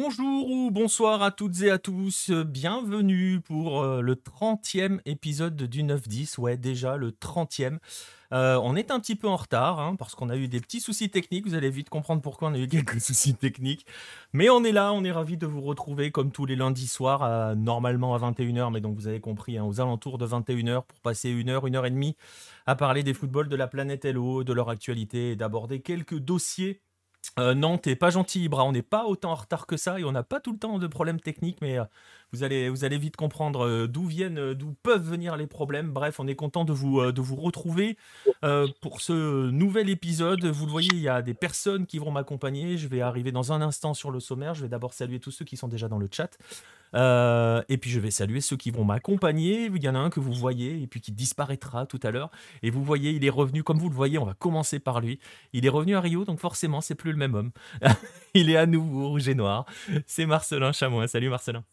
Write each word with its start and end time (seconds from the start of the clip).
Bonjour 0.00 0.48
ou 0.48 0.70
bonsoir 0.70 1.22
à 1.22 1.32
toutes 1.32 1.60
et 1.62 1.72
à 1.72 1.78
tous, 1.78 2.30
bienvenue 2.30 3.40
pour 3.40 3.82
euh, 3.82 4.00
le 4.00 4.14
30e 4.14 5.00
épisode 5.06 5.56
du 5.56 5.82
9-10, 5.82 6.38
ouais 6.38 6.56
déjà 6.56 6.96
le 6.96 7.10
30e. 7.10 7.78
Euh, 8.32 8.60
on 8.62 8.76
est 8.76 8.92
un 8.92 9.00
petit 9.00 9.16
peu 9.16 9.26
en 9.26 9.34
retard 9.34 9.80
hein, 9.80 9.96
parce 9.96 10.14
qu'on 10.14 10.28
a 10.28 10.36
eu 10.36 10.46
des 10.46 10.60
petits 10.60 10.80
soucis 10.80 11.10
techniques, 11.10 11.48
vous 11.48 11.56
allez 11.56 11.70
vite 11.70 11.88
comprendre 11.90 12.22
pourquoi 12.22 12.48
on 12.48 12.54
a 12.54 12.58
eu 12.58 12.68
quelques 12.68 13.00
soucis 13.00 13.34
techniques. 13.34 13.86
Mais 14.32 14.48
on 14.50 14.62
est 14.62 14.70
là, 14.70 14.92
on 14.92 15.02
est 15.02 15.10
ravis 15.10 15.36
de 15.36 15.46
vous 15.46 15.62
retrouver 15.62 16.12
comme 16.12 16.30
tous 16.30 16.46
les 16.46 16.54
lundis 16.54 16.86
soirs, 16.86 17.56
normalement 17.56 18.14
à 18.14 18.18
21h, 18.18 18.72
mais 18.72 18.80
donc 18.80 18.94
vous 18.94 19.08
avez 19.08 19.20
compris, 19.20 19.58
hein, 19.58 19.64
aux 19.64 19.80
alentours 19.80 20.18
de 20.18 20.28
21h 20.28 20.84
pour 20.86 21.00
passer 21.00 21.28
une 21.28 21.48
heure, 21.48 21.66
une 21.66 21.74
heure 21.74 21.86
et 21.86 21.90
demie 21.90 22.14
à 22.66 22.76
parler 22.76 23.02
des 23.02 23.14
footballs 23.14 23.48
de 23.48 23.56
la 23.56 23.66
planète 23.66 24.04
Hello, 24.04 24.44
de 24.44 24.52
leur 24.52 24.70
actualité 24.70 25.32
et 25.32 25.36
d'aborder 25.36 25.80
quelques 25.80 26.20
dossiers 26.20 26.82
euh, 27.38 27.54
non, 27.54 27.78
t'es 27.78 27.96
pas 27.96 28.10
gentil, 28.10 28.44
Ibra. 28.44 28.64
On 28.64 28.72
n'est 28.72 28.82
pas 28.82 29.04
autant 29.06 29.32
en 29.32 29.34
retard 29.36 29.66
que 29.66 29.76
ça 29.76 29.98
et 30.00 30.04
on 30.04 30.12
n'a 30.12 30.22
pas 30.22 30.40
tout 30.40 30.52
le 30.52 30.58
temps 30.58 30.78
de 30.78 30.86
problèmes 30.86 31.20
techniques, 31.20 31.60
mais 31.60 31.78
euh, 31.78 31.84
vous, 32.32 32.44
allez, 32.44 32.98
vite 32.98 33.16
comprendre 33.16 33.66
euh, 33.66 33.86
d'où 33.86 34.04
viennent, 34.06 34.54
d'où 34.54 34.74
peuvent 34.82 35.08
venir 35.08 35.36
les 35.36 35.46
problèmes. 35.46 35.90
Bref, 35.90 36.20
on 36.20 36.26
est 36.26 36.34
content 36.34 36.64
de 36.64 36.72
vous, 36.72 37.00
vous 37.16 37.36
retrouver 37.36 37.96
pour 38.80 39.00
ce 39.00 39.50
nouvel 39.50 39.88
épisode. 39.88 40.44
Vous 40.44 40.66
le 40.66 40.70
voyez, 40.70 40.90
il 40.92 41.00
y 41.00 41.08
a 41.08 41.22
des 41.22 41.34
personnes 41.34 41.86
qui 41.86 41.98
vont 41.98 42.10
m'accompagner. 42.10 42.76
Je 42.76 42.88
vais 42.88 43.00
arriver 43.00 43.32
dans 43.32 43.52
un 43.52 43.60
instant 43.60 43.94
sur 43.94 44.10
le 44.10 44.20
sommaire. 44.20 44.54
Je 44.54 44.62
vais 44.62 44.68
d'abord 44.68 44.92
saluer 44.92 45.20
tous 45.20 45.30
ceux 45.30 45.44
qui 45.44 45.56
sont 45.56 45.68
déjà 45.68 45.88
dans 45.88 45.98
le 45.98 46.08
chat. 46.10 46.38
Euh, 46.94 47.62
et 47.68 47.76
puis 47.76 47.90
je 47.90 48.00
vais 48.00 48.10
saluer 48.10 48.40
ceux 48.40 48.56
qui 48.56 48.70
vont 48.70 48.84
m'accompagner. 48.84 49.66
Il 49.66 49.82
y 49.82 49.88
en 49.88 49.94
a 49.94 49.98
un 49.98 50.10
que 50.10 50.20
vous 50.20 50.32
voyez 50.32 50.82
et 50.82 50.86
puis 50.86 51.00
qui 51.00 51.12
disparaîtra 51.12 51.86
tout 51.86 52.00
à 52.02 52.10
l'heure. 52.10 52.30
Et 52.62 52.70
vous 52.70 52.82
voyez, 52.82 53.10
il 53.10 53.24
est 53.24 53.30
revenu, 53.30 53.62
comme 53.62 53.78
vous 53.78 53.88
le 53.88 53.94
voyez, 53.94 54.18
on 54.18 54.24
va 54.24 54.34
commencer 54.34 54.78
par 54.78 55.00
lui. 55.00 55.18
Il 55.52 55.66
est 55.66 55.70
revenu 55.70 55.96
à 55.96 56.00
Rio, 56.00 56.24
donc 56.24 56.40
forcément, 56.40 56.80
c'est 56.80 56.94
plus 56.94 57.12
le 57.12 57.18
même 57.18 57.34
homme. 57.34 57.50
il 58.34 58.50
est 58.50 58.56
à 58.56 58.66
nouveau 58.66 59.08
rouge 59.08 59.28
et 59.28 59.34
noir. 59.34 59.66
C'est 60.06 60.26
Marcelin 60.26 60.72
Chamois. 60.72 61.08
Salut 61.08 61.28
Marcelin. 61.28 61.64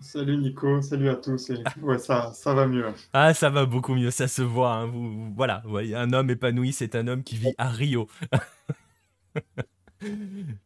Salut 0.00 0.36
Nico, 0.36 0.80
salut 0.80 1.08
à 1.08 1.16
tous. 1.16 1.50
Ouais, 1.82 1.98
ça, 1.98 2.32
ça 2.32 2.54
va 2.54 2.66
mieux. 2.66 2.86
Ah, 3.12 3.34
ça 3.34 3.50
va 3.50 3.66
beaucoup 3.66 3.94
mieux, 3.94 4.10
ça 4.10 4.28
se 4.28 4.42
voit. 4.42 4.72
Hein. 4.72 4.86
Vous, 4.86 5.32
voilà, 5.34 5.62
voyez, 5.64 5.94
un 5.96 6.12
homme 6.12 6.30
épanoui, 6.30 6.72
c'est 6.72 6.94
un 6.94 7.08
homme 7.08 7.24
qui 7.24 7.36
vit 7.36 7.54
à 7.58 7.68
Rio. 7.68 8.08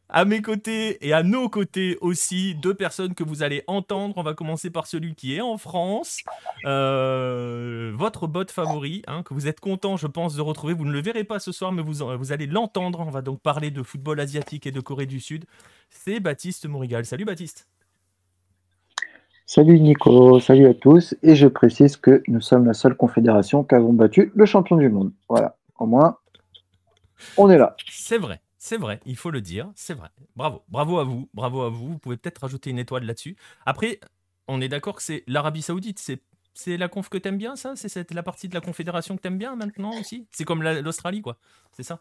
À 0.09 0.27
mes 0.27 0.43
côtés 0.43 1.07
et 1.07 1.15
à 1.15 1.23
nos 1.23 1.49
côtés 1.49 1.97
aussi, 2.03 2.55
deux 2.55 2.75
personnes 2.75 3.15
que 3.15 3.25
vous 3.25 3.43
allez 3.43 3.65
entendre. 3.67 4.19
On 4.19 4.23
va 4.23 4.35
commencer 4.35 4.69
par 4.69 4.87
celui 4.87 5.15
qui 5.15 5.35
est 5.35 5.41
en 5.41 5.57
France. 5.57 6.19
Euh, 6.67 7.93
votre 7.95 8.27
bot 8.27 8.45
favori, 8.51 9.03
hein, 9.07 9.23
que 9.23 9.33
vous 9.33 9.47
êtes 9.47 9.59
content, 9.59 9.97
je 9.97 10.07
pense, 10.07 10.35
de 10.35 10.43
retrouver. 10.43 10.75
Vous 10.75 10.85
ne 10.85 10.93
le 10.93 11.01
verrez 11.01 11.25
pas 11.25 11.39
ce 11.39 11.51
soir, 11.51 11.73
mais 11.73 11.83
vous, 11.83 12.05
vous 12.19 12.33
allez 12.33 12.47
l'entendre. 12.47 13.01
On 13.01 13.11
va 13.11 13.23
donc 13.23 13.41
parler 13.41 13.71
de 13.71 13.83
football 13.83 14.21
asiatique 14.21 14.67
et 14.67 14.71
de 14.71 14.81
Corée 14.81 15.07
du 15.07 15.19
Sud. 15.19 15.47
C'est 15.89 16.21
Baptiste 16.21 16.67
Mourigal. 16.67 17.07
Salut 17.07 17.25
Baptiste. 17.25 17.67
Salut 19.55 19.81
Nico, 19.81 20.41
salut 20.41 20.67
à 20.67 20.73
tous. 20.73 21.15
Et 21.23 21.37
je 21.37 21.47
précise 21.47 21.99
que 21.99 22.23
nous 22.27 22.41
sommes 22.41 22.65
la 22.65 22.73
seule 22.73 22.97
confédération 22.97 23.65
qui 23.65 23.75
avons 23.75 23.93
battu 23.93 24.33
le 24.35 24.47
champion 24.47 24.79
du 24.79 24.89
monde. 24.89 25.13
Voilà, 25.29 25.59
au 25.79 25.85
moins, 25.85 26.17
on 27.37 27.51
est 27.51 27.59
là. 27.59 27.77
C'est 27.87 28.17
vrai. 28.17 28.41
C'est 28.57 28.79
vrai, 28.79 29.01
il 29.05 29.15
faut 29.15 29.31
le 29.31 29.43
dire, 29.43 29.71
c'est 29.75 29.93
vrai. 29.93 30.09
Bravo, 30.37 30.63
bravo 30.71 31.01
à 31.01 31.05
vous, 31.05 31.29
bravo 31.35 31.61
à 31.61 31.69
vous. 31.69 31.87
Vous 31.87 31.99
pouvez 31.99 32.17
peut-être 32.17 32.39
rajouter 32.39 32.71
une 32.71 32.79
étoile 32.79 33.05
là-dessus. 33.05 33.37
Après, 33.67 34.01
on 34.49 34.59
est 34.63 34.71
d'accord 34.71 34.97
que 34.97 35.03
c'est 35.03 35.23
l'Arabie 35.27 35.61
Saoudite, 35.61 35.99
c'est 35.99 36.23
c'est 36.55 36.79
la 36.79 36.89
conf 36.89 37.11
que 37.11 37.19
t'aimes 37.19 37.37
bien, 37.37 37.55
ça? 37.55 37.75
C'est 37.77 38.11
la 38.11 38.23
partie 38.23 38.49
de 38.49 38.55
la 38.55 38.63
confédération 38.63 39.17
que 39.17 39.21
t'aimes 39.21 39.37
bien 39.37 39.55
maintenant 39.55 39.91
aussi? 40.01 40.27
C'est 40.31 40.45
comme 40.47 40.63
l'Australie, 40.63 41.21
quoi. 41.21 41.37
C'est 41.73 41.83
ça? 41.83 42.01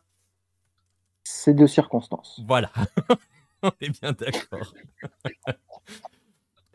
C'est 1.25 1.53
de 1.53 1.67
circonstances. 1.67 2.39
Voilà. 2.47 2.71
on 3.61 3.71
est 3.81 3.99
bien 3.99 4.13
d'accord. 4.13 4.73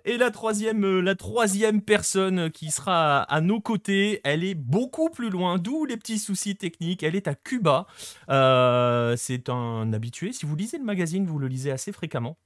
Et 0.08 0.18
la 0.18 0.30
troisième, 0.30 0.84
euh, 0.84 1.00
la 1.00 1.16
troisième 1.16 1.82
personne 1.82 2.48
qui 2.52 2.70
sera 2.70 3.22
à, 3.22 3.40
nos 3.40 3.60
côtés, 3.60 4.20
elle 4.22 4.44
est 4.44 4.54
beaucoup 4.54 5.10
plus 5.10 5.30
loin, 5.30 5.58
d'où 5.58 5.84
les 5.84 5.96
petits 5.96 6.20
soucis 6.20 6.54
techniques. 6.54 7.02
Elle 7.02 7.16
est 7.16 7.26
à 7.26 7.34
Cuba. 7.34 7.88
Euh, 8.30 9.16
c'est 9.16 9.48
un 9.48 9.92
habitué. 9.92 10.32
Si 10.32 10.46
vous 10.46 10.54
lisez 10.54 10.78
le 10.78 10.84
magazine, 10.84 11.26
vous 11.26 11.40
le 11.40 11.48
lisez 11.48 11.72
assez 11.72 11.90
fréquemment. 11.90 12.36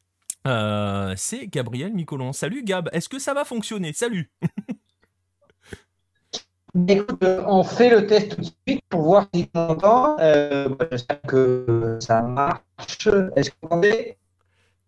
Euh, 0.46 1.12
c'est 1.18 1.48
Gabriel 1.48 1.92
Micolon. 1.92 2.32
Salut 2.32 2.64
Gab, 2.64 2.88
est-ce 2.94 3.10
que 3.10 3.18
ça 3.18 3.34
va 3.34 3.44
fonctionner? 3.44 3.92
Salut 3.92 4.30
on 6.74 7.62
fait 7.62 7.90
le 7.90 8.06
test 8.06 8.36
tout 8.36 8.40
de 8.40 8.48
suite 8.66 8.82
pour 8.88 9.02
voir 9.02 9.26
si 9.34 9.50
on 9.54 9.68
entend. 9.68 10.16
J'espère 10.90 11.20
que 11.28 11.98
ça 12.00 12.22
marche. 12.22 13.06
Est-ce 13.36 13.50
que 13.50 13.56
vous 13.60 13.66
entendez 13.66 14.16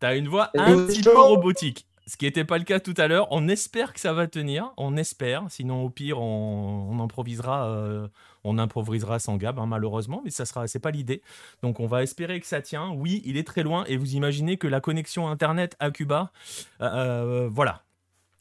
T'as 0.01 0.17
une 0.17 0.29
voix 0.29 0.49
un 0.55 0.87
petit 0.87 1.03
peu 1.03 1.19
robotique. 1.19 1.87
Ce 2.07 2.17
qui 2.17 2.25
n'était 2.25 2.45
pas 2.45 2.59
le 2.59 2.65
cas 2.65 2.81
tout 2.81 2.95
à 2.97 3.07
l'heure. 3.07 3.29
On 3.31 3.49
espère 3.49 3.93
que 3.93 4.01
ça 4.01 4.13
va 4.13 4.27
tenir. 4.27 4.73
On 4.77 4.97
espère. 4.97 5.45
Sinon, 5.49 5.85
au 5.85 5.91
pire, 5.91 6.21
on, 6.21 6.99
improvisera. 7.01 7.69
Euh, 7.69 8.09
on 8.45 8.59
improvisera 8.59 9.19
sans 9.19 9.37
Gab, 9.37 9.59
hein, 9.59 9.67
malheureusement. 9.67 10.21
Mais 10.25 10.31
ça 10.31 10.45
sera. 10.45 10.67
C'est 10.67 10.81
pas 10.81 10.91
l'idée. 10.91 11.23
Donc, 11.63 11.81
on 11.81 11.87
va 11.87 12.03
espérer 12.03 12.41
que 12.41 12.47
ça 12.47 12.61
tient. 12.61 12.91
Oui, 12.91 13.23
il 13.25 13.37
est 13.37 13.47
très 13.47 13.63
loin. 13.63 13.85
Et 13.87 13.97
vous 13.97 14.15
imaginez 14.15 14.57
que 14.57 14.67
la 14.67 14.81
connexion 14.81 15.29
internet 15.29 15.77
à 15.79 15.91
Cuba, 15.91 16.33
euh, 16.81 16.87
euh, 16.87 17.49
voilà. 17.53 17.83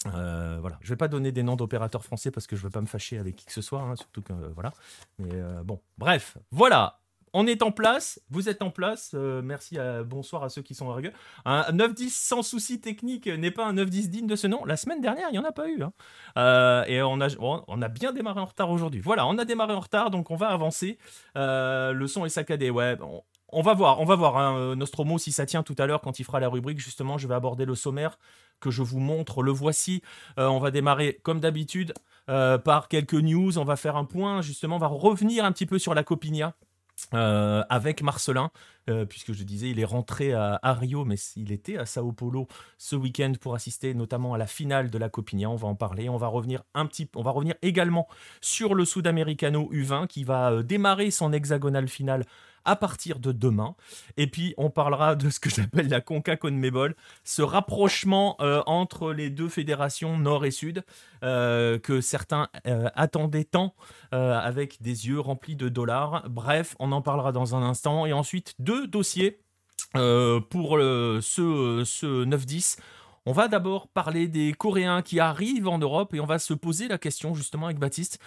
voilà, 0.05 0.79
je 0.81 0.89
vais 0.89 0.97
pas 0.97 1.07
donner 1.07 1.31
des 1.31 1.43
noms 1.43 1.55
d'opérateurs 1.55 2.03
français 2.03 2.31
parce 2.31 2.47
que 2.47 2.55
je 2.55 2.63
veux 2.63 2.71
pas 2.71 2.81
me 2.81 2.87
fâcher 2.87 3.19
avec 3.19 3.35
qui 3.35 3.45
que 3.45 3.53
ce 3.53 3.61
soit, 3.61 3.81
hein, 3.81 3.95
surtout 3.95 4.23
que 4.23 4.33
voilà. 4.55 4.73
Mais 5.19 5.29
bon, 5.63 5.79
bref, 5.97 6.37
voilà 6.49 7.00
on 7.33 7.47
est 7.47 7.61
en 7.61 7.71
place, 7.71 8.19
vous 8.29 8.49
êtes 8.49 8.61
en 8.61 8.71
place. 8.71 9.11
Euh, 9.13 9.41
merci, 9.41 9.79
à, 9.79 10.03
bonsoir 10.03 10.43
à 10.43 10.49
ceux 10.49 10.61
qui 10.61 10.75
sont 10.75 10.89
à 10.89 10.95
rigueur. 10.95 11.13
Un 11.45 11.71
9-10 11.71 12.09
sans 12.09 12.41
souci 12.41 12.81
technique 12.81 13.27
n'est 13.27 13.51
pas 13.51 13.65
un 13.65 13.73
9-10 13.73 14.09
digne 14.09 14.27
de 14.27 14.35
ce 14.35 14.47
nom. 14.47 14.65
La 14.65 14.75
semaine 14.75 15.01
dernière, 15.01 15.27
il 15.29 15.33
n'y 15.33 15.39
en 15.39 15.45
a 15.45 15.51
pas 15.51 15.69
eu. 15.69 15.81
Hein. 15.81 15.93
Euh, 16.37 16.83
et 16.87 17.01
on 17.01 17.21
a, 17.21 17.29
on 17.39 17.81
a 17.81 17.87
bien 17.87 18.11
démarré 18.11 18.41
en 18.41 18.45
retard 18.45 18.69
aujourd'hui. 18.69 18.99
Voilà, 18.99 19.25
on 19.27 19.37
a 19.37 19.45
démarré 19.45 19.73
en 19.73 19.79
retard, 19.79 20.11
donc 20.11 20.29
on 20.29 20.35
va 20.35 20.47
avancer. 20.47 20.97
Euh, 21.37 21.93
le 21.93 22.07
son 22.07 22.25
est 22.25 22.29
saccadé. 22.29 22.69
Ouais, 22.69 22.97
on, 23.49 23.61
va 23.61 23.73
voir, 23.73 24.01
on 24.01 24.05
va 24.05 24.15
voir 24.15 24.37
hein, 24.37 24.75
Nostromo 24.75 25.17
si 25.17 25.31
ça 25.31 25.45
tient 25.45 25.63
tout 25.63 25.75
à 25.77 25.85
l'heure 25.85 26.01
quand 26.01 26.19
il 26.19 26.25
fera 26.25 26.41
la 26.41 26.49
rubrique. 26.49 26.79
Justement, 26.79 27.17
je 27.17 27.27
vais 27.27 27.35
aborder 27.35 27.63
le 27.63 27.75
sommaire 27.75 28.19
que 28.59 28.71
je 28.71 28.83
vous 28.83 28.99
montre. 28.99 29.41
Le 29.41 29.51
voici. 29.51 30.01
on 30.37 30.59
va 30.59 30.69
démarrer 30.69 31.19
comme 31.23 31.39
d'habitude 31.39 31.93
par 32.27 32.89
quelques 32.89 33.13
news. 33.13 33.57
On 33.57 33.63
va 33.63 33.77
faire 33.77 33.95
un 33.95 34.05
point. 34.05 34.41
Justement, 34.41 34.75
on 34.75 34.79
va 34.79 34.87
revenir 34.87 35.45
un 35.45 35.53
petit 35.53 35.65
peu 35.65 35.79
sur 35.79 35.93
la 35.93 36.03
Copinia. 36.03 36.55
Euh, 37.13 37.63
avec 37.69 38.01
Marcelin, 38.01 38.51
euh, 38.89 39.05
puisque 39.05 39.33
je 39.33 39.43
disais, 39.43 39.69
il 39.69 39.79
est 39.79 39.85
rentré 39.85 40.33
à, 40.33 40.59
Rio, 40.63 41.05
mais 41.05 41.15
il 41.35 41.51
était 41.51 41.77
à 41.77 41.85
Sao 41.85 42.11
Paulo 42.11 42.47
ce 42.77 42.95
week-end 42.95 43.33
pour 43.39 43.53
assister 43.53 43.93
notamment 43.93 44.33
à 44.33 44.37
la 44.37 44.47
finale 44.47 44.89
de 44.89 44.97
la 44.97 45.09
Copigna. 45.09 45.49
On 45.49 45.55
va 45.55 45.67
en 45.67 45.75
parler. 45.75 46.09
On 46.09 46.17
va 46.17 46.27
revenir 46.27 46.63
un 46.73 46.85
petit, 46.85 47.09
on 47.15 47.21
va 47.21 47.31
revenir 47.31 47.55
également 47.61 48.07
sur 48.41 48.73
le 48.73 48.85
Sudamericano 48.85 49.69
U20 49.71 50.07
qui 50.07 50.23
va 50.23 50.51
euh, 50.51 50.63
démarrer 50.63 51.11
son 51.11 51.33
hexagonal 51.33 51.87
finale 51.87 52.25
à 52.65 52.75
partir 52.75 53.19
de 53.19 53.31
demain. 53.31 53.75
Et 54.17 54.27
puis, 54.27 54.53
on 54.57 54.69
parlera 54.69 55.15
de 55.15 55.29
ce 55.29 55.39
que 55.39 55.49
j'appelle 55.49 55.87
la 55.87 56.01
Conca 56.01 56.37
Conmebol, 56.37 56.95
ce 57.23 57.41
rapprochement 57.41 58.35
euh, 58.41 58.61
entre 58.65 59.13
les 59.13 59.29
deux 59.29 59.49
fédérations 59.49 60.17
nord 60.17 60.45
et 60.45 60.51
sud 60.51 60.83
euh, 61.23 61.79
que 61.79 62.01
certains 62.01 62.49
euh, 62.67 62.89
attendaient 62.95 63.43
tant 63.43 63.73
avec 64.11 64.81
des 64.81 65.07
yeux 65.07 65.19
remplis 65.19 65.55
de 65.55 65.69
dollars. 65.69 66.23
Bref, 66.29 66.75
on 66.79 66.91
en 66.91 67.01
parlera 67.01 67.31
dans 67.31 67.55
un 67.55 67.63
instant. 67.63 68.05
Et 68.05 68.13
ensuite, 68.13 68.55
deux 68.59 68.85
dossiers 68.87 69.39
pour 69.93 70.77
ce, 70.77 71.83
ce 71.85 72.25
9-10. 72.25 72.77
On 73.25 73.31
va 73.31 73.47
d'abord 73.47 73.87
parler 73.87 74.27
des 74.27 74.51
Coréens 74.53 75.01
qui 75.01 75.19
arrivent 75.19 75.67
en 75.67 75.77
Europe 75.77 76.13
et 76.13 76.19
on 76.19 76.25
va 76.25 76.39
se 76.39 76.53
poser 76.53 76.87
la 76.87 76.97
question 76.97 77.35
justement 77.35 77.67
avec 77.67 77.79
Baptiste 77.79 78.19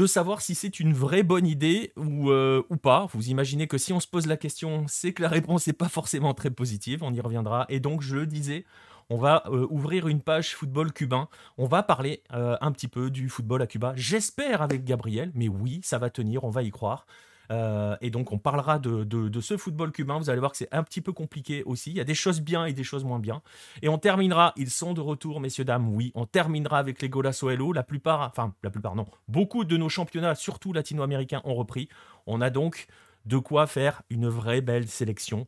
de 0.00 0.06
savoir 0.06 0.40
si 0.40 0.54
c'est 0.54 0.80
une 0.80 0.94
vraie 0.94 1.22
bonne 1.22 1.46
idée 1.46 1.92
ou, 1.94 2.30
euh, 2.30 2.62
ou 2.70 2.76
pas. 2.76 3.06
Vous 3.12 3.28
imaginez 3.28 3.66
que 3.66 3.76
si 3.76 3.92
on 3.92 4.00
se 4.00 4.08
pose 4.08 4.26
la 4.26 4.38
question, 4.38 4.86
c'est 4.88 5.12
que 5.12 5.20
la 5.20 5.28
réponse 5.28 5.66
n'est 5.66 5.74
pas 5.74 5.90
forcément 5.90 6.32
très 6.32 6.48
positive, 6.48 7.02
on 7.02 7.12
y 7.12 7.20
reviendra. 7.20 7.66
Et 7.68 7.80
donc, 7.80 8.00
je 8.00 8.16
le 8.16 8.26
disais, 8.26 8.64
on 9.10 9.18
va 9.18 9.42
euh, 9.48 9.66
ouvrir 9.68 10.08
une 10.08 10.22
page 10.22 10.56
football 10.56 10.90
cubain. 10.94 11.28
On 11.58 11.66
va 11.66 11.82
parler 11.82 12.22
euh, 12.32 12.56
un 12.62 12.72
petit 12.72 12.88
peu 12.88 13.10
du 13.10 13.28
football 13.28 13.60
à 13.60 13.66
Cuba. 13.66 13.92
J'espère 13.94 14.62
avec 14.62 14.84
Gabriel, 14.84 15.32
mais 15.34 15.48
oui, 15.48 15.80
ça 15.82 15.98
va 15.98 16.08
tenir, 16.08 16.44
on 16.44 16.50
va 16.50 16.62
y 16.62 16.70
croire. 16.70 17.04
Euh, 17.50 17.96
et 18.00 18.10
donc, 18.10 18.32
on 18.32 18.38
parlera 18.38 18.78
de, 18.78 19.40
ce 19.40 19.56
football 19.56 19.92
cubain. 19.92 20.18
Vous 20.18 20.30
allez 20.30 20.40
voir 20.40 20.52
que 20.52 20.56
c'est 20.56 20.72
un 20.72 20.82
petit 20.82 21.00
peu 21.00 21.12
compliqué 21.12 21.62
aussi. 21.64 21.90
Il 21.90 21.96
y 21.96 22.00
a 22.00 22.04
des 22.04 22.14
choses 22.14 22.40
bien 22.40 22.66
et 22.66 22.72
des 22.72 22.84
choses 22.84 23.04
moins 23.04 23.18
bien. 23.18 23.42
Et 23.82 23.88
on 23.88 23.98
terminera, 23.98 24.52
ils 24.56 24.70
sont 24.70 24.94
de 24.94 25.00
retour, 25.00 25.40
messieurs, 25.40 25.64
dames, 25.64 25.88
oui. 25.88 26.12
On 26.14 26.26
terminera 26.26 26.78
avec 26.78 27.02
les 27.02 27.08
Golasso 27.08 27.50
La 27.72 27.82
plupart, 27.82 28.20
enfin, 28.20 28.54
la 28.62 28.70
plupart, 28.70 28.94
non. 28.94 29.06
Beaucoup 29.28 29.64
de 29.64 29.76
nos 29.76 29.88
championnats, 29.88 30.34
surtout 30.34 30.72
latino-américains, 30.72 31.42
ont 31.44 31.54
repris. 31.54 31.88
On 32.26 32.40
a 32.40 32.50
donc 32.50 32.86
de 33.26 33.38
quoi 33.38 33.66
faire 33.66 34.02
une 34.10 34.28
vraie 34.28 34.60
belle 34.60 34.88
sélection. 34.88 35.46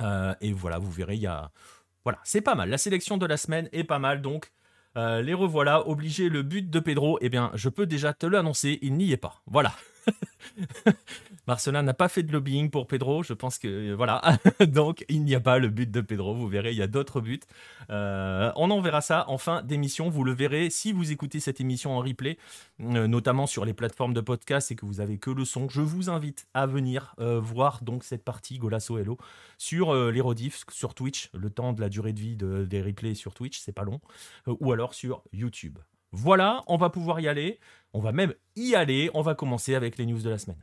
Euh, 0.00 0.34
et 0.40 0.52
voilà, 0.52 0.78
vous 0.78 0.90
verrez, 0.90 1.16
il 1.16 1.22
y 1.22 1.26
a. 1.26 1.50
Voilà, 2.04 2.18
c'est 2.24 2.40
pas 2.40 2.54
mal. 2.54 2.68
La 2.68 2.78
sélection 2.78 3.16
de 3.16 3.26
la 3.26 3.36
semaine 3.36 3.68
est 3.72 3.84
pas 3.84 3.98
mal. 3.98 4.22
Donc, 4.22 4.52
euh, 4.96 5.22
les 5.22 5.34
revoilà. 5.34 5.86
Obligé 5.88 6.28
le 6.28 6.42
but 6.42 6.68
de 6.68 6.80
Pedro, 6.80 7.18
eh 7.20 7.28
bien, 7.28 7.50
je 7.54 7.68
peux 7.68 7.86
déjà 7.86 8.12
te 8.12 8.26
l'annoncer, 8.26 8.78
il 8.82 8.94
n'y 8.94 9.12
est 9.12 9.16
pas. 9.16 9.42
Voilà. 9.46 9.72
Marcelin 11.48 11.82
n'a 11.82 11.94
pas 11.94 12.08
fait 12.08 12.22
de 12.22 12.32
lobbying 12.32 12.70
pour 12.70 12.86
Pedro. 12.86 13.22
Je 13.22 13.32
pense 13.32 13.58
que 13.58 13.68
euh, 13.68 13.94
voilà. 13.94 14.22
Donc 14.66 15.04
il 15.08 15.24
n'y 15.24 15.34
a 15.34 15.40
pas 15.40 15.58
le 15.58 15.68
but 15.68 15.90
de 15.90 16.00
Pedro. 16.00 16.34
Vous 16.34 16.46
verrez, 16.48 16.70
il 16.70 16.78
y 16.78 16.82
a 16.82 16.86
d'autres 16.86 17.20
buts. 17.20 17.40
Euh, 17.90 18.52
on 18.56 18.70
en 18.70 18.80
verra 18.80 19.00
ça 19.00 19.28
en 19.28 19.38
fin 19.38 19.62
d'émission. 19.62 20.08
Vous 20.08 20.22
le 20.22 20.32
verrez 20.32 20.70
si 20.70 20.92
vous 20.92 21.10
écoutez 21.10 21.40
cette 21.40 21.60
émission 21.60 21.96
en 21.96 22.00
replay, 22.00 22.38
euh, 22.80 23.08
notamment 23.08 23.46
sur 23.46 23.64
les 23.64 23.74
plateformes 23.74 24.14
de 24.14 24.20
podcast 24.20 24.70
et 24.70 24.76
que 24.76 24.86
vous 24.86 25.00
avez 25.00 25.18
que 25.18 25.30
le 25.30 25.44
son. 25.44 25.68
Je 25.68 25.80
vous 25.80 26.10
invite 26.10 26.46
à 26.54 26.66
venir 26.66 27.14
voir 27.18 27.82
donc 27.82 28.04
cette 28.04 28.24
partie 28.24 28.58
Golasso 28.58 28.98
Hello 28.98 29.16
sur 29.58 29.94
les 29.94 30.20
rediffs 30.20 30.64
sur 30.70 30.94
Twitch. 30.94 31.30
Le 31.34 31.50
temps 31.50 31.72
de 31.72 31.80
la 31.80 31.88
durée 31.88 32.12
de 32.12 32.20
vie 32.20 32.36
des 32.36 32.82
replays 32.82 33.14
sur 33.14 33.34
Twitch, 33.34 33.58
c'est 33.58 33.72
pas 33.72 33.84
long. 33.84 34.00
ou 34.46 34.72
alors 34.72 34.94
sur 34.94 35.22
YouTube. 35.32 35.78
Voilà, 36.12 36.62
on 36.66 36.76
va 36.76 36.90
pouvoir 36.90 37.20
y 37.20 37.28
aller. 37.28 37.58
On 37.92 38.00
va 38.00 38.12
même 38.12 38.34
y 38.56 38.74
aller. 38.74 39.10
On 39.14 39.22
va 39.22 39.34
commencer 39.34 39.74
avec 39.74 39.96
les 39.98 40.06
news 40.06 40.20
de 40.20 40.30
la 40.30 40.38
semaine. 40.38 40.62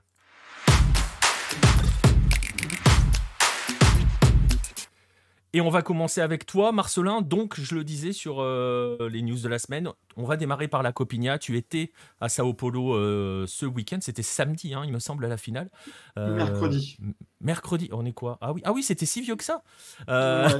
Et 5.54 5.62
on 5.62 5.70
va 5.70 5.82
commencer 5.82 6.22
avec 6.22 6.46
toi, 6.46 6.72
Marcelin. 6.72 7.22
Donc, 7.22 7.60
je 7.60 7.74
le 7.74 7.84
disais 7.84 8.14
sur 8.14 8.40
euh, 8.40 9.10
les 9.12 9.24
news 9.24 9.40
de 9.40 9.48
la 9.48 9.58
semaine, 9.58 9.90
on 10.16 10.24
va 10.24 10.38
démarrer 10.38 10.68
par 10.68 10.84
la 10.84 10.92
Copigna. 10.92 11.40
Tu 11.40 11.58
étais 11.58 11.92
à 12.22 12.30
Sao 12.30 12.54
Paulo 12.54 12.94
euh, 12.94 13.46
ce 13.48 13.66
week-end. 13.66 13.98
C'était 14.02 14.22
samedi, 14.22 14.76
hein, 14.76 14.84
il 14.86 14.94
me 14.94 15.00
semble, 15.00 15.26
à 15.26 15.28
la 15.28 15.38
finale. 15.38 15.70
Euh, 16.18 16.36
mercredi. 16.36 16.98
Mercredi, 17.42 17.90
on 17.92 18.06
est 18.06 18.12
quoi? 18.12 18.38
Ah 18.42 18.54
oui, 18.54 18.62
ah 18.64 18.74
oui 18.74 18.84
c'était 18.84 19.08
si 19.08 19.22
vieux 19.22 19.36
que 19.36 19.44
ça. 19.44 19.64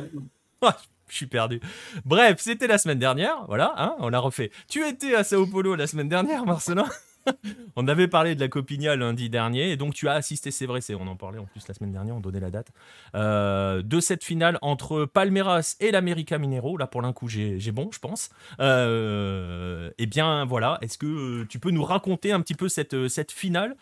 Ah, 0.62 0.76
je 1.08 1.16
suis 1.16 1.26
perdu. 1.26 1.62
Bref, 2.04 2.42
c'était 2.42 2.68
la 2.68 2.78
semaine 2.78 3.00
dernière. 3.00 3.46
Voilà, 3.48 3.74
hein, 3.78 3.96
on 4.00 4.10
l'a 4.10 4.20
refait. 4.20 4.52
Tu 4.68 4.86
étais 4.86 5.16
à 5.16 5.24
Sao 5.24 5.48
Paulo 5.48 5.76
la 5.76 5.88
semaine 5.88 6.10
dernière, 6.10 6.46
Marcelin? 6.46 6.86
on 7.76 7.88
avait 7.88 8.08
parlé 8.08 8.36
de 8.36 8.40
la 8.40 8.48
Copigna 8.48 8.96
lundi 8.96 9.30
dernier, 9.30 9.72
et 9.72 9.78
donc 9.78 9.94
tu 9.94 10.08
as 10.08 10.14
assisté, 10.14 10.52
c'est 10.52 10.66
vrai, 10.66 10.82
c'est, 10.82 10.96
on 10.96 11.08
en 11.08 11.16
parlait 11.16 11.40
en 11.40 11.46
plus 11.46 11.68
la 11.68 11.74
semaine 11.74 11.92
dernière, 11.92 12.16
on 12.16 12.20
donnait 12.20 12.40
la 12.40 12.52
date, 12.52 12.72
euh, 13.16 13.82
de 13.82 14.00
cette 14.00 14.24
finale 14.24 14.58
entre 14.62 15.06
Palmeiras 15.06 15.76
et 15.80 15.92
l'América 15.92 16.38
Minero. 16.38 16.78
Là, 16.78 16.88
pour 16.88 17.02
l'un 17.02 17.14
coup, 17.14 17.28
j'ai, 17.28 17.72
bon, 17.72 17.90
je 17.92 18.00
pense. 18.00 18.30
Euh, 18.60 19.92
eh 19.98 20.06
bien, 20.06 20.46
voilà, 20.46 20.78
est-ce 20.82 20.98
que 20.98 21.44
tu 21.46 21.60
peux 21.60 21.72
nous 21.72 21.84
raconter 21.84 22.32
un 22.32 22.42
petit 22.42 22.56
peu 22.56 22.70
cette, 22.70 23.32
finale? 23.32 23.76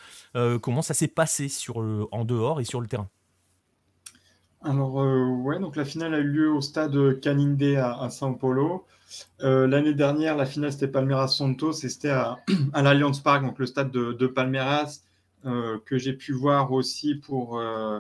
Comment 0.62 0.82
ça 0.82 0.94
s'est 0.94 1.08
passé 1.08 1.48
en 2.12 2.26
dehors 2.26 2.60
et 2.60 2.66
sur 2.66 2.82
le 2.82 2.88
terrain? 2.88 3.10
Alors, 4.62 4.96
ouais, 4.96 5.60
donc 5.60 5.76
la 5.76 5.86
finale 5.86 6.14
a 6.16 6.20
eu 6.20 6.28
lieu 6.28 6.52
au 6.52 6.62
stade 6.62 7.20
Caninde 7.22 7.78
à, 7.78 8.02
à 8.02 8.08
São 8.10 8.38
Paulo. 8.38 8.86
Euh, 9.44 9.68
l'année 9.68 9.94
dernière, 9.94 10.36
la 10.36 10.46
finale, 10.46 10.72
c'était 10.72 10.88
Palmeiras 10.88 11.30
Santos 11.30 11.74
et 11.84 11.90
c'était 11.90 12.10
à, 12.10 12.38
l'Allianz 12.74 13.22
Park, 13.22 13.44
donc 13.44 13.60
le 13.60 13.66
stade 13.66 13.92
de, 13.92 14.28
Palmeiras, 14.28 15.02
euh, 15.46 15.78
que 15.86 15.98
j'ai 15.98 16.14
pu 16.14 16.34
voir 16.34 16.72
aussi 16.72 17.16
pour, 17.16 17.60
euh, 17.60 18.00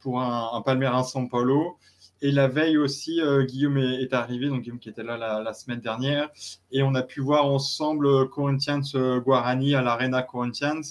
pour 0.00 0.20
un, 0.20 0.60
Palmeiras 0.62 1.12
São 1.12 1.28
Paulo. 1.28 1.76
Et 2.22 2.32
la 2.32 2.48
veille 2.48 2.76
aussi, 2.76 3.18
Guillaume 3.46 3.78
est, 3.78 4.12
arrivé, 4.12 4.48
donc 4.48 4.60
Guillaume 4.60 4.78
qui 4.78 4.90
était 4.90 5.02
là 5.02 5.16
la, 5.16 5.54
semaine 5.54 5.80
dernière, 5.80 6.28
et 6.70 6.82
on 6.82 6.94
a 6.94 7.02
pu 7.02 7.22
voir 7.22 7.46
ensemble 7.46 8.28
Corinthians 8.28 8.82
Guarani 9.24 9.74
à 9.74 9.80
l'Arena 9.80 10.20
Corinthians. 10.20 10.82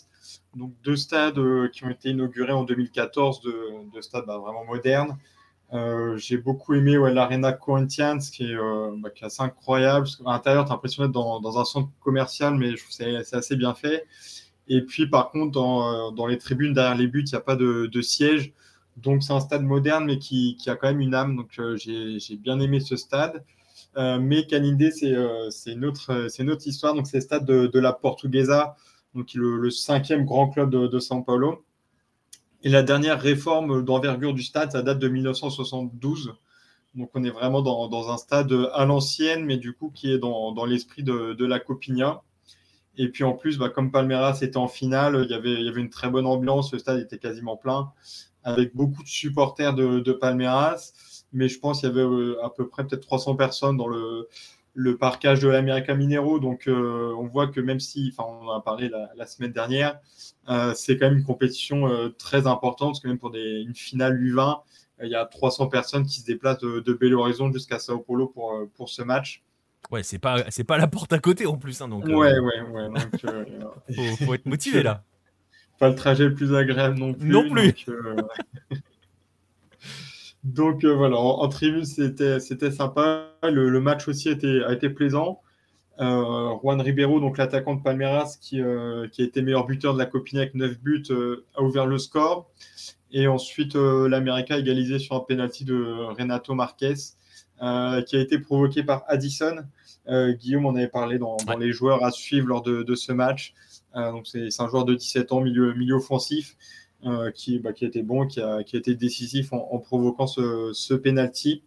Donc 0.55 0.73
deux 0.83 0.95
stades 0.95 1.39
qui 1.71 1.85
ont 1.85 1.89
été 1.89 2.09
inaugurés 2.09 2.51
en 2.51 2.63
2014, 2.63 3.41
deux, 3.41 4.01
stades 4.01 4.25
bah, 4.25 4.37
vraiment 4.37 4.65
modernes. 4.65 5.17
Euh, 5.71 6.17
j'ai 6.17 6.37
beaucoup 6.37 6.73
aimé 6.73 6.97
ouais, 6.97 7.13
l'Arena 7.13 7.53
Corinthians, 7.53 8.17
qui 8.17 8.51
est, 8.51 8.55
euh, 8.55 8.91
bah, 8.97 9.09
qui 9.11 9.23
est 9.23 9.27
assez 9.27 9.43
incroyable. 9.43 10.07
Qu'à 10.07 10.31
l'intérieur, 10.31 10.65
tu 10.65 10.71
as 10.71 10.73
l'impression 10.73 11.03
d'être 11.03 11.13
dans, 11.13 11.59
un 11.59 11.65
centre 11.65 11.89
commercial, 11.99 12.55
mais 12.55 12.71
je 12.71 12.77
trouve 12.77 12.97
que 12.97 13.23
c'est 13.23 13.35
assez 13.35 13.55
bien 13.55 13.73
fait. 13.75 14.07
Et 14.67 14.81
puis, 14.81 15.07
par 15.07 15.31
contre, 15.31 15.51
dans, 15.51 16.11
euh, 16.11 16.27
les 16.27 16.37
tribunes, 16.37 16.73
derrière 16.73 16.95
les 16.95 17.07
buts, 17.07 17.23
il 17.25 17.31
n'y 17.31 17.37
a 17.37 17.41
pas 17.41 17.55
de, 17.55 17.87
de 17.87 18.01
siège. 18.01 18.53
Donc, 18.97 19.23
c'est 19.23 19.33
un 19.33 19.39
stade 19.39 19.63
moderne, 19.63 20.05
mais 20.05 20.19
qui, 20.19 20.57
a 20.67 20.75
quand 20.75 20.87
même 20.87 21.01
une 21.01 21.15
âme. 21.15 21.35
Donc, 21.35 21.59
euh, 21.59 21.75
j'ai 21.77 22.35
bien 22.37 22.59
aimé 22.59 22.79
ce 22.79 22.95
stade. 22.95 23.43
Euh, 23.97 24.19
mais 24.19 24.45
Canindé, 24.45 24.91
c'est 24.91 25.11
une, 25.71 25.85
autre, 25.85 26.67
histoire. 26.67 26.93
Donc, 26.93 27.07
c'est 27.07 27.17
le 27.17 27.21
stade 27.21 27.45
de, 27.45 27.67
de, 27.67 27.79
la 27.79 27.93
Portuguesa, 27.93 28.75
donc 29.15 29.33
le, 29.33 29.57
le 29.57 29.69
cinquième 29.69 30.25
grand 30.25 30.49
club 30.49 30.69
de, 30.69 30.99
São 30.99 31.23
Paulo. 31.23 31.63
Et 32.63 32.69
la 32.69 32.83
dernière 32.83 33.21
réforme 33.21 33.83
d'envergure 33.83 34.33
du 34.33 34.43
stade, 34.43 34.71
ça 34.71 34.81
date 34.81 34.99
de 34.99 35.07
1972. 35.07 36.33
Donc 36.95 37.11
on 37.13 37.23
est 37.23 37.29
vraiment 37.29 37.61
dans, 37.61 38.11
un 38.11 38.17
stade 38.17 38.53
à 38.73 38.85
l'ancienne, 38.85 39.45
mais 39.45 39.57
du 39.57 39.73
coup 39.73 39.91
qui 39.93 40.11
est 40.11 40.17
dans, 40.17 40.65
l'esprit 40.65 41.03
de, 41.03 41.45
la 41.45 41.59
Copigna. 41.59 42.23
Et 42.97 43.07
puis 43.07 43.23
en 43.23 43.33
plus, 43.33 43.57
bah, 43.57 43.69
comme 43.69 43.91
Palmeiras 43.91 44.39
était 44.41 44.57
en 44.57 44.67
finale, 44.67 45.21
il 45.23 45.31
y, 45.31 45.33
avait, 45.33 45.53
il 45.53 45.65
y 45.65 45.69
avait 45.69 45.79
une 45.79 45.89
très 45.89 46.09
bonne 46.09 46.25
ambiance, 46.25 46.73
le 46.73 46.79
stade 46.79 46.99
était 46.99 47.17
quasiment 47.17 47.55
plein, 47.55 47.93
avec 48.43 48.75
beaucoup 48.75 49.03
de 49.03 49.07
supporters 49.07 49.73
de, 49.73 49.99
de 49.99 50.11
Palmeiras. 50.11 50.91
Mais 51.31 51.47
je 51.47 51.59
pense 51.59 51.79
qu'il 51.79 51.89
y 51.89 51.91
avait 51.91 52.01
euh, 52.01 52.43
à 52.43 52.49
peu 52.49 52.67
près 52.67 52.85
peut-être 52.85 53.03
300 53.03 53.35
personnes 53.35 53.77
dans 53.77 53.87
le, 53.87 54.27
le 54.73 54.97
parquage 54.97 55.41
de 55.41 55.47
l'America 55.47 55.95
Minero. 55.95 56.39
Donc, 56.39 56.67
euh, 56.67 57.13
on 57.17 57.27
voit 57.27 57.47
que 57.47 57.59
même 57.59 57.79
si, 57.79 58.13
enfin, 58.15 58.29
on 58.29 58.47
en 58.47 58.57
a 58.57 58.61
parlé 58.61 58.89
la, 59.15 59.25
semaine 59.25 59.51
dernière, 59.51 59.99
euh, 60.49 60.73
c'est 60.73 60.97
quand 60.97 61.07
même 61.07 61.17
une 61.17 61.25
compétition 61.25 61.87
euh, 61.87 62.09
très 62.09 62.47
importante 62.47 62.91
parce 62.91 62.99
que 62.99 63.07
même 63.07 63.19
pour 63.19 63.31
des, 63.31 63.61
une 63.61 63.75
finale 63.75 64.19
U20, 64.19 64.61
il 65.01 65.09
y 65.09 65.15
a 65.15 65.25
300 65.25 65.67
personnes 65.67 66.05
qui 66.05 66.19
se 66.19 66.25
déplacent 66.25 66.59
de, 66.59 66.79
de 66.79 66.93
Belo 66.93 67.21
Horizonte 67.21 67.53
jusqu'à 67.53 67.79
Sao 67.79 67.99
Paulo 67.99 68.27
pour, 68.27 68.67
pour 68.75 68.89
ce 68.89 69.01
match. 69.01 69.43
Ouais, 69.91 70.03
c'est 70.03 70.19
pas, 70.19 70.43
c'est 70.49 70.65
pas 70.65 70.77
la 70.77 70.87
porte 70.87 71.13
à 71.13 71.19
côté 71.19 71.45
en 71.45 71.57
plus. 71.57 71.81
Hein, 71.81 71.87
donc, 71.87 72.05
ouais, 72.05 72.37
ouais, 72.37 72.61
ouais. 72.61 72.89
faut, 73.95 74.25
faut, 74.25 74.33
être 74.33 74.45
motivé 74.45 74.83
là. 74.83 75.03
Pas 75.79 75.87
le 75.87 75.95
trajet 75.95 76.25
le 76.25 76.33
plus 76.33 76.53
agréable 76.53 76.99
non 76.99 77.13
plus. 77.13 77.29
Non 77.29 77.49
plus. 77.49 77.85
Donc 77.85 78.27
euh, 80.45 80.95
voilà, 80.95 81.17
en, 81.17 81.47
tribune, 81.49 81.85
c'était 81.85 82.71
sympa. 82.71 83.27
Le, 83.43 83.69
le, 83.69 83.79
match 83.79 84.07
aussi 84.07 84.29
a 84.29 84.31
été, 84.31 84.63
a 84.63 84.73
été 84.73 84.89
plaisant. 84.89 85.41
Euh, 85.99 86.55
Juan 86.61 86.79
Ribeiro, 86.79 87.19
donc 87.19 87.37
l'attaquant 87.37 87.75
de 87.75 87.81
Palmeiras, 87.81 88.37
qui, 88.39 88.61
euh, 88.61 89.07
qui, 89.09 89.21
a 89.21 89.25
été 89.25 89.41
meilleur 89.41 89.65
buteur 89.65 89.93
de 89.93 89.99
la 89.99 90.05
Copine 90.05 90.39
avec 90.39 90.55
9 90.55 90.79
buts, 90.79 91.03
a 91.55 91.61
ouvert 91.61 91.85
le 91.85 91.97
score. 91.97 92.49
Et 93.11 93.27
ensuite, 93.27 93.75
euh, 93.75 94.07
l'América 94.07 94.55
a 94.55 94.59
égalisé 94.59 94.99
sur 94.99 95.15
un 95.15 95.19
penalty 95.19 95.65
de 95.65 95.75
Renato 96.17 96.53
Marquez, 96.53 96.93
qui 96.93 98.15
a 98.15 98.19
été 98.19 98.39
provoqué 98.39 98.83
par 98.83 99.03
Addison. 99.07 99.57
Guillaume 100.07 100.65
en 100.65 100.75
avait 100.75 100.87
parlé 100.87 101.19
dans, 101.19 101.37
dans, 101.45 101.57
les 101.57 101.71
joueurs 101.71 102.03
à 102.03 102.09
suivre 102.11 102.47
lors 102.47 102.63
de, 102.63 102.81
de 102.81 102.95
ce 102.95 103.11
match. 103.11 103.53
donc 103.93 104.25
c'est 104.25 104.49
un 104.59 104.67
joueur 104.67 104.85
de 104.85 104.95
17 104.95 105.33
ans, 105.33 105.41
milieu, 105.41 105.73
milieu 105.73 105.95
offensif. 105.95 106.55
Euh, 107.05 107.31
qui, 107.31 107.59
bah, 107.59 107.69
a 107.69 107.85
été 107.85 108.03
bon, 108.03 108.27
qui 108.27 108.41
a, 108.41 108.59
été 108.59 108.93
décisif 108.93 109.53
en, 109.53 109.79
provoquant 109.79 110.27
ce, 110.27 110.71
ce 110.73 110.93
penalty. 110.93 111.63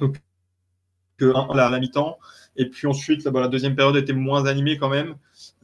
Donc, 0.00 0.18
à 1.20 1.70
la 1.70 1.80
mi-temps. 1.80 2.18
Et 2.56 2.68
puis 2.68 2.86
ensuite, 2.86 3.26
bah, 3.28 3.40
la 3.40 3.48
deuxième 3.48 3.74
période 3.74 3.96
était 3.96 4.12
moins 4.12 4.46
animée 4.46 4.78
quand 4.78 4.88
même. 4.88 5.16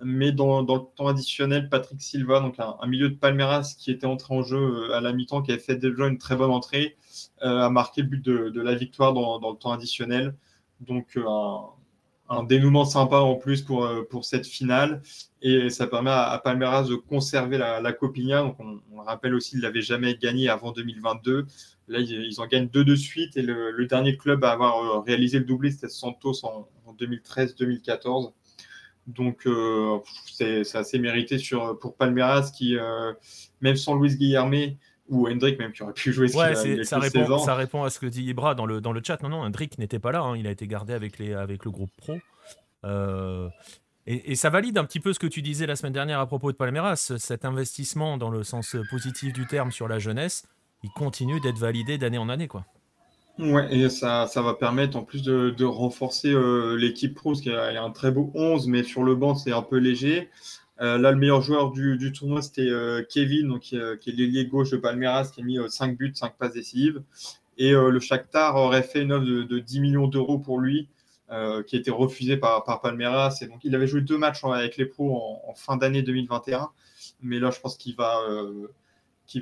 Mais 0.03 0.33
dans, 0.33 0.63
le 0.63 0.67
temps 0.97 1.07
additionnel, 1.07 1.69
Patrick 1.69 2.01
Silva, 2.03 2.41
donc 2.41 2.57
un, 2.59 2.87
milieu 2.89 3.09
de 3.09 3.15
Palmeiras 3.15 3.77
qui 3.79 3.93
était 3.93 4.07
entré 4.07 4.35
en 4.35 4.43
jeu 4.43 4.59
euh, 4.59 4.97
à 4.97 5.01
la 5.01 5.13
mi-temps, 5.13 5.43
qui 5.43 5.53
avait 5.53 5.61
fait 5.61 5.77
déjà 5.77 6.09
une 6.09 6.19
très 6.19 6.35
bonne 6.35 6.51
entrée, 6.51 6.97
euh, 7.43 7.67
a 7.67 7.71
marqué 7.71 8.03
le 8.03 8.09
but 8.09 8.25
de, 8.25 8.61
la 8.61 8.75
victoire 8.75 9.13
dans, 9.13 9.39
le 9.39 9.57
temps 9.57 9.73
additionnel. 9.73 10.35
Donc 10.81 11.17
un 12.31 12.45
dénouement 12.45 12.85
sympa 12.85 13.19
en 13.19 13.35
plus 13.35 13.63
pour, 13.63 13.85
euh, 13.85 14.07
pour 14.09 14.25
cette 14.25 14.47
finale. 14.47 15.03
Et 15.43 15.69
ça 15.69 15.87
permet 15.87 16.11
à, 16.11 16.41
Palmeiras 16.43 16.85
de 16.85 16.95
conserver 16.95 17.59
la, 17.59 17.81
la 17.81 17.93
Copinha. 17.93 18.43
Donc 18.43 18.57
on, 18.61 18.81
on, 18.93 19.03
rappelle 19.03 19.35
aussi 19.35 19.51
qu'il 19.51 19.61
n'avait 19.61 19.83
jamais 19.83 20.15
gagné 20.15 20.49
avant 20.49 20.71
2022. 20.71 21.47
Là, 21.89 21.99
ils, 21.99 22.41
en 22.41 22.47
gagnent 22.47 22.69
deux 22.69 22.85
de 22.85 22.95
suite. 22.95 23.37
Et 23.37 23.43
le, 23.43 23.85
dernier 23.87 24.17
club 24.17 24.45
à 24.45 24.53
avoir 24.53 24.79
euh, 24.79 25.01
réalisé 25.01 25.39
le 25.41 25.45
doublé, 25.45 25.73
c'était 25.73 25.89
Santos 25.89 26.45
en, 26.45 26.69
en 26.87 26.95
2013-2014. 26.95 28.33
Donc 29.07 29.47
euh, 29.47 29.99
c'est 30.27 30.77
assez 30.77 30.99
mérité 30.99 31.39
sur, 31.39 31.79
pour 31.79 31.97
Palmeiras 31.97 32.53
qui, 32.55 32.77
euh, 32.77 33.13
même 33.61 33.77
sans 33.77 33.95
Luis 33.97 34.17
Guillermet, 34.17 34.77
ou 35.11 35.29
Hendrik 35.29 35.59
même 35.59 35.73
qui 35.73 35.83
aurait 35.83 35.93
pu 35.93 36.13
jouer 36.13 36.35
ouais, 36.35 36.85
ça, 36.85 36.99
répond, 36.99 37.39
ça 37.39 37.55
répond 37.55 37.83
à 37.83 37.91
ce 37.91 37.99
que 37.99 38.07
dit 38.07 38.23
Ibra 38.25 38.55
dans 38.55 38.67
le, 38.67 38.81
dans 38.81 38.93
le 38.93 39.03
chat. 39.05 39.23
Non, 39.23 39.29
non, 39.29 39.43
Hendrik 39.43 39.79
n'était 39.79 39.99
pas 39.99 40.13
là, 40.13 40.23
hein. 40.23 40.37
il 40.37 40.47
a 40.47 40.51
été 40.51 40.67
gardé 40.67 40.95
avec, 40.95 41.19
les, 41.19 41.35
avec 41.35 41.65
le 41.65 41.71
groupe 41.71 41.91
pro. 41.97 42.15
Euh, 42.85 43.49
et, 44.07 44.33
et, 44.33 44.35
ça 44.37 44.49
valide 44.49 44.79
un 44.79 44.85
petit 44.85 45.01
peu 45.01 45.13
ce 45.13 45.19
que 45.19 45.27
tu 45.27 45.43
disais 45.43 45.67
la 45.67 45.77
semaine 45.77 45.93
dernière 45.93 46.21
à 46.21 46.27
propos 46.27 46.51
de 46.51 46.57
Palmeiras, 46.57 47.13
cet 47.19 47.45
investissement 47.45 48.17
dans 48.17 48.31
le 48.31 48.43
sens 48.43 48.77
positif 48.89 49.35
du 49.35 49.47
terme 49.47 49.71
sur 49.71 49.87
la 49.87 49.99
jeunesse, 49.99 50.47
il 50.83 50.91
continue 50.91 51.41
d'être 51.41 51.59
validé 51.59 51.99
d'année 51.99 52.19
en 52.19 52.31
année. 52.31 52.49
quoi. 52.49 52.65
Ouais, 53.41 53.75
et 53.75 53.89
ça, 53.89 54.27
ça 54.27 54.43
va 54.43 54.55
permettre 54.55 54.97
en 54.97 55.03
plus 55.03 55.23
de, 55.23 55.51
de 55.51 55.65
renforcer 55.65 56.31
euh, 56.31 56.77
l'équipe 56.77 57.15
pro, 57.15 57.31
parce 57.31 57.41
qu'il 57.41 57.53
y 57.53 57.55
a 57.55 57.83
un 57.83 57.91
très 57.91 58.11
beau 58.11 58.31
11, 58.35 58.67
mais 58.67 58.83
sur 58.83 59.03
le 59.03 59.15
banc 59.15 59.35
c'est 59.35 59.53
un 59.53 59.63
peu 59.63 59.79
léger. 59.79 60.29
Euh, 60.81 60.97
là, 60.97 61.11
le 61.11 61.19
meilleur 61.19 61.43
joueur 61.43 61.73
du, 61.73 61.99
du 61.99 62.13
tournoi, 62.13 62.41
c'était 62.41 62.69
euh, 62.69 63.05
Kevin, 63.07 63.49
donc, 63.49 63.61
qui, 63.61 63.77
euh, 63.77 63.97
qui 63.97 64.11
est 64.11 64.13
l'ailier 64.15 64.47
gauche 64.47 64.71
de 64.71 64.79
Palmeiras, 64.79 65.31
qui 65.35 65.43
a 65.43 65.45
mis 65.45 65.59
5 65.69 65.97
buts, 65.97 66.13
5 66.15 66.37
passes 66.37 66.55
décisives. 66.55 67.03
Et 67.59 67.73
le 67.73 68.01
Shakhtar 68.01 68.57
aurait 68.57 68.83
fait 68.83 69.03
une 69.03 69.13
offre 69.13 69.27
de, 69.27 69.43
de 69.43 69.59
10 69.59 69.81
millions 69.81 70.07
d'euros 70.07 70.39
pour 70.39 70.59
lui 70.59 70.89
qui 71.29 71.77
a 71.77 71.79
été 71.79 71.91
refusé 71.91 72.39
par, 72.39 72.65
par 72.65 72.81
Palmeiras. 72.81 73.37
Et 73.43 73.47
donc, 73.47 73.61
il 73.65 73.75
avait 73.75 73.87
joué 73.87 74.01
deux 74.01 74.17
matchs 74.17 74.43
avec 74.45 74.79
les 74.79 74.87
pros 74.87 75.15
en, 75.47 75.53
fin 75.55 75.77
d'année 75.77 76.01
2021. 76.01 76.71
Mais 77.23 77.39
là, 77.39 77.51
je 77.51 77.61
pense 77.61 77.77
qu'il 77.77 77.95
va, 77.97 78.19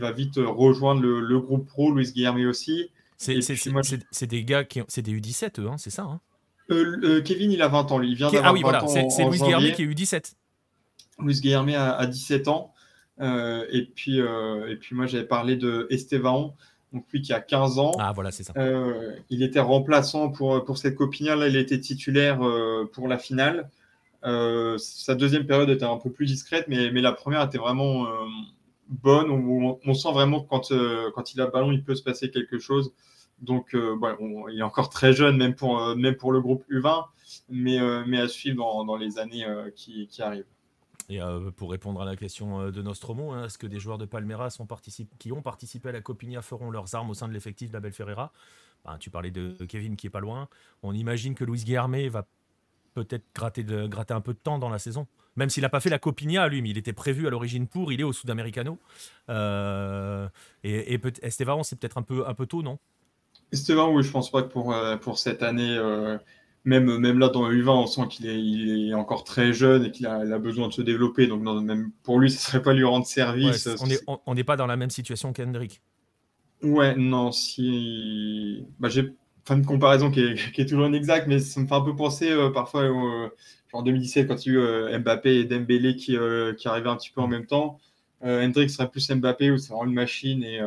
va 0.00 0.12
vite 0.12 0.34
rejoindre 0.36 1.00
le, 1.00 1.38
groupe 1.38 1.68
pro, 1.68 1.94
Luis 1.94 2.10
Guillermo 2.10 2.44
aussi. 2.48 2.90
C'est 3.16 4.26
des 4.26 4.44
gars 4.44 4.64
qui 4.64 4.80
c'est 4.88 5.02
des 5.02 5.12
U17, 5.12 5.60
eux, 5.60 5.68
hein, 5.68 5.76
c'est 5.78 5.90
ça 5.90 6.02
hein 6.02 6.20
Kevin, 6.68 7.52
il 7.52 7.62
a 7.62 7.68
20 7.68 7.92
ans, 7.92 7.98
lui. 7.98 8.10
Il 8.10 8.16
vient 8.16 8.30
ah 8.42 8.52
oui, 8.52 8.62
voilà, 8.62 8.84
c'est 8.88 9.24
Luis 9.24 9.38
Guillermo 9.38 9.70
qui 9.76 9.82
est 9.82 9.86
U17. 9.86 10.34
Luis 11.18 11.40
Guillermo 11.40 11.72
a, 11.76 12.06
17 12.06 12.48
ans. 12.48 12.72
et, 13.20 13.90
puis, 13.94 14.18
et 14.18 14.76
puis 14.76 14.94
moi, 14.94 15.06
j'avais 15.06 15.26
parlé 15.26 15.56
de 15.56 15.86
Esteban 15.90 16.54
donc 16.92 17.04
lui 17.12 17.22
qui 17.22 17.32
a 17.32 17.40
15 17.40 17.78
ans. 17.78 17.92
Ah 17.98 18.12
voilà, 18.14 18.30
c'est 18.30 18.42
ça. 18.42 18.52
Euh, 18.56 19.14
il 19.30 19.42
était 19.42 19.60
remplaçant 19.60 20.30
pour, 20.30 20.64
pour 20.64 20.78
cette 20.78 20.94
copinière, 20.94 21.36
là 21.36 21.48
il 21.48 21.56
était 21.56 21.78
titulaire 21.80 22.44
euh, 22.44 22.88
pour 22.92 23.08
la 23.08 23.18
finale. 23.18 23.70
Euh, 24.24 24.78
sa 24.78 25.14
deuxième 25.14 25.46
période 25.46 25.70
était 25.70 25.84
un 25.84 25.98
peu 25.98 26.10
plus 26.10 26.26
discrète, 26.26 26.66
mais, 26.68 26.90
mais 26.90 27.00
la 27.00 27.12
première 27.12 27.42
était 27.42 27.58
vraiment 27.58 28.06
bonne. 28.88 29.30
On, 29.30 29.94
sent 29.94 30.12
vraiment 30.12 30.42
que 30.42 30.48
quand, 30.48 30.72
quand 31.14 31.34
il 31.34 31.40
a 31.40 31.44
le 31.44 31.50
ballon, 31.50 31.72
il 31.72 31.84
peut 31.84 31.94
se 31.94 32.02
passer 32.02 32.30
quelque 32.30 32.58
chose. 32.58 32.92
Donc 33.40 33.74
il 33.74 34.58
est 34.58 34.62
encore 34.62 34.88
très 34.88 35.12
jeune, 35.12 35.36
même 35.36 35.54
pour, 35.54 35.94
même 35.94 36.16
pour 36.16 36.32
le 36.32 36.40
groupe 36.40 36.64
U20, 36.68 37.04
mais, 37.50 37.78
mais 38.06 38.18
à 38.18 38.26
suivre 38.28 38.56
dans, 38.56 38.84
dans 38.84 38.96
les 38.96 39.18
années 39.18 39.46
qui, 39.76 40.08
qui 40.08 40.22
arrivent. 40.22 40.46
Et 41.10 41.22
euh, 41.22 41.50
pour 41.50 41.70
répondre 41.70 42.02
à 42.02 42.04
la 42.04 42.16
question 42.16 42.60
euh, 42.60 42.70
de 42.70 42.82
Nostromo, 42.82 43.32
hein, 43.32 43.46
est-ce 43.46 43.56
que 43.56 43.66
des 43.66 43.78
joueurs 43.78 43.96
de 43.96 44.04
Palmeiras 44.04 44.58
qui 45.18 45.32
ont 45.32 45.42
participé 45.42 45.88
à 45.88 45.92
la 45.92 46.00
Copinia 46.02 46.42
feront 46.42 46.70
leurs 46.70 46.94
armes 46.94 47.10
au 47.10 47.14
sein 47.14 47.28
de 47.28 47.32
l'effectif 47.32 47.70
d'Abel 47.70 47.92
Ferreira? 47.92 48.32
Ben, 48.84 48.98
Tu 48.98 49.08
parlais 49.08 49.30
de 49.30 49.56
Kevin 49.66 49.96
qui 49.96 50.06
est 50.06 50.10
pas 50.10 50.20
loin. 50.20 50.48
On 50.82 50.92
imagine 50.92 51.34
que 51.34 51.44
Luis 51.44 51.64
Guilherme 51.64 52.08
va 52.08 52.26
peut-être 52.94 53.24
gratter, 53.34 53.64
gratter 53.64 54.12
un 54.12 54.20
peu 54.20 54.34
de 54.34 54.38
temps 54.38 54.58
dans 54.58 54.68
la 54.68 54.78
saison. 54.78 55.06
Même 55.36 55.50
s'il 55.50 55.62
n'a 55.62 55.68
pas 55.68 55.80
fait 55.80 55.90
la 55.90 55.98
Copinia, 55.98 56.48
lui, 56.48 56.60
mais 56.62 56.70
il 56.70 56.78
était 56.78 56.92
prévu 56.92 57.26
à 57.26 57.30
l'origine 57.30 57.68
pour, 57.68 57.92
il 57.92 58.00
est 58.00 58.04
au 58.04 58.12
Sudamericano. 58.12 58.78
Euh, 59.30 60.28
et, 60.64 60.94
et 60.94 61.00
Esteban, 61.22 61.62
c'est 61.62 61.78
peut-être 61.78 61.96
un 61.96 62.02
peu, 62.02 62.26
un 62.26 62.34
peu 62.34 62.46
tôt, 62.46 62.62
non? 62.62 62.78
Esteban, 63.52 63.90
oui, 63.92 64.02
je 64.02 64.10
pense 64.10 64.30
pas 64.30 64.42
que 64.42 64.48
pour, 64.48 64.74
pour 65.00 65.18
cette 65.18 65.42
année, 65.42 65.78
même, 66.68 66.98
même 66.98 67.18
là, 67.18 67.28
dans 67.28 67.48
le 67.48 67.62
U20, 67.62 67.70
on 67.70 67.86
sent 67.86 68.02
qu'il 68.10 68.26
est, 68.26 68.38
il 68.40 68.90
est 68.90 68.94
encore 68.94 69.24
très 69.24 69.52
jeune 69.52 69.86
et 69.86 69.90
qu'il 69.90 70.06
a, 70.06 70.38
besoin 70.38 70.68
de 70.68 70.72
se 70.72 70.82
développer. 70.82 71.26
Donc, 71.26 71.42
même 71.42 71.90
pour 72.02 72.20
lui, 72.20 72.30
ce 72.30 72.38
serait 72.38 72.62
pas 72.62 72.74
lui 72.74 72.84
rendre 72.84 73.06
service. 73.06 73.68
on 74.26 74.34
n'est 74.34 74.44
pas 74.44 74.56
dans 74.56 74.66
la 74.66 74.76
même 74.76 74.90
situation 74.90 75.32
qu'Hendrick. 75.32 75.80
Ouais, 76.62 76.94
non, 76.96 77.32
si. 77.32 78.66
Bah, 78.78 78.88
j'ai 78.88 79.14
pas 79.44 79.54
une 79.54 79.64
comparaison 79.64 80.10
qui 80.10 80.20
est, 80.20 80.52
qui 80.52 80.60
est, 80.60 80.66
toujours 80.66 80.86
inexacte, 80.86 81.26
mais 81.26 81.38
ça 81.38 81.60
me 81.60 81.66
fait 81.66 81.74
un 81.74 81.80
peu 81.80 81.96
penser 81.96 82.30
euh, 82.30 82.50
parfois 82.50 82.90
en 83.72 83.82
2017 83.82 84.28
quand 84.28 84.44
il 84.44 84.52
y 84.52 84.56
a 84.56 84.58
eu 84.58 84.62
euh, 84.62 84.98
Mbappé 84.98 85.36
et 85.36 85.44
Dembélé 85.44 85.96
qui, 85.96 86.16
euh, 86.16 86.52
qui 86.52 86.68
arrivaient 86.68 86.90
un 86.90 86.96
petit 86.96 87.10
peu 87.10 87.20
en 87.20 87.28
même 87.28 87.46
temps. 87.46 87.78
Hendrick 88.20 88.68
serait 88.68 88.90
plus 88.90 89.08
Mbappé 89.08 89.52
où 89.52 89.58
c'est 89.58 89.68
vraiment 89.68 89.84
une 89.84 89.94
machine 89.94 90.42
et, 90.42 90.60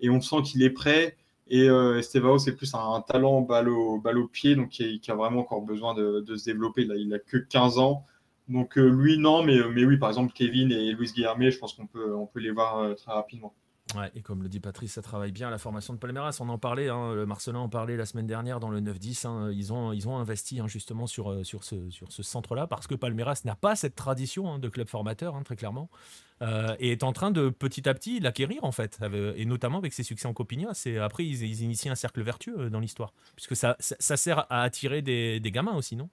et 0.00 0.08
on 0.08 0.20
sent 0.20 0.42
qu'il 0.44 0.62
est 0.62 0.70
prêt. 0.70 1.16
Et 1.50 1.68
euh, 1.68 1.98
Estevao, 1.98 2.38
c'est 2.38 2.54
plus 2.54 2.72
un, 2.74 3.00
talent 3.00 3.40
balle 3.40 3.68
au, 3.68 4.28
pied, 4.32 4.54
donc 4.54 4.68
qui, 4.68 5.00
a 5.08 5.14
vraiment 5.14 5.40
encore 5.40 5.62
besoin 5.62 5.94
de, 5.94 6.36
se 6.36 6.44
développer. 6.44 6.84
Là, 6.84 6.94
il 6.96 7.08
n'a 7.08 7.18
que 7.18 7.36
15 7.36 7.78
ans. 7.78 8.06
Donc 8.48 8.78
euh, 8.78 8.88
lui, 8.88 9.18
non, 9.18 9.42
mais, 9.42 9.58
mais 9.72 9.84
oui, 9.84 9.96
par 9.96 10.08
exemple, 10.08 10.32
Kevin 10.32 10.70
et 10.70 10.92
Luis 10.92 11.12
Guillerme, 11.12 11.50
je 11.50 11.58
pense 11.58 11.74
qu'on 11.74 11.86
peut, 11.86 12.14
on 12.14 12.26
peut 12.26 12.40
les 12.40 12.52
voir 12.52 12.78
euh, 12.78 12.94
très 12.94 13.12
rapidement. 13.12 13.52
Ouais, 13.96 14.10
et 14.14 14.22
comme 14.22 14.44
le 14.44 14.48
dit 14.48 14.60
Patrice, 14.60 14.92
ça 14.92 15.02
travaille 15.02 15.32
bien 15.32 15.50
la 15.50 15.58
formation 15.58 15.92
de 15.92 15.98
Palmeiras. 15.98 16.38
On 16.40 16.48
en 16.48 16.58
parlait, 16.58 16.88
hein, 16.88 17.26
Marcelin 17.26 17.58
en 17.58 17.68
parlait 17.68 17.96
la 17.96 18.06
semaine 18.06 18.28
dernière 18.28 18.60
dans 18.60 18.70
le 18.70 18.80
9-10. 18.80 19.26
Hein. 19.26 19.50
ils, 19.52 19.72
ont, 19.72 19.92
ils 19.92 20.08
ont 20.08 20.16
investi 20.16 20.60
hein, 20.60 20.68
justement 20.68 21.08
sur, 21.08 21.44
sur 21.44 21.64
ce, 21.64 21.90
sur 21.90 22.12
ce 22.12 22.22
centre-là 22.22 22.68
parce 22.68 22.86
que 22.86 22.94
Palmeiras 22.94 23.40
n'a 23.44 23.56
pas 23.56 23.74
cette 23.74 23.96
tradition 23.96 24.60
de 24.60 24.68
club 24.68 24.86
formateur, 24.86 25.34
très 25.44 25.56
clairement. 25.56 25.90
Euh, 26.42 26.74
et 26.78 26.92
est 26.92 27.02
en 27.02 27.12
train 27.12 27.30
de 27.30 27.50
petit 27.50 27.86
à 27.86 27.92
petit 27.92 28.18
l'acquérir 28.18 28.64
en 28.64 28.72
fait, 28.72 28.98
et 29.36 29.44
notamment 29.44 29.76
avec 29.76 29.92
ses 29.92 30.02
succès 30.02 30.26
en 30.26 30.32
Copinia. 30.32 30.70
C'est 30.72 30.96
après 30.96 31.26
ils, 31.26 31.62
initient 31.62 31.90
un 31.90 31.96
cercle 31.96 32.22
vertueux 32.22 32.58
euh, 32.58 32.70
dans 32.70 32.80
l'histoire, 32.80 33.12
puisque 33.36 33.54
ça, 33.54 33.76
sert 33.78 34.46
à 34.50 34.62
attirer 34.62 35.02
des, 35.02 35.40
gamins 35.44 35.74
aussi, 35.74 35.96
non? 35.96 36.08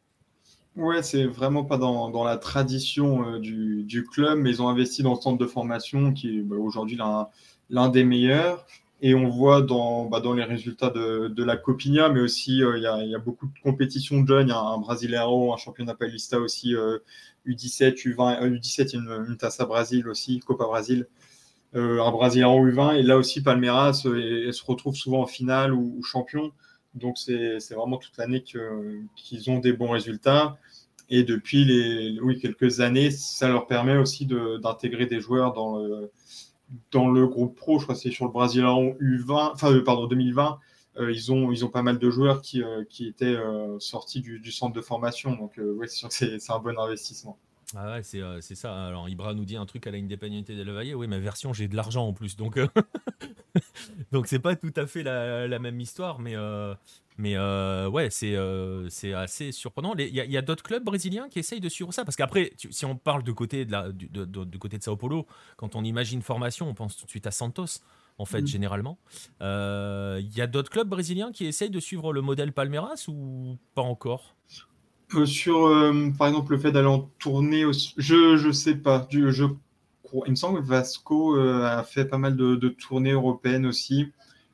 Ouais, 0.76 1.02
c'est 1.02 1.26
vraiment 1.26 1.64
pas 1.64 1.78
dans, 1.78 2.24
la 2.26 2.38
tradition 2.38 3.26
euh, 3.26 3.40
du, 3.40 3.84
du, 3.84 4.04
club, 4.04 4.40
mais 4.40 4.52
ils 4.52 4.62
ont 4.62 4.68
investi 4.68 5.02
dans 5.02 5.14
le 5.14 5.20
centre 5.20 5.38
de 5.38 5.46
formation 5.46 6.12
qui 6.12 6.40
est 6.40 6.42
bah, 6.42 6.58
aujourd'hui 6.58 7.00
l'un 7.70 7.90
des 7.90 8.04
meilleurs. 8.04 8.68
Et 9.02 9.14
on 9.14 9.30
voit 9.30 9.62
dans, 9.62 10.06
bah, 10.06 10.22
les 10.36 10.44
résultats 10.44 10.90
de, 10.90 11.44
la 11.44 11.56
Copinia, 11.56 12.10
mais 12.10 12.20
aussi 12.20 12.58
il 12.58 12.82
y, 12.82 13.16
a, 13.16 13.20
beaucoup 13.20 13.46
de 13.46 13.60
compétitions 13.64 14.22
de 14.22 14.28
jeunes. 14.28 14.48
Il 14.48 14.52
y 14.52 14.54
a 14.54 14.60
un 14.60 14.80
Brasileiro, 14.80 15.54
un 15.54 15.58
championnat 15.58 15.94
Paulista 15.94 16.40
aussi 16.40 16.74
U17, 17.46 18.08
U20, 18.08 18.60
U17, 18.60 18.96
une, 18.96 19.26
une 19.30 19.38
Taça 19.38 19.66
Brasil 19.66 20.08
aussi, 20.08 20.40
Copa 20.40 20.66
Brasil, 20.66 21.08
euh, 21.76 22.02
un 22.02 22.12
Brésilien 22.12 22.48
en 22.48 22.66
U20. 22.66 22.98
Et 22.98 23.04
là 23.04 23.18
aussi, 23.18 23.42
Palmeiras 23.42 24.04
euh, 24.06 24.52
se 24.52 24.64
retrouve 24.66 24.96
souvent 24.96 25.22
en 25.22 25.28
finale 25.28 25.74
ou, 25.74 26.02
champion. 26.04 26.52
Donc, 26.96 27.18
c'est 27.18 27.60
vraiment 27.76 27.98
toute 27.98 28.18
l'année 28.18 28.44
qu'ils 28.44 29.50
ont 29.52 29.60
des 29.60 29.74
bons 29.74 29.92
résultats. 29.92 30.58
Et 31.10 31.24
depuis 31.24 32.20
quelques 32.42 32.80
années, 32.80 33.12
ça 33.12 33.50
leur 33.50 33.68
permet 33.68 33.98
aussi 33.98 34.26
d'intégrer 34.26 35.06
des 35.06 35.22
joueurs 35.22 35.54
dans 35.54 35.78
le, 35.78 36.12
dans 36.92 37.10
le 37.10 37.28
groupe 37.28 37.56
pro. 37.56 37.80
Je 37.80 37.84
crois 37.84 37.96
que 37.96 38.02
c'est 38.02 38.12
sur 38.12 38.26
le 38.26 38.32
Brésilien 38.32 38.76
U20, 39.00 39.52
enfin, 39.54 39.72
euh, 39.72 39.84
pardon, 39.84 40.08
2020. 40.08 40.60
ils, 41.10 41.32
ont, 41.32 41.52
ils 41.52 41.64
ont 41.66 41.70
pas 41.70 41.84
mal 41.84 42.00
de 42.00 42.10
joueurs 42.10 42.42
qui, 42.42 42.64
qui 42.90 43.08
étaient 43.08 43.38
sortis 43.80 44.22
du, 44.22 44.52
centre 44.52 44.74
de 44.74 44.82
formation. 44.82 45.36
Donc, 45.36 45.54
oui, 45.58 45.88
c'est 45.90 45.98
sûr 45.98 46.10
que 46.10 46.40
c'est 46.40 46.52
un 46.52 46.60
bon 46.60 46.78
investissement. 46.80 47.38
Ah 47.76 47.92
ouais, 47.92 48.04
c'est, 48.04 48.22
c'est 48.42 48.56
ça. 48.56 48.88
Alors, 48.88 49.10
Ibra 49.10 49.34
nous 49.34 49.46
dit 49.46 49.58
un 49.58 49.66
truc 49.66 49.86
à 49.88 49.92
la 49.92 49.98
Independiente 49.98 50.48
del 50.48 50.72
Valle. 50.72 50.96
Oui, 50.96 51.08
ma 51.08 51.20
version, 51.20 51.54
j'ai 51.54 51.68
de 51.68 51.76
l'argent 51.76 52.08
en 52.08 52.14
plus. 52.14 52.36
Donc, 52.36 52.58
donc 54.12 54.28
c'est 54.28 54.40
pas 54.40 54.56
tout 54.56 54.74
à 54.76 54.86
fait 54.86 55.04
la, 55.04 55.48
la 55.48 55.60
même 55.60 55.80
histoire. 55.80 56.20
Mais, 56.20 56.36
mais 57.18 57.38
ouais, 57.88 58.10
c'est, 58.10 58.36
c'est 58.90 59.14
assez 59.14 59.52
surprenant. 59.52 59.94
Il 59.98 60.14
y 60.14 60.36
a, 60.36 60.40
a 60.40 60.42
d'autres 60.42 60.64
clubs 60.64 60.84
brésiliens 60.84 61.30
qui 61.30 61.40
essayent 61.40 61.60
de 61.60 61.70
suivre 61.70 61.94
ça? 61.94 62.06
Parce 62.06 62.16
qu'après, 62.16 62.54
si 62.70 62.86
on 62.86 62.96
parle 62.96 63.24
de 63.24 63.32
côté 63.32 63.66
de, 63.66 63.72
la, 63.72 63.92
du, 63.92 64.08
de, 64.08 64.58
côté 64.58 64.78
de 64.78 64.84
Sao 64.84 64.96
Paulo, 64.96 65.26
quand 65.56 65.76
on 65.76 65.84
imagine 65.84 66.22
formation, 66.22 66.70
on 66.70 66.74
pense 66.74 66.98
tout 66.98 67.06
de 67.06 67.10
suite 67.10 67.28
à 67.28 67.32
Santos 67.32 67.82
en 68.20 68.26
fait, 68.26 68.42
mmh. 68.42 68.48
généralement. 68.48 68.98
Il 69.42 70.32
y 70.36 70.42
a 70.42 70.48
d'autres 70.48 70.72
clubs 70.72 70.90
brésiliens 70.90 71.32
qui 71.32 71.46
essayent 71.46 71.70
de 71.70 71.80
suivre 71.80 72.14
le 72.14 72.22
modèle 72.22 72.52
Palmeiras 72.54 73.06
ou 73.08 73.58
pas 73.76 73.84
encore? 73.84 74.36
Euh, 75.14 75.26
sur, 75.26 75.68
euh, 75.68 76.10
par 76.18 76.28
exemple, 76.28 76.52
le 76.52 76.58
fait 76.58 76.72
d'aller 76.72 76.88
en 76.88 77.10
tournée, 77.20 77.64
je 77.98 78.46
ne 78.46 78.52
sais 78.52 78.76
pas. 78.76 79.08
Je, 79.10 79.46
il 80.26 80.32
me 80.32 80.36
semble 80.36 80.62
que 80.62 80.68
Vasco 80.68 81.38
euh, 81.38 81.64
a 81.64 81.84
fait 81.84 82.06
pas 82.06 82.18
mal 82.18 82.36
de, 82.36 82.70
tournées 82.70 83.12
européennes 83.12 83.66
aussi. 83.66 84.12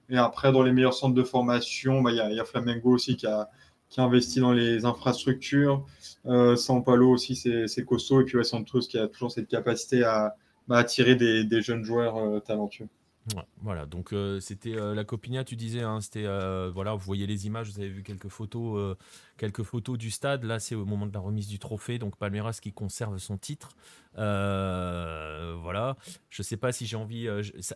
Et 0.10 0.17
après, 0.17 0.51
dans 0.51 0.63
les 0.63 0.72
meilleurs 0.72 0.93
centres 0.93 1.15
de 1.15 1.24
formation, 1.24 2.01
bah, 2.01 2.12
il 2.12 2.17
y, 2.36 2.39
a 2.39 2.45
Flamengo 2.45 2.91
aussi 2.93 3.15
qui 3.15 3.25
a, 3.25 3.50
qui 3.89 4.00
dans 4.39 4.51
les 4.51 4.86
infrastructures. 4.86 5.86
Euh, 6.25 6.55
San 6.55 6.83
Paulo 6.83 7.10
aussi, 7.12 7.36
c'est 7.36 7.86
costaud. 7.86 8.22
Et 8.22 8.25
puis 8.25 8.43
Santos 8.45 8.81
qui 8.81 8.98
a 8.98 9.07
toujours 9.07 9.31
cette 9.31 9.48
capacité 9.48 10.03
à, 10.03 10.36
bah, 10.67 10.77
attirer 10.77 11.15
des, 11.15 11.43
des, 11.43 11.62
jeunes 11.62 11.83
joueurs 11.83 12.43
talentueux 12.43 12.88
voilà, 13.61 13.85
donc 13.85 14.11
euh, 14.11 14.39
c'était 14.41 14.75
euh, 14.75 14.93
la 14.93 15.05
Copinia, 15.05 15.45
tu 15.45 15.55
disais, 15.55 15.81
hein, 15.81 16.01
c'était 16.01 16.25
euh, 16.25 16.69
voilà, 16.73 16.93
vous 16.93 17.05
voyez 17.05 17.25
les 17.25 17.47
images, 17.47 17.69
vous 17.69 17.79
avez 17.79 17.89
vu 17.89 18.03
quelques 18.03 18.27
photos, 18.27 18.97
quelques 19.37 19.63
photos 19.63 19.97
du 19.97 20.11
stade. 20.11 20.43
Là, 20.43 20.59
c'est 20.59 20.75
au 20.75 20.85
moment 20.85 21.05
de 21.05 21.13
la 21.13 21.19
remise 21.19 21.47
du 21.47 21.57
trophée, 21.57 21.99
donc 21.99 22.17
Palmeiras 22.17 22.59
qui 22.61 22.73
conserve 22.73 23.17
son 23.19 23.37
titre. 23.37 23.69
voilà, 24.15 25.95
je 26.29 26.43
sais 26.43 26.57
pas 26.57 26.73
si 26.73 26.85
j'ai 26.85 26.97
envie. 26.97 27.29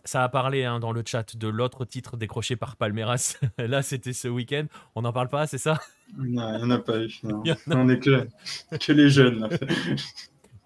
Ça, 0.04 0.22
a 0.22 0.28
parlé 0.28 0.64
hein, 0.64 0.80
dans 0.80 0.92
le 0.92 1.02
chat 1.04 1.36
de 1.36 1.48
l'autre 1.48 1.86
titre 1.86 2.18
décroché 2.18 2.56
par 2.56 2.76
Palmeiras. 2.76 3.38
là, 3.58 3.82
c'était 3.82 4.12
ce 4.12 4.28
week-end. 4.28 4.66
On 4.94 5.02
n'en 5.02 5.12
parle 5.12 5.28
pas, 5.28 5.46
c'est 5.46 5.58
ça? 5.58 5.80
Non, 6.16 6.54
il 6.54 6.58
n'y 6.58 6.64
en 6.64 6.70
a 6.70 6.78
pas 6.78 7.00
eu. 7.00 7.10
On 7.68 7.88
est 7.88 8.00
que, 8.00 8.28
que 8.78 8.92
les 8.92 9.08
jeunes. 9.08 9.40
Là. 9.40 9.48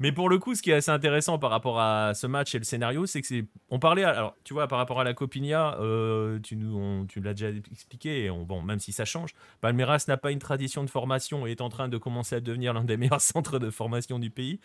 Mais 0.03 0.11
pour 0.11 0.29
le 0.29 0.39
coup, 0.39 0.57
ce 0.57 0.63
qui 0.63 0.73
est 0.73 0.75
assez 0.75 0.91
intéressant 0.91 1.39
par 1.39 1.51
rapport 1.51 1.79
à 1.79 2.13
ce 2.15 2.27
match 2.27 2.57
et 2.57 2.59
le 2.59 2.65
scénario, 2.65 3.07
c'est 3.07 3.21
que 3.21 3.27
c'est. 3.29 3.45
On 3.71 3.79
parlait. 3.79 4.03
Alors, 4.03 4.35
tu 4.43 4.53
vois, 4.53 4.67
par 4.67 4.79
rapport 4.79 5.01
à 5.01 5.05
la 5.05 5.15
Copinia, 5.15 5.79
euh, 5.79 6.41
tu 6.41 6.57
nous, 6.57 7.07
tu 7.07 7.21
l'as 7.21 7.35
déjà 7.35 7.51
expliqué. 7.71 8.25
Et 8.25 8.29
bon, 8.29 8.63
même 8.63 8.81
si 8.81 8.91
ça 8.91 9.05
change, 9.05 9.31
Palmeiras 9.61 10.07
n'a 10.09 10.17
pas 10.17 10.33
une 10.33 10.41
tradition 10.41 10.83
de 10.83 10.91
formation 10.91 11.47
et 11.47 11.53
est 11.53 11.61
en 11.61 11.69
train 11.69 11.89
de 11.89 11.97
commencer 11.99 12.35
à 12.35 12.41
devenir 12.41 12.75
l'un 12.75 12.83
des 12.83 12.97
meilleurs 12.97 13.21
centres 13.21 13.61
de 13.61 13.71
formation 13.71 14.19
du 14.19 14.29
pays. 14.29 14.59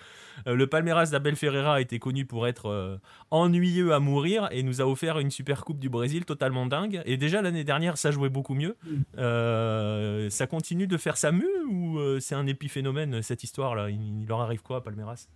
Euh, 0.47 0.55
le 0.55 0.65
Palmeiras 0.65 1.11
d'Abel 1.11 1.35
Ferreira 1.35 1.75
a 1.75 1.81
été 1.81 1.99
connu 1.99 2.25
pour 2.25 2.47
être 2.47 2.71
euh, 2.71 2.97
ennuyeux 3.29 3.93
à 3.93 3.99
mourir 3.99 4.47
et 4.49 4.63
nous 4.63 4.81
a 4.81 4.85
offert 4.85 5.19
une 5.19 5.29
super 5.29 5.65
coupe 5.65 5.77
du 5.77 5.89
Brésil 5.89 6.25
totalement 6.25 6.65
dingue. 6.65 7.03
Et 7.05 7.15
déjà 7.15 7.43
l'année 7.43 7.63
dernière, 7.63 7.99
ça 7.99 8.09
jouait 8.09 8.29
beaucoup 8.29 8.55
mieux. 8.55 8.75
Mm. 8.87 10.29
ça 10.31 10.47
continue 10.47 10.87
de 10.87 10.97
faire 10.97 11.17
sa 11.17 11.31
mue 11.31 11.45
ou 11.69 11.99
c'est 12.19 12.33
un 12.33 12.47
épiphénomène 12.47 13.21
cette 13.21 13.43
histoire-là? 13.43 13.91
Il, 13.91 14.21
il 14.23 14.27
leur 14.27 14.41
arrive 14.41 14.63
quoi, 14.63 14.83
Palmeiras? 14.83 15.26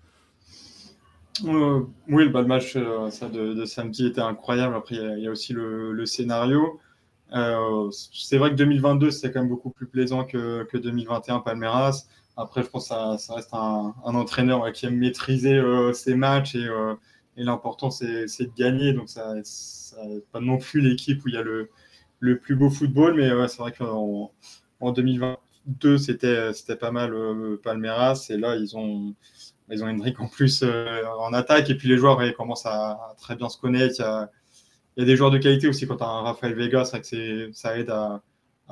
Euh, 1.45 1.81
oui, 2.07 2.25
le 2.29 2.45
match 2.45 2.75
euh, 2.75 3.09
de, 3.29 3.65
samedi 3.65 4.07
était 4.07 4.21
incroyable. 4.21 4.75
Après, 4.75 4.95
il 4.95 5.19
y, 5.19 5.27
a 5.27 5.31
aussi 5.31 5.53
le, 5.53 6.05
scénario. 6.05 6.79
Euh, 7.33 7.89
c'est 7.91 8.37
vrai 8.37 8.51
que 8.51 8.55
2022, 8.55 9.11
c'est 9.11 9.31
quand 9.31 9.39
même 9.39 9.49
beaucoup 9.49 9.69
plus 9.69 9.87
plaisant 9.87 10.25
que, 10.25 10.63
que 10.65 10.77
2021 10.77 11.39
Palmeiras. 11.39 12.05
Après, 12.37 12.63
je 12.63 12.67
pense 12.67 12.89
que 12.89 12.95
ça, 13.17 13.33
reste 13.33 13.53
un, 13.53 13.93
entraîneur 14.03 14.71
qui 14.73 14.85
aime 14.85 14.97
maîtriser 14.97 15.61
ses 15.93 16.15
matchs 16.15 16.55
et, 16.55 16.67
l'important, 17.37 17.91
c'est 17.91 18.25
de 18.25 18.55
gagner. 18.55 18.93
Donc, 18.93 19.09
ça 19.09 19.35
n'est 19.35 20.21
pas 20.31 20.39
non 20.41 20.57
plus 20.57 20.81
l'équipe 20.81 21.23
où 21.25 21.29
il 21.29 21.35
y 21.35 21.37
a 21.37 21.43
le, 21.43 21.69
plus 22.39 22.55
beau 22.55 22.69
football, 22.69 23.15
mais 23.15 23.29
c'est 23.47 23.57
vrai 23.59 23.71
qu'en 23.71 24.31
en 24.79 24.91
2022, 24.91 25.97
c'était 25.97 26.75
pas 26.79 26.91
mal 26.91 27.13
Palmeiras. 27.63 28.27
Et 28.29 28.37
là, 28.37 28.55
ils 28.55 28.75
ont, 28.75 29.15
ils 29.71 29.83
ont 29.83 29.87
Hendrick 29.87 30.19
en 30.19 30.27
plus 30.27 30.63
en 30.63 31.33
attaque. 31.33 31.69
Et 31.69 31.75
puis, 31.75 31.87
les 31.87 31.97
joueurs 31.97 32.21
ils 32.23 32.33
commencent 32.33 32.65
à, 32.65 33.15
très 33.19 33.35
bien 33.35 33.49
se 33.49 33.57
connaître. 33.57 33.95
Il 34.97 35.01
y 35.01 35.03
a, 35.03 35.05
des 35.05 35.15
joueurs 35.15 35.31
de 35.31 35.37
qualité 35.37 35.67
aussi 35.67 35.87
quand 35.87 35.97
tu 35.97 36.03
as 36.03 36.07
un 36.07 36.21
Rafael 36.21 36.53
Vega, 36.53 36.83
c'est 36.85 36.97
vrai 36.97 37.01
que 37.01 37.51
ça 37.53 37.77
aide 37.77 37.89
à, 37.89 38.21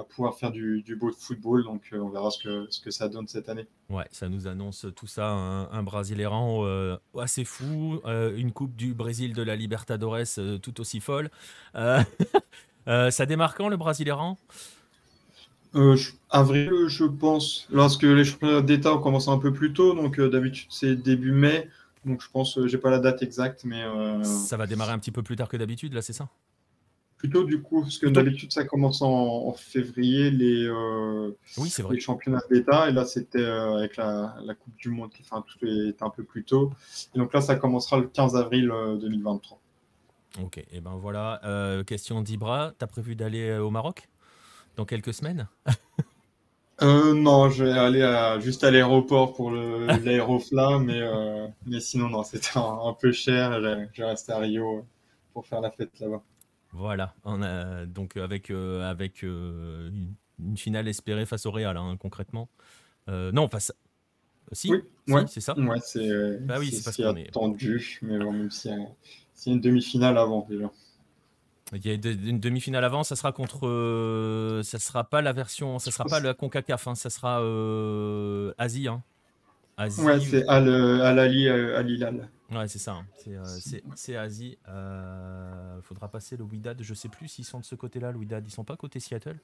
pouvoir 0.04 0.36
faire 0.36 0.52
du, 0.52 0.98
beau 1.00 1.12
football. 1.12 1.64
Donc 1.64 1.90
euh, 1.92 2.00
on 2.00 2.10
verra 2.10 2.30
ce 2.32 2.80
que, 2.80 2.92
ça 2.92 3.10
donne 3.10 3.28
cette 3.28 3.50
année. 3.50 3.68
Ouais, 3.90 4.06
ça 4.12 4.30
nous 4.30 4.48
annonce 4.48 4.86
tout 4.96 5.08
ça, 5.08 5.28
un, 5.28 5.70
un 5.72 5.84
Brasileirão 5.84 6.66
euh, 6.66 6.98
assez 7.18 7.44
fou, 7.44 8.00
euh, 8.06 8.36
une 8.36 8.52
coupe 8.52 8.76
du 8.76 8.94
Brésil 8.94 9.34
de 9.34 9.44
la 9.44 9.56
Libertadores 9.56 10.38
euh, 10.38 10.58
tout 10.58 10.80
aussi 10.80 11.00
folle. 11.00 11.30
Euh, 11.76 12.02
ça 13.12 13.26
démarre 13.26 13.56
quand 13.56 13.70
le 13.70 13.78
Brasileirão 13.78 14.38
euh, 15.76 15.98
avril, 16.30 16.72
je 16.88 17.06
pense, 17.06 17.68
lorsque 17.72 18.04
les 18.04 18.24
championnats 18.24 18.62
d'État 18.62 18.94
ont 18.94 19.00
commencé 19.00 19.30
un 19.30 19.38
peu 19.38 19.54
plus 19.54 19.74
tôt, 19.74 19.94
donc 19.94 20.20
d'habitude 20.20 20.68
c'est 20.70 20.96
début 20.96 21.32
mai. 21.32 21.70
Donc 22.06 22.22
je 22.22 22.30
pense, 22.32 22.58
j'ai 22.66 22.78
pas 22.78 22.90
la 22.90 23.00
date 23.00 23.22
exacte, 23.24 23.66
mais 23.66 23.84
euh... 23.84 24.24
ça 24.24 24.58
va 24.58 24.68
démarrer 24.68 24.94
un 24.94 25.00
petit 25.00 25.12
peu 25.12 25.22
plus 25.22 25.36
tard 25.36 25.50
que 25.50 25.58
d'habitude, 25.58 25.94
là, 25.94 26.02
c'est 26.02 26.14
ça? 26.14 26.30
Plutôt 27.20 27.44
du 27.44 27.62
coup, 27.62 27.82
parce 27.82 27.98
que 27.98 28.08
d'habitude 28.08 28.54
ça 28.54 28.64
commence 28.64 29.02
en, 29.02 29.10
en 29.10 29.52
février 29.52 30.32
les, 30.32 30.64
euh, 30.66 31.32
oui, 31.58 31.70
vrai. 31.80 31.96
les 31.96 32.00
championnats 32.00 32.42
d'État, 32.50 32.88
et 32.88 32.94
là 32.94 33.04
c'était 33.04 33.42
euh, 33.42 33.76
avec 33.76 33.98
la, 33.98 34.38
la, 34.42 34.56
Coupe 34.56 34.78
du 34.78 34.88
Monde 34.88 35.12
qui 35.12 35.24
enfin, 35.24 35.44
tout 35.46 35.66
est 35.66 36.02
un 36.02 36.10
peu 36.10 36.24
plus 36.24 36.46
tôt. 36.46 36.72
Et 37.14 37.20
donc 37.20 37.34
là 37.34 37.42
ça 37.42 37.58
commencera 37.58 37.98
le 37.98 38.08
15 38.08 38.38
avril 38.38 38.72
2023. 39.02 39.60
Ok, 40.42 40.64
et 40.72 40.80
ben 40.80 40.96
voilà. 40.96 41.42
Euh, 41.44 41.84
question 41.84 42.22
d'Ibra, 42.22 42.72
t'as 42.78 42.88
prévu 42.88 43.18
d'aller 43.18 43.58
au 43.58 43.70
Maroc? 43.70 44.08
Dans 44.80 44.86
quelques 44.86 45.14
semaines 45.14 45.48
Euh, 46.82 47.14
non, 47.14 47.50
je 47.50 47.66
vais 47.66 47.72
aller 47.78 48.02
à, 48.02 48.40
juste 48.40 48.64
à 48.64 48.72
l'aéroport 48.72 49.34
pour 49.34 49.52
l'aéroflat, 50.06 50.80
mais, 50.80 51.02
euh, 51.02 51.46
mais 51.66 51.82
sinon, 51.82 52.08
non, 52.08 52.24
c'était 52.24 52.58
un, 52.58 52.80
un, 52.88 52.94
peu 52.94 53.12
cher. 53.12 53.60
Je, 53.92 54.02
rester 54.02 54.32
à 54.32 54.38
Rio 54.38 54.86
pour 55.34 55.46
faire 55.46 55.60
la 55.60 55.72
fête 55.72 56.00
là-bas. 56.00 56.24
Voilà, 56.72 57.14
on 57.26 57.42
a, 57.42 57.86
donc 57.86 58.16
avec, 58.16 58.50
euh, 58.50 58.90
avec 58.90 59.26
euh, 59.26 59.90
une, 59.90 60.14
une, 60.40 60.56
finale 60.56 60.88
espérée 60.88 61.26
face 61.26 61.46
au 61.46 61.52
Real, 61.52 61.76
hein, 61.76 61.98
concrètement. 62.00 62.48
Euh, 63.10 63.34
non, 63.34 63.50
face. 63.50 63.74
Si, 64.54 64.72
oui, 64.72 64.80
si, 65.06 65.14
ouais. 65.14 65.24
c'est 65.28 65.42
ça. 65.42 65.60
Ouais, 65.60 65.80
c'est 65.84 66.38
bah 66.46 66.60
oui, 66.60 66.72
ce 66.72 66.90
qui 66.92 67.02
est 67.02 67.28
attendu, 67.28 68.00
mais 68.04 68.20
bon, 68.20 68.32
même 68.32 68.52
s'il 68.52 68.72
y, 68.72 68.88
si 69.34 69.50
y 69.50 69.52
a 69.52 69.56
une 69.56 69.62
demi-finale 69.62 70.18
avant 70.18 70.48
déjà. 70.50 70.72
Il 71.74 71.86
y 71.86 71.92
a 71.92 71.94
une 71.94 72.40
demi-finale 72.40 72.84
avant, 72.84 73.04
ça 73.04 73.16
sera 73.16 73.32
contre, 73.32 73.68
euh, 73.68 74.64
ça 74.64 74.80
sera 74.80 75.04
pas 75.04 75.22
la 75.22 75.34
version, 75.34 75.78
ça 75.78 75.92
sera 75.92 76.06
pas 76.06 76.20
la 76.20 76.34
Concacaf, 76.34 76.88
hein, 76.88 76.96
ça 76.96 77.12
sera 77.12 77.42
euh, 77.42 78.54
Asie, 78.58 78.88
hein. 78.88 79.04
Asie. 79.78 80.02
Ouais, 80.02 80.20
c'est 80.20 80.48
Al, 80.48 80.68
Al 80.68 81.20
Ali, 81.20 81.48
Al 81.48 81.90
Hilal. 81.90 82.30
Ouais, 82.52 82.68
c'est 82.68 82.80
ça. 82.80 82.94
Hein. 82.94 83.06
C'est 83.96 84.16
euh, 84.16 84.22
Asie. 84.22 84.58
Euh, 84.68 85.82
faudra 85.84 86.08
passer 86.08 86.36
le 86.36 86.44
Widad. 86.44 86.82
Je 86.82 86.94
sais 86.94 87.10
plus 87.10 87.28
s'ils 87.28 87.46
sont 87.46 87.60
de 87.60 87.66
ce 87.66 87.76
côté-là, 87.76 88.12
le 88.12 88.18
Widad. 88.18 88.44
Ils 88.46 88.52
sont 88.52 88.64
pas 88.64 88.76
côté 88.76 89.00
Seattle. 89.00 89.38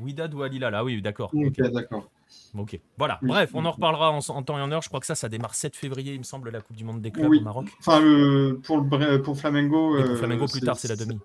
Euh, 0.00 0.04
Widad 0.04 0.32
ou 0.34 0.42
Al 0.42 0.54
Hilal 0.54 0.74
Ah 0.74 0.84
oui, 0.84 1.00
d'accord. 1.02 1.30
Ok, 1.34 1.46
okay. 1.46 1.70
d'accord. 1.70 2.08
Ok, 2.56 2.80
voilà. 2.96 3.18
Oui. 3.22 3.28
Bref, 3.28 3.50
on 3.54 3.64
en 3.64 3.70
reparlera 3.70 4.10
en, 4.10 4.18
en, 4.18 4.42
temps 4.42 4.58
et 4.58 4.62
en 4.62 4.70
heure. 4.72 4.82
Je 4.82 4.88
crois 4.88 5.00
que 5.00 5.06
ça, 5.06 5.14
ça 5.14 5.28
démarre 5.28 5.54
7 5.54 5.76
février, 5.76 6.14
il 6.14 6.18
me 6.18 6.24
semble, 6.24 6.50
la 6.50 6.60
Coupe 6.60 6.76
du 6.76 6.84
Monde 6.84 7.02
des 7.02 7.10
clubs 7.10 7.28
oui. 7.28 7.38
au 7.38 7.42
Maroc. 7.42 7.66
Enfin, 7.78 8.00
le, 8.00 8.60
pour, 8.62 8.80
le, 8.80 9.20
pour 9.22 9.38
Flamengo. 9.38 9.98
Et 9.98 10.04
pour 10.04 10.16
Flamengo, 10.16 10.46
plus 10.46 10.60
tard, 10.60 10.78
c'est 10.78 10.88
la 10.88 10.96
demi. 10.96 11.18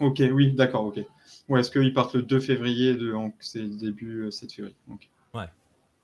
Ok, 0.00 0.22
oui, 0.32 0.52
d'accord, 0.52 0.86
ok. 0.86 1.00
Ouais, 1.48 1.60
est-ce 1.60 1.70
qu'ils 1.70 1.94
partent 1.94 2.14
le 2.14 2.22
2 2.22 2.40
février, 2.40 2.94
de, 2.94 3.14
c'est 3.40 3.64
début 3.64 4.30
7 4.30 4.52
février. 4.52 4.76
Okay. 4.90 5.08
Ouais. 5.34 5.46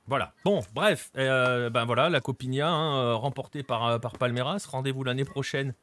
Voilà. 0.07 0.35
Bon, 0.45 0.61
bref, 0.75 1.11
euh, 1.17 1.71
ben 1.71 1.85
voilà, 1.85 2.11
la 2.11 2.21
Copinia 2.21 2.69
hein, 2.69 3.15
remportée 3.15 3.63
par, 3.63 4.01
par 4.01 4.19
Palmeiras. 4.19 4.67
Rendez-vous 4.71 5.05
l'année 5.05 5.25
prochaine 5.25 5.75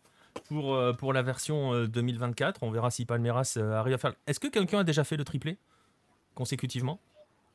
pour, 0.47 0.77
pour 0.97 1.13
la 1.13 1.21
version 1.21 1.85
2024. 1.85 2.63
On 2.63 2.71
verra 2.71 2.91
si 2.91 3.05
Palmeiras 3.05 3.57
arrive 3.57 3.93
à 3.93 3.97
faire. 3.97 4.13
Est-ce 4.27 4.39
que 4.39 4.47
quelqu'un 4.47 4.79
a 4.79 4.83
déjà 4.83 5.03
fait 5.03 5.17
le 5.17 5.23
triplé 5.23 5.57
consécutivement? 6.35 6.99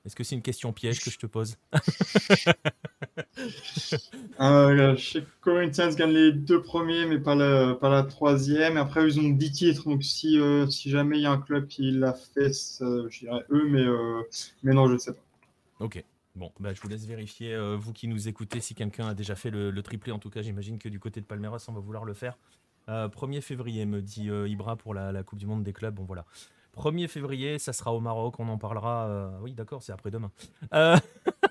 Est-ce 0.04 0.14
que 0.14 0.22
c'est 0.22 0.34
une 0.34 0.42
question 0.42 0.72
piège 0.74 1.02
que 1.02 1.10
je 1.10 1.18
te 1.18 1.26
pose? 1.26 1.56
Euh, 4.40 4.96
Je 4.96 5.10
sais 5.10 5.20
que 5.22 5.26
Corinthians 5.40 5.90
gagne 5.94 6.10
les 6.10 6.32
deux 6.32 6.62
premiers, 6.62 7.06
mais 7.06 7.18
pas 7.18 7.34
la, 7.34 7.74
pas 7.74 7.88
la 7.88 8.02
troisième. 8.02 8.76
Après, 8.76 9.04
ils 9.06 9.20
ont 9.20 9.28
10 9.28 9.52
titres, 9.52 9.88
donc 9.88 10.02
si, 10.02 10.38
euh, 10.38 10.66
si 10.68 10.90
jamais 10.90 11.18
il 11.18 11.22
y 11.22 11.26
a 11.26 11.30
un 11.30 11.40
club 11.40 11.66
qui 11.66 11.90
l'a 11.90 12.12
fait, 12.12 12.52
je 12.52 13.18
dirais 13.18 13.44
eux, 13.50 13.66
mais, 13.68 13.82
euh, 13.82 14.22
mais 14.62 14.72
non, 14.72 14.86
je 14.88 14.94
ne 14.94 14.98
sais 14.98 15.12
pas. 15.12 15.20
Ok. 15.80 16.02
Bon, 16.34 16.50
bah, 16.58 16.74
je 16.74 16.80
vous 16.80 16.88
laisse 16.88 17.06
vérifier, 17.06 17.54
euh, 17.54 17.76
vous 17.76 17.92
qui 17.92 18.08
nous 18.08 18.28
écoutez, 18.28 18.60
si 18.60 18.74
quelqu'un 18.74 19.08
a 19.08 19.14
déjà 19.14 19.36
fait 19.36 19.50
le, 19.50 19.70
le, 19.70 19.82
triplé. 19.82 20.10
En 20.10 20.18
tout 20.18 20.30
cas, 20.30 20.42
j'imagine 20.42 20.78
que 20.78 20.88
du 20.88 20.98
côté 20.98 21.20
de 21.20 21.26
Palmeiras, 21.26 21.64
on 21.68 21.72
va 21.72 21.80
vouloir 21.80 22.04
le 22.04 22.14
faire. 22.14 22.36
Euh, 22.88 23.08
1er 23.08 23.40
février, 23.40 23.86
me 23.86 24.02
dit 24.02 24.30
euh, 24.30 24.48
Ibra 24.48 24.76
pour 24.76 24.94
la, 24.94 25.22
Coupe 25.22 25.38
du 25.38 25.46
Monde 25.46 25.62
des 25.62 25.72
clubs. 25.72 25.94
Bon, 25.94 26.04
voilà. 26.04 26.24
1er 26.76 27.08
février, 27.08 27.58
ça 27.58 27.72
sera 27.72 27.92
au 27.92 28.00
Maroc, 28.00 28.38
on 28.38 28.48
en 28.48 28.58
parlera. 28.58 29.06
euh, 29.06 29.30
Oui, 29.42 29.54
d'accord, 29.54 29.82
c'est 29.82 29.92
après-demain. 29.92 30.30
Euh, 30.74 30.96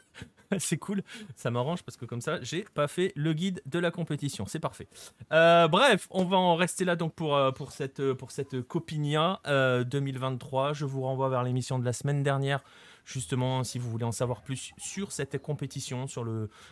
c'est 0.58 0.78
cool, 0.78 1.02
ça 1.36 1.50
m'arrange 1.50 1.82
parce 1.84 1.96
que 1.98 2.06
comme 2.06 2.22
ça, 2.22 2.41
j'ai 2.41 2.65
pas 2.74 2.88
fait 2.88 3.13
le 3.15 3.34
guide 3.34 3.62
de 3.65 3.80
la 3.80 3.89
compétition. 3.89 4.46
C'est 4.46 4.60
parfait. 4.60 4.88
Euh, 5.32 5.67
bref, 5.67 6.08
on 6.12 6.26
va 6.26 6.38
en 6.38 6.56
rester 6.56 6.86
là 6.86 6.96
donc 6.96 7.13
pour, 7.13 7.39
pour 7.54 7.72
cette, 7.72 8.13
pour 8.13 8.32
cette 8.32 8.62
Copinia 8.62 9.39
2023. 9.46 10.74
Je 10.74 10.86
vous 10.86 11.02
renvoie 11.02 11.30
vers 11.30 11.43
l'émission 11.43 11.80
de 11.80 11.86
la 11.86 11.93
semaine 11.93 12.22
dernière 12.22 12.63
justement 13.06 13.63
si 13.63 13.80
vous 13.80 13.89
voulez 13.89 14.06
en 14.06 14.12
savoir 14.12 14.42
plus 14.42 14.72
sur 14.78 15.12
cette 15.12 15.42
compétition, 15.42 16.08
sur 16.08 16.26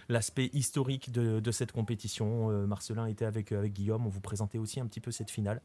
l'aspect 0.10 0.50
historique 0.54 1.12
de, 1.12 1.52
cette 1.52 1.72
compétition. 1.72 2.50
Euh, 2.50 2.66
Marcelin 2.66 3.08
était 3.08 3.26
avec, 3.26 3.52
avec 3.52 3.74
Guillaume, 3.74 4.06
on 4.06 4.10
vous 4.10 4.22
présentait 4.22 4.58
aussi 4.58 4.80
un 4.80 4.88
petit 4.88 5.02
peu 5.02 5.12
cette 5.12 5.30
finale. 5.30 5.62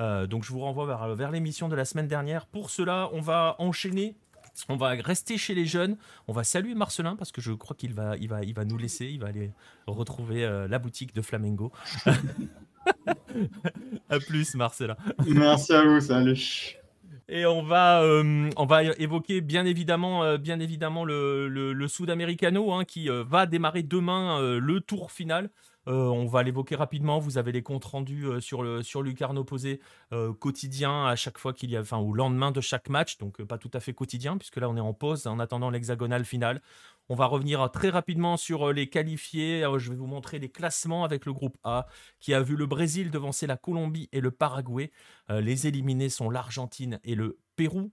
Euh, 0.00 0.26
donc 0.26 0.44
je 0.44 0.52
vous 0.52 0.60
renvoie 0.60 1.14
vers, 1.14 1.30
l'émission 1.30 1.68
de 1.68 1.76
la 1.76 1.84
semaine 1.84 2.08
dernière. 2.08 2.46
Pour 2.46 2.70
cela, 2.70 3.08
on 3.12 3.20
va 3.20 3.56
enchaîner. 3.58 4.16
On 4.68 4.76
va 4.76 4.88
rester 4.88 5.38
chez 5.38 5.54
les 5.54 5.66
jeunes. 5.66 5.96
On 6.26 6.32
va 6.32 6.42
saluer 6.42 6.74
Marcelin 6.74 7.14
parce 7.14 7.30
que 7.30 7.40
je 7.40 7.52
crois 7.52 7.76
qu'il 7.76 7.94
va, 7.94 8.16
il 8.16 8.28
va, 8.28 8.42
il 8.42 8.54
va 8.54 8.64
nous 8.64 8.76
laisser. 8.76 9.06
Il 9.06 9.20
va 9.20 9.28
aller 9.28 9.52
retrouver 9.86 10.44
euh, 10.44 10.66
la 10.66 10.80
boutique 10.80 11.14
de 11.14 11.22
Flamengo. 11.22 11.70
à 14.08 14.18
plus, 14.18 14.54
Marcelin. 14.56 14.96
Merci 15.26 15.72
à 15.74 15.84
vous. 15.84 16.00
Salut. 16.00 16.77
Et 17.30 17.44
on 17.44 17.62
va, 17.62 18.02
euh, 18.02 18.48
on 18.56 18.64
va 18.64 18.84
évoquer 18.84 19.42
bien 19.42 19.66
évidemment, 19.66 20.24
euh, 20.24 20.38
le, 20.38 21.72
le, 21.74 21.88
Sudamericano 21.88 22.72
hein, 22.72 22.84
qui 22.86 23.10
euh, 23.10 23.22
va 23.22 23.44
démarrer 23.44 23.82
demain 23.82 24.40
le 24.40 24.80
tour 24.80 25.12
final. 25.12 25.50
on 25.86 26.26
va 26.26 26.42
l'évoquer 26.42 26.74
rapidement. 26.74 27.18
Vous 27.18 27.36
avez 27.36 27.52
les 27.52 27.62
comptes 27.62 27.84
rendus 27.84 28.26
sur 28.40 28.62
le 28.62 28.82
sur 28.82 29.02
Lucarne 29.02 29.36
opposé 29.38 29.80
quotidien 30.40 31.06
à 31.06 31.16
chaque 31.16 31.38
fois 31.38 31.52
qu'il 31.52 31.70
y 31.70 31.76
a, 31.76 31.80
enfin 31.80 31.98
au 31.98 32.14
lendemain 32.14 32.50
de 32.50 32.60
chaque 32.60 32.88
match, 32.88 33.18
donc 33.18 33.42
pas 33.44 33.58
tout 33.58 33.70
à 33.74 33.80
fait 33.80 33.92
quotidien 33.92 34.38
puisque 34.38 34.56
là 34.56 34.68
on 34.68 34.76
est 34.76 34.80
en 34.80 34.94
pause 34.94 35.26
en 35.26 35.38
attendant 35.38 35.70
l'hexagonal 35.70 36.24
final. 36.24 36.60
On 37.08 37.14
va 37.14 37.26
revenir 37.26 37.70
très 37.70 37.88
rapidement 37.90 38.36
sur 38.36 38.72
les 38.72 38.88
qualifiés. 38.88 39.64
Je 39.78 39.90
vais 39.90 39.96
vous 39.96 40.06
montrer 40.06 40.38
les 40.38 40.50
classements 40.50 41.04
avec 41.04 41.24
le 41.26 41.32
groupe 41.32 41.56
A 41.64 41.86
qui 42.20 42.34
a 42.34 42.42
vu 42.42 42.56
le 42.56 42.66
Brésil 42.66 43.10
devancer 43.10 43.46
la 43.46 43.56
Colombie 43.56 44.08
et 44.12 44.20
le 44.20 44.30
Paraguay. 44.30 44.90
Les 45.30 45.66
éliminés 45.66 46.10
sont 46.10 46.28
l'Argentine 46.28 47.00
et 47.04 47.14
le 47.14 47.38
Pérou. 47.56 47.90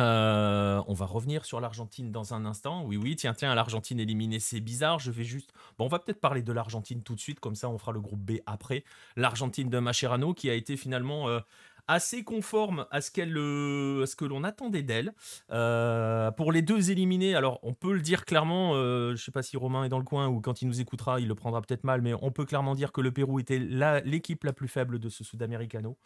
Euh, 0.00 0.82
on 0.86 0.94
va 0.94 1.06
revenir 1.06 1.44
sur 1.44 1.60
l'Argentine 1.60 2.12
dans 2.12 2.34
un 2.34 2.44
instant. 2.44 2.84
Oui, 2.84 2.96
oui, 2.96 3.16
tiens, 3.16 3.34
tiens, 3.34 3.54
l'Argentine 3.54 4.00
éliminée, 4.00 4.40
c'est 4.40 4.60
bizarre. 4.60 4.98
Je 4.98 5.10
vais 5.10 5.24
juste. 5.24 5.52
Bon, 5.78 5.86
on 5.86 5.88
va 5.88 5.98
peut-être 5.98 6.20
parler 6.20 6.42
de 6.42 6.52
l'Argentine 6.52 7.02
tout 7.02 7.14
de 7.14 7.20
suite, 7.20 7.40
comme 7.40 7.54
ça 7.54 7.68
on 7.68 7.78
fera 7.78 7.92
le 7.92 8.00
groupe 8.00 8.20
B 8.20 8.38
après. 8.46 8.84
L'Argentine 9.16 9.68
de 9.68 9.78
Macherano 9.78 10.34
qui 10.34 10.50
a 10.50 10.54
été 10.54 10.76
finalement. 10.76 11.28
Euh, 11.28 11.40
assez 11.88 12.24
conforme 12.24 12.86
à 12.90 13.00
ce, 13.00 13.10
qu'elle, 13.10 13.36
euh, 13.36 14.02
à 14.02 14.06
ce 14.06 14.16
que 14.16 14.24
l'on 14.24 14.44
attendait 14.44 14.82
d'elle. 14.82 15.12
Euh, 15.50 16.30
pour 16.30 16.52
les 16.52 16.62
deux 16.62 16.90
éliminés, 16.90 17.34
alors 17.34 17.58
on 17.62 17.74
peut 17.74 17.92
le 17.92 18.00
dire 18.00 18.24
clairement, 18.24 18.74
euh, 18.74 19.08
je 19.08 19.12
ne 19.12 19.16
sais 19.16 19.32
pas 19.32 19.42
si 19.42 19.56
Romain 19.56 19.84
est 19.84 19.88
dans 19.88 19.98
le 19.98 20.04
coin 20.04 20.28
ou 20.28 20.40
quand 20.40 20.62
il 20.62 20.68
nous 20.68 20.80
écoutera, 20.80 21.20
il 21.20 21.28
le 21.28 21.34
prendra 21.34 21.60
peut-être 21.60 21.84
mal, 21.84 22.02
mais 22.02 22.14
on 22.20 22.30
peut 22.30 22.44
clairement 22.44 22.74
dire 22.74 22.92
que 22.92 23.00
le 23.00 23.12
Pérou 23.12 23.40
était 23.40 23.58
l'équipe 23.58 24.44
la 24.44 24.52
plus 24.52 24.68
faible 24.68 24.98
de 24.98 25.08
ce 25.08 25.24
Sudamericano, 25.24 25.96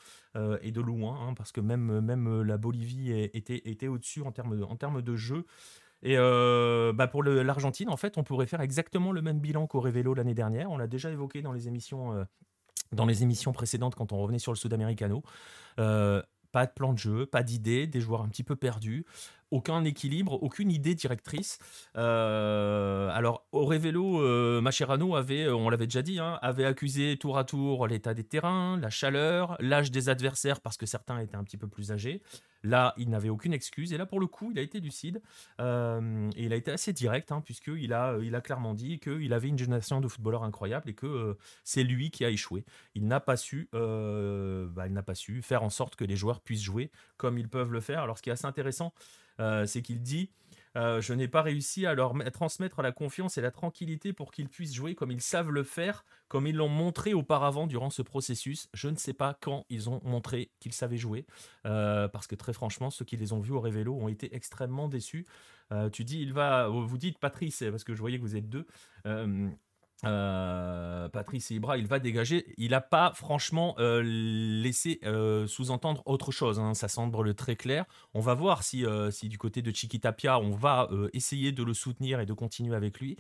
et 0.61 0.71
de 0.71 0.81
loin, 0.83 1.19
hein, 1.21 1.35
parce 1.35 1.51
que 1.51 1.61
même, 1.61 2.01
même 2.01 2.43
la 2.43 2.59
Bolivie 2.59 3.13
était, 3.13 3.63
était 3.65 3.89
au-dessus 3.89 4.21
en 4.21 4.33
termes, 4.33 4.63
en 4.69 4.77
termes 4.77 5.01
de 5.01 5.17
jeu. 5.17 5.47
Et 6.03 6.17
bah 6.17 7.07
pour 7.07 7.23
l'Argentine, 7.23 7.89
en 7.89 7.97
fait, 7.97 8.19
on 8.19 8.23
pourrait 8.23 8.47
faire 8.47 8.61
exactement 8.61 9.13
le 9.13 9.23
même 9.23 9.41
bilan 9.41 9.67
qu'au 9.67 9.81
Révélo 9.81 10.15
l'année 10.15 10.35
dernière. 10.35 10.71
On 10.71 10.77
l'a 10.77 10.87
déjà 10.87 11.11
évoqué 11.11 11.41
dans 11.41 11.53
les 11.53 11.69
émissions 11.69 12.27
dans 12.93 13.07
les 13.07 13.23
émissions 13.23 13.53
précédentes 13.53 13.95
quand 13.95 14.13
on 14.13 14.19
revenait 14.19 14.39
sur 14.39 14.53
le 14.53 14.57
Sudamericano. 14.57 15.23
Euh, 15.79 16.23
pas 16.53 16.67
de 16.67 16.73
plan 16.73 16.93
de 16.93 16.99
jeu, 16.99 17.27
pas 17.27 17.43
d'idée, 17.43 17.87
des 17.87 18.01
joueurs 18.01 18.23
un 18.23 18.29
petit 18.29 18.45
peu 18.45 18.57
perdus 18.57 19.05
aucun 19.51 19.85
équilibre, 19.85 20.43
aucune 20.43 20.71
idée 20.71 20.95
directrice. 20.95 21.59
Euh, 21.97 23.09
alors, 23.11 23.47
au 23.53 23.65
Révélo, 23.65 24.21
euh, 24.21 24.61
Macherano 24.61 25.17
avait, 25.17 25.45
euh, 25.45 25.55
on 25.55 25.71
l'avait 25.71 25.87
déjà 25.87 26.03
dit, 26.03 26.19
hein, 26.19 26.39
avait 26.43 26.65
accusé 26.65 27.17
tour 27.17 27.39
à 27.39 27.45
tour 27.45 27.87
l'état 27.87 28.15
des 28.15 28.25
terrains, 28.25 28.79
la 28.79 28.91
chaleur, 28.91 29.57
l'âge 29.61 29.91
des 29.91 30.09
adversaires 30.09 30.61
parce 30.61 30.77
que 30.77 30.87
certains 30.87 31.21
étaient 31.21 31.37
un 31.37 31.45
petit 31.45 31.57
peu 31.57 31.69
plus 31.69 31.93
âgés. 31.93 32.23
Là, 32.65 32.95
il 32.97 33.11
n'avait 33.11 33.29
aucune 33.29 33.53
excuse. 33.53 33.93
Et 33.93 33.97
là, 33.97 34.07
pour 34.07 34.19
le 34.19 34.27
coup, 34.27 34.51
il 34.51 34.59
a 34.59 34.63
été 34.63 34.81
lucide. 34.81 35.23
et 35.61 36.45
il 36.45 36.53
a 36.53 36.57
été 36.57 36.73
assez 36.73 36.93
direct, 36.93 37.31
hein, 37.31 37.41
puisqu'il 37.45 37.93
a, 37.93 38.19
il 38.21 38.35
a 38.35 38.41
clairement 38.41 38.75
dit 38.75 38.99
qu'il 38.99 39.33
avait 39.33 39.47
une 39.47 39.59
génération 39.59 40.01
de 40.01 40.09
footballeurs 40.09 40.43
incroyable 40.43 40.91
et 40.91 40.95
que 40.95 41.37
c'est 41.63 41.85
lui 41.85 42.11
qui 42.11 42.25
a 42.25 42.31
échoué. 42.31 42.65
Il 42.97 43.07
n'a 43.07 43.21
pas 43.21 43.37
su, 43.37 43.69
bah, 43.73 44.89
pas 45.07 45.15
su 45.15 45.43
faire 45.43 45.63
en 45.63 45.71
sorte 45.71 45.95
que 45.95 46.05
les 46.05 46.17
joueurs 46.17 46.41
puissent 46.41 46.63
jouer 46.63 46.91
comme 47.19 47.39
ils 47.39 47.49
peuvent 47.49 47.71
le 47.71 47.81
faire. 47.81 48.01
Alors, 48.01 48.19
ce 48.19 48.23
qui 48.23 48.31
est 48.31 48.33
assez 48.33 48.47
intéressant, 48.47 48.93
euh, 48.93 49.26
c'est 49.39 49.83
qu'il 49.83 50.03
dit 50.03 50.31
euh, 50.77 51.01
Je 51.01 51.13
n'ai 51.15 51.29
pas 51.29 51.43
réussi 51.43 51.87
à 51.87 51.95
leur 51.95 52.15
transmettre 52.33 52.83
la 52.83 52.93
confiance 52.93 53.39
et 53.39 53.41
la 53.41 53.51
tranquillité 53.51 54.13
pour 54.13 54.31
qu'ils 54.31 54.49
puissent 54.49 54.75
jouer 54.75 54.95
comme 54.95 55.11
ils 55.11 55.21
savent 55.21 55.51
le 55.51 55.63
faire, 55.63 56.05
comme 56.29 56.47
ils 56.47 56.57
l'ont 56.57 56.69
montré 56.69 57.15
auparavant 57.15 57.67
durant 57.67 57.91
ce 57.91 58.03
processus. 58.03 58.69
Je 58.75 58.89
ne 58.89 58.97
sais 58.97 59.15
pas 59.15 59.37
quand 59.41 59.65
ils 59.69 59.89
ont 59.91 60.01
montré 60.05 60.51
qu'ils 60.61 60.73
savaient 60.73 60.97
jouer, 60.97 61.27
euh, 61.67 62.09
parce 62.09 62.27
que 62.27 62.35
très 62.35 62.53
franchement, 62.53 62.91
ceux 62.91 63.05
qui 63.05 63.17
les 63.17 63.33
ont 63.33 63.41
vus 63.41 63.53
au 63.53 63.61
Révélo 63.61 63.95
ont 63.95 64.09
été 64.09 64.35
extrêmement 64.35 64.89
déçus. 64.89 65.27
tu 65.93 66.05
dis, 66.05 66.21
il 66.21 66.33
va, 66.33 66.69
vous 66.69 66.99
dites 66.99 67.19
Patrice, 67.19 67.65
parce 67.71 67.85
que 67.85 67.95
je 67.95 68.01
voyais 68.01 68.19
que 68.19 68.23
vous 68.23 68.37
êtes 68.37 68.49
deux. 68.49 68.67
Euh, 70.05 71.09
Patrice 71.09 71.51
Ibra, 71.51 71.79
il 71.79 71.87
va 71.87 71.99
dégager. 71.99 72.53
Il 72.59 72.73
n'a 72.73 72.81
pas 72.81 73.13
franchement 73.15 73.75
euh, 73.79 74.03
laissé 74.05 75.01
euh, 75.05 75.47
sous-entendre 75.47 76.03
autre 76.07 76.33
chose. 76.33 76.59
Hein. 76.59 76.75
Ça 76.75 76.89
semble 76.89 77.35
très 77.35 77.57
clair. 77.57 77.85
On 78.15 78.21
va 78.21 78.35
voir 78.35 78.63
si, 78.63 78.85
si 79.11 79.29
du 79.29 79.39
côté 79.39 79.63
de 79.63 79.75
Chiquitapia, 79.75 80.39
on 80.39 80.51
va 80.51 80.89
essayer 81.13 81.53
de 81.53 81.63
le 81.63 81.75
soutenir 81.75 82.21
et 82.21 82.27
de 82.27 82.33
continuer 82.33 82.77
avec 82.77 83.01
lui 83.01 83.17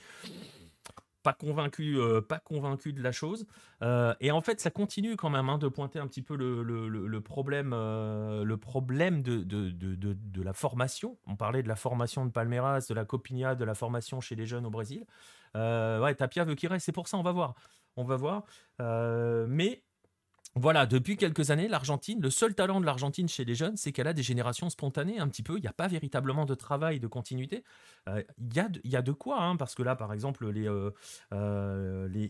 pas 1.26 1.32
convaincu, 1.32 1.98
euh, 1.98 2.20
pas 2.20 2.38
convaincu 2.38 2.92
de 2.92 3.02
la 3.02 3.10
chose. 3.10 3.46
Euh, 3.82 4.14
et 4.20 4.30
en 4.30 4.40
fait, 4.40 4.60
ça 4.60 4.70
continue 4.70 5.16
quand 5.16 5.28
même 5.28 5.48
hein, 5.48 5.58
de 5.58 5.66
pointer 5.66 5.98
un 5.98 6.06
petit 6.06 6.22
peu 6.22 6.36
le, 6.36 7.20
problème, 7.20 7.70
le 7.70 8.56
problème 8.56 9.24
euh, 9.26 9.74
de, 9.74 10.42
la 10.42 10.52
formation. 10.52 11.18
On 11.26 11.34
parlait 11.34 11.64
de 11.64 11.68
la 11.68 11.74
formation 11.74 12.24
de 12.26 12.30
Palmeiras, 12.30 12.86
de 12.88 12.94
la 12.94 13.04
Copinha, 13.04 13.56
de 13.56 13.64
la 13.64 13.74
formation 13.74 14.20
chez 14.20 14.36
les 14.36 14.46
jeunes 14.46 14.66
au 14.66 14.70
Brésil. 14.70 15.04
Ouais, 16.00 16.14
Tapia 16.14 16.44
veut 16.44 16.54
qu'il 16.54 16.68
reste, 16.68 16.86
c'est 16.86 16.92
pour 16.92 17.08
ça, 17.08 17.16
on 17.16 17.22
va 17.22 17.32
voir. 17.32 17.54
On 17.96 18.04
va 18.04 18.16
voir. 18.16 18.44
mais 19.48 19.85
voilà, 20.58 20.86
depuis 20.86 21.18
quelques 21.18 21.50
années, 21.50 21.68
l'Argentine, 21.68 22.18
le 22.22 22.30
seul 22.30 22.54
talent 22.54 22.80
de 22.80 22.86
l'Argentine 22.86 23.28
chez 23.28 23.44
les 23.44 23.54
jeunes, 23.54 23.76
c'est 23.76 23.92
qu'elle 23.92 24.06
a 24.06 24.14
des 24.14 24.22
générations 24.22 24.70
spontanées 24.70 25.18
un 25.18 25.28
petit 25.28 25.42
peu. 25.42 25.58
Il 25.58 25.60
n'y 25.60 25.68
a 25.68 25.72
pas 25.74 25.86
véritablement 25.86 26.46
de 26.46 26.54
travail, 26.54 26.98
de 26.98 27.06
continuité. 27.06 27.62
Euh, 28.08 28.22
il 28.38 28.56
y, 28.56 28.96
a 28.96 29.02
de, 29.02 29.12
quoi, 29.12 29.42
hein, 29.42 29.56
parce 29.56 29.74
que 29.74 29.82
là, 29.82 29.96
par 29.96 30.14
exemple, 30.14 30.48
les, 30.48 30.66
euh, 30.66 30.92
euh, 31.34 32.08
les, 32.08 32.28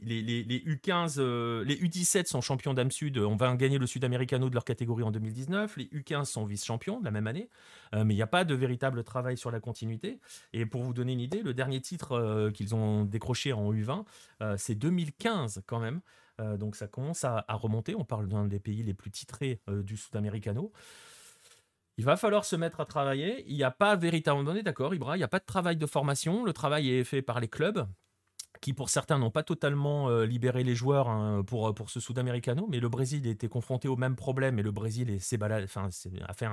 U15, 0.67 1.21
les 1.63 1.77
U17 1.77 2.27
sont 2.27 2.41
champions 2.41 2.75
d'âme 2.75 2.91
sud. 2.91 3.17
On 3.19 3.37
va 3.37 3.55
gagner 3.55 3.79
le 3.79 3.87
Sud-Americano 3.87 4.49
de 4.49 4.55
leur 4.55 4.65
catégorie 4.65 5.05
en 5.05 5.13
2019. 5.13 5.77
Les 5.77 5.85
U15 5.85 6.25
sont 6.25 6.45
vice-champions 6.45 6.99
de 6.99 7.05
la 7.05 7.13
même 7.13 7.29
année. 7.29 7.49
mais 7.93 8.13
il 8.13 8.17
n'y 8.17 8.23
a 8.23 8.27
pas 8.27 8.43
de 8.43 8.57
véritable 8.57 9.05
travail 9.05 9.37
sur 9.37 9.53
la 9.53 9.61
continuité. 9.61 10.19
Et 10.53 10.67
pour 10.67 10.83
vous 10.83 10.93
donner 10.93 11.13
une 11.13 11.21
idée, 11.21 11.43
le 11.43 11.55
dernier 11.55 11.81
titre 11.81 12.51
qu'ils 12.53 12.75
ont 12.75 13.05
décroché 13.05 13.53
en 13.53 13.73
U20, 13.73 14.05
c'est 14.57 14.75
2015 14.75 15.63
quand 15.65 15.79
même. 15.79 16.01
Euh, 16.41 16.57
donc 16.57 16.77
ça 16.77 16.87
commence 16.87 17.25
à, 17.25 17.45
remonter. 17.49 17.95
On 17.95 18.05
parle 18.05 18.29
d'un 18.29 18.45
des 18.47 18.61
pays 18.61 18.83
les 18.83 18.95
plus 18.95 19.11
titrés 19.11 19.61
euh, 19.69 19.83
du 19.83 19.97
Sud-Americano. 19.97 20.73
Il 21.99 22.05
va 22.05 22.17
falloir 22.17 22.45
se 22.45 22.57
mettre 22.57 22.81
à 22.81 22.85
travailler. 22.85 23.45
Il 23.49 23.57
n'y 23.57 23.65
a 23.65 23.71
pas 23.71 23.97
véritablement, 23.97 24.55
d'accord, 24.63 24.95
Ibra, 24.95 25.17
il 25.17 25.21
n'y 25.21 25.25
a 25.25 25.29
pas 25.29 25.39
de 25.39 25.47
travail 25.47 25.77
de 25.77 25.87
formation. 25.87 26.45
Le 26.45 26.53
travail 26.53 26.91
est 26.91 27.05
fait 27.05 27.23
par 27.23 27.41
les 27.41 27.49
clubs 27.49 27.87
qui 28.63 28.73
pour 28.73 28.89
certains 28.89 29.19
n'ont 29.19 29.31
pas 29.31 29.43
totalement 29.43 30.09
euh, 30.09 30.25
libéré 30.25 30.65
les 30.65 30.75
joueurs 30.75 31.09
hein, 31.09 31.45
pour, 31.47 31.75
pour 31.75 31.91
ce 31.91 32.01
Sud-Americano, 32.01 32.67
mais 32.71 32.81
le 32.81 32.89
Brésil 32.89 33.27
était 33.27 33.49
confronté 33.49 33.87
au 33.87 33.97
même 33.97 34.17
problème 34.17 34.59
et 34.59 34.63
le 34.63 34.71
Brésil 34.71 35.11
est, 35.11 35.43
enfin, 35.65 35.91
a 36.27 36.33
fait 36.33 36.47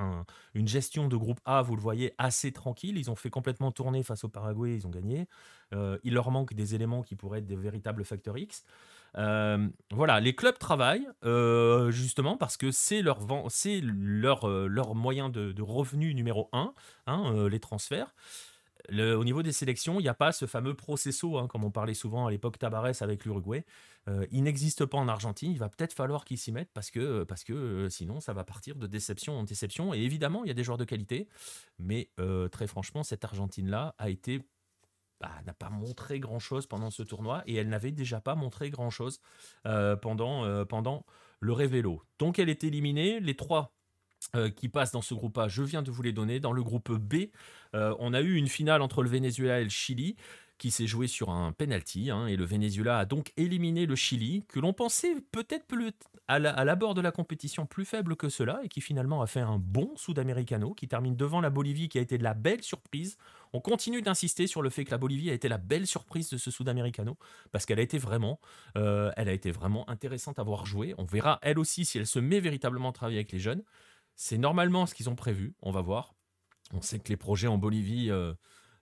une 0.52 0.68
gestion 0.68 1.08
de 1.08 1.16
groupe 1.16 1.40
A, 1.46 1.62
vous 1.62 1.76
le 1.76 1.80
voyez, 1.80 2.12
assez 2.18 2.52
tranquille. 2.52 2.98
Ils 2.98 3.10
ont 3.10 3.16
fait 3.16 3.30
complètement 3.30 3.72
tourner 3.72 4.02
face 4.02 4.22
au 4.22 4.28
Paraguay, 4.28 4.76
ils 4.76 4.86
ont 4.86 4.90
gagné. 4.90 5.26
il 5.72 6.12
leur 6.12 6.30
manque 6.30 6.52
des 6.52 6.74
éléments 6.74 7.02
qui 7.02 7.16
pourraient 7.16 7.38
être 7.38 7.46
des 7.46 7.56
véritables 7.56 8.04
facteurs 8.04 8.36
X. 8.36 8.64
Euh, 9.16 9.68
voilà, 9.92 10.20
les 10.20 10.34
clubs 10.34 10.58
travaillent 10.58 11.08
euh, 11.24 11.90
justement 11.90 12.36
parce 12.36 12.56
que 12.56 12.70
c'est 12.70 13.02
leur, 13.02 13.20
c'est 13.48 13.80
leur, 13.82 14.48
euh, 14.48 14.66
leur 14.66 14.94
moyen 14.94 15.28
de, 15.28 15.54
revenu 15.62 16.14
numéro 16.14 16.48
un, 16.52 16.74
hein, 17.06 17.48
les 17.48 17.60
transferts. 17.60 18.14
au 18.90 19.24
niveau 19.24 19.42
des 19.42 19.52
sélections, 19.52 19.98
il 20.00 20.02
n'y 20.02 20.08
a 20.08 20.14
pas 20.14 20.32
ce 20.32 20.46
fameux 20.46 20.74
processo, 20.74 21.38
hein, 21.38 21.46
comme 21.46 21.64
on 21.64 21.70
parlait 21.70 21.94
souvent 21.94 22.26
à 22.26 22.30
l'époque 22.30 22.58
Tabarès 22.58 23.00
avec 23.02 23.24
l'Uruguay. 23.24 23.64
il 24.30 24.42
n'existe 24.42 24.84
pas 24.84 24.98
en 24.98 25.08
Argentine. 25.08 25.52
Il 25.52 25.58
va 25.58 25.68
peut-être 25.68 25.94
falloir 25.94 26.24
qu'ils 26.24 26.38
s'y 26.38 26.52
mettent 26.52 26.72
parce 26.74 26.90
que, 26.90 27.24
parce 27.24 27.44
que 27.44 27.88
sinon, 27.88 28.20
ça 28.20 28.32
va 28.34 28.44
partir 28.44 28.76
de 28.76 28.86
déception 28.86 29.38
en 29.38 29.44
déception. 29.44 29.94
Et 29.94 30.00
évidemment, 30.00 30.44
il 30.44 30.48
y 30.48 30.50
a 30.50 30.54
des 30.54 30.64
joueurs 30.64 30.78
de 30.78 30.84
qualité. 30.84 31.28
Mais 31.78 32.10
très 32.50 32.66
franchement, 32.66 33.02
cette 33.02 33.24
Argentine-là 33.24 33.94
a 33.98 34.10
été 34.10 34.44
bah, 35.20 35.30
n'a 35.46 35.54
pas 35.54 35.70
montré 35.70 36.20
grand-chose 36.20 36.66
pendant 36.66 36.90
ce 36.90 37.02
tournoi 37.02 37.42
et 37.46 37.54
elle 37.54 37.68
n'avait 37.68 37.92
déjà 37.92 38.20
pas 38.20 38.34
montré 38.34 38.70
grand-chose 38.70 39.20
euh, 39.66 39.96
pendant, 39.96 40.44
euh, 40.44 40.64
pendant 40.64 41.06
le 41.40 41.52
Révélo. 41.52 42.02
Donc 42.18 42.38
elle 42.38 42.48
est 42.48 42.64
éliminée. 42.64 43.20
Les 43.20 43.36
trois 43.36 43.72
euh, 44.34 44.50
qui 44.50 44.68
passent 44.68 44.92
dans 44.92 45.02
ce 45.02 45.14
groupe 45.14 45.38
A, 45.38 45.48
je 45.48 45.62
viens 45.62 45.82
de 45.82 45.90
vous 45.90 46.02
les 46.02 46.12
donner. 46.12 46.40
Dans 46.40 46.52
le 46.52 46.62
groupe 46.62 46.92
B, 46.92 47.26
on 47.72 48.14
a 48.14 48.20
eu 48.20 48.36
une 48.36 48.46
finale 48.46 48.82
entre 48.82 49.02
le 49.02 49.08
Venezuela 49.08 49.60
et 49.60 49.64
le 49.64 49.70
Chili 49.70 50.16
qui 50.58 50.70
s'est 50.70 50.86
joué 50.86 51.06
sur 51.06 51.30
un 51.30 51.52
penalty, 51.52 52.10
hein, 52.10 52.26
et 52.26 52.36
le 52.36 52.44
Venezuela 52.44 52.98
a 52.98 53.04
donc 53.04 53.32
éliminé 53.36 53.86
le 53.86 53.96
Chili, 53.96 54.44
que 54.48 54.60
l'on 54.60 54.72
pensait 54.72 55.16
peut-être 55.32 55.66
à 56.28 56.38
l'abord 56.38 56.94
de 56.94 57.00
la 57.00 57.10
compétition 57.10 57.66
plus 57.66 57.84
faible 57.84 58.16
que 58.16 58.28
cela, 58.28 58.60
et 58.62 58.68
qui 58.68 58.80
finalement 58.80 59.20
a 59.20 59.26
fait 59.26 59.40
un 59.40 59.58
bon 59.58 59.92
Sud-Americano, 59.96 60.72
qui 60.72 60.86
termine 60.86 61.16
devant 61.16 61.40
la 61.40 61.50
Bolivie, 61.50 61.88
qui 61.88 61.98
a 61.98 62.00
été 62.00 62.18
de 62.18 62.22
la 62.22 62.34
belle 62.34 62.62
surprise. 62.62 63.16
On 63.52 63.60
continue 63.60 64.00
d'insister 64.00 64.46
sur 64.46 64.62
le 64.62 64.70
fait 64.70 64.84
que 64.84 64.92
la 64.92 64.98
Bolivie 64.98 65.30
a 65.30 65.34
été 65.34 65.48
la 65.48 65.58
belle 65.58 65.86
surprise 65.86 66.30
de 66.30 66.38
ce 66.38 66.50
Sud-Americano, 66.50 67.18
parce 67.50 67.66
qu'elle 67.66 67.80
a 67.80 67.82
été 67.82 67.98
vraiment, 67.98 68.40
euh, 68.78 69.10
elle 69.16 69.28
a 69.28 69.32
été 69.32 69.50
vraiment 69.50 69.88
intéressante 69.90 70.38
à 70.38 70.44
voir 70.44 70.66
jouer. 70.66 70.94
On 70.98 71.04
verra 71.04 71.40
elle 71.42 71.58
aussi 71.58 71.84
si 71.84 71.98
elle 71.98 72.06
se 72.06 72.20
met 72.20 72.40
véritablement 72.40 72.90
à 72.90 72.92
travailler 72.92 73.18
avec 73.18 73.32
les 73.32 73.40
jeunes. 73.40 73.64
C'est 74.14 74.38
normalement 74.38 74.86
ce 74.86 74.94
qu'ils 74.94 75.10
ont 75.10 75.16
prévu, 75.16 75.54
on 75.62 75.72
va 75.72 75.80
voir. 75.80 76.14
On 76.72 76.80
sait 76.80 77.00
que 77.00 77.08
les 77.08 77.16
projets 77.16 77.48
en 77.48 77.58
Bolivie... 77.58 78.10
Euh, 78.10 78.34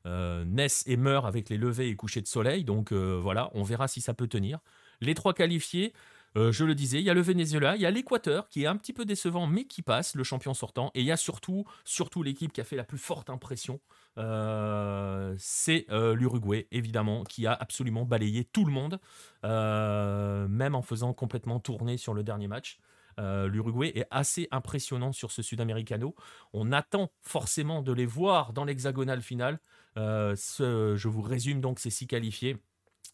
euh, 0.07 0.45
naissent 0.45 0.85
et 0.87 0.97
meurent 0.97 1.27
avec 1.27 1.49
les 1.49 1.57
levées 1.57 1.89
et 1.89 1.97
couchers 1.97 2.23
de 2.23 2.27
soleil. 2.27 2.65
Donc 2.65 2.93
euh, 2.93 3.19
voilà, 3.23 3.51
on 3.55 3.63
verra 3.63 3.89
si 3.89 4.01
ça 4.01 4.15
peut 4.15 4.27
tenir. 4.27 4.59
Les 5.01 5.15
trois 5.15 5.35
qualifiés, 5.35 5.93
euh, 6.37 6.51
je 6.51 6.65
le 6.65 6.75
disais, 6.75 6.99
il 6.99 7.05
y 7.05 7.11
a 7.11 7.15
le 7.15 7.21
Venezuela, 7.21 7.77
il 7.77 7.83
y 7.83 7.87
a 7.87 7.91
l'Équateur 7.91 8.49
qui 8.49 8.65
est 8.65 8.67
un 8.67 8.77
petit 8.77 8.93
peu 8.93 9.05
décevant 9.05 9.47
mais 9.47 9.65
qui 9.65 9.83
passe, 9.83 10.15
le 10.15 10.25
champion 10.25 10.55
sortant. 10.55 10.91
Et 10.95 11.01
il 11.01 11.07
y 11.07 11.13
a 11.13 11.17
surtout, 11.17 11.65
surtout 11.85 12.23
l'équipe 12.23 12.53
qui 12.53 12.61
a 12.61 12.65
fait 12.65 12.77
la 12.77 12.85
plus 12.85 12.99
forte 12.99 13.31
impression, 13.31 13.81
c'est 15.39 15.87
l'Uruguay, 15.91 16.67
évidemment, 16.71 17.25
qui 17.25 17.47
a 17.47 17.53
absolument 17.53 18.05
balayé 18.05 18.45
tout 18.45 18.65
le 18.65 18.73
monde, 18.73 19.01
même 19.43 20.75
en 20.75 20.83
faisant 20.83 21.13
complètement 21.13 21.61
tourner 21.61 21.97
sur 21.97 22.13
le 22.13 22.23
dernier 22.23 22.49
match. 22.49 22.79
L'Uruguay 23.19 23.93
est 23.95 24.07
assez 24.11 24.49
impressionnant 24.51 25.13
sur 25.13 25.31
ce 25.31 25.43
Sud-Americano. 25.43 26.15
On 26.53 26.73
attend 26.73 27.11
forcément 27.21 27.83
de 27.83 27.93
les 27.93 28.07
voir 28.07 28.53
dans 28.53 28.65
l'hexagonal 28.65 29.23
final. 29.23 29.61
Euh, 29.97 30.35
je 30.37 31.09
vous 31.09 31.23
résume 31.23 31.61
donc 31.61 31.79
ces 31.79 31.91
six 31.91 32.07
qualifiés. 32.07 32.57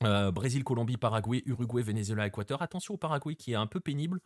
Euh, 0.04 0.30
Brésil, 0.30 0.62
Colombie, 0.62 0.96
Paraguay, 0.96 1.42
Uruguay, 1.46 1.82
Venezuela, 1.82 2.26
Équateur. 2.26 2.62
Attention 2.62 2.94
au 2.94 2.96
Paraguay 2.96 3.34
qui 3.34 3.52
est 3.52 3.56
un 3.56 3.66
peu 3.66 3.80
pénible, 3.80 4.20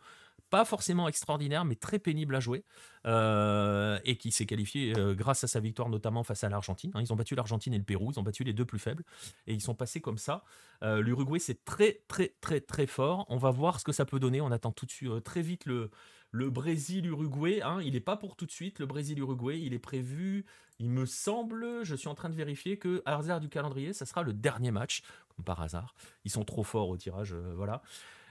pas 0.53 0.65
forcément 0.65 1.07
extraordinaire, 1.07 1.65
mais 1.65 1.73
très 1.73 1.97
pénible 1.97 2.35
à 2.35 2.39
jouer, 2.39 2.63
euh, 3.07 3.97
et 4.05 4.17
qui 4.17 4.31
s'est 4.31 4.45
qualifié 4.45 4.93
grâce 5.17 5.43
à 5.43 5.47
sa 5.47 5.59
victoire 5.59 5.89
notamment 5.89 6.21
face 6.23 6.43
à 6.43 6.49
l'Argentine. 6.49 6.91
Hein. 6.93 7.01
ils 7.01 7.11
ont 7.11 7.15
battu 7.15 7.33
l'Argentine 7.33 7.73
et 7.73 7.79
le 7.79 7.83
Pérou, 7.83 8.11
ils 8.11 8.19
ont 8.19 8.23
battu 8.23 8.43
les 8.43 8.53
deux 8.53 8.65
plus 8.65 8.77
faibles, 8.77 9.03
et 9.47 9.53
ils 9.55 9.61
sont 9.61 9.73
passés 9.73 9.99
comme 9.99 10.19
ça. 10.19 10.43
L'Uruguay 10.83 11.39
c'est 11.39 11.65
très 11.65 12.03
très 12.07 12.35
très 12.39 12.61
très 12.61 12.85
fort. 12.85 13.25
On 13.29 13.37
va 13.37 13.49
voir 13.49 13.79
ce 13.79 13.83
que 13.83 13.93
ça 13.93 14.05
peut 14.05 14.19
donner. 14.19 14.41
On 14.41 14.51
attend 14.51 14.71
tout 14.71 14.85
de 14.85 14.91
suite 14.91 15.23
très 15.23 15.41
vite 15.41 15.65
le, 15.65 15.89
le 16.33 16.49
Brésil-Uruguay, 16.49 17.61
hein, 17.61 17.79
il 17.83 17.93
n'est 17.93 17.99
pas 17.99 18.17
pour 18.17 18.35
tout 18.35 18.47
de 18.47 18.51
suite. 18.51 18.79
Le 18.79 18.87
Brésil-Uruguay, 18.87 19.61
il 19.61 19.73
est 19.73 19.79
prévu, 19.79 20.45
il 20.79 20.89
me 20.89 21.05
semble, 21.05 21.83
je 21.83 21.95
suis 21.95 22.07
en 22.07 22.15
train 22.15 22.29
de 22.29 22.35
vérifier 22.35 22.77
que 22.77 23.03
à 23.05 23.17
hasard 23.17 23.39
du 23.39 23.49
calendrier, 23.49 23.93
ça 23.93 24.07
sera 24.07 24.23
le 24.23 24.33
dernier 24.33 24.71
match, 24.71 25.03
comme 25.29 25.45
par 25.45 25.61
hasard. 25.61 25.93
Ils 26.25 26.31
sont 26.31 26.43
trop 26.43 26.63
forts 26.63 26.89
au 26.89 26.97
tirage, 26.97 27.33
euh, 27.33 27.53
voilà. 27.55 27.83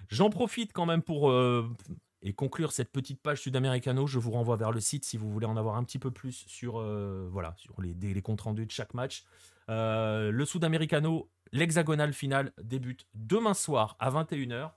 J'en 0.08 0.30
profite 0.30 0.72
quand 0.72 0.85
même 0.85 1.00
pour 1.00 1.30
euh, 1.30 1.70
et 2.22 2.32
conclure 2.32 2.72
cette 2.72 2.92
petite 2.92 3.20
page 3.20 3.42
sud-américano. 3.42 4.06
Je 4.06 4.18
vous 4.18 4.30
renvoie 4.30 4.56
vers 4.56 4.72
le 4.72 4.80
site 4.80 5.04
si 5.04 5.16
vous 5.16 5.30
voulez 5.30 5.46
en 5.46 5.56
avoir 5.56 5.76
un 5.76 5.85
petit 5.85 5.98
peu 5.98 6.11
plus 6.11 6.44
sur 6.46 6.78
euh, 6.78 7.28
voilà 7.30 7.54
sur 7.56 7.74
les, 7.80 8.22
comptes 8.22 8.42
rendus 8.42 8.66
de 8.66 8.70
chaque 8.70 8.94
match. 8.94 9.24
le 9.68 10.44
sud-américano, 10.44 11.30
l'hexagonal 11.52 12.12
final 12.12 12.52
débute 12.62 13.06
demain 13.14 13.54
soir 13.54 13.96
à 13.98 14.11
21h 14.11 14.70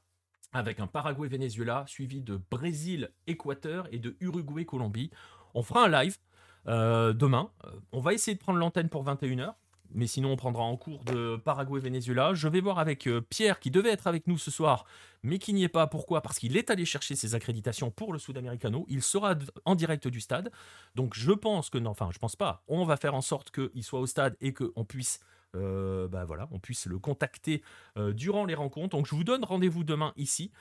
avec 0.56 0.80
un 0.80 0.88
Paraguay-Venezuela 0.88 1.84
suivi 1.88 2.22
de 2.22 2.40
Brésil-Équateur 2.50 3.88
et 3.92 4.00
de 4.00 4.16
Uruguay-Colombie. 4.22 5.12
On 5.54 5.64
fera 5.64 5.86
un 5.86 5.90
live 5.90 6.18
euh, 6.68 7.14
demain. 7.14 7.52
Euh, 7.66 7.72
on 7.92 8.00
va 8.00 8.14
essayer 8.14 8.36
de 8.36 8.40
prendre 8.40 8.60
l'antenne 8.60 8.90
pour 8.90 9.04
21h. 9.04 9.54
Mais 9.96 10.08
sinon, 10.08 10.34
on 10.34 10.36
prendra 10.36 10.64
en 10.64 10.76
cours 10.76 11.06
de 11.06 11.38
Paraguay-Venezuela. 11.38 12.34
Je 12.34 12.50
vais 12.50 12.60
voir 12.60 12.80
avec 12.80 13.08
euh, 13.08 13.22
Pierre, 13.22 13.62
qui 13.62 13.72
devait 13.72 13.92
être 13.92 14.08
avec 14.08 14.28
nous 14.28 14.38
ce 14.38 14.52
soir, 14.52 14.86
mais 15.24 15.40
qui 15.40 15.54
n'y 15.54 15.64
est 15.64 15.70
pas. 15.70 15.88
Pourquoi? 15.88 16.22
Parce 16.22 16.38
qu'il 16.38 16.58
est 16.58 16.70
allé 16.70 16.84
chercher 16.84 17.16
ses 17.16 17.34
accréditations 17.34 17.92
pour 17.92 18.12
le 18.12 18.20
Sudamericano. 18.20 18.86
Il 18.90 19.02
sera 19.02 19.36
en 19.64 19.74
direct 19.74 20.10
du 20.10 20.20
stade. 20.20 20.52
Donc, 20.96 21.14
je 21.16 21.32
pense 21.32 21.70
que, 21.70 21.78
non, 21.78 21.92
enfin, 21.92 22.10
je 22.14 22.20
pense 22.20 22.36
pas. 22.36 22.64
On 22.68 22.84
va 22.84 22.98
faire 22.98 23.16
en 23.16 23.22
sorte 23.22 23.52
qu'il 23.52 23.84
soit 23.84 24.02
au 24.02 24.06
stade 24.06 24.36
et 24.42 24.54
qu'on 24.54 24.84
puisse 24.84 25.22
euh, 25.56 26.10
bah 26.10 26.26
voilà, 26.26 26.50
on 26.52 26.60
puisse 26.60 26.86
le 26.86 27.00
contacter 27.00 27.64
euh, 27.96 28.12
durant 28.12 28.44
les 28.44 28.56
rencontres. 28.56 28.98
Donc 28.98 29.06
je 29.06 29.16
vous 29.16 29.24
donne 29.24 29.46
rendez-vous 29.46 29.86
demain 29.86 30.12
ici 30.18 30.52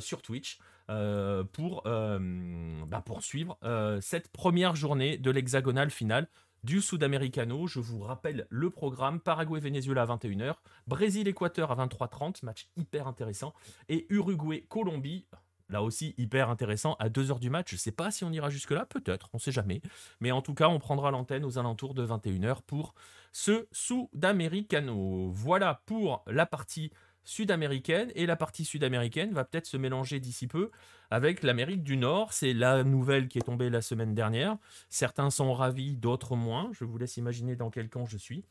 sur 0.00 0.20
Twitch 0.20 0.58
pour 0.86 1.82
bah, 1.84 3.02
poursuivre 3.06 3.58
cette 4.02 4.28
première 4.28 4.76
journée 4.76 5.16
de 5.16 5.30
l'hexagonale 5.30 5.90
finale 5.90 6.28
du 6.64 6.80
Sudamericano. 6.80 7.66
Je 7.66 7.78
vous 7.78 8.00
rappelle 8.00 8.46
le 8.48 8.70
programme 8.70 9.20
Paraguay-Venezuela 9.20 10.02
à 10.02 10.06
21h, 10.06 10.54
Brésil-Équateur 10.86 11.70
à 11.70 11.86
23h30, 11.86 12.44
match 12.44 12.68
hyper 12.76 13.06
intéressant, 13.06 13.54
et 13.88 14.06
Uruguay-Colombie 14.08 15.26
Là 15.70 15.82
aussi, 15.82 16.14
hyper 16.18 16.50
intéressant. 16.50 16.94
À 16.98 17.08
2h 17.08 17.38
du 17.38 17.48
match, 17.48 17.70
je 17.70 17.76
ne 17.76 17.80
sais 17.80 17.90
pas 17.90 18.10
si 18.10 18.22
on 18.22 18.30
ira 18.30 18.50
jusque-là, 18.50 18.84
peut-être, 18.84 19.30
on 19.32 19.38
ne 19.38 19.40
sait 19.40 19.50
jamais. 19.50 19.80
Mais 20.20 20.30
en 20.30 20.42
tout 20.42 20.52
cas, 20.52 20.68
on 20.68 20.78
prendra 20.78 21.10
l'antenne 21.10 21.44
aux 21.44 21.58
alentours 21.58 21.94
de 21.94 22.06
21h 22.06 22.60
pour 22.66 22.94
ce 23.32 23.66
Sudamericano. 23.72 25.30
Voilà 25.32 25.82
pour 25.86 26.22
la 26.26 26.44
partie 26.44 26.92
sud-américaine. 27.24 28.10
Et 28.14 28.26
la 28.26 28.36
partie 28.36 28.64
sud-américaine 28.64 29.32
va 29.32 29.44
peut-être 29.44 29.66
se 29.66 29.76
mélanger 29.76 30.20
d'ici 30.20 30.46
peu 30.46 30.70
avec 31.10 31.42
l'Amérique 31.42 31.82
du 31.82 31.96
Nord. 31.96 32.32
C'est 32.32 32.52
la 32.52 32.84
nouvelle 32.84 33.28
qui 33.28 33.38
est 33.38 33.42
tombée 33.42 33.70
la 33.70 33.82
semaine 33.82 34.14
dernière. 34.14 34.56
Certains 34.90 35.30
sont 35.30 35.52
ravis, 35.52 35.96
d'autres 35.96 36.36
moins. 36.36 36.70
Je 36.72 36.84
vous 36.84 36.98
laisse 36.98 37.16
imaginer 37.16 37.56
dans 37.56 37.70
quel 37.70 37.88
camp 37.88 38.06
je 38.06 38.18
suis. 38.18 38.44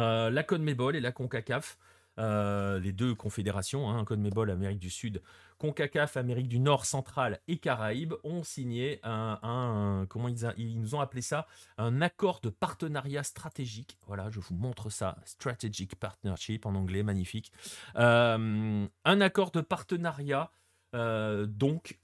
Euh, 0.00 0.30
la 0.30 0.42
CONMEBOL 0.42 0.96
et 0.96 1.00
la 1.00 1.12
CONCACAF 1.12 1.78
euh, 2.18 2.80
les 2.80 2.92
deux 2.92 3.14
confédérations, 3.14 3.88
hein, 3.88 4.04
CONMEBOL 4.04 4.50
Amérique 4.50 4.80
du 4.80 4.90
Sud, 4.90 5.22
CONCACAF 5.58 6.16
Amérique 6.16 6.48
du 6.48 6.58
Nord, 6.58 6.84
Centrale 6.84 7.40
et 7.48 7.58
Caraïbes, 7.58 8.14
ont 8.24 8.42
signé 8.42 9.00
un, 9.02 10.06
comment 10.08 10.28
ils, 10.28 10.80
nous 10.80 10.94
ont 10.94 11.00
appelé 11.00 11.22
ça, 11.22 11.46
un 11.78 12.00
accord 12.00 12.40
de 12.40 12.50
partenariat 12.50 13.22
stratégique. 13.22 13.98
Voilà, 14.06 14.30
je 14.30 14.40
vous 14.40 14.54
montre 14.54 14.90
ça, 14.90 15.16
Strategic 15.24 15.96
Partnership 15.96 16.66
en 16.66 16.74
anglais, 16.74 17.02
magnifique. 17.02 17.52
Euh, 17.96 18.86
un 19.04 19.20
accord 19.20 19.50
de 19.50 19.60
partenariat, 19.60 20.50
euh, 20.94 21.46
donc 21.46 21.98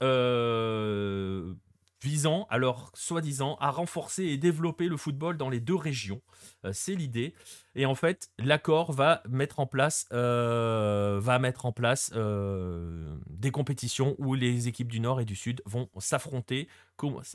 visant, 2.03 2.47
alors 2.49 2.91
soi-disant, 2.93 3.57
à 3.59 3.71
renforcer 3.71 4.23
et 4.23 4.37
développer 4.37 4.87
le 4.87 4.97
football 4.97 5.37
dans 5.37 5.49
les 5.49 5.59
deux 5.59 5.75
régions. 5.75 6.21
Euh, 6.65 6.71
c'est 6.73 6.95
l'idée. 6.95 7.33
Et 7.75 7.85
en 7.85 7.95
fait, 7.95 8.29
l'accord 8.37 8.91
va 8.91 9.21
mettre 9.27 9.59
en 9.59 9.65
place, 9.65 10.05
euh, 10.13 11.19
va 11.21 11.39
mettre 11.39 11.65
en 11.65 11.71
place 11.71 12.11
euh, 12.15 13.15
des 13.29 13.51
compétitions 13.51 14.15
où 14.17 14.33
les 14.33 14.67
équipes 14.67 14.91
du 14.91 14.99
Nord 14.99 15.19
et 15.19 15.25
du 15.25 15.35
Sud 15.35 15.61
vont 15.65 15.89
s'affronter 15.97 16.67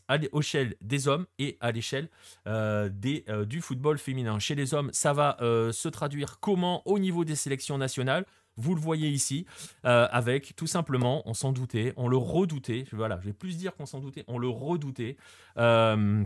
à 0.08 0.16
l'échelle 0.16 0.74
des 0.80 1.06
hommes 1.06 1.26
et 1.38 1.58
à 1.60 1.70
l'échelle 1.70 2.08
du 2.46 3.60
football 3.60 3.98
féminin. 3.98 4.38
Chez 4.38 4.54
les 4.54 4.72
hommes, 4.72 4.90
ça 4.94 5.12
va 5.12 5.36
se 5.40 5.88
traduire 5.88 6.40
comment 6.40 6.82
au 6.86 6.98
niveau 6.98 7.26
des 7.26 7.36
sélections 7.36 7.76
nationales 7.76 8.24
vous 8.56 8.74
le 8.74 8.80
voyez 8.80 9.08
ici, 9.08 9.46
euh, 9.84 10.06
avec 10.10 10.54
tout 10.56 10.66
simplement, 10.66 11.22
on 11.26 11.34
s'en 11.34 11.52
doutait, 11.52 11.92
on 11.96 12.08
le 12.08 12.16
redoutait, 12.16 12.84
voilà, 12.92 13.18
je 13.20 13.26
vais 13.26 13.32
plus 13.32 13.56
dire 13.56 13.74
qu'on 13.74 13.86
s'en 13.86 14.00
doutait, 14.00 14.24
on 14.28 14.38
le 14.38 14.48
redoutait, 14.48 15.16
euh, 15.56 16.22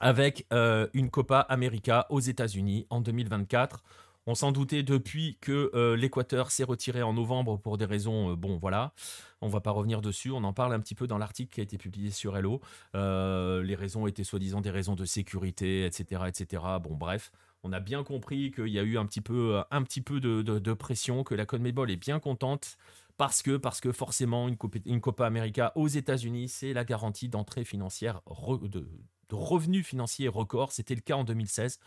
avec 0.00 0.46
euh, 0.52 0.88
une 0.94 1.10
Copa 1.10 1.40
América 1.40 2.06
aux 2.10 2.20
États-Unis 2.20 2.86
en 2.90 3.00
2024. 3.00 3.82
On 4.26 4.34
s'en 4.34 4.52
doutait 4.52 4.82
depuis 4.82 5.38
que 5.40 5.94
l'Équateur 5.96 6.50
s'est 6.50 6.62
retiré 6.62 7.02
en 7.02 7.14
novembre 7.14 7.56
pour 7.56 7.78
des 7.78 7.86
raisons, 7.86 8.34
bon 8.34 8.58
voilà, 8.58 8.92
on 9.40 9.48
va 9.48 9.60
pas 9.60 9.70
revenir 9.70 10.02
dessus, 10.02 10.30
on 10.30 10.44
en 10.44 10.52
parle 10.52 10.74
un 10.74 10.78
petit 10.78 10.94
peu 10.94 11.06
dans 11.06 11.16
l'article 11.16 11.52
qui 11.52 11.60
a 11.60 11.62
été 11.62 11.78
publié 11.78 12.10
sur 12.10 12.36
Hello. 12.36 12.60
les 12.94 13.74
raisons 13.74 14.06
étaient 14.06 14.22
soi-disant 14.22 14.60
des 14.60 14.70
raisons 14.70 14.94
de 14.94 15.06
sécurité, 15.06 15.86
etc., 15.86 16.24
etc. 16.28 16.62
Bon 16.80 16.94
bref, 16.96 17.32
on 17.62 17.72
a 17.72 17.80
bien 17.80 18.04
compris 18.04 18.50
qu'il 18.50 18.68
y 18.68 18.78
a 18.78 18.82
eu 18.82 18.98
un 18.98 19.06
petit 19.06 19.20
peu, 19.20 19.62
euh, 19.72 20.60
de, 20.60 20.72
pression, 20.72 21.24
que 21.24 21.34
la 21.34 21.46
CONMEBOL 21.46 21.90
est 21.90 21.96
bien 21.96 22.20
contente 22.20 22.76
parce 23.16 23.42
que, 23.42 23.56
parce 23.56 23.80
que 23.80 23.92
forcément, 23.92 24.48
une, 24.48 25.00
Copa 25.00 25.26
América 25.26 25.72
aux 25.74 25.88
États-Unis, 25.88 26.48
c'est 26.48 26.72
la 26.72 26.84
garantie 26.84 27.28
d'entrée 27.28 27.64
financière, 27.64 28.22
de, 28.62 28.88
de 29.28 29.34
revenus 29.34 29.86
financiers 29.86 30.28
records. 30.28 30.72
C'était 30.72 30.94
le 30.94 31.02
cas 31.02 31.16
en 31.16 31.24
2016, 31.24 31.78
euh, 31.78 31.84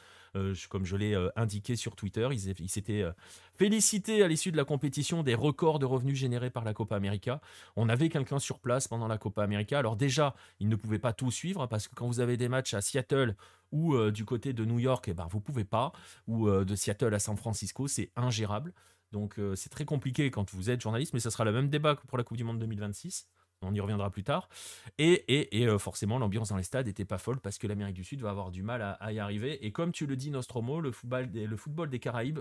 comme 0.70 0.86
je 0.86 0.96
l'ai 0.96 1.14
euh, 1.14 1.30
indiqué 1.36 1.76
sur 1.76 1.96
Twitter. 1.96 2.28
Ils, 2.32 2.70
s'étaient 2.70 3.04
euh, 3.04 3.12
félicités 3.56 4.24
à 4.24 4.28
l'issue 4.28 4.52
de 4.52 4.58
la 4.58 4.66
compétition 4.66 5.24
des 5.24 5.36
records 5.36 5.80
de 5.80 5.86
revenus 5.86 6.18
générés 6.18 6.50
par 6.50 6.64
la 6.64 6.74
Copa 6.74 6.96
América. 6.96 7.42
On 7.76 7.90
avait 7.90 8.10
quelqu'un 8.10 8.40
sur 8.40 8.60
place 8.60 8.88
pendant 8.88 9.08
la 9.08 9.18
Copa 9.18 9.44
América. 9.44 9.80
Alors 9.80 9.96
déjà, 9.96 10.36
ils 10.60 10.70
ne 10.70 10.76
pouvaient 10.76 11.00
pas 11.00 11.14
tout 11.14 11.32
suivre 11.32 11.68
parce 11.68 11.88
que 11.88 11.96
quand 11.96 12.08
vous 12.08 12.20
avez 12.20 12.38
des 12.38 12.50
matchs 12.50 12.74
à 12.74 12.82
Seattle 12.82 13.36
ou 13.72 13.98
du 14.12 14.24
côté 14.24 14.54
de 14.54 14.66
New 14.66 14.78
York, 14.78 15.06
eh 15.08 15.16
ben, 15.16 15.28
vous 15.32 15.40
pouvez 15.40 15.64
pas. 15.64 15.94
Ou 16.28 16.48
de 16.48 16.76
Seattle 16.76 17.14
à 17.14 17.20
San 17.20 17.36
Francisco, 17.36 17.88
c'est 17.88 18.12
ingérable. 18.16 18.72
Donc 19.12 19.40
c'est 19.56 19.70
très 19.70 19.86
compliqué 19.86 20.30
quand 20.30 20.54
vous 20.54 20.70
êtes 20.70 20.82
journaliste, 20.82 21.14
mais 21.14 21.20
ça 21.20 21.32
sera 21.32 21.44
le 21.44 21.52
même 21.52 21.70
débat 21.70 21.96
que 21.96 22.06
pour 22.06 22.20
la 22.20 22.24
Coupe 22.24 22.38
du 22.38 22.44
Monde 22.44 22.60
2026 22.60 23.28
on 23.64 23.74
y 23.74 23.80
reviendra 23.80 24.10
plus 24.10 24.24
tard. 24.24 24.50
Et, 24.98 25.48
euh, 25.54 25.78
forcément, 25.78 26.20
l'ambiance 26.20 26.50
dans 26.50 26.58
les 26.58 26.64
stades 26.64 26.88
n'était 26.88 27.06
pas 27.06 27.18
folle 27.18 27.40
parce 27.40 27.58
que 27.58 27.68
l'Amérique 27.68 27.96
du 27.96 28.04
Sud 28.04 28.22
va 28.22 28.30
avoir 28.30 28.52
du 28.52 28.64
mal 28.64 28.82
à, 29.00 29.12
y 29.12 29.20
arriver. 29.20 29.66
Et 29.66 29.72
comme 29.72 29.92
tu 29.92 30.06
le 30.06 30.16
dis, 30.16 30.32
Nostromo, 30.32 30.82
le 30.82 30.92
football 30.92 31.32
des, 31.32 31.48
le 31.48 31.58
football 31.58 31.90
des 31.90 32.00
Caraïbes 32.00 32.40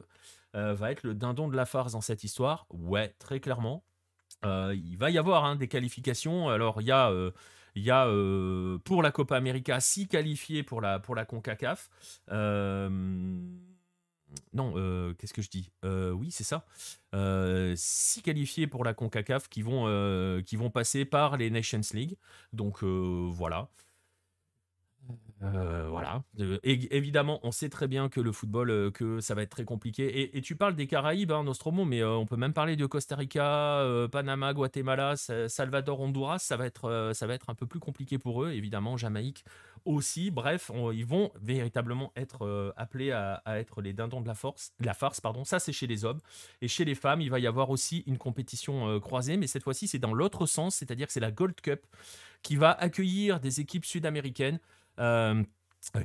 euh, 0.55 0.75
va 0.75 0.93
être 0.93 1.03
le 1.03 1.15
dindon 1.15 1.49
de 1.49 1.57
la 1.57 1.67
farce 1.67 1.93
dans 1.93 2.01
cette 2.01 2.25
histoire. 2.25 2.67
Ouais, 2.71 3.15
très 3.19 3.41
clairement. 3.41 3.85
Euh, 4.45 4.75
il 4.75 4.97
va 4.97 5.11
y 5.11 5.19
avoir 5.19 5.45
hein, 5.45 5.57
des 5.57 5.69
qualifications. 5.69 6.49
Alors, 6.49 6.81
il 6.81 6.87
y 6.87 6.93
a, 6.93 7.13
y 7.77 7.91
a 7.91 8.07
pour 8.85 9.03
la 9.03 9.11
Copa 9.13 9.37
América 9.37 9.81
six 9.81 10.09
qualifiés 10.09 10.63
pour 10.63 10.81
la, 10.81 10.99
pour 10.99 11.15
la 11.15 11.25
CONCACAF 11.25 11.91
non, 14.53 14.75
euh, 14.77 15.15
qu'est-ce 15.15 15.35
que 15.35 15.43
je 15.43 15.51
dis? 15.51 15.71
Euh, 15.85 16.11
Oui, 16.11 16.31
c'est 16.31 16.45
ça. 16.45 16.67
Euh, 17.15 17.75
six 17.77 18.23
qualifiés 18.23 18.67
pour 18.67 18.85
la 18.85 18.95
CONCACAF 18.95 19.49
qui 19.49 19.63
vont, 19.63 20.43
qui 20.45 20.57
vont 20.57 20.71
passer 20.71 21.05
par 21.05 21.37
les 21.37 21.51
Nations 21.51 21.81
League. 21.93 22.17
Donc 22.53 22.83
voilà. 22.83 23.69
Euh, 25.43 25.89
voilà. 25.89 26.23
Euh, 26.41 26.59
évidemment, 26.63 27.41
on 27.43 27.51
sait 27.51 27.69
très 27.69 27.89
bien 27.89 28.09
que 28.09 28.21
le 28.21 28.33
football, 28.33 28.71
euh, 28.71 28.91
que 28.91 29.21
ça 29.21 29.35
va 29.35 29.43
être 29.43 29.51
très 29.51 29.65
compliqué. 29.65 30.37
Et, 30.37 30.43
tu 30.43 30.57
parles 30.57 30.77
des 30.77 30.87
Caraïbes, 30.87 31.33
hein, 31.33 31.45
Nostromo, 31.45 31.85
mais 31.85 32.03
on 32.05 32.27
peut 32.27 32.37
même 32.37 32.53
parler 32.53 32.77
de 32.77 32.87
Costa 32.87 33.17
Rica, 33.17 33.85
Panama, 34.11 34.53
Guatemala, 34.55 35.17
Salvador, 35.17 36.01
Honduras. 36.01 36.39
Ça 36.39 36.57
va 36.57 36.67
être, 36.67 37.49
un 37.49 37.55
peu 37.55 37.67
plus 37.67 37.81
compliqué 37.81 38.19
pour 38.19 38.45
eux. 38.45 38.53
Évidemment, 38.53 38.97
Jamaïque 38.97 39.45
aussi. 39.85 40.31
Bref, 40.31 40.71
ils 40.93 41.07
vont 41.07 41.31
véritablement 41.41 42.13
être 42.17 42.73
appelés 42.77 43.13
à, 43.13 43.43
être 43.47 43.83
les 43.83 43.93
dindons 43.93 44.21
de 44.21 44.29
la 44.29 44.35
force, 44.35 44.73
la 44.81 44.95
farce. 44.95 45.21
Pardon. 45.21 45.45
Ça, 45.45 45.59
c'est 45.59 45.73
chez 45.73 45.87
les 45.87 46.05
hommes. 46.05 46.21
Et 46.61 46.69
chez 46.69 46.85
les 46.85 46.95
femmes, 46.95 47.21
il 47.21 47.31
va 47.31 47.39
y 47.39 47.47
avoir 47.47 47.71
aussi 47.71 48.03
une 48.07 48.19
compétition 48.19 48.99
croisée, 49.01 49.37
mais 49.37 49.47
cette 49.47 49.63
fois-ci, 49.63 49.87
c'est 49.89 49.99
dans 49.99 50.15
l'autre 50.15 50.47
sens, 50.47 50.77
c'est-à-dire 50.77 51.07
que 51.07 51.13
c'est 51.13 51.21
la 51.21 51.31
Gold 51.31 51.61
Cup 51.61 51.87
qui 52.43 52.57
va 52.57 52.73
accueillir 52.73 53.41
des 53.41 53.61
équipes 53.61 53.85
sud-américaines. 53.85 54.59
Euh, 54.99 55.43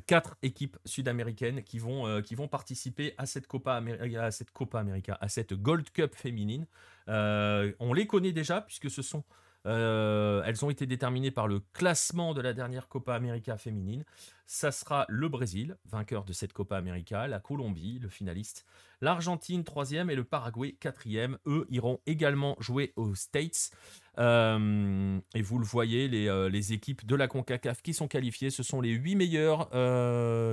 quatre 0.06 0.38
équipes 0.42 0.78
sud-américaines 0.86 1.64
qui 1.64 1.80
vont, 1.80 2.08
euh, 2.08 2.22
qui 2.22 2.36
vont 2.36 2.48
participer 2.48 3.14
à 3.18 3.26
cette 3.26 3.48
Copa, 3.48 3.74
América, 3.74 4.24
à 4.24 4.32
cette 4.32 4.52
Copa 4.52 4.84
à 5.22 5.30
cette 5.30 5.54
Gold 5.54 5.90
Cup 5.92 6.16
féminine. 6.16 6.66
Euh, 7.10 7.72
on 7.80 7.94
les 7.94 8.08
connaît 8.08 8.32
déjà 8.32 8.62
puisque 8.62 8.90
ce 8.90 9.02
sont 9.02 9.24
euh, 9.66 10.42
elles 10.46 10.64
ont 10.64 10.70
été 10.70 10.86
déterminées 10.86 11.32
par 11.32 11.48
le 11.48 11.60
classement 11.74 12.34
de 12.34 12.42
la 12.42 12.54
dernière 12.54 12.88
Copa 12.88 13.16
América 13.16 13.58
féminine. 13.58 14.06
Ça 14.46 14.72
sera 14.72 15.06
le 15.10 15.28
Brésil, 15.28 15.76
vainqueur 15.86 16.24
de 16.24 16.32
cette 16.32 16.54
Copa 16.54 16.78
América, 16.78 17.28
la 17.28 17.40
Colombie, 17.40 18.00
le 18.00 18.08
finaliste, 18.08 18.66
l'Argentine, 19.02 19.66
troisième, 19.66 20.10
et 20.10 20.16
le 20.16 20.24
Paraguay, 20.24 20.78
quatrième. 20.80 21.38
Eux 21.46 21.68
iront 21.70 22.00
également 22.06 22.56
jouer 22.60 22.94
aux 22.96 23.14
States. 23.14 23.72
Euh, 24.20 25.20
et 25.36 25.42
vous 25.42 25.60
le 25.60 25.66
voyez, 25.66 26.08
les, 26.08 26.28
euh, 26.28 26.50
les, 26.50 26.72
équipes 26.72 27.06
de 27.06 27.16
la 27.16 27.28
CONCACAF 27.28 27.82
qui 27.82 27.94
sont 27.94 28.08
qualifiées, 28.08 28.50
ce 28.50 28.64
sont 28.64 28.80
les 28.80 28.92
huit 28.92 29.16
meilleurs, 29.16 29.70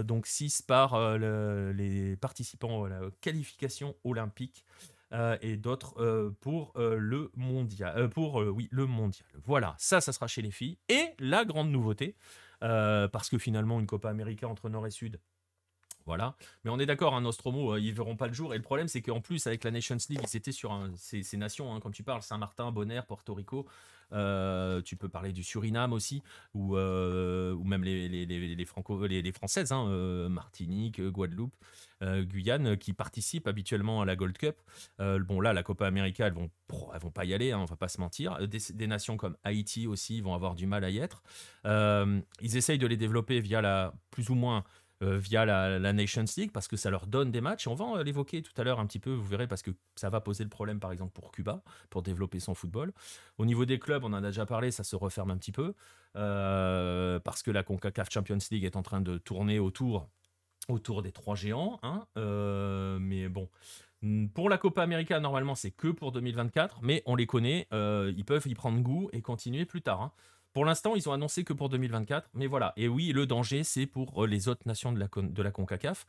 donc 0.05 0.27
six 0.27 0.61
par 0.61 1.17
les 1.19 2.17
participants 2.17 2.85
à 2.85 2.88
la 2.88 3.01
qualification 3.21 3.95
olympique. 4.05 4.64
Euh, 5.14 5.37
et 5.42 5.57
d'autres 5.57 5.94
euh, 5.98 6.31
pour 6.40 6.72
euh, 6.77 6.96
le 6.96 7.31
mondial. 7.37 8.11
pour 8.11 8.37
oui, 8.37 8.68
le 8.72 8.87
mondial. 8.87 9.29
Voilà, 9.44 9.77
ça, 9.79 10.00
ça 10.00 10.12
sera 10.12 10.27
chez 10.27 10.42
les 10.42 10.50
filles. 10.50 10.77
Et 10.88 11.11
la 11.20 11.44
grande 11.44 11.70
nouveauté, 11.70 12.16
parce 12.61 13.29
que 13.29 13.38
finalement, 13.38 13.79
une 13.79 13.87
Copa 13.87 14.09
América 14.09 14.48
entre 14.48 14.68
Nord 14.68 14.87
et 14.87 14.90
Sud, 14.90 15.20
Voilà. 16.07 16.37
Mais 16.64 16.71
on 16.71 16.79
est 16.79 16.87
d'accord, 16.87 17.14
un 17.14 17.19
hein, 17.19 17.23
Nostromo, 17.23 17.77
ils 17.77 17.93
verront 17.93 18.17
pas 18.17 18.27
le 18.27 18.35
jour. 18.35 18.55
Et 18.55 18.57
le 18.57 18.62
problème, 18.62 18.88
c'est 18.88 19.03
qu'en 19.03 19.21
plus, 19.21 19.47
avec 19.47 19.64
la 19.64 19.71
Nations 19.71 19.97
League, 20.09 20.21
ils 20.23 20.37
étaient 20.37 20.53
sur 20.53 20.88
ces, 20.97 21.37
nations, 21.37 21.75
hein, 21.75 21.81
comme 21.81 21.93
tu 21.93 22.03
parles, 22.03 22.23
Saint-Martin, 22.23 22.71
Bonaire, 22.73 23.07
Porto 23.07 23.35
Rico. 23.35 23.67
Euh, 24.12 24.83
tu 24.83 24.97
peux 24.97 25.09
parler 25.09 25.33
du 25.33 25.43
Suriname 25.43 25.93
aussi, 25.93 26.23
ou, 26.55 26.77
euh, 26.77 27.57
même 27.64 27.83
les, 27.83 28.09
les, 28.09 28.64
franco, 28.64 29.07
les, 29.07 29.33
françaises, 29.33 29.73
hein, 29.73 29.87
euh, 29.88 30.29
Martinique, 30.29 31.01
Guadeloupe, 31.01 31.55
Guyane, 32.03 32.77
qui 32.77 32.93
participent 32.93 33.49
habituellement 33.49 34.03
à 34.03 34.05
la 34.05 34.14
Gold 34.14 34.37
Cup. 34.37 34.57
bon, 34.99 35.40
là, 35.40 35.55
la 35.55 35.62
Copa 35.62 35.87
América, 35.87 36.27
elles 36.27 36.35
vont, 36.35 36.51
vont 36.69 37.11
pas 37.11 37.25
y 37.25 37.33
aller, 37.33 37.53
hein, 37.53 37.61
on 37.61 37.64
va 37.64 37.77
pas 37.77 37.88
se 37.88 37.99
mentir. 37.99 38.38
Des, 38.47 38.87
nations 38.87 39.17
comme 39.17 39.37
Haïti 39.43 39.87
aussi 39.87 40.21
vont 40.21 40.35
avoir 40.35 40.55
du 40.55 40.67
mal 40.67 40.85
à 40.85 40.90
y 40.90 40.99
être. 40.99 41.23
ils 41.64 42.57
essayent 42.57 42.79
de 42.79 42.87
les 42.87 42.99
développer 42.99 43.40
via 43.40 43.62
la 43.62 43.95
plus 44.11 44.29
ou 44.29 44.35
moins 44.35 44.59
euh, 44.59 44.84
via 45.01 45.45
la, 45.45 45.93
Nations 45.93 46.25
League 46.37 46.51
parce 46.53 46.69
que 46.69 46.77
ça 46.77 46.91
leur 46.91 47.07
donne 47.07 47.31
des 47.31 47.41
matchs. 47.41 47.67
on 47.67 47.75
va 47.75 47.99
euh, 47.99 48.05
l'évoquer 48.05 48.43
tout 48.43 48.53
à 48.57 48.65
l'heure 48.65 48.81
un 48.81 48.87
petit 48.87 48.99
peu, 48.99 49.11
vous 49.11 49.27
verrez, 49.27 49.47
parce 49.47 49.63
que 49.63 49.71
ça 49.97 50.11
va 50.11 50.21
poser 50.21 50.45
le 50.45 50.51
problème, 50.51 50.81
par 50.81 50.93
exemple, 50.93 51.13
pour 51.13 51.33
Cuba, 51.33 51.63
pour 51.91 52.03
développer 52.03 52.41
son 52.41 52.55
football. 52.55 52.93
Au 53.39 53.47
niveau 53.47 53.65
des 53.65 53.79
clubs, 53.79 54.05
on 54.05 54.13
en 54.13 54.23
a 54.23 54.29
déjà 54.29 54.47
parlé, 54.47 54.71
ça 54.71 54.85
se 54.85 54.97
referme 54.97 55.31
un 55.31 55.37
petit 55.37 55.53
peu 55.53 55.75
euh, 56.17 57.19
parce 57.21 57.43
que 57.43 57.51
la 57.51 57.63
CONCACAF 57.63 58.11
Champions 58.11 58.39
League 58.51 58.65
est 58.65 58.77
en 58.77 58.83
train 58.83 59.01
de 59.01 59.19
tourner 59.19 59.59
autour, 59.59 60.09
autour 60.69 61.03
des 61.03 61.13
trois 61.13 61.35
géants. 61.35 61.81
Hein, 61.83 62.07
mais 63.01 63.29
bon. 63.29 63.49
Pour 64.35 64.51
la 64.51 64.59
Copa 64.59 64.83
América, 64.83 65.19
normalement, 65.19 65.55
c'est 65.55 65.71
que 65.71 65.89
pour 65.89 66.13
2024, 66.13 66.81
mais 66.83 67.03
on 67.07 67.17
les 67.17 67.27
connaît, 67.27 67.67
ils 67.73 68.25
peuvent 68.27 68.47
y 68.47 68.55
prendre 68.55 68.81
goût 68.81 69.09
et 69.13 69.23
continuer 69.23 69.65
plus 69.65 69.83
tard. 69.83 70.03
Hein. 70.03 70.13
Pour 70.55 70.64
l'instant, 70.64 70.95
ils 70.95 71.09
ont 71.09 71.12
annoncé 71.12 71.43
que 71.43 71.53
pour 71.53 71.69
2024, 71.69 72.31
mais 72.33 72.47
voilà. 72.47 72.73
Et 72.77 72.87
oui, 72.87 73.11
le 73.12 73.27
danger, 73.27 73.64
c'est 73.64 73.87
pour 73.87 74.23
euh, 74.23 74.27
les 74.29 74.47
autres 74.47 74.62
nations 74.67 74.93
de 74.93 75.01
la, 75.01 75.09
de 75.17 75.43
la 75.43 75.51
CONCACAF. 75.51 76.07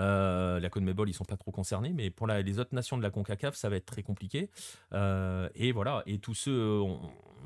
Euh, 0.00 0.58
la 0.58 0.68
CONMEBOL, 0.68 1.08
ils 1.08 1.14
sont 1.14 1.24
pas 1.24 1.36
trop 1.36 1.52
concernés, 1.52 1.92
mais 1.92 2.10
pour 2.10 2.26
les 2.26 2.58
autres 2.58 2.74
nations 2.74 2.98
de 2.98 3.04
la 3.04 3.10
CONCACAF, 3.10 3.54
ça 3.54 3.68
va 3.68 3.76
être 3.76 3.86
très 3.86 4.02
compliqué. 4.02 4.50
Euh, 4.92 5.48
et 5.54 5.70
voilà. 5.70 6.02
Et 6.06 6.18
tous 6.18 6.34
ceux, 6.34 6.80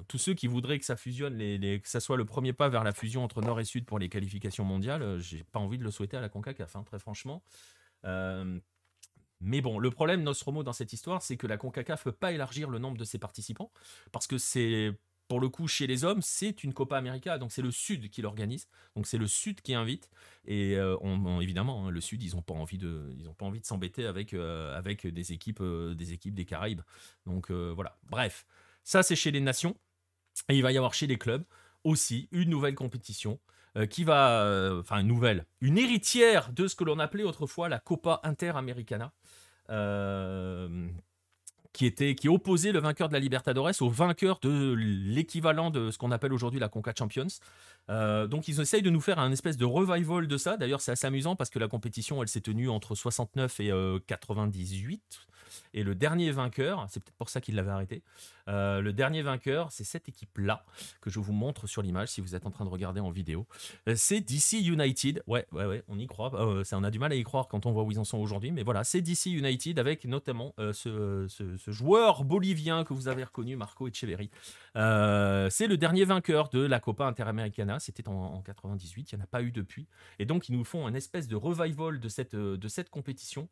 tous 0.08 0.16
ceux 0.16 0.32
qui 0.32 0.46
voudraient 0.46 0.78
que 0.78 0.87
ça 0.87 0.96
fusionne, 0.96 1.37
que 1.37 1.80
ça 1.88 2.00
soit 2.00 2.16
le 2.16 2.24
premier 2.24 2.54
pas 2.54 2.70
vers 2.70 2.82
la 2.82 2.92
fusion 2.92 3.22
entre 3.22 3.42
Nord 3.42 3.61
et 3.61 3.66
Sud 3.66 3.84
pour 3.84 3.98
les 3.98 4.08
qualifications 4.08 4.64
mondiales, 4.64 5.18
j'ai 5.18 5.44
pas 5.44 5.58
envie 5.58 5.76
de 5.76 5.84
le 5.84 5.90
souhaiter 5.90 6.16
à 6.16 6.22
la 6.22 6.30
CONCACAF, 6.30 6.76
hein, 6.76 6.82
très 6.82 6.98
franchement. 6.98 7.42
mais 8.04 9.61
bon, 9.61 9.78
le 9.78 9.90
problème, 9.90 10.22
Nostromo, 10.22 10.62
dans 10.62 10.72
cette 10.72 10.94
histoire, 10.94 11.20
c'est 11.20 11.37
que 11.37 11.46
la 11.46 11.58
CONCACAF 11.58 12.06
ne 12.06 12.11
peut 12.11 12.16
pas 12.16 12.32
élargir 12.32 12.70
le 12.70 12.78
nombre 12.78 12.96
de 12.96 13.04
ses 13.04 13.18
participants, 13.18 13.70
parce 14.12 14.26
que 14.26 14.38
c'est 14.38 14.94
pour 15.28 15.40
le 15.40 15.50
coup, 15.50 15.68
chez 15.68 15.86
les 15.86 16.04
hommes, 16.04 16.22
c'est 16.22 16.64
une 16.64 16.72
Copa 16.72 16.96
América, 16.96 17.36
donc 17.38 17.52
c'est 17.52 17.62
le 17.62 17.70
Sud 17.70 18.08
qui 18.08 18.22
l'organise, 18.22 18.66
donc 18.96 19.06
c'est 19.06 19.18
le 19.18 19.26
Sud 19.26 19.60
qui 19.60 19.74
invite, 19.74 20.10
et 20.46 20.76
euh, 20.76 20.96
évidemment, 21.40 21.86
hein, 21.86 21.90
le 21.90 22.00
Sud, 22.00 22.22
ils 22.22 22.34
n'ont 22.34 22.42
pas 22.42 22.54
envie 22.54 22.78
de, 22.78 23.14
ont 23.28 23.34
pas 23.34 23.44
envie 23.44 23.60
de 23.60 23.66
s'embêter 23.66 24.06
avec 24.06 24.32
euh, 24.32 24.80
des 25.04 25.32
équipes, 25.32 25.60
euh, 25.60 25.94
des 25.94 26.14
équipes 26.14 26.34
des 26.34 26.46
Caraïbes. 26.46 26.80
Donc 27.26 27.50
voilà. 27.50 27.98
Bref, 28.08 28.46
ça 28.82 29.02
c'est 29.02 29.16
chez 29.16 29.30
les 29.30 29.40
nations, 29.40 29.76
et 30.48 30.56
il 30.56 30.62
va 30.62 30.72
y 30.72 30.78
avoir 30.78 30.94
chez 30.94 31.06
les 31.06 31.18
clubs 31.18 31.44
aussi 31.84 32.28
une 32.32 32.48
nouvelle 32.48 32.74
compétition 32.74 33.38
qui 33.90 34.02
va, 34.02 34.78
enfin 34.80 34.98
une 34.98 35.06
nouvelle, 35.06 35.44
une 35.60 35.78
héritière 35.78 36.52
de 36.52 36.66
ce 36.66 36.74
que 36.74 36.84
l'on 36.84 36.98
appelait 36.98 37.22
autrefois 37.22 37.68
la 37.68 37.78
Copa 37.78 38.20
Interamericana 38.24 39.12
qui 41.72 41.87
était 41.87 42.14
qui 42.14 42.28
opposait 42.28 42.72
le 42.72 42.81
vainqueur 42.81 43.09
de 43.09 43.12
la 43.12 43.18
Libertadores 43.18 43.70
au 43.81 43.88
vainqueur 43.88 44.38
de 44.40 44.74
l'équivalent 44.76 45.70
de 45.70 45.90
ce 45.90 45.98
qu'on 45.98 46.11
appelle 46.11 46.33
aujourd'hui 46.33 46.61
la 46.61 46.68
Conca 46.68 46.92
Champions. 46.96 47.26
Euh, 47.90 48.26
donc 48.26 48.48
ils 48.48 48.61
essayent 48.61 48.83
de 48.83 48.90
nous 48.90 49.00
faire 49.00 49.18
un 49.18 49.33
espèce 49.33 49.57
de 49.57 49.64
revival 49.64 50.26
de 50.26 50.37
ça. 50.37 50.57
D'ailleurs 50.57 50.81
c'est 50.81 50.92
assez 50.92 51.07
amusant 51.07 51.37
parce 51.37 51.50
que 51.50 51.59
la 51.59 51.68
compétition 51.68 52.22
elle 52.22 52.28
s'est 52.28 52.40
tenue 52.40 52.68
entre 52.68 52.94
69 52.94 53.61
et 53.61 53.72
98 54.07 55.02
euh, 55.02 55.38
et 55.74 55.82
le 55.82 55.94
dernier 55.94 56.30
vainqueur, 56.30 56.86
c'est 56.88 57.00
peut-être 57.02 57.16
pour 57.16 57.28
ça 57.28 57.40
qu'il 57.40 57.54
l'avait 57.54 57.70
arrêté, 57.70 58.02
euh, 58.48 58.80
le 58.80 58.92
dernier 58.92 59.22
vainqueur, 59.22 59.70
c'est 59.70 59.84
cette 59.84 60.08
équipe-là, 60.08 60.64
que 61.00 61.10
je 61.10 61.20
vous 61.20 61.32
montre 61.32 61.66
sur 61.66 61.82
l'image 61.82 62.08
si 62.08 62.20
vous 62.20 62.34
êtes 62.34 62.46
en 62.46 62.50
train 62.50 62.64
de 62.64 62.70
regarder 62.70 63.00
en 63.00 63.10
vidéo. 63.10 63.46
Euh, 63.88 63.94
c'est 63.94 64.20
DC 64.20 64.66
United. 64.66 65.22
Ouais, 65.26 65.46
ouais, 65.52 65.66
ouais, 65.66 65.82
on 65.88 65.98
y 65.98 66.06
croit. 66.06 66.32
Euh, 66.34 66.64
on 66.72 66.84
a 66.84 66.90
du 66.90 66.98
mal 66.98 67.12
à 67.12 67.14
y 67.14 67.22
croire 67.22 67.48
quand 67.48 67.66
on 67.66 67.72
voit 67.72 67.82
où 67.82 67.92
ils 67.92 67.98
en 67.98 68.04
sont 68.04 68.18
aujourd'hui. 68.18 68.50
Mais 68.50 68.62
voilà, 68.62 68.84
c'est 68.84 69.00
DC 69.00 69.26
United 69.26 69.78
avec 69.78 70.04
notamment 70.04 70.54
ce, 70.72 71.26
joueur 71.66 72.24
bolivien 72.24 72.84
que 72.84 72.94
vous 72.94 73.08
avez 73.08 73.24
reconnu, 73.24 73.56
Marco 73.56 73.88
Echeverri. 73.88 74.30
c'est 74.74 75.66
le 75.66 75.76
dernier 75.76 76.04
vainqueur 76.04 76.48
de 76.48 76.60
la 76.60 76.80
Copa 76.80 77.04
Interamericana. 77.04 77.78
C'était 77.80 78.08
en, 78.08 78.42
98. 78.42 79.12
Il 79.12 79.16
n'y 79.16 79.20
en 79.20 79.24
a 79.24 79.26
pas 79.26 79.42
eu 79.42 79.52
depuis. 79.52 79.86
Et 80.18 80.24
donc, 80.24 80.48
ils 80.48 80.56
nous 80.56 80.64
font 80.64 80.86
un 80.86 80.94
espèce 80.94 81.28
de 81.28 81.36
revival 81.36 82.00
de 82.00 82.08
cette, 82.08 82.34
de 82.34 82.68
cette 82.68 82.90
compétition. 82.90 83.48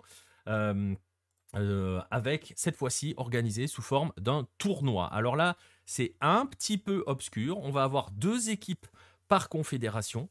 Avec 2.11 2.53
cette 2.57 2.77
fois-ci 2.77 3.15
organisé 3.17 3.67
sous 3.67 3.83
forme 3.83 4.13
d'un 4.19 4.47
tournoi. 4.59 5.07
Alors 5.07 5.37
là, 5.37 5.57
c'est 5.87 6.15
un 6.21 6.47
petit 6.47 6.79
peu 6.79 7.03
obscur. 7.07 7.59
On 7.59 7.71
va 7.71 7.85
avoir 7.85 8.11
deux 8.11 8.51
équipes 8.51 8.87
par 9.29 9.49
confédération. 9.49 10.29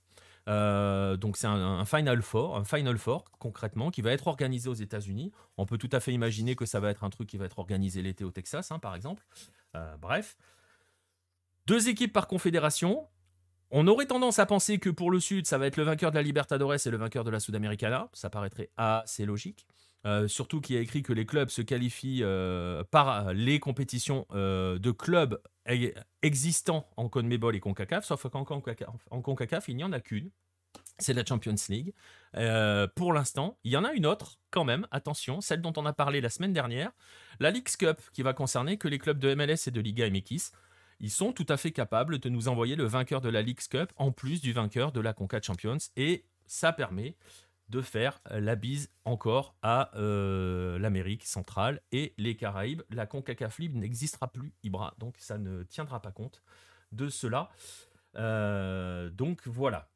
Euh, 0.48 1.18
donc 1.18 1.38
c'est 1.38 1.48
un, 1.48 1.84
Final 1.86 2.22
Four, 2.22 2.56
un 2.56 2.64
Final 2.64 2.98
Four 2.98 3.26
concrètement, 3.40 3.90
qui 3.90 4.02
va 4.02 4.12
être 4.12 4.28
organisé 4.28 4.70
aux 4.70 4.76
États-Unis. 4.76 5.32
On 5.58 5.66
peut 5.66 5.78
tout 5.78 5.90
à 5.92 6.00
fait 6.00 6.14
imaginer 6.14 6.56
que 6.56 6.66
ça 6.66 6.80
va 6.80 6.92
être 6.92 7.04
un 7.04 7.10
truc 7.10 7.28
qui 7.28 7.38
va 7.38 7.46
être 7.46 7.60
organisé 7.60 8.02
l'été 8.02 8.24
au 8.24 8.32
Texas, 8.32 8.72
hein, 8.72 8.80
par 8.80 8.96
exemple. 8.96 9.26
Euh, 9.76 9.98
bref, 9.98 10.38
deux 11.66 11.90
équipes 11.90 12.14
par 12.14 12.28
confédération. 12.28 13.08
On 13.72 13.88
aurait 13.88 14.06
tendance 14.06 14.38
à 14.38 14.46
penser 14.46 14.78
que 14.78 14.90
pour 14.90 15.10
le 15.10 15.20
Sud, 15.20 15.48
ça 15.48 15.58
va 15.58 15.66
être 15.66 15.78
le 15.78 15.84
vainqueur 15.84 16.12
de 16.12 16.16
la 16.16 16.22
Libertadores 16.22 16.86
et 16.86 16.92
le 16.92 16.98
vainqueur 16.98 17.24
de 17.24 17.32
la 17.32 17.40
Sudamericana. 17.40 18.10
Ça 18.14 18.30
paraîtrait 18.30 18.70
assez 18.78 19.26
logique. 19.26 19.66
Euh, 20.06 20.28
surtout 20.28 20.62
qui 20.62 20.78
a 20.78 20.80
écrit 20.80 21.02
que 21.02 21.14
les 21.14 21.26
clubs 21.26 21.50
se 21.50 21.64
qualifient 21.64 22.20
euh, 22.22 22.84
par 22.84 23.34
les 23.34 23.60
compétitions 23.60 24.28
euh, 24.34 24.78
de 24.78 24.92
clubs 24.92 25.42
existants 26.22 26.88
en 26.96 27.10
CONMEBOL 27.10 27.56
et 27.56 27.60
CONCACAF, 27.60 28.06
sauf 28.06 28.28
qu'en 28.30 28.46
CONCACAF, 28.46 29.68
il 29.68 29.78
n'y 29.78 29.84
en 29.84 29.92
a 29.92 30.00
qu'une. 30.00 30.30
C'est 31.00 31.14
la 31.14 31.26
Champions 31.26 31.56
League. 31.70 31.94
pour 32.96 33.14
l'instant, 33.14 33.58
il 33.64 33.72
y 33.72 33.78
en 33.78 33.84
a 33.84 33.94
une 33.94 34.06
autre, 34.06 34.38
quand 34.52 34.64
même, 34.64 34.88
attention, 34.92 35.42
celle 35.42 35.62
dont 35.62 35.74
on 35.76 35.86
a 35.86 35.94
parlé 35.94 36.22
la 36.22 36.30
semaine 36.30 36.54
dernière, 36.54 36.92
la 37.40 37.50
Leagues 37.50 37.76
Cup, 37.78 38.00
qui 38.14 38.22
va 38.22 38.34
concerner 38.34 38.78
que 38.78 38.88
les 38.88 39.00
clubs 39.00 39.18
de 39.18 39.34
MLS 39.34 39.68
et 39.68 39.72
de 39.72 39.82
Liga 39.82 40.08
MX. 40.10 40.52
Ils 41.00 41.10
sont 41.10 41.34
tout 41.34 41.46
à 41.50 41.58
fait 41.58 41.72
capables 41.72 42.20
de 42.20 42.30
nous 42.30 42.48
envoyer 42.48 42.76
le 42.76 42.86
vainqueur 42.86 43.22
de 43.22 43.30
la 43.30 43.42
Leagues 43.42 43.68
Cup 43.68 43.92
en 43.96 44.12
plus 44.12 44.40
du 44.40 44.54
vainqueur 44.54 44.92
de 44.92 45.02
la 45.02 45.14
CONCACAF 45.14 45.46
Champions. 45.46 45.78
Et 45.96 46.26
ça 46.46 46.72
permet 46.72 47.16
de 47.70 47.82
faire 47.82 48.22
la 48.30 48.56
bise 48.56 48.92
encore 49.06 49.56
à 49.62 49.92
euh, 49.96 50.78
l'Amérique 50.80 51.26
centrale 51.26 51.82
et 51.92 52.14
les 52.18 52.36
Caraïbes. 52.36 52.84
La 52.90 53.06
CONCACAF 53.06 53.60
libre 53.60 53.78
n'existera 53.80 54.28
plus, 54.32 54.54
Ibra, 54.64 54.94
donc 55.00 55.16
ça 55.18 55.38
ne 55.38 55.64
tiendra 55.64 56.02
pas 56.02 56.12
compte 56.12 56.44
de 56.92 57.10
cela. 57.10 57.50
Euh, 58.16 59.10
donc 59.10 59.48
voilà. 59.48 59.90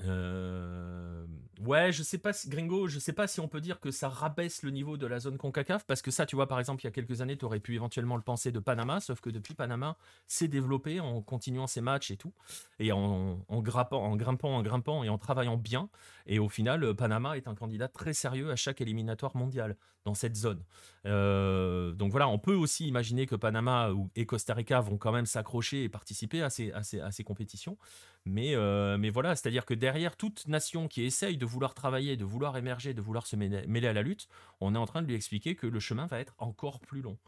Euh, 0.00 1.26
ouais, 1.60 1.92
je 1.92 2.02
sais 2.02 2.18
pas 2.18 2.32
si, 2.32 2.48
Gringo, 2.48 2.88
je 2.88 2.98
sais 2.98 3.12
pas 3.12 3.26
si 3.26 3.40
on 3.40 3.48
peut 3.48 3.60
dire 3.60 3.78
que 3.78 3.90
ça 3.90 4.08
rabaisse 4.08 4.62
le 4.62 4.70
niveau 4.70 4.96
de 4.96 5.06
la 5.06 5.18
zone 5.20 5.36
CONCACAF, 5.38 5.84
parce 5.86 6.02
que 6.02 6.10
ça, 6.10 6.26
tu 6.26 6.36
vois, 6.36 6.48
par 6.48 6.58
exemple, 6.58 6.82
il 6.82 6.86
y 6.86 6.88
a 6.88 6.92
quelques 6.92 7.20
années, 7.20 7.36
tu 7.36 7.44
aurais 7.44 7.60
pu 7.60 7.74
éventuellement 7.74 8.16
le 8.16 8.22
penser 8.22 8.52
de 8.52 8.58
Panama, 8.58 9.00
sauf 9.00 9.20
que 9.20 9.30
depuis 9.30 9.54
Panama 9.54 9.96
s'est 10.26 10.48
développé 10.48 11.00
en 11.00 11.20
continuant 11.22 11.66
ses 11.66 11.80
matchs 11.80 12.10
et 12.10 12.16
tout, 12.16 12.32
et 12.78 12.92
en, 12.92 13.38
grimpant, 13.50 14.02
en 14.02 14.16
grimpant, 14.16 14.56
en 14.56 14.62
grimpant 14.62 15.04
et 15.04 15.08
en 15.08 15.18
travaillant 15.18 15.56
bien. 15.56 15.88
Et 16.26 16.38
au 16.38 16.48
final, 16.48 16.94
Panama 16.94 17.36
est 17.36 17.48
un 17.48 17.54
candidat 17.54 17.88
très 17.88 18.14
sérieux 18.14 18.50
à 18.50 18.56
chaque 18.56 18.80
éliminatoire 18.80 19.36
mondial 19.36 19.76
dans 20.04 20.14
cette 20.14 20.36
zone. 20.36 20.62
Euh, 21.04 21.92
donc 21.92 22.10
voilà, 22.12 22.28
on 22.28 22.38
peut 22.38 22.54
aussi 22.54 22.86
imaginer 22.86 23.26
que 23.26 23.34
Panama 23.34 23.90
et 24.14 24.26
Costa 24.26 24.54
Rica 24.54 24.80
vont 24.80 24.98
quand 24.98 25.12
même 25.12 25.26
s'accrocher 25.26 25.84
et 25.84 25.88
participer 25.88 26.42
à 26.42 26.50
ces, 26.50 27.24
compétitions. 27.24 27.76
Mais, 28.24 28.54
euh, 28.54 28.98
mais 28.98 29.10
voilà, 29.10 29.34
c'est-à-dire 29.34 29.64
que 29.64 29.74
derrière 29.74 30.16
toute 30.16 30.46
nation 30.46 30.86
qui 30.88 31.02
essaye 31.02 31.36
de 31.36 31.46
vouloir 31.46 31.74
travailler, 31.74 32.16
de 32.16 32.24
vouloir 32.24 32.56
émerger, 32.56 32.94
de 32.94 33.00
vouloir 33.00 33.26
se 33.26 33.36
mêler 33.36 33.86
à 33.86 33.92
la 33.92 34.02
lutte, 34.02 34.28
on 34.60 34.74
est 34.74 34.78
en 34.78 34.86
train 34.86 35.02
de 35.02 35.08
lui 35.08 35.14
expliquer 35.14 35.56
que 35.56 35.66
le 35.66 35.80
chemin 35.80 36.06
va 36.06 36.20
être 36.20 36.34
encore 36.38 36.80
plus 36.80 37.02
long. 37.02 37.18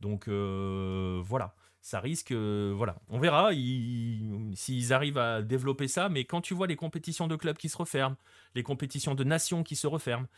Donc 0.00 0.28
euh, 0.28 1.20
voilà, 1.24 1.54
ça 1.80 1.98
risque, 1.98 2.32
voilà, 2.32 2.96
on 3.08 3.18
verra 3.18 3.50
s'ils 3.52 4.92
arrivent 4.92 5.18
à 5.18 5.42
développer 5.42 5.88
ça. 5.88 6.08
Mais 6.08 6.24
quand 6.24 6.40
tu 6.40 6.54
vois 6.54 6.68
les 6.68 6.76
compétitions 6.76 7.26
de 7.26 7.36
clubs 7.36 7.56
qui 7.56 7.68
se 7.68 7.76
referment, 7.76 8.16
les 8.54 8.62
compétitions 8.62 9.16
de 9.16 9.24
nations 9.24 9.64
qui 9.64 9.74
se 9.74 9.88
referment, 9.88 10.28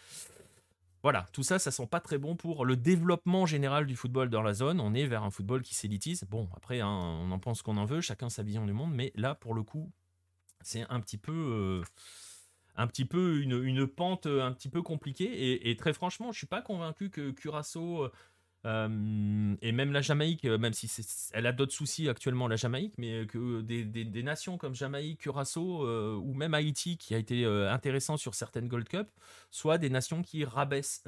voilà, 1.02 1.26
tout 1.32 1.42
ça, 1.42 1.58
ça 1.58 1.70
sent 1.70 1.86
pas 1.86 2.00
très 2.00 2.18
bon 2.18 2.36
pour 2.36 2.64
le 2.64 2.76
développement 2.76 3.46
général 3.46 3.86
du 3.86 3.96
football 3.96 4.28
dans 4.28 4.42
la 4.42 4.54
zone. 4.54 4.80
On 4.80 4.94
est 4.94 5.06
vers 5.06 5.22
un 5.22 5.30
football 5.30 5.62
qui 5.62 5.74
s'élitise. 5.74 6.24
Bon, 6.28 6.48
après, 6.56 6.80
hein, 6.80 6.88
on 6.88 7.30
en 7.30 7.38
pense 7.38 7.62
qu'on 7.62 7.76
en 7.76 7.84
veut, 7.84 8.00
chacun 8.00 8.28
sa 8.28 8.42
vision 8.42 8.66
du 8.66 8.72
monde, 8.72 8.92
mais 8.92 9.12
là, 9.14 9.34
pour 9.34 9.54
le 9.54 9.62
coup, 9.62 9.92
c'est 10.62 10.84
un 10.88 11.00
petit 11.00 11.18
peu. 11.18 11.32
Euh, 11.32 11.82
un 12.78 12.86
petit 12.86 13.06
peu 13.06 13.40
une, 13.40 13.86
pente 13.86 14.26
un 14.26 14.52
petit 14.52 14.68
peu 14.68 14.82
compliquée 14.82 15.70
et, 15.70 15.76
très 15.78 15.94
franchement 15.94 16.30
je 16.30 16.36
suis 16.36 16.46
pas 16.46 16.60
convaincu 16.60 17.08
que 17.08 17.30
Curaçao 17.30 18.10
Euh, 18.64 19.54
et 19.62 19.72
même 19.72 19.92
la 19.92 20.00
Jamaïque, 20.00 20.44
euh, 20.44 20.58
même 20.58 20.72
si 20.72 20.90
elle 21.32 21.46
a 21.46 21.52
d'autres 21.52 21.72
soucis 21.72 22.08
actuellement, 22.08 22.48
la 22.48 22.56
Jamaïque, 22.56 22.94
mais 22.98 23.26
que 23.26 23.60
des, 23.60 24.22
nations 24.22 24.58
comme 24.58 24.74
Jamaïque, 24.74 25.20
Curaçao 25.20 25.86
ou 26.18 26.34
même 26.34 26.54
Haïti, 26.54 26.96
qui 26.96 27.14
a 27.14 27.18
été 27.18 27.44
intéressant 27.44 28.16
sur 28.16 28.34
certaines 28.34 28.66
Gold 28.66 28.88
Cup, 28.88 29.08
soit 29.50 29.78
des 29.78 29.90
nations 29.90 30.22
qui 30.22 30.44
rabaissent, 30.44 31.04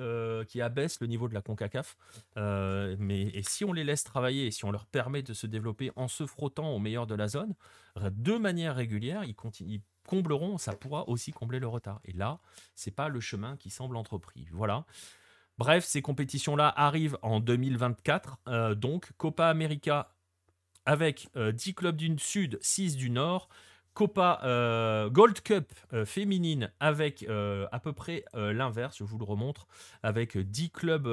qui 0.47 0.61
abaissent 0.61 1.01
le 1.01 1.09
niveau 1.09 1.29
de 1.29 1.35
la 1.35 1.43
CONCACAF. 1.43 1.97
mais 2.37 3.23
et 3.35 3.43
si 3.43 3.65
on 3.65 3.73
les 3.73 3.83
laisse 3.83 4.05
travailler 4.05 4.47
et 4.47 4.51
si 4.51 4.65
on 4.65 4.71
leur 4.71 4.87
permet 4.87 5.23
de 5.23 5.33
se 5.33 5.47
développer 5.47 5.91
en 5.97 6.07
se 6.07 6.27
frottant 6.27 6.71
au 6.71 6.79
meilleur 6.79 7.07
de 7.09 7.17
la 7.17 7.27
zone, 7.27 7.55
de 7.97 8.37
manière 8.37 8.77
régulière, 8.77 9.25
ils, 9.25 9.35
ils 9.61 9.83
combleront, 10.09 10.59
ça 10.59 10.73
pourra 10.73 11.09
aussi 11.09 11.33
combler 11.33 11.61
le 11.61 11.69
retard. 11.69 12.01
Et 12.05 12.13
là, 12.13 12.41
c'est 12.75 12.91
pas 12.91 13.09
le 13.09 13.21
chemin 13.21 13.57
qui 13.57 13.71
semble 13.71 13.97
entrepris. 13.97 14.47
Voilà. 14.53 14.85
Bref, 15.59 15.85
ces 15.85 16.03
compétitions-là 16.03 16.73
arrivent 16.77 17.19
en 17.23 17.41
2024. 17.41 18.39
Euh, 18.47 18.75
donc, 18.77 19.11
Copa 19.19 19.49
América 19.49 20.15
avec 20.87 21.29
10 21.35 21.37
euh, 21.37 21.73
clubs 21.75 21.97
du 21.97 22.17
Sud, 22.19 22.59
6 22.63 22.97
du 22.97 23.11
Nord. 23.11 23.49
Copa 23.93 24.41
euh, 24.45 25.11
Gold 25.11 25.41
Cup 25.41 25.73
féminine 26.05 26.71
avec 26.79 27.25
à 27.29 27.81
peu 27.81 27.93
près 27.93 28.25
l'inverse, 28.33 28.99
je 28.99 29.05
vous 29.05 29.19
le 29.19 29.25
remontre, 29.25 29.67
avec 30.05 30.39
10 30.39 30.71
clubs. 30.71 31.09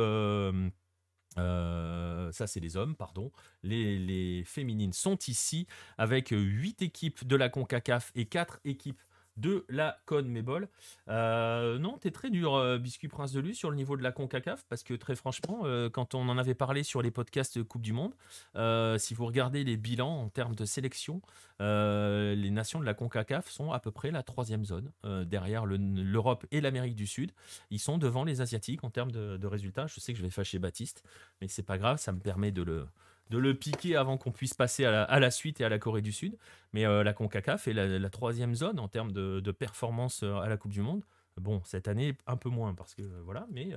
ça, 1.36 2.46
c'est 2.46 2.60
les 2.60 2.78
hommes, 2.78 2.96
pardon. 2.96 3.32
Les, 3.64 3.98
les, 3.98 4.44
féminines 4.44 4.94
sont 4.94 5.18
ici 5.28 5.66
avec 5.98 6.30
8 6.30 6.84
équipes 6.84 7.26
de 7.26 7.36
la 7.36 7.50
CONCACAF 7.50 8.12
et 8.14 8.28
4 8.28 8.60
équipes 8.66 9.02
de 9.38 9.66
la 9.70 10.00
CONMEBOL. 10.06 10.68
Euh, 11.10 11.78
non, 11.78 11.98
t'es 11.98 12.12
très 12.12 12.30
dur, 12.30 12.56
euh, 12.56 12.78
Biscuit 12.78 13.08
Prince 13.08 13.32
de 13.32 13.40
Luz, 13.40 13.58
sur 13.58 13.70
le 13.70 13.76
niveau 13.76 13.98
de 13.98 14.04
la 14.04 14.12
CONCACAF, 14.12 14.66
parce 14.70 14.84
que 14.84 14.94
très 14.94 15.16
franchement, 15.16 15.62
euh, 15.64 15.90
quand 15.90 16.16
on 16.16 16.28
en 16.30 16.38
avait 16.38 16.56
parlé 16.56 16.84
sur 16.84 17.02
les 17.02 17.12
podcasts 17.12 17.62
Coupe 17.64 17.82
du 17.82 17.94
Monde, 17.94 18.14
euh, 18.56 18.98
si 18.98 19.14
vous 19.14 19.26
regardez 19.26 19.64
les 19.64 19.78
bilans 19.78 20.22
en 20.22 20.30
termes 20.30 20.56
de 20.56 20.66
sélection, 20.66 21.22
les 21.60 22.52
nations 22.52 22.80
de 22.80 22.86
la 22.86 22.94
CONCACAF 22.94 23.50
sont 23.50 23.72
à 23.72 23.80
peu 23.80 23.92
près 23.92 24.12
la 24.12 24.24
troisième 24.24 24.66
zone, 24.66 24.92
derrière 25.26 25.66
l'Europe 25.66 26.46
et 26.52 26.60
l'Amérique 26.60 26.96
du 26.96 27.08
Sud. 27.08 27.32
Ils 27.70 27.80
sont 27.80 27.98
devant 27.98 28.26
les 28.26 28.42
Asiatiques 28.42 28.84
en 28.84 28.90
termes 28.90 29.12
de, 29.12 29.48
résultats. 29.48 29.88
Je 29.88 30.00
sais 30.00 30.12
que 30.12 30.20
je 30.20 30.24
vais 30.24 30.30
fâcher 30.30 30.60
Baptiste, 30.60 31.04
mais 31.40 31.48
c'est 31.48 31.64
pas 31.64 31.78
grave, 31.78 31.98
ça 31.98 32.12
me 32.12 32.20
permet 32.20 32.52
de 32.52 32.62
le, 32.62 32.88
de 33.30 33.38
le 33.38 33.56
piquer 33.56 33.96
avant 33.96 34.18
qu'on 34.18 34.32
puisse 34.32 34.54
passer 34.54 34.86
à 34.86 35.20
la, 35.20 35.32
suite 35.32 35.62
et 35.62 35.66
à 35.66 35.70
la 35.70 35.80
Corée 35.80 36.02
du 36.02 36.12
Sud. 36.12 36.38
Mais 36.74 36.86
euh, 36.86 37.04
la 37.04 37.14
CONCACAF 37.14 37.68
est 37.68 37.74
la, 37.74 38.10
troisième 38.10 38.56
zone 38.56 38.80
en 38.80 38.88
termes 38.88 39.12
de, 39.12 39.52
performance 39.52 40.24
euh, 40.24 40.36
à 40.36 40.50
la 40.50 40.58
Coupe 40.58 40.72
du 40.72 40.82
Monde. 40.82 41.04
Bon, 41.38 41.62
cette 41.66 41.88
année, 41.88 42.16
un 42.28 42.38
peu 42.38 42.50
moins, 42.50 42.74
parce 42.74 42.96
que 42.96 43.02
euh, 43.02 43.22
voilà, 43.24 43.46
mais, 43.52 43.72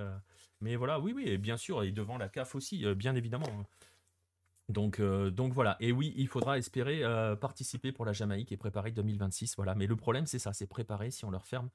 mais 0.61 0.77
voilà, 0.77 1.01
oui, 1.01 1.13
oui, 1.15 1.25
et 1.27 1.39
bien 1.39 1.57
sûr, 1.57 1.83
et 1.83 1.91
devant 1.91 2.19
la 2.19 2.29
CAF 2.29 2.55
aussi, 2.55 2.85
bien 2.95 3.15
évidemment. 3.15 3.49
Hein. 3.49 3.65
Donc, 4.69 5.01
donc 5.01 5.55
voilà, 5.55 5.79
et 5.81 5.93
oui, 5.93 6.13
il 6.17 6.29
faudra 6.29 6.59
espérer 6.59 7.03
participer 7.41 7.91
pour 7.91 8.05
la 8.05 8.13
Jamaïque 8.13 8.53
et 8.53 8.59
préparer 8.59 8.91
2026. 8.93 9.57
Voilà, 9.57 9.75
mais 9.75 9.87
le 9.87 9.97
problème, 9.97 10.27
c'est 10.27 10.39
ça, 10.39 10.53
c'est 10.53 10.67
préparer 10.67 11.11
si 11.11 11.25
on 11.25 11.31
leur 11.31 11.47
ferme 11.47 11.71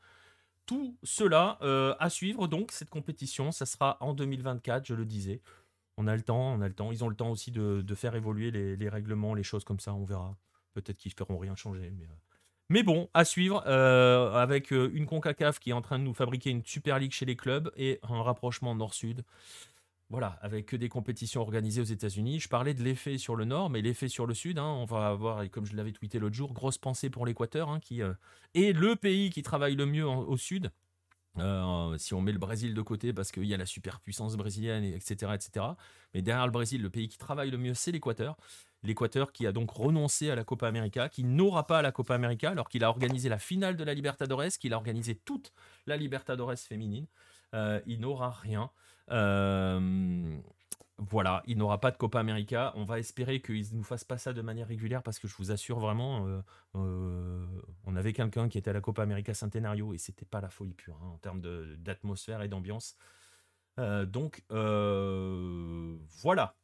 tout 0.67 0.95
cela 1.03 1.57
à 1.99 2.09
suivre. 2.11 2.47
Donc, 2.47 2.71
cette 2.71 2.91
compétition, 2.91 3.51
ça 3.51 3.65
sera 3.65 3.97
en 3.99 4.13
2024, 4.13 4.85
je 4.85 4.93
le 4.93 5.05
disais. 5.05 5.41
On 5.97 6.07
a 6.07 6.15
le 6.15 6.21
temps, 6.21 6.53
on 6.53 6.61
a 6.61 6.67
le 6.67 6.73
temps. 6.73 6.91
Ils 6.91 7.03
ont 7.03 7.09
le 7.09 7.15
temps 7.15 7.31
aussi 7.31 7.51
de, 7.51 7.95
faire 7.95 8.15
évoluer 8.15 8.51
les, 8.51 8.89
règlements, 8.89 9.33
les 9.33 9.43
choses 9.43 9.63
comme 9.63 9.79
ça, 9.79 9.93
on 9.93 10.05
verra. 10.05 10.35
Peut-être 10.73 10.97
qu'ils 10.97 11.11
ne 11.11 11.25
feront 11.25 11.37
rien 11.37 11.55
changer. 11.55 11.91
Mais, 12.69 12.79
euh. 12.79 12.83
bon, 12.83 13.09
à 13.13 13.25
suivre, 13.25 13.63
euh, 13.67 14.33
avec 14.33 14.73
euh, 14.73 14.89
une 14.93 15.05
CONCACAF 15.05 15.59
qui 15.59 15.69
est 15.69 15.73
en 15.73 15.81
train 15.81 15.99
de 15.99 16.03
nous 16.03 16.15
fabriquer 16.15 16.49
une 16.49 16.65
Super 16.65 16.97
League 16.97 17.11
chez 17.11 17.25
les 17.25 17.35
clubs 17.35 17.71
et 17.77 17.99
un 18.03 18.23
rapprochement 18.23 18.73
Nord-Sud. 18.73 19.23
Voilà, 20.09 20.37
avec 20.41 20.75
des 20.75 20.89
compétitions 20.89 21.41
organisées 21.41 21.81
aux 21.81 21.85
États-Unis. 21.85 22.39
Je 22.39 22.47
parlais 22.47 22.73
de 22.73 22.83
l'effet 22.83 23.17
sur 23.17 23.35
le 23.35 23.45
Nord, 23.45 23.69
mais 23.69 23.81
l'effet 23.81 24.07
sur 24.07 24.27
le 24.27 24.33
Sud, 24.33 24.59
hein, 24.59 24.65
on 24.65 24.85
va 24.85 25.07
avoir, 25.07 25.49
comme 25.49 25.65
je 25.65 25.75
l'avais 25.75 25.91
tweeté 25.91 26.19
l'autre 26.19 26.35
jour, 26.35 26.53
grosse 26.53 26.77
pensée 26.77 27.09
pour 27.09 27.25
l'Équateur, 27.25 27.69
hein, 27.69 27.79
qui 27.79 28.01
est 28.53 28.73
le 28.73 28.95
pays 28.95 29.31
qui 29.31 29.41
travaille 29.41 29.75
le 29.75 29.87
mieux 29.87 30.05
au 30.05 30.37
Sud. 30.37 30.71
Euh, 31.39 31.97
si 31.97 32.13
on 32.13 32.21
met 32.21 32.31
le 32.31 32.37
Brésil 32.37 32.73
de 32.73 32.81
côté 32.81 33.11
parce 33.11 33.31
qu'il 33.31 33.45
y 33.45 33.53
a 33.53 33.57
la 33.57 33.65
superpuissance 33.65 34.35
brésilienne, 34.35 34.83
etc., 34.83 35.31
etc. 35.33 35.65
Mais 36.13 36.21
derrière 36.21 36.45
le 36.45 36.51
Brésil, 36.51 36.81
le 36.81 36.89
pays 36.89 37.07
qui 37.07 37.17
travaille 37.17 37.49
le 37.49 37.57
mieux, 37.57 37.73
c'est 37.73 37.91
l'Équateur. 37.91 38.37
L'Équateur 38.83 39.31
qui 39.31 39.47
a 39.47 39.51
donc 39.51 39.71
renoncé 39.71 40.29
à 40.29 40.35
la 40.35 40.43
Copa 40.43 40.67
América, 40.67 41.09
qui 41.09 41.23
n'aura 41.23 41.65
pas 41.65 41.81
la 41.81 41.91
Copa 41.91 42.13
América 42.15 42.51
alors 42.51 42.69
qu'il 42.69 42.83
a 42.83 42.89
organisé 42.89 43.29
la 43.29 43.39
finale 43.39 43.77
de 43.77 43.83
la 43.83 43.93
Libertadores, 43.93 44.49
qu'il 44.59 44.73
a 44.73 44.77
organisé 44.77 45.15
toute 45.15 45.53
la 45.87 45.97
Libertadores 45.97 46.57
féminine. 46.57 47.07
Euh, 47.53 47.79
il 47.87 47.99
n'aura 47.99 48.29
rien. 48.29 48.69
Euh, 49.11 50.37
voilà, 51.09 51.43
il 51.47 51.57
n'aura 51.57 51.79
pas 51.79 51.91
de 51.91 51.97
Copa 51.97 52.19
América. 52.19 52.73
On 52.75 52.83
va 52.83 52.99
espérer 52.99 53.41
qu'ils 53.41 53.71
ne 53.71 53.77
nous 53.77 53.83
fassent 53.83 54.03
pas 54.03 54.17
ça 54.17 54.33
de 54.33 54.41
manière 54.41 54.67
régulière 54.67 55.03
parce 55.03 55.19
que 55.19 55.27
je 55.27 55.35
vous 55.35 55.51
assure 55.51 55.79
vraiment, 55.79 56.25
euh, 56.27 56.41
euh, 56.75 57.45
on 57.85 57.95
avait 57.95 58.13
quelqu'un 58.13 58.49
qui 58.49 58.57
était 58.57 58.69
à 58.69 58.73
la 58.73 58.81
Copa 58.81 59.03
América 59.03 59.33
Centenario 59.33 59.93
et 59.93 59.97
c'était 59.97 60.25
pas 60.25 60.41
la 60.41 60.49
folie 60.49 60.73
pure 60.73 60.97
hein, 61.03 61.11
en 61.13 61.17
termes 61.17 61.41
d'atmosphère 61.77 62.41
et 62.41 62.47
d'ambiance. 62.47 62.95
Euh, 63.79 64.05
donc 64.05 64.43
voilà. 64.49 66.55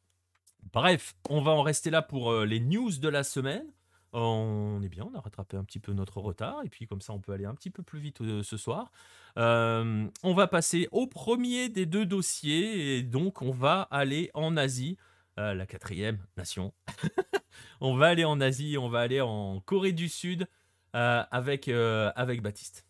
Bref, 0.72 1.14
on 1.28 1.40
va 1.40 1.52
en 1.52 1.62
rester 1.62 1.90
là 1.90 2.02
pour 2.02 2.32
les 2.32 2.60
news 2.60 2.92
de 2.92 3.08
la 3.08 3.24
semaine. 3.24 3.66
On 4.12 4.80
est 4.82 4.88
bien, 4.88 5.04
on 5.04 5.16
a 5.16 5.20
rattrapé 5.20 5.56
un 5.56 5.62
petit 5.62 5.78
peu 5.78 5.92
notre 5.92 6.18
retard 6.18 6.62
et 6.64 6.68
puis 6.68 6.88
comme 6.88 7.00
ça 7.00 7.12
on 7.12 7.20
peut 7.20 7.32
aller 7.32 7.44
un 7.44 7.54
petit 7.54 7.70
peu 7.70 7.84
plus 7.84 8.00
vite 8.00 8.20
euh, 8.22 8.42
ce 8.42 8.56
soir. 8.56 8.90
Euh, 9.38 10.08
on 10.24 10.34
va 10.34 10.48
passer 10.48 10.88
au 10.90 11.06
premier 11.06 11.68
des 11.68 11.86
deux 11.86 12.06
dossiers 12.06 12.96
et 12.96 13.02
donc 13.04 13.40
on 13.40 13.52
va 13.52 13.82
aller 13.82 14.30
en 14.34 14.56
Asie, 14.56 14.98
euh, 15.38 15.54
la 15.54 15.64
quatrième 15.64 16.18
nation. 16.36 16.72
on 17.80 17.94
va 17.94 18.08
aller 18.08 18.24
en 18.24 18.40
Asie, 18.40 18.76
on 18.78 18.88
va 18.88 18.98
aller 18.98 19.20
en 19.20 19.60
Corée 19.60 19.92
du 19.92 20.08
Sud 20.08 20.48
avec, 20.92 21.68
avec 21.68 22.42
Baptiste. 22.42 22.84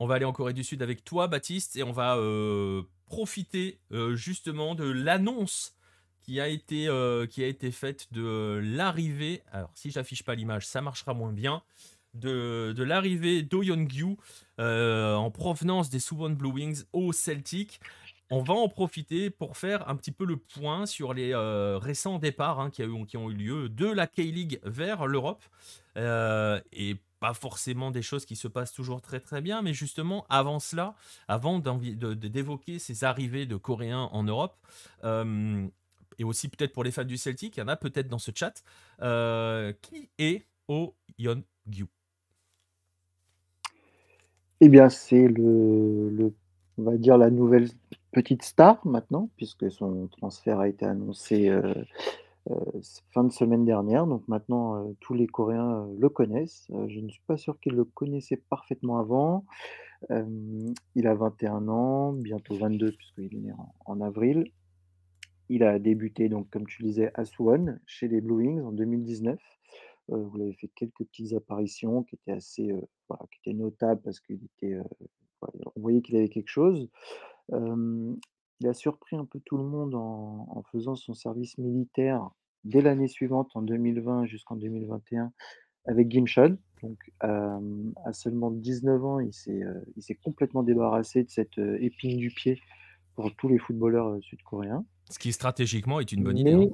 On 0.00 0.08
va 0.08 0.16
aller 0.16 0.24
en 0.24 0.32
Corée 0.32 0.54
du 0.54 0.64
Sud 0.64 0.82
avec 0.82 1.04
toi, 1.04 1.28
Baptiste, 1.28 1.76
et 1.76 1.84
on 1.84 1.92
va 1.92 2.18
profiter 3.06 3.78
euh, 3.92 4.14
justement 4.14 4.74
de 4.74 4.84
l'annonce 4.84 5.74
qui 6.20 6.40
a 6.40 6.48
été, 6.48 6.88
euh, 6.88 7.26
qui 7.26 7.44
a 7.44 7.46
été 7.46 7.70
faite 7.70 8.08
de 8.12 8.60
l'arrivée. 8.62 9.42
Alors, 9.52 9.70
si 9.74 9.90
j'affiche 9.90 10.22
pas 10.22 10.34
l'image, 10.34 10.66
ça 10.66 10.80
marchera 10.80 11.14
moins 11.14 11.32
bien. 11.32 11.62
De, 12.14 12.72
de 12.76 12.84
l'arrivée 12.84 13.42
d'O 13.42 13.64
euh, 14.60 15.14
en 15.14 15.32
provenance 15.32 15.90
des 15.90 15.98
Suwon 15.98 16.30
Blue 16.30 16.52
Wings 16.52 16.84
au 16.92 17.12
Celtic. 17.12 17.80
On 18.30 18.40
va 18.40 18.54
en 18.54 18.68
profiter 18.68 19.30
pour 19.30 19.56
faire 19.56 19.88
un 19.88 19.96
petit 19.96 20.12
peu 20.12 20.24
le 20.24 20.36
point 20.36 20.86
sur 20.86 21.12
les 21.12 21.34
récents 21.34 22.20
départs 22.20 22.60
hein, 22.60 22.70
qui, 22.70 22.84
qui, 23.08 23.16
ont 23.16 23.30
eu 23.30 23.34
lieu 23.34 23.68
de 23.68 23.86
la 23.86 24.06
K-League 24.06 24.60
vers 24.62 25.06
l'Europe. 25.08 25.42
Pas 27.24 27.32
forcément 27.32 27.90
des 27.90 28.02
choses 28.02 28.26
qui 28.26 28.36
se 28.36 28.48
passent 28.48 28.74
toujours 28.74 29.00
très 29.00 29.18
très 29.18 29.40
bien, 29.40 29.62
mais 29.62 29.72
justement 29.72 30.26
avant 30.28 30.58
cela, 30.58 30.94
avant 31.26 31.58
d'évoquer 31.58 32.78
ces 32.78 33.02
arrivées 33.02 33.46
de 33.46 33.56
Coréens 33.56 34.10
en 34.12 34.24
Europe, 34.24 34.58
euh, 35.04 35.66
et 36.18 36.24
aussi 36.24 36.48
peut-être 36.48 36.74
pour 36.74 36.84
les 36.84 36.90
fans 36.90 37.02
du 37.04 37.16
Celtic, 37.16 37.56
il 37.56 37.60
y 37.60 37.62
en 37.62 37.68
a 37.68 37.76
peut-être 37.76 38.08
dans 38.08 38.18
ce 38.18 38.30
chat, 38.34 38.62
euh, 39.00 39.72
qui 39.80 40.10
est 40.18 40.44
Oh 40.68 40.94
Yeon 41.18 41.42
Gyu 41.66 41.86
Eh 44.60 44.68
bien, 44.68 44.90
c'est 44.90 45.26
le, 45.26 46.30
on 46.76 46.82
va 46.82 46.98
dire 46.98 47.16
la 47.16 47.30
nouvelle 47.30 47.70
petite 48.12 48.42
star 48.42 48.86
maintenant, 48.86 49.30
puisque 49.38 49.70
son 49.70 50.08
transfert 50.08 50.60
a 50.60 50.68
été 50.68 50.84
annoncé 50.84 51.48
euh, 51.48 51.72
euh, 52.50 52.80
fin 53.12 53.24
de 53.24 53.32
semaine 53.32 53.64
dernière. 53.64 54.06
Donc 54.06 54.28
maintenant, 54.28 54.76
euh, 54.76 54.92
tous 55.00 55.14
les 55.14 55.26
Coréens 55.26 55.86
euh, 55.86 55.96
le 55.98 56.08
connaissent. 56.10 56.66
je 56.88 57.00
ne 57.00 57.08
suis 57.08 57.22
pas 57.26 57.38
sûr 57.38 57.58
qu'ils 57.58 57.74
le 57.74 57.84
connaissaient 57.84 58.42
parfaitement 58.50 58.98
avant. 58.98 59.46
il 60.10 61.06
a 61.06 61.14
21 61.14 61.68
ans, 61.68 62.12
bientôt 62.12 62.54
22 62.54 62.92
puisqu'il 62.92 63.34
est 63.34 63.40
né 63.40 63.52
en, 63.86 64.00
avril. 64.02 64.52
Il 65.48 65.62
a 65.62 65.78
débuté, 65.78 66.28
donc, 66.28 66.50
comme 66.50 66.66
tu 66.66 66.82
disais, 66.82 67.10
à 67.14 67.24
Suwon, 67.24 67.78
chez 67.86 68.08
les 68.08 68.20
Blue 68.20 68.34
Wings 68.34 68.60
en 68.62 68.72
2019. 68.72 69.38
vous 70.08 70.40
avez 70.40 70.52
fait 70.54 70.68
quelques 70.74 71.04
petites 71.04 71.32
apparitions 71.32 72.02
qui 72.02 72.16
étaient 72.16 72.32
assez, 72.32 72.68
qui 73.30 73.38
étaient 73.40 73.56
notables 73.56 74.02
parce 74.02 74.20
qu'il 74.20 74.40
était, 74.44 74.76
on 75.76 75.80
voyait 75.80 76.02
qu'il 76.02 76.16
avait 76.16 76.28
quelque 76.28 76.48
chose. 76.48 76.90
Il 78.60 78.68
a 78.68 78.74
surpris 78.74 79.16
un 79.16 79.24
peu 79.24 79.40
tout 79.44 79.56
le 79.56 79.64
monde 79.64 79.94
en 79.94 80.62
faisant 80.70 80.94
son 80.94 81.14
service 81.14 81.58
militaire 81.58 82.30
dès 82.64 82.80
l'année 82.80 83.08
suivante, 83.08 83.50
en 83.54 83.62
2020 83.62 84.26
jusqu'en 84.26 84.56
2021, 84.56 85.32
avec 85.86 86.10
Gimchon. 86.10 86.56
Donc, 86.82 86.98
à 87.20 87.58
seulement 88.12 88.50
19 88.50 89.04
ans, 89.04 89.20
il 89.20 89.32
s'est 89.32 90.18
complètement 90.22 90.62
débarrassé 90.62 91.24
de 91.24 91.30
cette 91.30 91.58
épine 91.58 92.16
du 92.16 92.30
pied 92.30 92.60
pour 93.14 93.34
tous 93.36 93.48
les 93.48 93.58
footballeurs 93.58 94.18
sud-coréens. 94.22 94.84
Ce 95.10 95.18
qui 95.18 95.32
stratégiquement 95.32 96.00
est 96.00 96.12
une 96.12 96.22
bonne 96.24 96.38
idée. 96.38 96.52
Hein. 96.52 96.68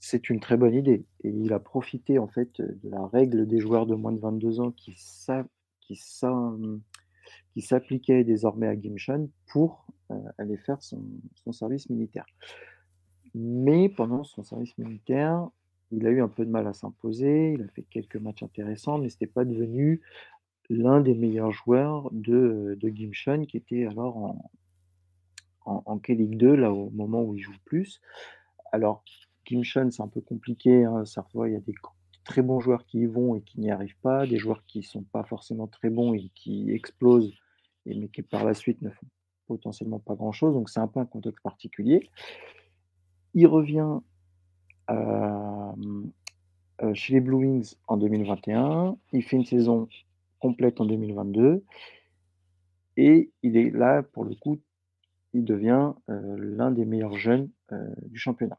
C'est 0.00 0.30
une 0.30 0.38
très 0.38 0.56
bonne 0.56 0.74
idée. 0.74 1.04
Et 1.24 1.30
il 1.30 1.52
a 1.52 1.58
profité 1.58 2.18
en 2.20 2.28
fait 2.28 2.60
de 2.60 2.88
la 2.88 3.04
règle 3.06 3.46
des 3.46 3.58
joueurs 3.58 3.86
de 3.86 3.96
moins 3.96 4.12
de 4.12 4.20
22 4.20 4.60
ans 4.60 4.70
qui 4.72 4.94
s'appliquait 7.60 8.24
désormais 8.24 8.68
à 8.68 8.76
Gimshon 8.76 9.28
pour 9.46 9.86
aller 10.38 10.56
faire 10.56 10.82
son, 10.82 11.02
service 11.52 11.88
militaire. 11.90 12.26
Mais 13.34 13.88
pendant 13.88 14.24
son 14.24 14.42
service 14.42 14.76
militaire, 14.78 15.48
il 15.90 16.06
a 16.06 16.10
eu 16.10 16.20
un 16.20 16.28
peu 16.28 16.44
de 16.44 16.50
mal 16.50 16.66
à 16.66 16.72
s'imposer, 16.72 17.52
il 17.52 17.62
a 17.62 17.68
fait 17.68 17.82
quelques 17.82 18.16
matchs 18.16 18.42
intéressants, 18.42 18.98
mais 18.98 19.08
ce 19.08 19.16
n'était 19.16 19.32
pas 19.32 19.44
devenu 19.44 20.00
l'un 20.70 21.00
des 21.00 21.14
meilleurs 21.14 21.52
joueurs 21.52 22.10
de, 22.12 22.76
de 22.78 22.88
qui 23.44 23.56
était 23.56 23.86
alors 23.86 24.16
en, 24.16 24.52
en, 25.64 25.98
K-League 25.98 26.36
2, 26.36 26.54
là 26.56 26.72
au 26.72 26.90
moment 26.90 27.22
où 27.22 27.34
il 27.34 27.40
joue 27.40 27.56
plus. 27.64 28.00
Alors, 28.72 29.02
Gimshon, 29.46 29.90
c'est 29.90 30.02
un 30.02 30.08
peu 30.08 30.20
compliqué, 30.20 30.84
hein, 30.84 31.04
il 31.04 31.52
y 31.52 31.56
a 31.56 31.60
des 31.60 31.74
très 32.24 32.42
bons 32.42 32.60
joueurs 32.60 32.84
qui 32.84 32.98
y 32.98 33.06
vont 33.06 33.34
et 33.34 33.40
qui 33.40 33.60
n'y 33.60 33.70
arrivent 33.70 33.98
pas, 34.02 34.26
des 34.26 34.38
joueurs 34.38 34.64
qui 34.66 34.80
ne 34.80 34.84
sont 34.84 35.04
pas 35.04 35.24
forcément 35.24 35.66
très 35.66 35.88
bons 35.88 36.12
et 36.12 36.30
qui 36.34 36.70
explosent, 36.70 37.34
mais 37.86 38.08
qui 38.08 38.22
par 38.22 38.44
la 38.44 38.54
suite 38.54 38.82
ne 38.82 38.90
font 38.90 39.06
potentiellement 39.48 39.98
pas 39.98 40.14
grand-chose, 40.14 40.54
donc 40.54 40.68
c'est 40.68 40.80
un 40.80 40.86
peu 40.86 41.00
un 41.00 41.06
contexte 41.06 41.42
particulier. 41.42 42.08
Il 43.34 43.46
revient 43.46 43.98
euh, 44.90 45.72
euh, 46.82 46.94
chez 46.94 47.14
les 47.14 47.20
Blue 47.20 47.36
Wings 47.36 47.74
en 47.88 47.96
2021. 47.96 48.96
Il 49.12 49.22
fait 49.22 49.36
une 49.36 49.44
saison 49.44 49.88
complète 50.38 50.80
en 50.80 50.84
2022. 50.84 51.64
Et 52.96 53.32
il 53.42 53.56
est 53.56 53.70
là, 53.70 54.02
pour 54.02 54.24
le 54.24 54.34
coup, 54.34 54.60
il 55.32 55.44
devient 55.44 55.92
euh, 56.08 56.36
l'un 56.38 56.70
des 56.70 56.84
meilleurs 56.84 57.16
jeunes 57.16 57.50
du 58.06 58.18
championnat. 58.18 58.58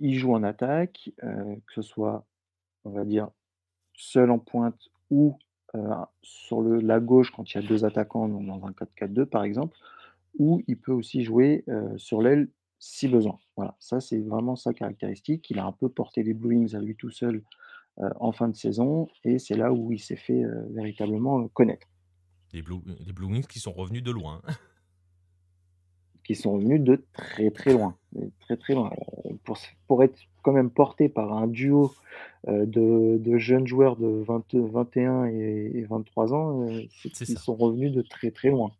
il 0.00 0.18
joue 0.18 0.34
en 0.34 0.42
attaque, 0.42 1.10
que 1.16 1.72
ce 1.74 1.80
soit, 1.80 2.26
on 2.84 2.90
va 2.90 3.06
dire, 3.06 3.30
seul 3.94 4.30
en 4.30 4.38
pointe 4.38 4.90
ou 5.10 5.38
sur 6.22 6.60
le, 6.60 6.80
la 6.80 7.00
gauche 7.00 7.30
quand 7.30 7.52
il 7.52 7.60
y 7.60 7.64
a 7.64 7.66
deux 7.66 7.84
attaquants 7.84 8.28
dans 8.28 8.66
un 8.66 8.70
4-4-2 8.72 9.26
par 9.26 9.44
exemple, 9.44 9.76
ou 10.38 10.62
il 10.66 10.78
peut 10.78 10.92
aussi 10.92 11.24
jouer 11.24 11.64
sur 11.96 12.22
l'aile 12.22 12.48
si 12.82 13.06
besoin. 13.06 13.38
Voilà, 13.56 13.76
ça 13.78 14.00
c'est 14.00 14.18
vraiment 14.18 14.56
sa 14.56 14.74
caractéristique. 14.74 15.48
Il 15.50 15.58
a 15.60 15.64
un 15.64 15.72
peu 15.72 15.88
porté 15.88 16.24
les 16.24 16.34
Blue 16.34 16.56
Wings 16.56 16.74
à 16.74 16.80
lui 16.80 16.96
tout 16.96 17.10
seul 17.10 17.42
euh, 18.00 18.10
en 18.18 18.32
fin 18.32 18.48
de 18.48 18.56
saison 18.56 19.08
et 19.22 19.38
c'est 19.38 19.54
là 19.54 19.72
où 19.72 19.92
il 19.92 20.00
s'est 20.00 20.16
fait 20.16 20.42
euh, 20.42 20.66
véritablement 20.70 21.42
euh, 21.42 21.48
connaître. 21.54 21.86
Les 22.52 22.60
Blue, 22.60 22.80
les 23.06 23.12
Blue 23.12 23.26
Wings 23.26 23.46
qui 23.46 23.60
sont 23.60 23.72
revenus 23.72 24.02
de 24.02 24.10
loin. 24.10 24.42
qui 26.24 26.34
sont 26.34 26.54
revenus 26.54 26.80
de 26.80 27.04
très 27.12 27.50
très 27.52 27.72
loin. 27.72 27.96
Très 28.40 28.56
très 28.56 28.74
loin. 28.74 28.90
Pour, 29.44 29.58
pour 29.86 30.02
être 30.02 30.18
quand 30.42 30.52
même 30.52 30.70
porté 30.70 31.08
par 31.08 31.32
un 31.32 31.46
duo 31.46 31.92
de, 32.46 33.16
de, 33.18 33.38
jeunes 33.38 33.66
joueurs 33.66 33.96
de 33.96 34.06
20, 34.06 34.54
21 34.54 35.26
et, 35.26 35.86
23 35.88 36.34
ans, 36.34 36.66
ils 36.68 37.38
sont 37.38 37.54
revenus 37.54 37.92
de 37.92 38.02
très 38.02 38.30
très 38.30 38.50
loin. 38.50 38.72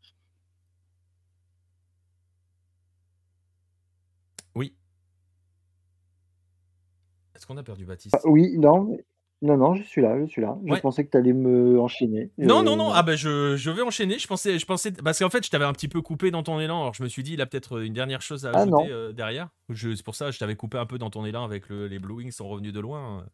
Est-ce 7.43 7.49
qu'on 7.49 7.57
a 7.57 7.65
perdu 7.65 7.85
Baptiste? 7.85 8.15
Ah, 8.15 8.21
Oui, 8.29 8.57
non, 8.57 8.97
non, 9.43 9.57
non, 9.57 9.75
je 9.75 9.83
suis 9.83 10.01
là, 10.01 10.19
je 10.21 10.27
suis 10.27 10.41
là. 10.41 10.57
Je 10.65 10.79
pensais 10.81 11.05
que 11.05 11.11
tu 11.11 11.17
allais 11.17 11.33
me 11.33 11.81
enchaîner. 11.81 12.31
Non, 12.39 12.63
non, 12.63 12.77
non, 12.77 12.93
ah 12.93 13.03
ben 13.03 13.17
je, 13.17 13.57
je, 13.57 13.71
vais 13.71 13.83
enchaîner. 13.83 14.19
Je 14.21 14.29
pensais, 14.29 14.57
je 14.57 14.65
pensais, 14.65 14.93
parce 14.93 15.19
qu'en 15.19 15.31
fait, 15.31 15.45
je 15.45 15.51
t'avais 15.51 15.65
un 15.65 15.73
petit 15.73 15.89
peu 15.89 16.01
coupé 16.01 16.31
dans 16.31 16.45
ton 16.45 16.61
élan. 16.61 16.81
Alors 16.81 16.95
je 16.95 17.03
me 17.03 17.09
suis 17.09 17.25
dit, 17.25 17.35
il 17.35 17.41
a 17.41 17.47
peut-être 17.47 17.83
une 17.83 17.93
dernière 17.93 18.23
chose 18.23 18.47
à 18.47 18.53
ah, 18.55 18.61
ajouter 18.61 18.91
euh, 18.91 19.13
derrière. 19.13 19.49
C'est 19.75 20.05
pour 20.05 20.15
ça 20.15 20.27
que 20.27 20.33
je 20.33 20.39
t'avais 20.39 20.55
coupé 20.55 20.79
un 20.79 20.87
peu 20.87 20.97
dans 20.97 21.11
ton 21.11 21.25
élan 21.25 21.43
avec 21.43 21.71
les 21.71 21.99
Blue 21.99 22.15
Wings 22.15 22.31
sont 22.31 22.49
revenus 22.49 22.73
de 22.73 22.79
loin. 22.79 23.27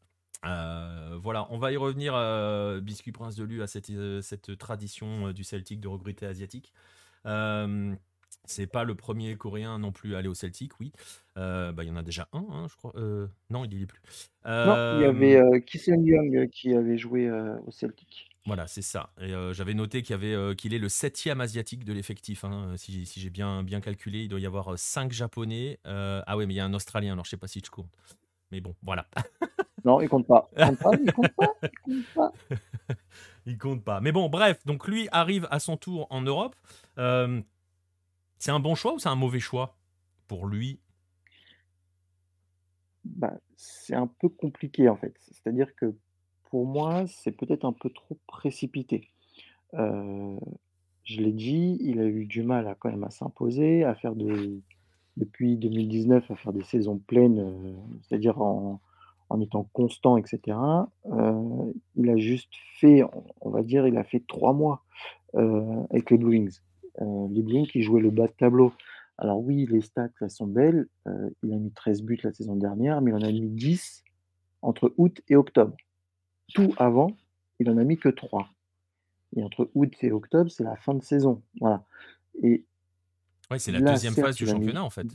Euh, 0.46 1.18
voilà, 1.22 1.46
on 1.50 1.58
va 1.58 1.72
y 1.72 1.76
revenir, 1.76 2.14
euh, 2.16 2.80
Biscuit 2.80 3.12
Prince 3.12 3.36
de 3.36 3.44
Lu, 3.44 3.62
à 3.62 3.66
cette, 3.66 3.92
cette 4.22 4.56
tradition 4.56 5.32
du 5.32 5.44
Celtic 5.44 5.78
de 5.78 5.88
regretter 5.88 6.24
asiatique. 6.24 6.72
C'est 8.48 8.66
pas 8.66 8.84
le 8.84 8.94
premier 8.94 9.36
coréen 9.36 9.78
non 9.78 9.92
plus 9.92 10.14
à 10.14 10.18
aller 10.18 10.28
au 10.28 10.34
Celtic, 10.34 10.80
oui. 10.80 10.92
Euh, 11.36 11.70
bah, 11.70 11.84
il 11.84 11.88
y 11.88 11.90
en 11.90 11.96
a 11.96 12.02
déjà 12.02 12.28
un, 12.32 12.44
hein, 12.50 12.66
je 12.70 12.76
crois. 12.76 12.92
Euh, 12.96 13.26
non, 13.50 13.64
il 13.64 13.76
n'y 13.76 13.82
est 13.82 13.86
plus. 13.86 14.00
Non, 14.46 14.98
il 14.98 15.02
y 15.02 15.04
avait 15.04 15.36
euh, 15.36 15.60
Young 15.86 16.48
qui 16.50 16.74
avait 16.74 16.96
joué 16.96 17.30
au 17.66 17.70
Celtic. 17.70 18.30
Voilà, 18.46 18.66
c'est 18.66 18.82
ça. 18.82 19.10
Et 19.20 19.34
j'avais 19.52 19.74
noté 19.74 20.00
qu'il 20.00 20.14
avait, 20.14 20.56
qu'il 20.56 20.72
est 20.72 20.78
le 20.78 20.88
septième 20.88 21.42
asiatique 21.42 21.84
de 21.84 21.92
l'effectif. 21.92 22.44
Hein, 22.44 22.72
si, 22.76 23.04
si 23.04 23.20
j'ai 23.20 23.28
bien, 23.28 23.62
bien 23.62 23.80
calculé, 23.80 24.20
il 24.20 24.28
doit 24.28 24.40
y 24.40 24.46
avoir 24.46 24.78
cinq 24.78 25.12
japonais. 25.12 25.78
ah 25.84 26.36
ouais, 26.36 26.46
mais 26.46 26.54
il 26.54 26.56
y 26.56 26.60
a 26.60 26.64
un 26.64 26.74
australien, 26.74 27.12
alors 27.12 27.26
je 27.26 27.30
sais 27.30 27.36
pas 27.36 27.48
si 27.48 27.60
je 27.64 27.70
compte. 27.70 27.90
Mais 28.50 28.62
bon, 28.62 28.74
voilà. 28.82 29.06
non, 29.84 30.00
il 30.00 30.08
compte 30.08 30.26
pas. 30.26 30.48
Il 30.56 30.64
compte 30.64 30.78
pas, 30.78 30.90
il 31.02 31.12
compte 31.12 31.34
pas. 31.36 31.52
Il 31.60 31.72
compte 31.84 32.06
pas. 32.14 32.32
il 33.46 33.58
compte 33.58 33.84
pas. 33.84 34.00
Mais 34.00 34.12
bon, 34.12 34.30
bref, 34.30 34.64
donc 34.64 34.88
lui 34.88 35.08
arrive 35.12 35.46
à 35.50 35.60
son 35.60 35.76
tour 35.76 36.06
en 36.08 36.22
Europe. 36.22 36.56
C'est 38.38 38.50
un 38.50 38.60
bon 38.60 38.74
choix 38.74 38.94
ou 38.94 38.98
c'est 38.98 39.08
un 39.08 39.16
mauvais 39.16 39.40
choix 39.40 39.76
pour 40.28 40.46
lui? 40.46 40.80
Bah, 43.04 43.34
C'est 43.56 43.94
un 43.94 44.06
peu 44.06 44.28
compliqué 44.28 44.88
en 44.88 44.96
fait. 44.96 45.14
C'est-à-dire 45.20 45.74
que 45.74 45.94
pour 46.50 46.66
moi, 46.66 47.06
c'est 47.06 47.32
peut-être 47.32 47.64
un 47.64 47.72
peu 47.72 47.90
trop 47.90 48.18
précipité. 48.26 49.08
Euh, 49.74 50.36
je 51.04 51.20
l'ai 51.20 51.32
dit, 51.32 51.78
il 51.80 52.00
a 52.00 52.06
eu 52.06 52.26
du 52.26 52.42
mal 52.42 52.68
à 52.68 52.74
quand 52.74 52.90
même 52.90 53.04
à 53.04 53.10
s'imposer, 53.10 53.84
à 53.84 53.94
faire 53.94 54.14
de, 54.14 54.60
depuis 55.16 55.56
2019 55.56 56.30
à 56.30 56.36
faire 56.36 56.52
des 56.52 56.64
saisons 56.64 56.98
pleines, 56.98 57.40
euh, 57.40 57.74
c'est-à-dire 58.02 58.40
en, 58.40 58.80
étant 59.40 59.68
constant, 59.72 60.16
etc. 60.16 60.56
Euh, 61.06 61.72
il 61.96 62.08
a 62.08 62.16
juste 62.16 62.52
fait, 62.78 63.02
on 63.40 63.50
va 63.50 63.62
dire, 63.62 63.86
il 63.86 63.96
a 63.96 64.04
fait 64.04 64.24
trois 64.26 64.52
mois 64.52 64.84
avec 65.34 66.10
les 66.10 66.16
Blue 66.16 66.30
Wings. 66.30 66.60
Euh, 67.00 67.28
les 67.30 67.42
Blues 67.42 67.68
qui 67.68 67.82
jouaient 67.82 68.00
le 68.00 68.10
bas 68.10 68.26
de 68.26 68.32
tableau. 68.32 68.72
Alors 69.18 69.40
oui, 69.40 69.66
les 69.70 69.80
stats 69.80 70.10
là, 70.20 70.28
sont 70.28 70.46
belles. 70.46 70.88
Euh, 71.06 71.30
il 71.42 71.52
a 71.52 71.56
mis 71.56 71.72
13 71.72 72.02
buts 72.02 72.20
la 72.22 72.32
saison 72.32 72.56
dernière, 72.56 73.00
mais 73.00 73.10
il 73.10 73.14
en 73.14 73.22
a 73.22 73.32
mis 73.32 73.48
10 73.48 74.04
entre 74.62 74.92
août 74.96 75.20
et 75.28 75.36
octobre. 75.36 75.76
Tout 76.54 76.74
avant, 76.78 77.16
il 77.58 77.68
en 77.70 77.78
a 77.78 77.84
mis 77.84 77.98
que 77.98 78.08
3. 78.08 78.48
Et 79.36 79.42
entre 79.42 79.70
août 79.74 79.92
et 80.02 80.12
octobre, 80.12 80.50
c'est 80.50 80.64
la 80.64 80.76
fin 80.76 80.94
de 80.94 81.02
saison. 81.02 81.42
Voilà. 81.60 81.84
Et 82.42 82.64
ouais, 83.50 83.58
c'est 83.58 83.72
la 83.72 83.80
deuxième 83.80 84.14
phase 84.14 84.36
du 84.36 84.46
championnat, 84.46 84.82
en 84.82 84.90
fait. 84.90 85.06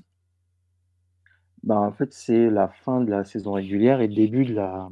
Bah, 1.64 1.80
en 1.80 1.92
fait, 1.94 2.14
c'est 2.14 2.50
la 2.50 2.68
fin 2.68 3.02
de 3.02 3.10
la 3.10 3.24
saison 3.24 3.54
régulière 3.54 4.02
et 4.02 4.08
le 4.08 4.14
début 4.14 4.46
de 4.46 4.54
la, 4.54 4.90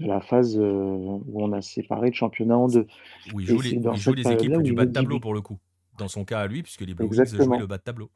de 0.00 0.06
la 0.06 0.20
phase 0.22 0.58
euh, 0.58 0.62
où 0.62 1.42
on 1.42 1.52
a 1.52 1.60
séparé 1.60 2.08
le 2.08 2.14
championnat 2.14 2.56
en 2.56 2.68
deux. 2.68 2.86
Où 3.34 3.38
les, 3.38 3.74
il 3.74 3.96
joue 3.96 4.14
les 4.14 4.26
équipes 4.26 4.62
du 4.62 4.72
bas 4.72 4.86
de 4.86 4.92
tableau, 4.92 5.20
pour 5.20 5.34
le 5.34 5.42
coup 5.42 5.58
dans 6.02 6.08
son 6.08 6.24
cas 6.24 6.40
à 6.40 6.46
lui, 6.46 6.62
puisque 6.62 6.82
les 6.82 6.94
Blue 6.94 7.06
Wings 7.06 7.24
jouaient 7.24 7.58
le 7.58 7.66
bas 7.66 7.78
de 7.78 7.82
tableau. 7.82 8.10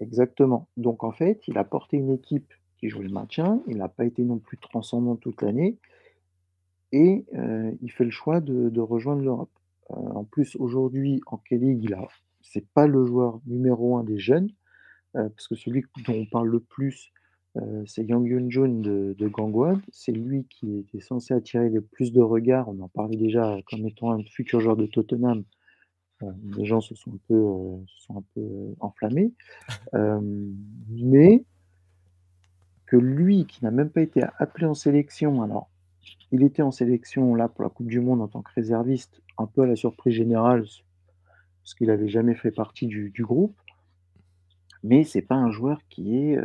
Exactement. 0.00 0.68
Donc 0.76 1.04
en 1.04 1.12
fait, 1.12 1.42
il 1.48 1.58
a 1.58 1.64
porté 1.64 1.96
une 1.96 2.10
équipe 2.10 2.52
qui 2.78 2.88
jouait 2.88 3.04
le 3.04 3.12
maintien, 3.12 3.62
il 3.66 3.78
n'a 3.78 3.88
pas 3.88 4.04
été 4.04 4.22
non 4.22 4.38
plus 4.38 4.56
transcendant 4.58 5.16
toute 5.16 5.42
l'année, 5.42 5.76
et 6.92 7.26
euh, 7.34 7.72
il 7.82 7.90
fait 7.90 8.04
le 8.04 8.10
choix 8.10 8.40
de, 8.40 8.80
rejoindre 8.80 9.22
l'Europe. 9.22 9.50
Euh, 9.90 9.94
en 9.94 10.24
plus, 10.24 10.56
aujourd'hui, 10.56 11.20
en 11.26 11.38
K-League, 11.38 11.82
il 11.82 11.94
a, 11.94 12.06
c'est 12.40 12.66
pas 12.68 12.86
le 12.86 13.04
joueur 13.04 13.40
numéro 13.46 13.96
un 13.98 14.04
des 14.04 14.18
jeunes, 14.18 14.50
euh, 15.16 15.28
parce 15.28 15.48
que 15.48 15.56
celui 15.56 15.82
dont 16.06 16.14
on 16.14 16.26
parle 16.26 16.48
le 16.48 16.60
plus, 16.60 17.12
c'est 17.86 18.04
Yang 18.04 18.28
Yun-jun 18.28 18.68
de, 18.68 19.16
de 19.18 19.26
Gangwon. 19.26 19.80
C'est 19.90 20.12
lui 20.12 20.44
qui 20.48 20.78
était 20.78 21.00
censé 21.00 21.34
attirer 21.34 21.68
le 21.68 21.80
plus 21.80 22.12
de 22.12 22.20
regards. 22.20 22.68
On 22.68 22.78
en 22.78 22.88
parlait 22.88 23.16
déjà 23.16 23.58
comme 23.68 23.84
étant 23.84 24.12
un 24.12 24.22
futur 24.22 24.60
joueur 24.60 24.76
de 24.76 24.86
Tottenham 24.86 25.42
les 26.56 26.64
gens 26.64 26.80
se 26.80 26.94
sont 26.94 27.12
un 27.12 27.18
peu, 27.28 27.34
euh, 27.34 27.76
sont 27.98 28.18
un 28.18 28.24
peu 28.34 28.40
euh, 28.40 28.74
enflammés. 28.80 29.32
Euh, 29.94 30.20
mais 30.88 31.44
que 32.86 32.96
lui, 32.96 33.46
qui 33.46 33.64
n'a 33.64 33.70
même 33.70 33.90
pas 33.90 34.00
été 34.00 34.22
appelé 34.38 34.66
en 34.66 34.74
sélection, 34.74 35.42
alors 35.42 35.68
il 36.32 36.42
était 36.42 36.62
en 36.62 36.70
sélection 36.70 37.34
là 37.34 37.48
pour 37.48 37.62
la 37.62 37.70
Coupe 37.70 37.88
du 37.88 38.00
Monde 38.00 38.22
en 38.22 38.28
tant 38.28 38.42
que 38.42 38.52
réserviste, 38.54 39.22
un 39.36 39.46
peu 39.46 39.62
à 39.62 39.66
la 39.66 39.76
surprise 39.76 40.14
générale, 40.14 40.64
parce 41.62 41.74
qu'il 41.74 41.88
n'avait 41.88 42.08
jamais 42.08 42.34
fait 42.34 42.50
partie 42.50 42.86
du, 42.86 43.12
groupe. 43.18 43.56
Mais 44.82 45.04
c'est 45.04 45.22
pas 45.22 45.34
un 45.34 45.50
joueur 45.50 45.80
qui 45.88 46.16
est 46.16 46.38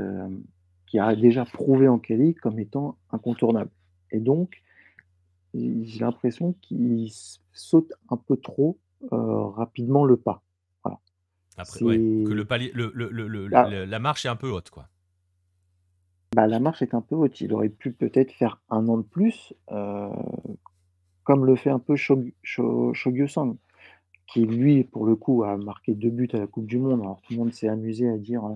qui 0.88 1.00
a 1.00 1.16
déjà 1.16 1.46
prouvé 1.46 1.88
en 1.88 1.98
Kelly 1.98 2.36
comme 2.36 2.60
étant 2.60 2.98
incontournable. 3.12 3.72
Et 4.12 4.20
donc, 4.20 4.62
j'ai 5.54 6.00
l'impression 6.00 6.54
qu'il 6.62 7.10
saute 7.54 7.94
un 8.10 8.18
peu 8.18 8.38
trop 8.38 8.78
rapidement 9.12 10.06
le 10.06 10.18
pas. 10.18 10.42
Voilà. 10.84 11.00
Après, 11.58 11.80
que 11.80 12.34
le 12.34 12.46
palier, 12.46 12.72
le, 12.74 12.92
le, 12.94 13.50
ah. 13.54 13.70
la 13.70 14.00
marche 14.00 14.26
est 14.26 14.30
un 14.30 14.36
peu 14.36 14.50
haute, 14.50 14.70
quoi. 14.70 14.88
Bah, 16.36 16.48
la 16.48 16.60
marche 16.60 16.82
est 16.82 16.94
un 16.96 17.02
peu 17.02 17.16
haute. 17.16 17.42
Il 17.42 17.54
aurait 17.54 17.70
pu 17.70 17.92
peut-être 17.92 18.32
faire 18.32 18.60
un 18.70 18.88
an 18.88 18.98
de 18.98 19.04
plus, 19.04 19.54
euh, 19.72 20.10
comme 21.24 21.46
le 21.46 21.56
fait 21.56 21.70
un 21.70 21.80
peu 21.80 21.96
Sang, 21.96 23.58
qui 24.28 24.46
lui, 24.46 24.84
pour 24.84 25.06
le 25.06 25.16
coup, 25.16 25.44
a 25.44 25.58
marqué 25.58 25.94
deux 25.94 26.10
buts 26.10 26.30
à 26.34 26.38
la 26.38 26.48
Coupe 26.48 26.66
du 26.66 26.80
Monde. 26.80 27.02
Alors 27.02 27.22
tout 27.22 27.34
le 27.34 27.40
monde 27.40 27.54
s'est 27.54 27.68
amusé 27.70 28.10
à 28.10 28.18
dire 28.18 28.46
euh, 28.46 28.56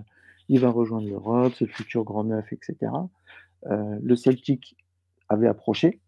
il 0.50 0.60
va 0.60 0.70
rejoindre 0.70 1.08
l'Europe, 1.08 1.54
c'est 1.58 1.66
le 1.66 1.72
futur 1.72 2.04
grand 2.04 2.24
neuf, 2.24 2.52
etc. 2.54 2.92
le 3.66 4.16
Celtic 4.16 4.78
avait 5.28 5.48
approché, 5.48 6.00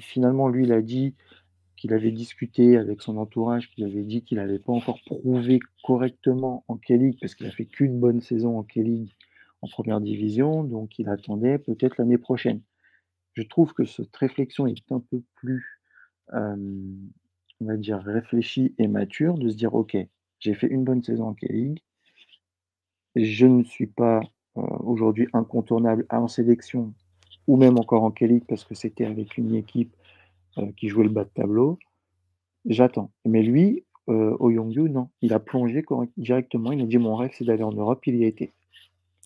finalement, 0.00 0.48
lui, 0.48 0.64
il 0.64 0.72
a 0.72 0.82
dit 0.82 1.14
qu'il 1.78 1.92
avait 1.94 2.10
discuté 2.10 2.76
avec 2.76 3.00
son 3.00 3.16
entourage, 3.16 3.70
qu'il 3.70 3.84
avait 3.84 4.02
dit 4.02 4.22
qu'il 4.22 4.38
n'avait 4.38 4.58
pas 4.58 4.72
encore 4.72 5.00
prouvé 5.06 5.60
correctement 5.84 6.64
en 6.66 6.76
K-League, 6.76 7.16
parce 7.20 7.34
qu'il 7.36 7.46
a 7.46 7.52
fait 7.52 7.66
qu'une 7.66 7.98
bonne 8.00 8.20
saison 8.20 8.58
en 8.58 8.64
K-League 8.64 9.12
en 9.62 9.68
première 9.68 10.00
division, 10.00 10.64
donc 10.64 10.98
il 10.98 11.08
attendait 11.08 11.58
peut-être 11.58 11.96
l'année 11.98 12.18
prochaine. 12.18 12.60
Je 13.34 13.42
trouve 13.42 13.72
que 13.72 13.84
cette 13.84 14.14
réflexion 14.16 14.66
est 14.66 14.90
un 14.90 15.00
peu 15.00 15.22
plus, 15.36 15.80
on 16.32 16.56
va 17.60 17.76
dire, 17.76 18.00
réfléchie 18.00 18.74
et 18.78 18.88
mature, 18.88 19.38
de 19.38 19.48
se 19.48 19.56
dire, 19.56 19.74
OK, 19.74 19.96
j'ai 20.40 20.54
fait 20.54 20.68
une 20.68 20.84
bonne 20.84 21.02
saison 21.02 21.28
en 21.28 21.34
K-League, 21.34 21.80
je 23.14 23.46
ne 23.46 23.62
suis 23.62 23.86
pas 23.86 24.20
aujourd'hui 24.54 25.28
incontournable 25.32 26.06
en 26.10 26.26
sélection 26.26 26.92
ou 27.46 27.56
même 27.56 27.78
encore 27.78 28.02
en 28.02 28.10
K-League 28.10 28.44
parce 28.48 28.64
que 28.64 28.74
c'était 28.74 29.06
avec 29.06 29.38
une 29.38 29.54
équipe 29.54 29.94
qui 30.76 30.88
jouait 30.88 31.04
le 31.04 31.10
bas 31.10 31.24
de 31.24 31.30
tableau. 31.30 31.78
J'attends. 32.64 33.12
Mais 33.24 33.42
lui, 33.42 33.84
au 34.06 34.50
Yongyu, 34.50 34.90
non. 34.90 35.10
Il 35.22 35.32
a 35.32 35.40
plongé 35.40 35.84
directement. 36.16 36.72
Il 36.72 36.82
a 36.82 36.86
dit 36.86 36.98
Mon 36.98 37.16
rêve, 37.16 37.30
c'est 37.34 37.44
d'aller 37.44 37.62
en 37.62 37.72
Europe. 37.72 38.06
Il 38.06 38.16
y 38.16 38.24
a 38.24 38.26
été. 38.26 38.52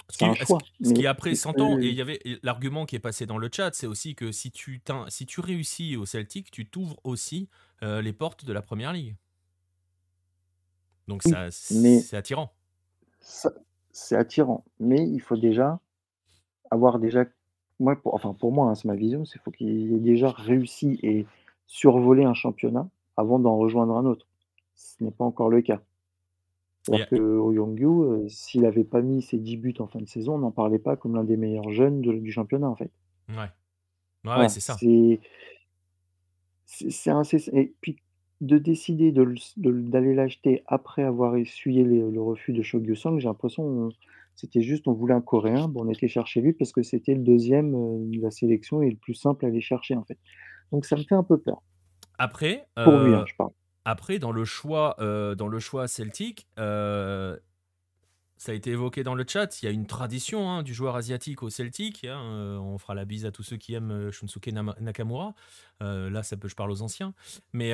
C'est 0.09 0.25
un 0.25 0.35
choix. 0.35 0.59
Ce 0.83 0.93
qui 0.93 1.07
après 1.07 1.35
s'entend, 1.35 1.79
et 1.79 1.87
il 1.87 1.95
y 1.95 2.03
avait 2.03 2.21
l'argument 2.43 2.85
qui 2.85 2.97
est 2.97 3.01
passé 3.01 3.25
dans 3.25 3.39
le 3.39 3.49
chat, 3.51 3.75
c'est 3.75 3.87
aussi 3.87 4.15
que 4.15 4.31
si 4.31 4.51
tu, 4.51 4.83
si 5.09 5.27
tu 5.27 5.41
réussis 5.41 5.97
au 5.97 6.05
Celtic, 6.05 6.51
tu 6.51 6.67
t'ouvres 6.67 7.01
aussi 7.05 7.49
les 7.81 8.13
portes 8.13 8.45
de 8.45 8.53
la 8.53 8.63
première 8.63 8.93
ligue. 8.93 9.17
Donc 11.09 11.23
ça, 11.23 11.51
c'est 11.51 12.15
attirant. 12.15 12.53
C'est 13.21 14.17
attirant. 14.17 14.65
Mais 14.81 15.09
il 15.09 15.21
faut 15.21 15.37
déjà 15.37 15.81
avoir 16.71 16.99
déjà 16.99 17.25
moi, 17.83 17.97
pour, 17.97 18.15
enfin 18.15 18.35
pour 18.39 18.53
moi, 18.53 18.69
hein, 18.69 18.75
c'est 18.75 18.87
ma 18.87 18.95
vision, 18.95 19.25
c'est 19.25 19.41
faut 19.41 19.51
qu'il 19.51 19.93
ait 19.93 19.99
déjà 19.99 20.31
réussi 20.31 20.99
et 21.03 21.27
survolé 21.67 22.25
un 22.25 22.35
championnat 22.35 22.89
avant 23.17 23.39
d'en 23.39 23.57
rejoindre 23.57 23.97
un 23.97 24.07
autre. 24.07 24.27
Ce 24.75 25.03
n'est 25.03 25.11
pas 25.11 25.25
encore 25.25 25.51
le 25.51 25.63
cas. 25.63 25.81
Alors 26.89 27.09
qu'au 27.09 27.53
Yongyu, 27.53 27.87
euh, 27.87 28.29
s'il 28.29 28.63
n'avait 28.63 28.83
pas 28.85 29.03
mis 29.03 29.23
ses 29.23 29.39
10 29.39 29.57
buts 29.57 29.75
en 29.79 29.87
fin 29.87 30.01
de 30.01 30.09
saison, 30.09 30.35
on 30.35 30.39
n'en 30.39 30.51
parlait 30.51 30.81
pas 30.81 30.97
comme 30.97 31.15
l'un 31.15 31.23
des 31.23 31.37
meilleurs 31.37 31.71
jeunes 31.71 32.01
du 32.01 32.33
championnat, 32.33 32.69
en 32.69 32.75
fait. 32.75 32.91
Ouais, 33.29 33.49
ouais, 34.25 34.49
c'est 34.49 34.61
ça. 34.61 34.77
C'est, 34.81 35.21
et 37.53 37.75
puis 37.81 37.99
de 38.41 38.59
décider 38.59 39.13
d'aller 39.13 40.15
l'acheter 40.15 40.65
après 40.67 41.03
avoir 41.03 41.37
essuyé 41.37 41.85
le 41.85 42.21
refus 42.21 42.53
de 42.53 42.63
Shogyu 42.63 42.97
Song, 42.97 43.21
j'ai 43.21 43.29
l'impression 43.29 43.91
c'était 44.35 44.63
juste, 44.63 44.89
on 44.89 44.93
voulait 44.93 45.15
un 45.15 45.21
Coréen, 45.21 45.69
bon, 45.69 45.85
on 45.87 45.91
était 45.91 46.09
chercher 46.09 46.41
lui 46.41 46.53
parce 46.53 46.73
que 46.73 46.83
c'était 46.83 47.15
le 47.15 47.23
deuxième 47.23 47.75
euh, 47.75 48.17
de 48.17 48.21
la 48.21 48.31
sélection 48.31 48.83
et 48.83 48.91
le 48.91 48.97
plus 48.97 49.15
simple 49.15 49.45
à 49.45 49.49
aller 49.49 49.61
chercher, 49.61 49.95
en 49.95 50.05
fait. 50.05 50.19
Donc 50.73 50.85
ça 50.87 50.97
me 50.97 51.03
fait 51.03 51.15
un 51.15 51.23
peu 51.23 51.39
peur. 51.39 51.63
Après, 52.19 52.67
Pour 52.83 52.93
lui, 52.93 53.15
hein, 53.15 53.21
euh, 53.21 53.27
je 53.27 53.35
parle. 53.37 53.51
après 53.85 54.19
dans 54.19 54.33
le 54.33 54.45
choix, 54.45 54.97
euh, 55.01 55.35
dans 55.35 55.49
le 55.49 55.59
choix 55.59 55.87
celtique, 55.89 56.47
ça 56.57 58.51
a 58.51 58.55
été 58.55 58.71
évoqué 58.71 59.05
dans 59.05 59.15
le 59.15 59.25
chat. 59.27 59.63
Il 59.63 59.67
y 59.67 59.69
a 59.69 59.71
une 59.71 59.87
tradition 59.87 60.51
hein, 60.51 60.65
du 60.65 60.75
joueur 60.75 60.97
asiatique 60.97 61.45
au 61.45 61.51
Celtic. 61.51 62.05
Hein, 62.05 62.59
on 62.61 62.77
fera 62.77 62.97
la 62.97 63.05
bise 63.05 63.25
à 63.25 63.31
tous 63.31 63.45
ceux 63.45 63.57
qui 63.57 63.75
aiment 63.75 64.11
Shunsuke 64.11 64.49
Nakamura. 64.81 65.35
là, 65.81 66.23
ça 66.25 66.37
peut, 66.37 66.49
je 66.49 66.57
parle 66.57 66.73
aux 66.73 66.83
anciens. 66.83 67.15
Mais 67.53 67.73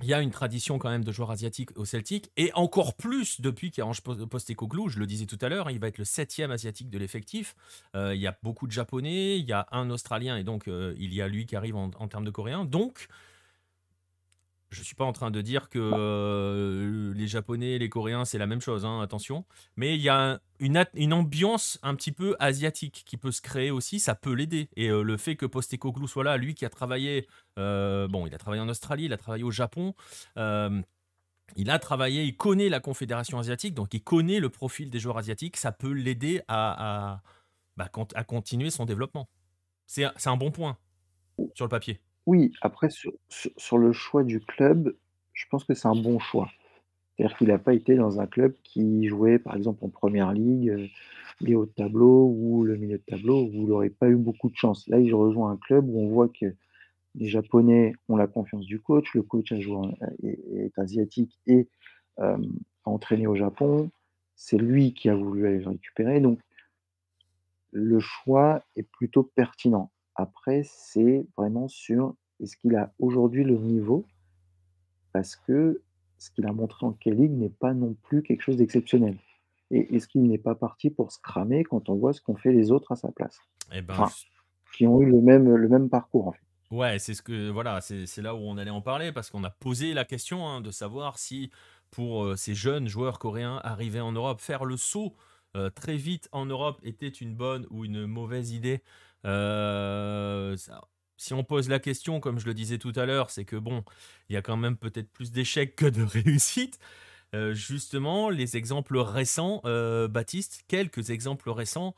il 0.00 0.06
y 0.08 0.14
a 0.14 0.20
une 0.20 0.30
tradition 0.30 0.78
quand 0.78 0.90
même 0.90 1.02
de 1.02 1.10
joueurs 1.10 1.32
asiatiques 1.32 1.76
au 1.76 1.84
Celtic, 1.84 2.30
et 2.36 2.52
encore 2.54 2.94
plus 2.94 3.40
depuis 3.40 3.70
qu'Ange 3.72 4.00
Postecoglou, 4.00 4.88
je 4.88 4.98
le 4.98 5.06
disais 5.06 5.26
tout 5.26 5.38
à 5.40 5.48
l'heure, 5.48 5.70
il 5.70 5.80
va 5.80 5.88
être 5.88 5.98
le 5.98 6.04
septième 6.04 6.52
asiatique 6.52 6.88
de 6.88 6.98
l'effectif. 6.98 7.56
Euh, 7.96 8.14
il 8.14 8.20
y 8.20 8.26
a 8.26 8.38
beaucoup 8.42 8.66
de 8.66 8.72
japonais, 8.72 9.38
il 9.38 9.44
y 9.44 9.52
a 9.52 9.66
un 9.72 9.90
australien, 9.90 10.36
et 10.36 10.44
donc 10.44 10.68
euh, 10.68 10.94
il 10.98 11.12
y 11.12 11.20
a 11.20 11.26
lui 11.26 11.46
qui 11.46 11.56
arrive 11.56 11.74
en, 11.74 11.90
en 11.98 12.08
termes 12.08 12.24
de 12.24 12.30
coréen. 12.30 12.64
Donc, 12.64 13.08
je 14.70 14.80
ne 14.80 14.84
suis 14.84 14.94
pas 14.94 15.04
en 15.04 15.12
train 15.12 15.30
de 15.30 15.40
dire 15.40 15.68
que 15.70 15.78
euh, 15.78 17.12
les 17.14 17.26
Japonais 17.26 17.72
et 17.72 17.78
les 17.78 17.88
Coréens, 17.88 18.24
c'est 18.24 18.38
la 18.38 18.46
même 18.46 18.60
chose, 18.60 18.84
hein, 18.84 19.00
attention. 19.00 19.46
Mais 19.76 19.94
il 19.94 20.02
y 20.02 20.10
a 20.10 20.40
une, 20.60 20.84
une, 20.94 21.12
ambiance 21.12 21.78
un 21.82 21.94
petit 21.94 22.12
peu 22.12 22.36
asiatique 22.38 23.02
qui 23.06 23.16
peut 23.16 23.32
se 23.32 23.40
créer 23.40 23.70
aussi, 23.70 23.98
ça 23.98 24.14
peut 24.14 24.32
l'aider. 24.32 24.68
Et 24.76 24.90
euh, 24.90 25.02
le 25.02 25.16
fait 25.16 25.36
que 25.36 25.46
Postecoglou 25.46 26.06
soit 26.06 26.24
là, 26.24 26.36
lui 26.36 26.54
qui 26.54 26.66
a 26.66 26.68
travaillé, 26.68 27.26
euh, 27.58 28.08
bon, 28.08 28.26
il 28.26 28.34
a 28.34 28.38
travaillé 28.38 28.62
en 28.62 28.68
Australie, 28.68 29.04
il 29.06 29.12
a 29.12 29.16
travaillé 29.16 29.44
au 29.44 29.50
Japon, 29.50 29.94
il 31.56 31.70
a 31.70 31.78
travaillé, 31.78 32.24
il 32.24 32.36
connaît 32.36 32.68
la 32.68 32.80
Confédération 32.80 33.38
asiatique, 33.38 33.72
donc 33.72 33.94
il 33.94 34.02
connaît 34.02 34.38
le 34.38 34.50
profil 34.50 34.90
des 34.90 35.00
joueurs 35.00 35.16
asiatiques, 35.16 35.56
ça 35.56 35.72
peut 35.72 35.92
l'aider 35.92 36.42
à, 36.46 37.14
à, 37.14 37.22
bah, 37.78 37.88
à 38.14 38.24
continuer 38.24 38.68
son 38.68 38.84
développement. 38.84 39.30
C'est 39.86 40.04
un 40.26 40.36
bon 40.36 40.50
point 40.50 40.76
sur 41.54 41.64
le 41.64 41.70
papier. 41.70 42.00
Oui, 42.28 42.52
après 42.60 42.90
sur 42.90 43.78
le 43.78 43.92
choix 43.94 44.22
du 44.22 44.40
club, 44.40 44.94
je 45.32 45.46
pense 45.50 45.64
que 45.64 45.72
c'est 45.72 45.88
un 45.88 45.96
bon 45.96 46.18
choix. 46.18 46.50
C'est-à-dire 47.16 47.38
qu'il 47.38 47.48
n'a 47.48 47.56
pas 47.56 47.72
été 47.72 47.94
dans 47.94 48.20
un 48.20 48.26
club 48.26 48.54
qui 48.64 49.08
jouait, 49.08 49.38
par 49.38 49.56
exemple, 49.56 49.82
en 49.82 49.88
première 49.88 50.34
ligue, 50.34 50.68
euh, 50.68 50.88
les 51.40 51.54
hauts 51.54 51.64
de 51.64 51.70
tableau 51.70 52.30
ou 52.36 52.64
le 52.64 52.76
milieu 52.76 52.98
de 52.98 53.02
tableau, 53.02 53.50
où 53.54 53.82
il 53.82 53.90
pas 53.92 54.10
eu 54.10 54.16
beaucoup 54.16 54.50
de 54.50 54.56
chance. 54.56 54.86
Là, 54.88 55.00
il 55.00 55.14
rejoint 55.14 55.52
un 55.52 55.56
club 55.56 55.88
où 55.88 56.00
on 56.00 56.08
voit 56.08 56.28
que 56.28 56.54
les 57.14 57.28
Japonais 57.28 57.94
ont 58.10 58.16
la 58.16 58.26
confiance 58.26 58.66
du 58.66 58.78
coach, 58.78 59.14
le 59.14 59.22
coach 59.22 59.50
a 59.52 59.60
joué 59.60 59.88
est 60.22 60.78
asiatique 60.78 61.32
et, 61.46 61.66
a 62.18 62.36
entraîné 62.84 63.26
au 63.26 63.36
Japon. 63.36 63.90
C'est 64.36 64.58
lui 64.58 64.92
qui 64.92 65.08
a 65.08 65.14
voulu 65.14 65.46
aller 65.46 65.60
le 65.60 65.70
récupérer, 65.70 66.20
donc 66.20 66.40
le 67.72 68.00
choix 68.00 68.62
est 68.76 68.82
plutôt 68.82 69.22
pertinent. 69.22 69.90
Après, 70.18 70.64
c'est 70.64 71.24
vraiment 71.36 71.68
sur 71.68 72.14
est-ce 72.40 72.56
qu'il 72.56 72.74
a 72.74 72.92
aujourd'hui 72.98 73.44
le 73.44 73.56
niveau? 73.56 74.04
Parce 75.12 75.36
que 75.36 75.80
ce 76.18 76.30
qu'il 76.32 76.44
a 76.46 76.52
montré 76.52 76.84
en 76.84 76.92
K-League 76.92 77.30
n'est 77.30 77.48
pas 77.48 77.72
non 77.72 77.94
plus 78.02 78.22
quelque 78.24 78.42
chose 78.42 78.56
d'exceptionnel. 78.56 79.16
Et 79.70 79.94
est-ce 79.94 80.08
qu'il 80.08 80.24
n'est 80.24 80.38
pas 80.38 80.56
parti 80.56 80.90
pour 80.90 81.12
se 81.12 81.20
cramer 81.20 81.62
quand 81.62 81.88
on 81.88 81.94
voit 81.94 82.12
ce 82.12 82.20
qu'ont 82.20 82.34
fait 82.34 82.52
les 82.52 82.72
autres 82.72 82.90
à 82.90 82.96
sa 82.96 83.12
place? 83.12 83.38
Eh 83.72 83.80
ben, 83.80 84.08
Qui 84.72 84.88
ont 84.88 85.00
eu 85.00 85.06
le 85.06 85.20
même, 85.20 85.54
le 85.54 85.68
même 85.68 85.88
parcours 85.88 86.26
en 86.26 86.32
fait. 86.32 86.42
Ouais, 86.72 86.98
c'est 86.98 87.14
ce 87.14 87.22
que 87.22 87.48
voilà, 87.48 87.80
c'est 87.80 88.20
là 88.20 88.34
où 88.34 88.38
on 88.38 88.58
allait 88.58 88.70
en 88.70 88.82
parler 88.82 89.12
parce 89.12 89.30
qu'on 89.30 89.44
a 89.44 89.50
posé 89.50 89.94
la 89.94 90.04
question 90.04 90.48
hein, 90.48 90.60
de 90.60 90.72
savoir 90.72 91.18
si 91.18 91.50
pour 91.90 92.24
euh, 92.24 92.36
ces 92.36 92.54
jeunes 92.54 92.88
joueurs 92.88 93.18
coréens 93.20 93.60
arrivés 93.62 94.00
en 94.00 94.12
Europe, 94.12 94.40
faire 94.40 94.64
le 94.64 94.76
saut 94.76 95.14
euh, 95.56 95.70
très 95.70 95.96
vite 95.96 96.28
en 96.32 96.44
Europe 96.44 96.78
était 96.82 97.08
une 97.08 97.34
bonne 97.34 97.66
ou 97.70 97.84
une 97.84 98.06
mauvaise 98.06 98.52
idée. 98.52 98.82
Euh, 99.24 100.56
si 101.16 101.34
on 101.34 101.44
pose 101.44 101.68
la 101.68 101.78
question, 101.78 102.20
comme 102.20 102.38
je 102.38 102.46
le 102.46 102.54
disais 102.54 102.78
tout 102.78 102.92
à 102.96 103.06
l'heure, 103.06 103.30
c'est 103.30 103.44
que 103.44 103.56
bon, 103.56 103.84
il 104.28 104.34
y 104.34 104.36
a 104.36 104.42
quand 104.42 104.56
même 104.56 104.76
peut-être 104.76 105.10
plus 105.10 105.32
d'échecs 105.32 105.76
que 105.76 105.86
de 105.86 106.02
réussites. 106.04 106.78
Euh, 107.34 107.52
justement, 107.52 108.30
les 108.30 108.56
exemples 108.56 108.98
récents, 108.98 109.60
Baptiste, 110.08 110.64
quelques 110.68 111.10
exemples 111.10 111.50
récents, 111.50 111.94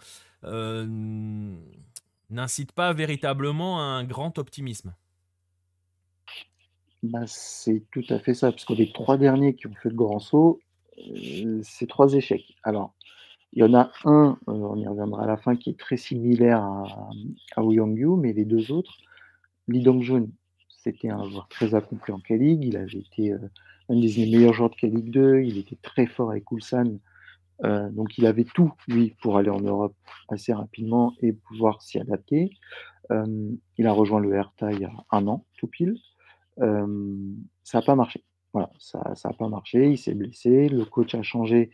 n'incitent 2.31 2.73
pas 2.73 2.93
véritablement 2.93 3.81
à 3.81 3.85
un 3.85 4.05
grand 4.05 4.39
optimisme. 4.39 4.95
Bah, 7.03 7.27
c'est 7.27 7.83
tout 7.91 8.05
à 8.11 8.18
fait 8.18 8.35
ça, 8.35 8.51
parce 8.51 8.64
que 8.64 8.75
les 8.75 8.93
trois 8.93 9.16
derniers 9.16 9.55
qui 9.55 9.66
ont 9.66 9.75
fait 9.75 9.89
le 9.89 9.95
grand 9.95 10.18
saut, 10.18 10.61
c'est 11.62 11.89
trois 11.89 12.12
échecs. 12.12 12.57
Alors, 12.62 12.95
il 13.53 13.61
y 13.61 13.64
en 13.64 13.74
a 13.74 13.90
un, 14.05 14.38
euh, 14.48 14.53
on 14.53 14.76
y 14.76 14.86
reviendra 14.86 15.24
à 15.24 15.26
la 15.26 15.36
fin, 15.36 15.57
qui 15.57 15.70
est 15.70 15.78
très 15.78 15.96
similaire 15.96 16.62
à, 16.62 17.11
à 17.57 17.62
Ouyangyu, 17.62 18.16
mais 18.16 18.32
les 18.32 18.44
deux 18.44 18.70
autres, 18.70 18.96
Lee 19.68 19.82
Dong-jun, 19.82 20.26
c'était 20.68 21.11
un 21.11 21.28
joueur 21.28 21.48
très 21.48 21.74
accompli 21.74 22.12
en 22.12 22.20
K-League, 22.20 22.64
il 22.64 22.76
avait 22.76 22.98
été 22.98 23.32
euh, 23.32 23.38
un 23.88 23.98
des 23.98 24.26
meilleurs 24.26 24.53
joueurs 24.53 24.70
de 24.70 24.76
K-League 24.76 25.11
2, 25.11 25.40
il 25.42 25.59
était 25.59 25.78
très 25.82 26.07
fort 26.07 26.30
avec 26.30 26.51
Ulsan, 26.51 26.98
euh, 27.64 27.90
donc 27.90 28.16
il 28.18 28.26
avait 28.26 28.44
tout, 28.44 28.72
lui, 28.88 29.16
pour 29.20 29.36
aller 29.36 29.51
en 29.51 29.61
Europe 29.61 29.96
assez 30.28 30.53
rapidement 30.53 31.14
et 31.20 31.32
pouvoir 31.32 31.82
s'y 31.82 31.98
adapter. 31.98 32.53
il 33.76 33.86
a 33.86 33.92
rejoint 33.92 34.20
le 34.20 34.32
Hertha 34.32 34.70
il 34.72 34.80
y 34.80 34.84
a 34.84 34.92
un 35.11 35.26
an, 35.26 35.44
tout 35.59 35.66
pile. 35.66 35.96
ça 36.57 37.78
n'a 37.78 37.82
pas 37.82 37.96
marché. 37.96 38.22
Voilà, 38.53 38.70
ça 38.78 39.12
n'a 39.24 39.32
pas 39.32 39.48
marché, 39.48 39.90
il 39.90 39.98
s'est 39.98 40.14
blessé, 40.14 40.68
le 40.68 40.84
coach 40.84 41.14
a 41.14 41.22
changé 41.22 41.70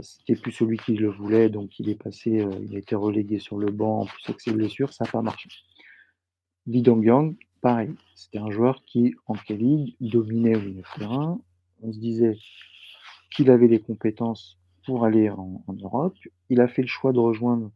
c'était 0.00 0.40
plus 0.40 0.52
celui 0.52 0.78
qui 0.78 0.94
le 0.94 1.10
voulait, 1.10 1.48
donc 1.50 1.78
il 1.78 1.88
est 1.88 2.02
passé, 2.02 2.40
euh, 2.40 2.50
il 2.62 2.74
a 2.74 2.78
été 2.78 2.94
relégué 2.94 3.38
sur 3.38 3.58
le 3.58 3.70
banc, 3.70 4.02
en 4.02 4.06
plus 4.06 4.22
avec 4.26 4.40
ses 4.40 4.52
blessures, 4.52 4.92
ça 4.92 5.04
n'a 5.04 5.10
pas 5.10 5.22
marché. 5.22 5.50
Lee 6.66 6.82
Dong-yang, 6.82 7.36
pareil, 7.60 7.90
c'était 8.14 8.38
un 8.38 8.50
joueur 8.50 8.82
qui, 8.82 9.14
en 9.26 9.34
K-League, 9.34 9.94
dominait 10.00 10.56
au 10.56 10.60
milieu 10.60 10.82
de 10.82 10.98
terrain. 10.98 11.38
On 11.82 11.92
se 11.92 11.98
disait 11.98 12.38
qu'il 13.30 13.50
avait 13.50 13.68
les 13.68 13.80
compétences 13.80 14.58
pour 14.86 15.04
aller 15.04 15.28
en, 15.28 15.62
Europe. 15.82 16.16
Il 16.48 16.60
a 16.60 16.68
fait 16.68 16.82
le 16.82 16.88
choix 16.88 17.12
de 17.12 17.18
rejoindre 17.18 17.70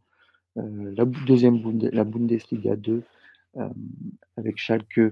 euh, 0.57 0.93
la 0.95 1.05
deuxième 1.05 1.61
la 1.91 2.03
Bundesliga 2.03 2.75
2 2.75 3.03
avec 4.37 4.57
Schalke 4.57 5.11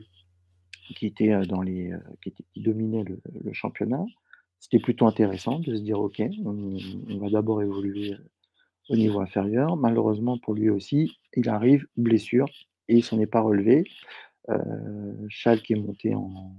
qui 0.95 1.05
était 1.05 1.45
dans 1.47 1.61
les 1.61 1.91
qui, 2.21 2.61
dominait 2.61 3.03
le 3.03 3.53
championnat. 3.53 4.05
C'était 4.59 4.79
plutôt 4.79 5.05
intéressant 5.07 5.59
de 5.59 5.75
se 5.75 5.81
dire: 5.81 5.99
«OK, 5.99 6.21
on 6.45 7.17
va 7.19 7.29
d'abord 7.29 7.61
évoluer, 7.61 8.15
au 8.89 8.95
niveau 8.95 9.19
inférieur». 9.19 9.77
Malheureusement 9.77 10.37
pour 10.37 10.53
lui 10.53 10.69
aussi, 10.69 11.17
il 11.35 11.49
arrive, 11.49 11.85
blessure, 11.95 12.47
et 12.87 12.95
il 12.95 13.03
s'en 13.03 13.19
est 13.19 13.27
pas 13.27 13.41
relevé. 13.41 13.85
Euh, 14.49 15.13
Schalke 15.29 15.71
est 15.71 15.75
monté 15.75 16.15
en, 16.15 16.55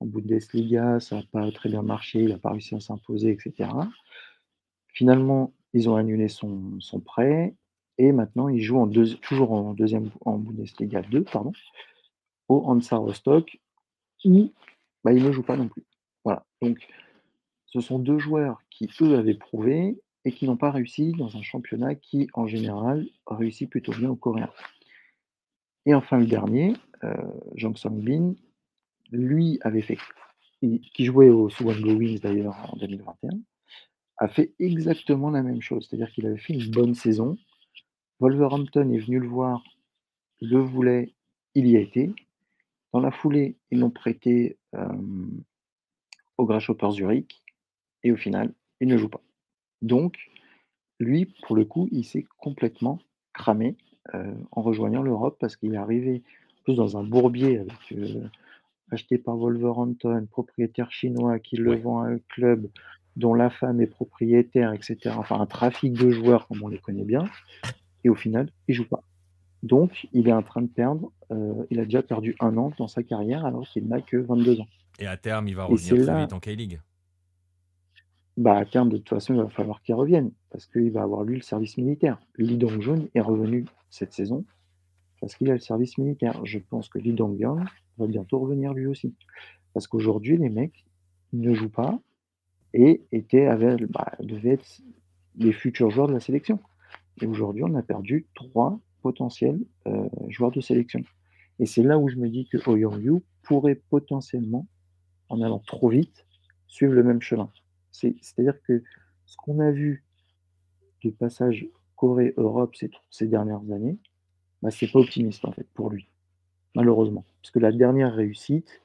en 0.00 0.06
Bundesliga, 0.06 0.98
ça 1.00 1.16
n'a 1.16 1.22
pas 1.30 1.50
très 1.52 1.68
bien 1.68 1.82
marché, 1.82 2.20
il 2.20 2.30
n'a 2.30 2.38
pas 2.38 2.50
réussi 2.50 2.74
à 2.74 2.80
s'imposer, 2.80 3.30
etc. 3.30 3.70
Finalement, 4.88 5.52
ils 5.72 5.88
ont 5.88 5.96
annulé 5.96 6.28
son, 6.28 6.80
son 6.80 7.00
prêt 7.00 7.54
et 7.98 8.12
maintenant 8.12 8.48
il 8.48 8.62
joue 8.62 8.78
en 8.78 8.88
toujours 8.88 9.52
en 9.52 9.74
deuxième 9.74 10.10
en 10.24 10.38
Bundesliga 10.38 11.02
2, 11.02 11.24
pardon, 11.24 11.52
au 12.48 12.64
Hansa 12.66 12.96
Rostock 12.96 13.58
où 14.24 14.52
bah, 15.04 15.12
il 15.12 15.22
ne 15.22 15.32
joue 15.32 15.42
pas 15.42 15.56
non 15.56 15.68
plus. 15.68 15.84
Voilà. 16.24 16.44
Donc, 16.60 16.78
ce 17.70 17.80
sont 17.80 17.98
deux 17.98 18.18
joueurs 18.18 18.62
qui, 18.70 18.88
eux, 19.00 19.16
avaient 19.16 19.34
prouvé 19.34 19.98
et 20.24 20.32
qui 20.32 20.46
n'ont 20.46 20.56
pas 20.56 20.70
réussi 20.70 21.12
dans 21.12 21.36
un 21.36 21.42
championnat 21.42 21.94
qui, 21.94 22.28
en 22.34 22.46
général, 22.46 23.06
réussit 23.26 23.70
plutôt 23.70 23.92
bien 23.92 24.10
aux 24.10 24.16
Coréens. 24.16 24.50
Et 25.86 25.94
enfin, 25.94 26.18
le 26.18 26.26
dernier, 26.26 26.74
euh, 27.04 27.14
Jong 27.54 27.76
Song-bin, 27.76 28.34
lui 29.12 29.58
avait 29.62 29.82
fait, 29.82 29.98
qui 30.60 31.04
jouait 31.04 31.30
au 31.30 31.48
Suwon 31.48 31.72
Wings 31.72 32.20
d'ailleurs 32.20 32.56
en 32.72 32.76
2021, 32.76 33.30
a 34.18 34.28
fait 34.28 34.52
exactement 34.58 35.30
la 35.30 35.42
même 35.42 35.62
chose. 35.62 35.86
C'est-à-dire 35.88 36.12
qu'il 36.12 36.26
avait 36.26 36.38
fait 36.38 36.52
une 36.52 36.70
bonne 36.70 36.94
saison. 36.94 37.38
Wolverhampton 38.18 38.90
est 38.92 38.98
venu 38.98 39.18
le 39.18 39.28
voir, 39.28 39.64
le 40.42 40.58
voulait, 40.58 41.14
il 41.54 41.66
y 41.66 41.76
a 41.76 41.80
été. 41.80 42.12
Dans 42.92 43.00
la 43.00 43.10
foulée, 43.10 43.56
ils 43.70 43.78
l'ont 43.78 43.90
prêté 43.90 44.58
euh, 44.74 44.86
au 46.36 46.44
Grasshopper 46.44 46.90
Zurich 46.90 47.39
et 48.02 48.12
au 48.12 48.16
final, 48.16 48.52
il 48.80 48.88
ne 48.88 48.96
joue 48.96 49.08
pas. 49.08 49.22
Donc, 49.82 50.16
lui, 50.98 51.32
pour 51.42 51.56
le 51.56 51.64
coup, 51.64 51.88
il 51.92 52.04
s'est 52.04 52.26
complètement 52.38 52.98
cramé 53.32 53.76
euh, 54.14 54.34
en 54.52 54.62
rejoignant 54.62 55.02
l'Europe 55.02 55.36
parce 55.40 55.56
qu'il 55.56 55.74
est 55.74 55.78
arrivé 55.78 56.22
plus 56.64 56.74
dans 56.74 56.96
un 56.96 57.02
bourbier 57.02 57.58
avec 57.58 57.92
euh, 57.92 58.28
acheté 58.90 59.18
par 59.18 59.36
Wolverhampton, 59.36 60.26
propriétaire 60.30 60.90
chinois 60.90 61.38
qui 61.38 61.56
le 61.56 61.76
vend 61.76 62.02
à 62.02 62.08
un 62.08 62.18
club 62.28 62.68
dont 63.16 63.34
la 63.34 63.50
femme 63.50 63.80
est 63.80 63.86
propriétaire, 63.86 64.72
etc. 64.72 65.14
Enfin, 65.16 65.40
un 65.40 65.46
trafic 65.46 65.92
de 65.92 66.10
joueurs 66.10 66.46
comme 66.48 66.62
on 66.62 66.68
les 66.68 66.78
connaît 66.78 67.04
bien. 67.04 67.24
Et 68.04 68.08
au 68.08 68.14
final, 68.14 68.50
il 68.68 68.74
joue 68.74 68.88
pas. 68.88 69.02
Donc, 69.62 70.06
il 70.12 70.28
est 70.28 70.32
en 70.32 70.42
train 70.42 70.62
de 70.62 70.68
perdre. 70.68 71.12
Euh, 71.30 71.52
il 71.70 71.80
a 71.80 71.84
déjà 71.84 72.02
perdu 72.02 72.34
un 72.40 72.56
an 72.56 72.72
dans 72.78 72.88
sa 72.88 73.02
carrière 73.02 73.44
alors 73.44 73.68
qu'il 73.68 73.86
n'a 73.88 74.00
que 74.00 74.16
22 74.16 74.60
ans. 74.60 74.66
Et 74.98 75.06
à 75.06 75.16
terme, 75.16 75.48
il 75.48 75.56
va 75.56 75.64
revenir 75.64 76.06
très 76.06 76.20
vite 76.20 76.32
en 76.32 76.40
K-League. 76.40 76.80
Bah, 78.40 78.56
à 78.56 78.64
de 78.64 78.96
toute 78.96 79.10
façon, 79.10 79.34
il 79.34 79.42
va 79.42 79.50
falloir 79.50 79.82
qu'il 79.82 79.94
revienne 79.94 80.30
parce 80.48 80.64
qu'il 80.64 80.90
va 80.92 81.02
avoir 81.02 81.24
lui 81.24 81.36
le 81.36 81.42
service 81.42 81.76
militaire. 81.76 82.18
Lee 82.38 82.56
Dong-jun 82.56 83.04
est 83.14 83.20
revenu 83.20 83.66
cette 83.90 84.14
saison 84.14 84.46
parce 85.20 85.34
qu'il 85.34 85.50
a 85.50 85.52
le 85.52 85.58
service 85.58 85.98
militaire. 85.98 86.42
Je 86.46 86.58
pense 86.58 86.88
que 86.88 86.98
Lee 86.98 87.12
Dong-young 87.12 87.62
va 87.98 88.06
bientôt 88.06 88.38
revenir 88.38 88.72
lui 88.72 88.86
aussi. 88.86 89.14
Parce 89.74 89.86
qu'aujourd'hui, 89.86 90.38
les 90.38 90.48
mecs 90.48 90.86
ne 91.34 91.52
jouent 91.52 91.68
pas 91.68 92.00
et 92.72 93.02
étaient, 93.12 93.44
avaient, 93.44 93.76
bah, 93.90 94.12
devaient 94.20 94.54
être 94.54 94.80
les 95.36 95.52
futurs 95.52 95.90
joueurs 95.90 96.08
de 96.08 96.14
la 96.14 96.20
sélection. 96.20 96.60
Et 97.20 97.26
aujourd'hui, 97.26 97.64
on 97.64 97.74
a 97.74 97.82
perdu 97.82 98.26
trois 98.34 98.80
potentiels 99.02 99.60
euh, 99.86 100.08
joueurs 100.28 100.50
de 100.50 100.62
sélection. 100.62 101.02
Et 101.58 101.66
c'est 101.66 101.82
là 101.82 101.98
où 101.98 102.08
je 102.08 102.16
me 102.16 102.30
dis 102.30 102.48
que 102.48 102.56
Yu 102.56 103.20
pourrait 103.42 103.82
potentiellement, 103.90 104.66
en 105.28 105.42
allant 105.42 105.58
trop 105.58 105.90
vite, 105.90 106.24
suivre 106.68 106.94
le 106.94 107.02
même 107.02 107.20
chemin. 107.20 107.50
C'est-à-dire 107.92 108.60
que 108.62 108.82
ce 109.26 109.36
qu'on 109.36 109.60
a 109.60 109.70
vu 109.70 110.04
de 111.04 111.10
passage 111.10 111.66
Corée-Europe 111.96 112.74
ces, 112.76 112.90
ces, 113.10 113.26
dernières 113.26 113.70
années, 113.72 113.98
bah, 114.62 114.70
c'est 114.70 114.90
pas 114.90 114.98
optimiste 114.98 115.44
en 115.44 115.52
fait 115.52 115.66
pour 115.74 115.90
lui, 115.90 116.08
malheureusement. 116.74 117.24
Parce 117.42 117.50
que 117.50 117.58
la 117.58 117.72
dernière 117.72 118.14
réussite, 118.14 118.80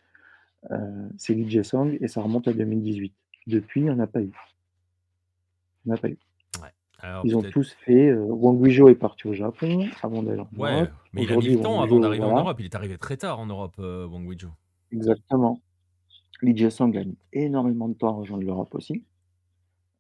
euh, 0.72 1.10
c'est 1.18 1.34
Lee 1.34 1.49
Jae-sung 1.49 1.97
et 2.01 2.08
ça 2.08 2.22
remonte 2.22 2.47
à 2.47 2.53
2018. 2.53 3.14
Depuis, 3.47 3.82
il 3.82 3.84
n'y 3.86 3.89
en 3.89 3.99
a 3.99 4.08
pas 4.08 4.22
eu. 4.22 4.32
Il 5.86 5.89
n'y 5.89 5.91
en 5.93 5.95
a 5.95 5.99
pas 5.99 6.10
eu. 6.10 6.18
Ils 7.24 7.36
ont 7.36 7.41
tous 7.41 7.76
fait. 7.86 8.10
Euh, 8.10 8.26
Wang 8.26 8.62
Guizhou 8.62 8.89
est 8.89 8.95
parti 8.95 9.28
au 9.28 9.34
Japon 9.34 9.88
avant 10.01 10.24
d'aller 10.24 10.41
en 10.41 10.49
ouais, 10.58 10.74
Europe. 10.74 10.89
Mais 11.14 11.24
il 11.24 11.32
a 11.32 11.38
mis 11.38 11.49
le 11.49 11.62
temps 11.62 11.82
avant 11.82 11.99
d'arriver 11.99 12.24
en 12.24 12.38
Europe. 12.38 12.58
Il 12.60 12.66
est 12.66 12.76
arrivé 12.76 12.97
très 12.97 13.18
tard 13.18 13.39
en 13.39 13.45
Europe, 13.45 13.76
euh, 13.80 14.08
Wang 14.08 14.26
Guizhou. 14.28 14.51
Exactement. 14.91 15.62
Lee 16.41 16.65
a 16.65 16.86
mis 16.88 17.17
énormément 17.33 17.88
de 17.88 17.93
temps 17.93 18.09
à 18.09 18.11
rejoindre 18.11 18.43
l'Europe 18.43 18.73
aussi. 18.75 19.03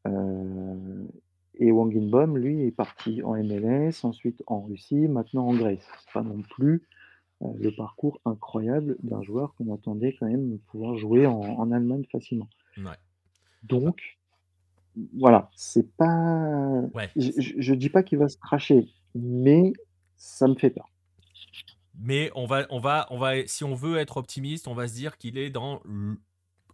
Euh, 0.07 1.05
et 1.55 1.71
Wang 1.71 1.95
In-bom, 1.95 2.37
lui, 2.37 2.63
est 2.63 2.71
parti 2.71 3.23
en 3.23 3.35
MLS, 3.35 4.03
ensuite 4.03 4.43
en 4.47 4.61
Russie, 4.61 5.07
maintenant 5.07 5.47
en 5.47 5.53
Grèce. 5.53 5.87
C'est 5.99 6.13
pas 6.13 6.21
non 6.21 6.41
plus 6.41 6.83
euh, 7.41 7.47
le 7.59 7.71
parcours 7.71 8.19
incroyable 8.25 8.97
d'un 9.03 9.21
joueur 9.21 9.55
qu'on 9.55 9.73
attendait 9.73 10.15
quand 10.19 10.27
même 10.27 10.59
pouvoir 10.67 10.97
jouer 10.97 11.25
en, 11.25 11.39
en 11.39 11.71
Allemagne 11.71 12.05
facilement. 12.11 12.49
Ouais. 12.77 12.97
Donc, 13.63 14.17
voilà, 15.17 15.49
c'est 15.55 15.89
pas. 15.95 16.81
Je, 17.15 17.71
ne 17.71 17.75
dis 17.75 17.89
pas 17.89 18.03
qu'il 18.03 18.17
va 18.17 18.27
se 18.29 18.37
cracher, 18.37 18.87
mais 19.13 19.73
ça 20.17 20.47
me 20.47 20.55
fait 20.55 20.69
peur. 20.69 20.89
Mais 21.99 22.31
on 22.35 22.45
va, 22.45 22.65
on 22.69 22.79
va, 22.79 23.07
on 23.09 23.17
va, 23.17 23.47
si 23.47 23.63
on 23.63 23.73
veut 23.73 23.97
être 23.97 24.17
optimiste, 24.17 24.67
on 24.67 24.73
va 24.73 24.87
se 24.87 24.93
dire 24.93 25.17
qu'il 25.17 25.37
est 25.37 25.49
dans, 25.49 25.81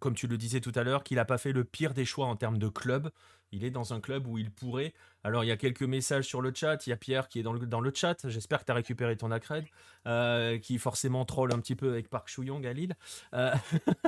comme 0.01 0.15
tu 0.15 0.27
le 0.27 0.37
disais 0.37 0.61
tout 0.61 0.71
à 0.75 0.83
l'heure, 0.83 1.03
qu'il 1.03 1.17
n'a 1.17 1.25
pas 1.25 1.37
fait 1.37 1.53
le 1.53 1.63
pire 1.63 1.93
des 1.93 2.05
choix 2.05 2.25
en 2.25 2.35
termes 2.35 2.57
de 2.57 2.67
club. 2.67 3.11
Il 3.51 3.63
est 3.63 3.69
dans 3.69 3.93
un 3.93 3.99
club 3.99 4.27
où 4.27 4.37
il 4.37 4.49
pourrait. 4.49 4.93
Alors, 5.23 5.43
il 5.43 5.47
y 5.47 5.51
a 5.51 5.57
quelques 5.57 5.83
messages 5.83 6.25
sur 6.25 6.41
le 6.41 6.51
chat. 6.53 6.87
Il 6.87 6.89
y 6.89 6.93
a 6.93 6.97
Pierre 6.97 7.27
qui 7.27 7.39
est 7.39 7.43
dans 7.43 7.53
le, 7.53 7.91
chat. 7.93 8.27
J'espère 8.27 8.61
que 8.61 8.65
tu 8.65 8.71
as 8.71 8.75
récupéré 8.75 9.15
ton 9.17 9.29
accred. 9.29 9.65
Euh, 10.07 10.57
qui 10.57 10.79
forcément 10.79 11.25
troll 11.25 11.53
un 11.53 11.59
petit 11.59 11.75
peu 11.75 11.89
avec 11.89 12.09
Park 12.09 12.29
Chouillong 12.29 12.63
à 12.63 12.73
Lille. 12.73 12.95
Euh, 13.33 13.53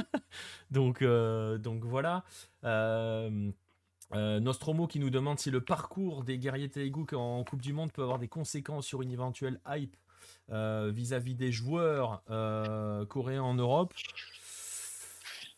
donc, 0.72 1.02
euh, 1.02 1.58
donc 1.58 1.84
voilà. 1.84 2.24
Nostromo 4.14 4.88
qui 4.88 5.00
nous 5.00 5.10
demande 5.10 5.40
si 5.40 5.52
le 5.52 5.62
parcours 5.62 6.24
des 6.24 6.40
guerriers 6.40 6.70
Teleguk 6.70 7.14
en 7.14 7.44
Coupe 7.44 7.62
du 7.62 7.74
Monde 7.74 7.92
peut 7.92 8.02
avoir 8.04 8.20
des 8.20 8.28
conséquences 8.30 8.86
sur 8.86 9.02
une 9.02 9.12
éventuelle 9.12 9.60
hype 9.68 9.96
euh, 10.52 10.92
vis-à-vis 10.94 11.36
des 11.36 11.52
joueurs 11.52 12.24
euh, 12.30 13.06
coréens 13.06 13.44
en 13.44 13.54
Europe? 13.56 13.94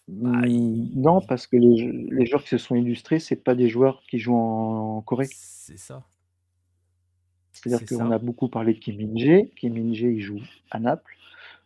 Bah, 0.08 0.42
non, 0.48 1.22
parce 1.22 1.48
que 1.48 1.58
les, 1.58 2.26
joueurs 2.26 2.44
qui 2.44 2.50
se 2.50 2.58
sont 2.58 2.76
illustrés, 2.76 3.20
c'est 3.20 3.44
pas 3.44 3.56
des 3.56 3.70
joueurs 3.70 4.04
qui 4.08 4.20
jouent 4.20 4.36
en, 4.36 5.02
Corée. 5.02 5.28
C'est 5.32 5.80
ça. 5.80 6.04
C'est-à-dire 7.52 7.88
qu'on 7.88 8.12
a 8.12 8.20
beaucoup 8.20 8.48
parlé 8.48 8.74
de 8.74 8.80
Kim 8.80 8.98
Min-jae. 8.98 9.50
Kim 9.56 9.74
Min-jae, 9.74 10.14
il 10.14 10.22
joue 10.22 10.42
à 10.70 10.80
Naples. 10.80 11.18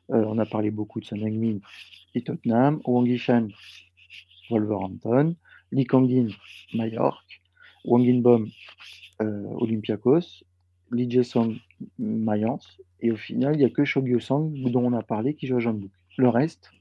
on 0.07 0.37
a 0.37 0.45
parlé 0.45 0.71
beaucoup 0.71 1.01
de 1.01 1.05
Son 1.05 1.17
Heung-min 1.17 1.59
et 2.15 2.21
Tottenham. 2.21 2.79
Wang 2.85 3.05
Yishan, 3.05 3.49
Wolverhampton. 4.49 5.35
Lee 5.71 5.85
Kangin, 5.85 6.29
Mallorca, 6.73 7.21
Wang 7.85 8.07
Inbom, 8.07 8.49
euh, 9.21 9.43
Olympiakos, 9.59 10.43
Lee 10.91 11.09
Jae-sung, 11.09 11.55
Mayence, 11.97 12.79
et 13.01 13.11
au 13.11 13.15
final, 13.15 13.55
il 13.55 13.59
n'y 13.59 13.65
a 13.65 13.69
que 13.69 13.85
Shogyo 13.85 14.19
Sang 14.19 14.51
dont 14.53 14.83
on 14.83 14.93
a 14.93 15.03
parlé 15.03 15.35
qui 15.35 15.47
joue 15.47 15.57
à 15.57 15.59
Jeonbuk. 15.59 15.91
Le 16.17 16.29
reste, 16.29 16.71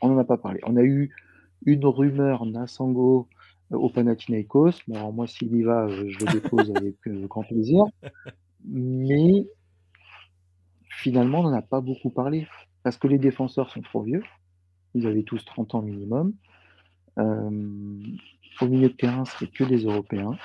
on 0.00 0.08
n'en 0.08 0.18
a 0.18 0.24
pas 0.24 0.36
parlé. 0.36 0.60
On 0.64 0.76
a 0.76 0.82
eu 0.82 1.14
une 1.64 1.84
rumeur 1.84 2.46
Nasango 2.46 3.28
euh, 3.72 3.76
au 3.76 3.88
Panathinaikos. 3.88 4.82
Bon, 4.88 5.12
moi, 5.12 5.26
s'il 5.26 5.54
y 5.54 5.62
va, 5.62 5.86
euh, 5.86 6.08
je 6.08 6.24
le 6.24 6.32
dépose 6.32 6.72
avec 6.74 6.96
grand 7.28 7.42
plaisir. 7.42 7.84
Mais 8.64 9.46
finalement, 10.90 11.40
on 11.40 11.44
n'en 11.44 11.52
a 11.52 11.62
pas 11.62 11.80
beaucoup 11.80 12.10
parlé 12.10 12.46
parce 12.82 12.96
que 12.96 13.06
les 13.06 13.18
défenseurs 13.18 13.70
sont 13.70 13.82
trop 13.82 14.02
vieux. 14.02 14.22
Ils 14.94 15.06
avaient 15.06 15.22
tous 15.22 15.44
30 15.44 15.74
ans 15.76 15.82
minimum. 15.82 16.34
Euh, 17.18 17.50
au 18.60 18.66
milieu 18.66 18.88
de 18.88 18.94
terrain, 18.94 19.24
c'est 19.24 19.50
que 19.50 19.64
des 19.64 19.84
Européens. 19.84 20.36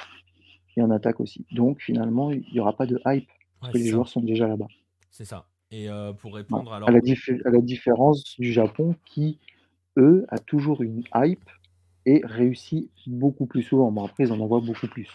Et 0.76 0.82
en 0.82 0.89
attaque 0.91 1.19
aussi. 1.19 1.45
Donc 1.51 1.82
finalement, 1.82 2.32
il 2.32 2.45
n'y 2.51 2.59
aura 2.59 2.76
pas 2.76 2.86
de 2.86 2.99
hype, 3.05 3.30
parce 3.59 3.74
que 3.74 3.78
les 3.78 3.88
joueurs 3.88 4.07
sont 4.07 4.21
déjà 4.21 4.47
là-bas. 4.47 4.67
C'est 5.11 5.26
ça. 5.26 5.45
Et 5.71 5.89
euh, 5.89 6.13
pour 6.13 6.36
répondre 6.36 6.74
alors... 6.74 6.89
à, 6.89 6.91
la 6.91 6.99
à 6.99 7.49
la 7.49 7.61
différence 7.61 8.36
du 8.39 8.51
Japon 8.51 8.95
qui, 9.05 9.39
eux, 9.97 10.26
a 10.30 10.39
toujours 10.39 10.82
une 10.82 11.03
hype 11.15 11.49
et 12.05 12.21
réussit 12.24 12.89
beaucoup 13.07 13.45
plus 13.45 13.63
souvent. 13.63 13.91
Bon, 13.91 14.05
après, 14.05 14.26
ils 14.26 14.32
en 14.32 14.39
envoient 14.39 14.59
beaucoup 14.59 14.88
plus. 14.88 15.07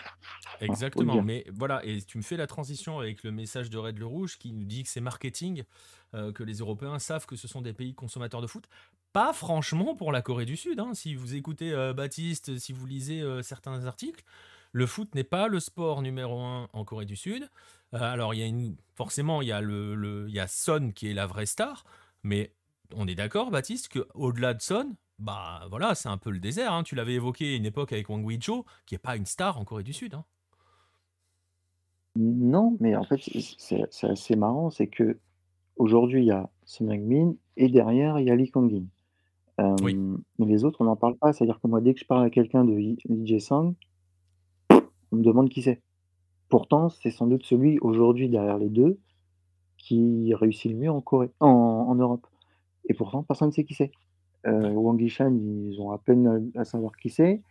Exactement. 0.60 1.22
mais 1.22 1.44
voilà, 1.52 1.84
et 1.84 2.00
tu 2.02 2.18
me 2.18 2.22
fais 2.22 2.36
la 2.36 2.46
transition 2.46 2.98
avec 2.98 3.22
le 3.22 3.30
message 3.30 3.70
de 3.70 3.78
Red 3.78 3.98
le 3.98 4.06
Rouge 4.06 4.38
qui 4.38 4.52
nous 4.52 4.64
dit 4.64 4.82
que 4.82 4.88
c'est 4.88 5.00
marketing, 5.00 5.62
euh, 6.14 6.32
que 6.32 6.42
les 6.42 6.54
Européens 6.54 6.98
savent 6.98 7.26
que 7.26 7.36
ce 7.36 7.46
sont 7.46 7.62
des 7.62 7.72
pays 7.72 7.94
consommateurs 7.94 8.40
de 8.40 8.46
foot. 8.46 8.64
Pas 9.12 9.32
franchement 9.32 9.94
pour 9.94 10.12
la 10.12 10.22
Corée 10.22 10.46
du 10.46 10.56
Sud. 10.56 10.80
Hein. 10.80 10.94
Si 10.94 11.14
vous 11.14 11.34
écoutez 11.34 11.72
euh, 11.72 11.92
Baptiste, 11.92 12.58
si 12.58 12.72
vous 12.72 12.86
lisez 12.86 13.20
euh, 13.20 13.42
certains 13.42 13.84
articles, 13.84 14.24
le 14.72 14.86
foot 14.86 15.14
n'est 15.14 15.24
pas 15.24 15.48
le 15.48 15.60
sport 15.60 16.02
numéro 16.02 16.40
un 16.40 16.68
en 16.72 16.84
Corée 16.84 17.06
du 17.06 17.16
Sud. 17.16 17.48
alors, 17.92 18.34
il 18.34 18.40
y 18.40 18.42
a 18.42 18.46
une... 18.46 18.76
forcément, 18.94 19.42
il 19.42 19.48
y, 19.48 19.52
a 19.52 19.60
le, 19.60 19.94
le, 19.94 20.26
il 20.28 20.34
y 20.34 20.40
a 20.40 20.46
Son 20.46 20.92
qui 20.94 21.08
est 21.08 21.14
la 21.14 21.26
vraie 21.26 21.46
star, 21.46 21.84
mais 22.22 22.52
on 22.94 23.06
est 23.06 23.14
d'accord, 23.14 23.50
Baptiste, 23.50 23.88
qu'au-delà 23.92 24.54
de 24.54 24.60
Son, 24.60 24.96
bah 25.18 25.66
voilà, 25.70 25.94
c'est 25.94 26.08
un 26.08 26.18
peu 26.18 26.30
le 26.30 26.38
désert. 26.38 26.72
Hein. 26.72 26.82
Tu 26.82 26.94
l'avais 26.94 27.14
évoqué 27.14 27.56
une 27.56 27.66
époque 27.66 27.92
avec 27.92 28.08
Wang 28.08 28.24
Wijo, 28.24 28.64
qui 28.86 28.94
n'est 28.94 28.98
pas 28.98 29.16
une 29.16 29.26
star 29.26 29.58
en 29.58 29.64
Corée 29.64 29.82
du 29.82 29.92
Sud. 29.92 30.14
Hein. 30.14 30.24
Non, 32.16 32.76
mais 32.80 32.96
en 32.96 33.04
fait, 33.04 33.20
c'est 33.58 34.06
assez 34.06 34.36
marrant, 34.36 34.70
c'est 34.70 34.88
que 34.88 35.18
aujourd'hui, 35.76 36.22
il 36.22 36.26
y 36.26 36.32
a 36.32 36.50
Son 36.64 36.88
Heung-min 36.88 37.34
et 37.56 37.68
derrière, 37.68 38.18
il 38.18 38.26
y 38.26 38.30
a 38.30 38.36
Lee 38.36 38.50
Kang-in. 38.50 38.84
Oui. 39.82 39.98
mais 40.38 40.46
les 40.46 40.64
autres, 40.64 40.80
on 40.82 40.84
n'en 40.84 40.94
parle 40.94 41.16
pas. 41.16 41.32
C'est-à-dire 41.32 41.58
que 41.60 41.66
moi, 41.66 41.80
dès 41.80 41.92
que 41.92 42.00
je 42.00 42.06
parle 42.06 42.24
à 42.24 42.30
quelqu'un 42.30 42.64
de 42.64 42.74
Lee 42.74 42.96
Jae-sang, 43.24 43.74
on 45.12 45.16
me 45.16 45.22
demande 45.22 45.48
qui 45.48 45.62
c'est. 45.62 45.80
Pourtant, 46.48 46.88
c'est 46.88 47.10
sans 47.10 47.26
doute 47.26 47.44
celui, 47.44 47.78
aujourd'hui, 47.80 48.28
derrière 48.28 48.58
les 48.58 48.70
deux, 48.70 48.98
qui 49.76 50.34
réussit 50.34 50.72
le 50.72 50.78
mieux 50.78 50.90
en 50.90 51.00
Corée 51.00 51.30
en 51.40 51.94
Europe 51.94 52.26
et 52.88 52.94
pourtant 52.94 53.22
personne 53.22 53.48
ne 53.48 53.52
sait 53.52 53.64
qui 53.64 53.74
c'est. 53.74 53.92
Euh, 54.46 54.70
Wang 54.70 55.00
Yishan, 55.00 55.34
ils 55.34 55.80
ont 55.80 55.90
à 55.90 55.98
peine 55.98 56.50
à 56.56 56.64
savoir 56.64 56.96
qui 56.96 57.10
c'est. 57.10 57.42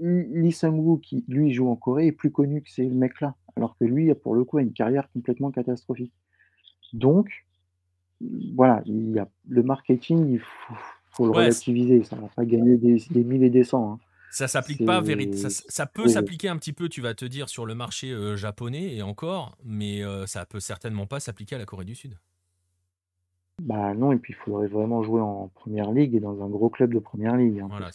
Lee 0.00 0.52
Sang-woo, 0.52 0.98
qui 0.98 1.24
lui 1.28 1.52
joue 1.52 1.68
en 1.68 1.76
Corée, 1.76 2.08
est 2.08 2.12
plus 2.12 2.30
connu 2.30 2.62
que 2.62 2.70
ces 2.70 2.86
mecs-là, 2.86 3.34
alors 3.56 3.76
que 3.78 3.84
lui, 3.84 4.12
pour 4.14 4.34
le 4.34 4.44
coup, 4.44 4.58
a 4.58 4.62
une 4.62 4.72
carrière 4.72 5.10
complètement 5.12 5.50
catastrophique. 5.50 6.12
Donc, 6.92 7.46
voilà, 8.54 8.82
il 8.86 9.12
y 9.12 9.18
a, 9.18 9.28
le 9.48 9.62
marketing, 9.62 10.30
il 10.30 10.40
faut, 10.40 11.26
le 11.26 11.30
relativiser. 11.30 12.02
Ça 12.04 12.16
ne 12.16 12.22
va 12.22 12.28
pas 12.28 12.44
gagner 12.44 12.76
des, 12.76 13.02
des 13.10 13.24
mille 13.24 13.44
et 13.44 13.50
des 13.50 13.64
cents. 13.64 13.92
Hein. 13.92 13.98
Ça 14.36 14.48
s'applique 14.48 14.84
pas 14.84 15.02
ça, 15.32 15.48
ça, 15.48 15.86
peut 15.86 16.08
s'appliquer 16.08 16.50
un 16.50 16.58
petit 16.58 16.74
peu, 16.74 16.90
tu 16.90 17.00
vas 17.00 17.14
te 17.14 17.24
dire, 17.24 17.48
sur 17.48 17.64
le 17.64 17.74
marché 17.74 18.10
euh, 18.10 18.36
japonais 18.36 18.94
et 18.94 19.00
encore, 19.00 19.56
mais 19.64 20.04
euh, 20.04 20.26
ça 20.26 20.44
peut 20.44 20.60
certainement 20.60 21.06
pas 21.06 21.20
s'appliquer 21.20 21.54
à 21.54 21.58
la 21.58 21.64
Corée 21.64 21.86
du 21.86 21.94
Sud. 21.94 22.18
Bah 23.62 23.94
non, 23.94 24.12
et 24.12 24.18
puis 24.18 24.34
il 24.34 24.36
faudrait 24.36 24.66
vraiment 24.66 25.02
jouer 25.02 25.22
en 25.22 25.48
première 25.54 25.90
ligue 25.90 26.14
et 26.14 26.20
dans 26.20 26.44
un 26.44 26.50
gros 26.50 26.68
club 26.68 26.92
de 26.92 26.98
première 26.98 27.34
ligue. 27.34 27.60
Hein, 27.60 27.68
voilà, 27.70 27.88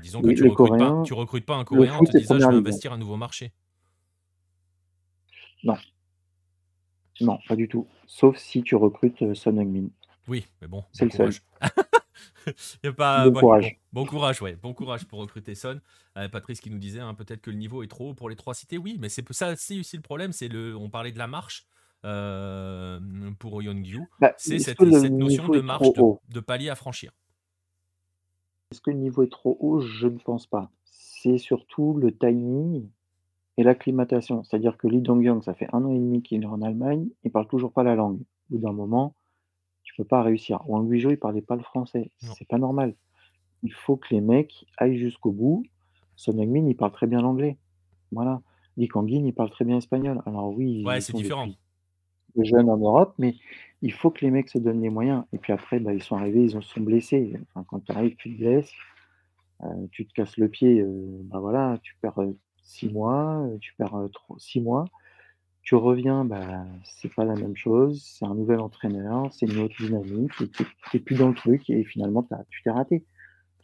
disons 0.00 0.22
que 0.22 0.32
tu 0.34 0.46
recrutes, 0.46 0.78
pas, 0.78 1.02
tu 1.04 1.14
recrutes 1.14 1.46
pas 1.46 1.56
un 1.56 1.64
Coréen 1.64 1.96
en 1.96 2.04
te 2.04 2.16
disant 2.16 2.38
je 2.38 2.46
vais 2.46 2.54
investir 2.54 2.92
un 2.92 2.98
nouveau 2.98 3.16
marché. 3.16 3.50
Non. 5.64 5.76
Non, 7.20 7.40
pas 7.48 7.56
du 7.56 7.66
tout. 7.66 7.88
Sauf 8.06 8.36
si 8.36 8.62
tu 8.62 8.76
recrutes 8.76 9.20
euh, 9.22 9.34
Son 9.34 9.58
Heung-min. 9.58 9.88
Oui, 10.28 10.46
mais 10.62 10.68
bon. 10.68 10.84
C'est 10.92 11.06
le 11.06 11.10
seul. 11.10 11.32
y 12.84 12.86
a 12.86 12.92
pas... 12.92 13.28
Bon 13.28 13.40
courage. 13.40 13.80
Bon, 13.92 14.06
courage, 14.06 14.42
ouais. 14.42 14.56
Bon 14.56 14.74
courage 14.74 15.04
pour 15.06 15.18
recruter 15.20 15.54
Son. 15.54 15.80
Euh, 16.16 16.28
Patrice 16.28 16.60
qui 16.60 16.70
nous 16.70 16.78
disait 16.78 17.00
hein, 17.00 17.14
peut-être 17.14 17.40
que 17.40 17.50
le 17.50 17.56
niveau 17.56 17.82
est 17.82 17.88
trop 17.88 18.10
haut 18.10 18.14
pour 18.14 18.28
les 18.28 18.36
trois 18.36 18.54
cités. 18.54 18.78
Oui, 18.78 18.96
mais 19.00 19.08
c'est 19.08 19.24
ça 19.32 19.52
aussi 19.52 19.82
le 19.96 20.02
problème. 20.02 20.32
C'est 20.32 20.48
le. 20.48 20.76
On 20.76 20.90
parlait 20.90 21.12
de 21.12 21.18
la 21.18 21.26
marche. 21.26 21.66
Euh, 22.04 23.00
pour 23.40 23.62
Yongyu, 23.62 24.02
bah, 24.20 24.32
c'est 24.36 24.60
cette, 24.60 24.80
notion 24.80 25.48
de 25.48 25.60
marche, 25.60 25.88
de, 26.28 26.40
palier 26.40 26.68
à 26.68 26.76
franchir. 26.76 27.10
Est-ce 28.70 28.80
que 28.80 28.90
le 28.90 28.98
niveau 28.98 29.24
est 29.24 29.30
trop 29.30 29.56
haut? 29.58 29.80
Je 29.80 30.06
ne 30.06 30.18
pense 30.18 30.46
pas. 30.46 30.70
C'est 30.84 31.38
surtout 31.38 31.94
le 31.94 32.16
timing 32.16 32.88
et 33.56 33.64
l'acclimatation. 33.64 34.44
C'est-à-dire 34.44 34.76
que 34.76 34.86
Lee 34.86 35.00
Dong-young, 35.00 35.42
ça 35.42 35.54
fait 35.54 35.68
un 35.72 35.84
an 35.84 35.92
et 35.92 35.98
demi 35.98 36.22
qu'il 36.22 36.42
est 36.42 36.46
en 36.46 36.62
Allemagne, 36.62 37.08
il 37.24 37.32
parle 37.32 37.48
toujours 37.48 37.72
pas 37.72 37.82
la 37.82 37.96
langue. 37.96 38.20
Au 38.20 38.56
bout 38.56 38.58
d'un 38.58 38.72
moment, 38.72 39.14
tu 39.86 39.94
peux 39.96 40.04
pas 40.04 40.22
réussir. 40.22 40.60
Wang 40.68 40.86
Guizhou, 40.90 41.10
il 41.10 41.16
parlait 41.16 41.40
pas 41.40 41.56
le 41.56 41.62
français. 41.62 42.10
C'est 42.18 42.46
pas 42.46 42.58
normal. 42.58 42.94
Il 43.62 43.72
faut 43.72 43.96
que 43.96 44.08
les 44.10 44.20
mecs 44.20 44.66
aillent 44.76 44.98
jusqu'au 44.98 45.32
bout. 45.32 45.64
Son 46.16 46.38
Heung-min, 46.38 46.66
il 46.66 46.76
parle 46.76 46.92
très 46.92 47.06
bien 47.06 47.22
l'anglais. 47.22 47.56
Voilà. 48.12 48.42
Lee 48.76 48.88
Kang-in, 48.88 49.24
il 49.24 49.32
parle 49.32 49.50
très 49.50 49.64
bien 49.64 49.78
espagnol. 49.78 50.20
Alors 50.26 50.52
oui, 50.54 50.84
ouais, 50.84 51.00
c'est 51.00 51.14
différent 51.14 51.48
jeunes 52.44 52.70
en 52.70 52.76
Europe, 52.76 53.14
mais 53.18 53.34
il 53.82 53.92
faut 53.92 54.10
que 54.10 54.24
les 54.24 54.30
mecs 54.30 54.48
se 54.48 54.58
donnent 54.58 54.82
les 54.82 54.90
moyens. 54.90 55.24
Et 55.32 55.38
puis 55.38 55.52
après, 55.52 55.80
bah, 55.80 55.92
ils 55.92 56.02
sont 56.02 56.16
arrivés, 56.16 56.44
ils 56.44 56.50
se 56.50 56.60
sont 56.60 56.80
blessés. 56.80 57.34
Enfin, 57.48 57.64
quand 57.68 57.80
tu 57.84 57.92
arrives, 57.92 58.16
tu 58.16 58.34
te 58.34 58.38
blesses, 58.38 58.72
euh, 59.62 59.86
tu 59.90 60.06
te 60.06 60.12
casses 60.12 60.36
le 60.36 60.48
pied, 60.48 60.80
euh, 60.80 61.20
bah 61.24 61.38
voilà, 61.38 61.78
tu 61.82 61.96
perds 62.00 62.20
euh, 62.20 62.36
six 62.62 62.90
mois, 62.90 63.46
tu 63.60 63.74
perds 63.74 64.08
six 64.38 64.60
mois. 64.60 64.84
Tu 65.66 65.74
reviens, 65.74 66.24
bah, 66.24 66.64
c'est 66.84 67.12
pas 67.12 67.24
la 67.24 67.34
même 67.34 67.56
chose, 67.56 68.00
c'est 68.00 68.24
un 68.24 68.36
nouvel 68.36 68.60
entraîneur, 68.60 69.26
c'est 69.32 69.46
une 69.46 69.58
autre 69.58 69.74
dynamique, 69.80 70.30
tu 70.36 70.64
n'es 70.94 71.00
plus 71.00 71.16
dans 71.16 71.28
le 71.28 71.34
truc 71.34 71.68
et 71.68 71.82
finalement 71.82 72.24
tu 72.50 72.62
t'es 72.62 72.70
raté. 72.70 73.04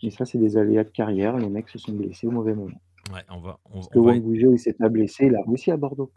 Mais 0.02 0.10
ça, 0.10 0.24
c'est 0.24 0.38
des 0.38 0.56
aléas 0.56 0.82
de 0.82 0.88
carrière, 0.88 1.36
les 1.36 1.48
mecs 1.48 1.68
se 1.68 1.78
sont 1.78 1.92
blessés 1.92 2.26
au 2.26 2.32
mauvais 2.32 2.54
moment. 2.54 2.80
Ouais, 3.14 3.20
on 3.30 3.38
va, 3.38 3.60
Parce 3.72 3.88
que 3.88 4.00
Wang 4.00 4.20
il 4.26 4.58
s'est 4.58 4.72
pas 4.72 4.88
blessé, 4.88 5.26
il 5.26 5.36
a 5.36 5.42
réussi 5.46 5.70
à 5.70 5.76
Bordeaux. 5.76 6.10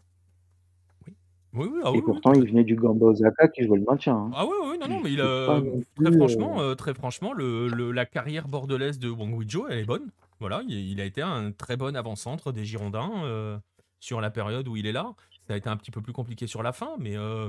Ah 1.54 1.92
et 1.94 2.02
pourtant, 2.02 2.32
il 2.34 2.48
venait 2.48 2.64
du 2.64 2.74
Gamba 2.74 3.06
Osaka 3.06 3.46
qui 3.46 3.62
jouait 3.62 3.78
le 3.78 3.84
maintien. 3.84 4.16
Hein. 4.16 4.30
Ah 4.34 4.44
oui, 4.44 4.54
oui, 4.72 4.78
non, 4.80 4.88
non, 4.88 5.00
mais 5.00 5.12
il 5.12 5.20
a, 5.20 5.62
très 5.94 6.12
franchement, 6.12 6.60
euh, 6.60 6.74
très 6.74 6.94
franchement, 6.94 7.32
le, 7.32 7.92
la 7.92 8.06
carrière 8.06 8.48
bordelaise 8.48 8.98
de 8.98 9.08
Wang 9.08 9.40
elle 9.70 9.78
est 9.78 9.84
bonne. 9.84 10.10
Voilà, 10.40 10.62
il, 10.66 11.00
a 11.00 11.04
été 11.04 11.22
un 11.22 11.52
très 11.52 11.76
bon 11.76 11.94
avant-centre 11.96 12.50
des 12.50 12.64
Girondins 12.64 13.24
euh, 13.24 13.56
sur 14.00 14.20
la 14.20 14.30
période 14.30 14.66
où 14.66 14.76
il 14.76 14.86
est 14.86 14.92
là. 14.92 15.14
Ça 15.46 15.54
a 15.54 15.56
été 15.56 15.68
un 15.68 15.76
petit 15.76 15.90
peu 15.90 16.00
plus 16.00 16.12
compliqué 16.12 16.46
sur 16.46 16.62
la 16.62 16.72
fin, 16.72 16.96
mais 16.98 17.16
euh, 17.16 17.48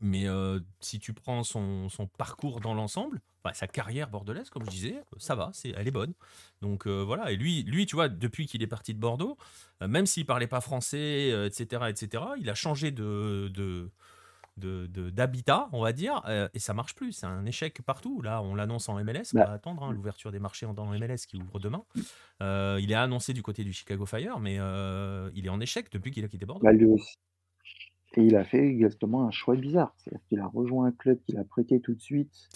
mais 0.00 0.26
si 0.80 0.98
tu 0.98 1.12
prends 1.12 1.44
son, 1.44 1.88
parcours 2.18 2.60
dans 2.60 2.74
l'ensemble, 2.74 3.20
bah, 3.44 3.52
sa 3.54 3.68
carrière 3.68 4.08
bordelaise, 4.10 4.50
comme 4.50 4.64
je 4.64 4.70
disais, 4.70 5.00
ça 5.16 5.36
va, 5.36 5.50
c'est, 5.52 5.72
elle 5.76 5.86
est 5.86 5.92
bonne. 5.92 6.12
Donc 6.60 6.88
voilà, 6.88 7.30
et 7.30 7.36
lui, 7.36 7.62
lui, 7.62 7.86
tu 7.86 7.94
vois, 7.94 8.08
depuis 8.08 8.46
qu'il 8.46 8.64
est 8.64 8.66
parti 8.66 8.94
de 8.94 8.98
Bordeaux, 8.98 9.38
même 9.80 10.06
s'il 10.06 10.26
parlait 10.26 10.48
pas 10.48 10.60
français, 10.60 11.28
etc., 11.46 11.84
etc., 11.88 12.24
il 12.40 12.50
a 12.50 12.54
changé 12.56 12.90
de, 12.90 13.92
d'habitat, 14.56 15.68
on 15.72 15.82
va 15.82 15.92
dire, 15.92 16.22
et 16.54 16.58
ça 16.58 16.74
marche 16.74 16.94
plus. 16.94 17.12
C'est 17.12 17.26
un 17.26 17.44
échec 17.46 17.82
partout. 17.82 18.20
Là, 18.22 18.42
on 18.42 18.54
l'annonce 18.54 18.88
en 18.88 19.02
MLS. 19.02 19.32
On 19.34 19.38
bah 19.38 19.46
va 19.46 19.52
attendre 19.52 19.82
hein, 19.82 19.92
l'ouverture 19.92 20.30
des 20.32 20.38
marchés 20.38 20.66
en 20.66 20.74
MLS 20.74 21.26
qui 21.26 21.40
ouvre 21.40 21.58
demain. 21.58 21.84
il 22.40 22.90
est 22.90 22.94
annoncé 22.94 23.32
du 23.32 23.42
côté 23.42 23.64
du 23.64 23.72
Chicago 23.72 24.06
Fire, 24.06 24.38
mais 24.40 24.56
il 25.34 25.46
est 25.46 25.50
en 25.50 25.60
échec 25.60 25.90
depuis 25.92 26.10
qu'il 26.10 26.24
a 26.24 26.28
quitté 26.28 26.46
Bordeaux. 26.46 26.64
Bah, 26.64 26.72
et 28.16 28.22
il 28.22 28.36
a 28.36 28.44
fait 28.44 28.66
exactement 28.66 29.26
un 29.26 29.30
choix 29.30 29.56
bizarre. 29.56 29.94
C'est-à-dire 29.96 30.24
qu'il 30.28 30.40
a 30.40 30.46
rejoint 30.46 30.86
un 30.86 30.92
club 30.92 31.18
qu'il 31.24 31.38
a 31.38 31.44
prêté 31.44 31.80
tout 31.80 31.94
de 31.94 32.00
suite 32.00 32.48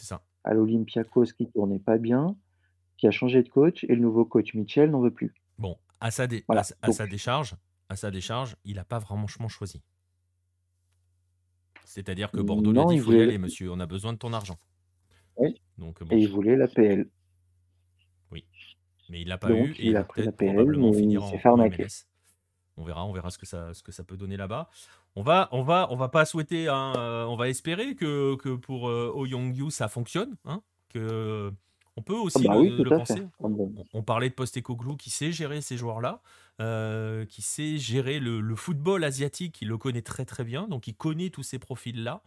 à 0.45 0.55
l'Olympiakos 0.55 1.33
qui 1.37 1.51
tournait 1.51 1.79
pas 1.79 1.99
bien, 1.99 2.37
qui 2.97 3.07
a 3.07 3.11
changé 3.11 3.43
de 3.43 3.49
coach, 3.49 3.85
et 3.85 3.95
le 3.95 4.01
nouveau 4.01 4.25
coach 4.25 4.55
Mitchell 4.55 4.91
n'en 4.91 5.01
veut 5.01 5.11
plus. 5.11 5.35
Bon, 5.59 5.77
à 6.01 6.11
sa, 6.11 6.27
à, 6.49 6.93
sa 6.93 7.07
décharge, 7.07 7.57
à 7.89 7.97
sa 7.97 8.11
décharge, 8.11 8.57
il 8.65 8.77
n'a 8.77 8.85
pas 8.85 8.99
vraiment 8.99 9.27
choisi. 9.27 9.83
C'est-à-dire 11.87 12.31
que 12.33 12.41
Bordeaux 12.41 12.73
lui 12.73 12.81
a 12.81 12.85
dit 12.85 12.95
il 12.97 13.01
faut 13.01 13.13
y 13.13 13.23
aller, 13.23 13.39
monsieur, 13.39 13.71
on 13.71 13.81
a 13.81 13.87
besoin 13.87 14.13
de 14.13 14.19
ton 14.19 14.33
argent. 14.33 14.59
Oui. 15.37 15.61
Donc, 15.79 15.99
Et 16.11 16.19
il 16.19 16.29
voulait 16.29 16.57
la 16.57 16.67
PL. 16.67 17.09
Oui. 18.33 18.45
Mais 19.09 19.21
il 19.23 19.29
l'a 19.29 19.39
pas 19.39 19.53
eu. 19.53 19.75
il 19.79 19.97
a 19.97 20.05
pris 20.05 20.23
mais 20.39 20.91
il 20.91 21.21
s'est 21.21 21.39
fait 21.39 21.49
arnaquer. 21.49 21.87
On 22.77 22.85
verra, 22.85 23.07
on 23.07 23.13
verra 23.13 23.31
ce 23.31 23.39
que 23.39 23.47
ça, 23.47 23.73
ce 23.73 23.83
que 23.83 23.93
ça 23.93 24.05
peut 24.05 24.17
donner 24.17 24.37
là-bas. 24.37 24.69
On 25.15 25.23
va, 25.23 25.49
on 25.53 25.63
va, 25.63 25.87
on 25.91 25.97
va 25.97 26.09
pas 26.09 26.27
souhaiter, 26.27 26.69
hein, 26.69 26.93
euh, 26.99 27.25
on 27.25 27.37
va 27.37 27.49
espérer 27.49 27.95
que, 27.95 28.37
que 28.37 28.55
pour 28.55 28.89
euh, 28.89 29.11
Oh 29.15 29.27
ça 29.71 29.89
fonctionne, 29.89 30.37
hein, 30.45 30.61
que 30.91 31.51
on 31.97 32.03
peut 32.03 32.17
aussi 32.17 32.47
ah 32.47 32.55
bah 32.55 32.63
le, 32.63 32.85
penser. 32.85 33.23
Ah 33.43 33.47
on, 33.95 34.03
parlait 34.03 34.29
de 34.29 34.35
Postecoglou 34.35 34.97
qui 34.97 35.09
sait 35.09 35.33
gérer 35.33 35.63
ces 35.63 35.79
joueurs-là, 35.79 36.21
euh, 36.61 37.25
qui 37.27 37.43
sait 37.43 37.79
gérer 37.79 38.19
le, 38.19 38.57
football 38.57 39.05
asiatique, 39.05 39.61
il 39.63 39.69
le 39.69 39.79
connaît 39.79 40.03
très 40.03 40.25
très 40.25 40.45
bien, 40.45 40.69
donc 40.69 40.87
il 40.87 40.95
connaît 40.95 41.31
tous 41.31 41.43
ces 41.43 41.59
profils-là. 41.59 42.23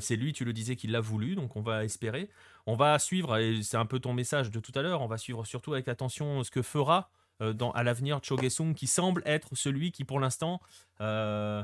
c'est 0.00 0.16
lui, 0.16 0.32
tu 0.32 0.44
le 0.44 0.52
disais, 0.52 0.76
qui 0.76 0.86
l'a 0.86 1.00
voulu, 1.00 1.34
donc 1.34 1.56
on 1.56 1.62
va 1.62 1.84
espérer. 1.84 2.28
On 2.66 2.76
va 2.76 2.98
suivre, 2.98 3.36
et 3.38 3.62
c'est 3.62 3.76
un 3.76 3.86
peu 3.86 3.98
ton 3.98 4.12
message 4.12 4.50
de 4.50 4.60
tout 4.60 4.72
à 4.74 4.82
l'heure, 4.82 5.02
on 5.02 5.08
va 5.08 5.18
suivre 5.18 5.44
surtout 5.44 5.72
avec 5.74 5.88
attention 5.88 6.44
ce 6.44 6.50
que 6.50 6.62
fera 6.62 7.10
euh, 7.42 7.54
à 7.74 7.82
l'avenir 7.82 8.20
Chogesung, 8.22 8.74
qui 8.74 8.86
semble 8.86 9.22
être 9.26 9.56
celui 9.56 9.90
qui, 9.90 10.04
pour 10.04 10.20
l'instant, 10.20 10.60
euh, 11.00 11.62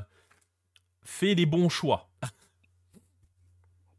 fait 1.03 1.35
les 1.35 1.45
bons 1.45 1.69
choix. 1.69 2.09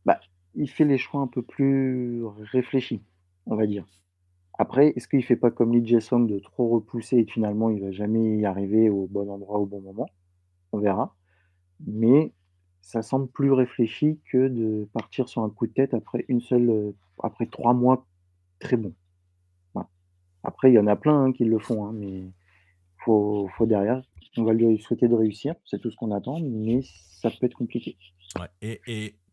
bah, 0.05 0.21
il 0.55 0.69
fait 0.69 0.85
les 0.85 0.99
choix 0.99 1.21
un 1.23 1.27
peu 1.27 1.43
plus 1.43 2.23
réfléchis, 2.53 3.03
on 3.47 3.57
va 3.57 3.67
dire. 3.67 3.87
Après, 4.61 4.89
est-ce 4.95 5.09
qu'il 5.09 5.25
fait 5.25 5.37
pas 5.37 5.51
comme 5.51 5.73
Lee 5.73 5.87
Jae 5.87 6.01
de 6.27 6.39
trop 6.39 6.69
repousser 6.69 7.17
et 7.17 7.25
finalement 7.25 7.71
il 7.71 7.81
va 7.81 7.93
jamais 7.93 8.37
y 8.37 8.45
arriver 8.45 8.91
au 8.91 9.07
bon 9.07 9.31
endroit 9.31 9.59
au 9.59 9.65
bon 9.65 9.81
moment? 9.81 10.07
On 10.73 10.79
verra. 10.79 11.17
Mais 11.87 12.35
ça 12.83 13.01
semble 13.01 13.27
plus 13.29 13.53
réfléchi 13.53 14.21
que 14.31 14.49
de 14.49 14.87
partir 14.93 15.31
sur 15.31 15.43
un 15.43 15.49
coup 15.49 15.67
de 15.67 15.73
tête 15.73 15.95
après 15.95 16.27
une 16.29 16.43
seule, 16.43 16.69
euh, 16.69 16.93
après 17.23 17.47
trois 17.47 17.73
mois 17.73 18.07
très 18.59 18.77
bons. 18.77 18.93
Après, 20.43 20.71
il 20.71 20.75
y 20.75 20.79
en 20.79 20.87
a 20.89 20.97
plein 20.97 21.25
hein, 21.25 21.33
qui 21.33 21.45
le 21.45 21.59
font, 21.59 21.87
hein, 21.87 21.95
mais 21.95 22.25
faut, 22.99 23.49
faut 23.57 23.65
derrière. 23.65 24.03
On 24.37 24.45
va 24.45 24.53
lui 24.53 24.79
souhaiter 24.79 25.09
de 25.09 25.15
réussir, 25.15 25.55
c'est 25.65 25.81
tout 25.81 25.91
ce 25.91 25.97
qu'on 25.97 26.11
attend, 26.11 26.39
mais 26.39 26.81
ça 26.83 27.31
peut 27.31 27.47
être 27.47 27.57
compliqué. 27.57 27.97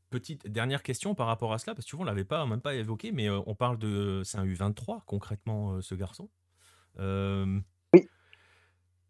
Petite 0.09 0.47
dernière 0.47 0.83
question 0.83 1.15
par 1.15 1.27
rapport 1.27 1.53
à 1.53 1.57
cela, 1.57 1.75
parce 1.75 1.85
que 1.85 1.89
tu 1.89 1.95
vois, 1.95 2.03
on 2.03 2.07
l'avait 2.07 2.23
pas, 2.23 2.45
même 2.45 2.61
pas 2.61 2.75
évoqué, 2.75 3.11
mais 3.11 3.29
euh, 3.29 3.39
on 3.45 3.55
parle 3.55 3.77
de, 3.77 4.21
c'est 4.23 4.37
un 4.37 4.45
U23 4.45 5.01
concrètement, 5.05 5.73
euh, 5.73 5.81
ce 5.81 5.95
garçon. 5.95 6.29
Euh, 6.99 7.59
oui. 7.93 8.07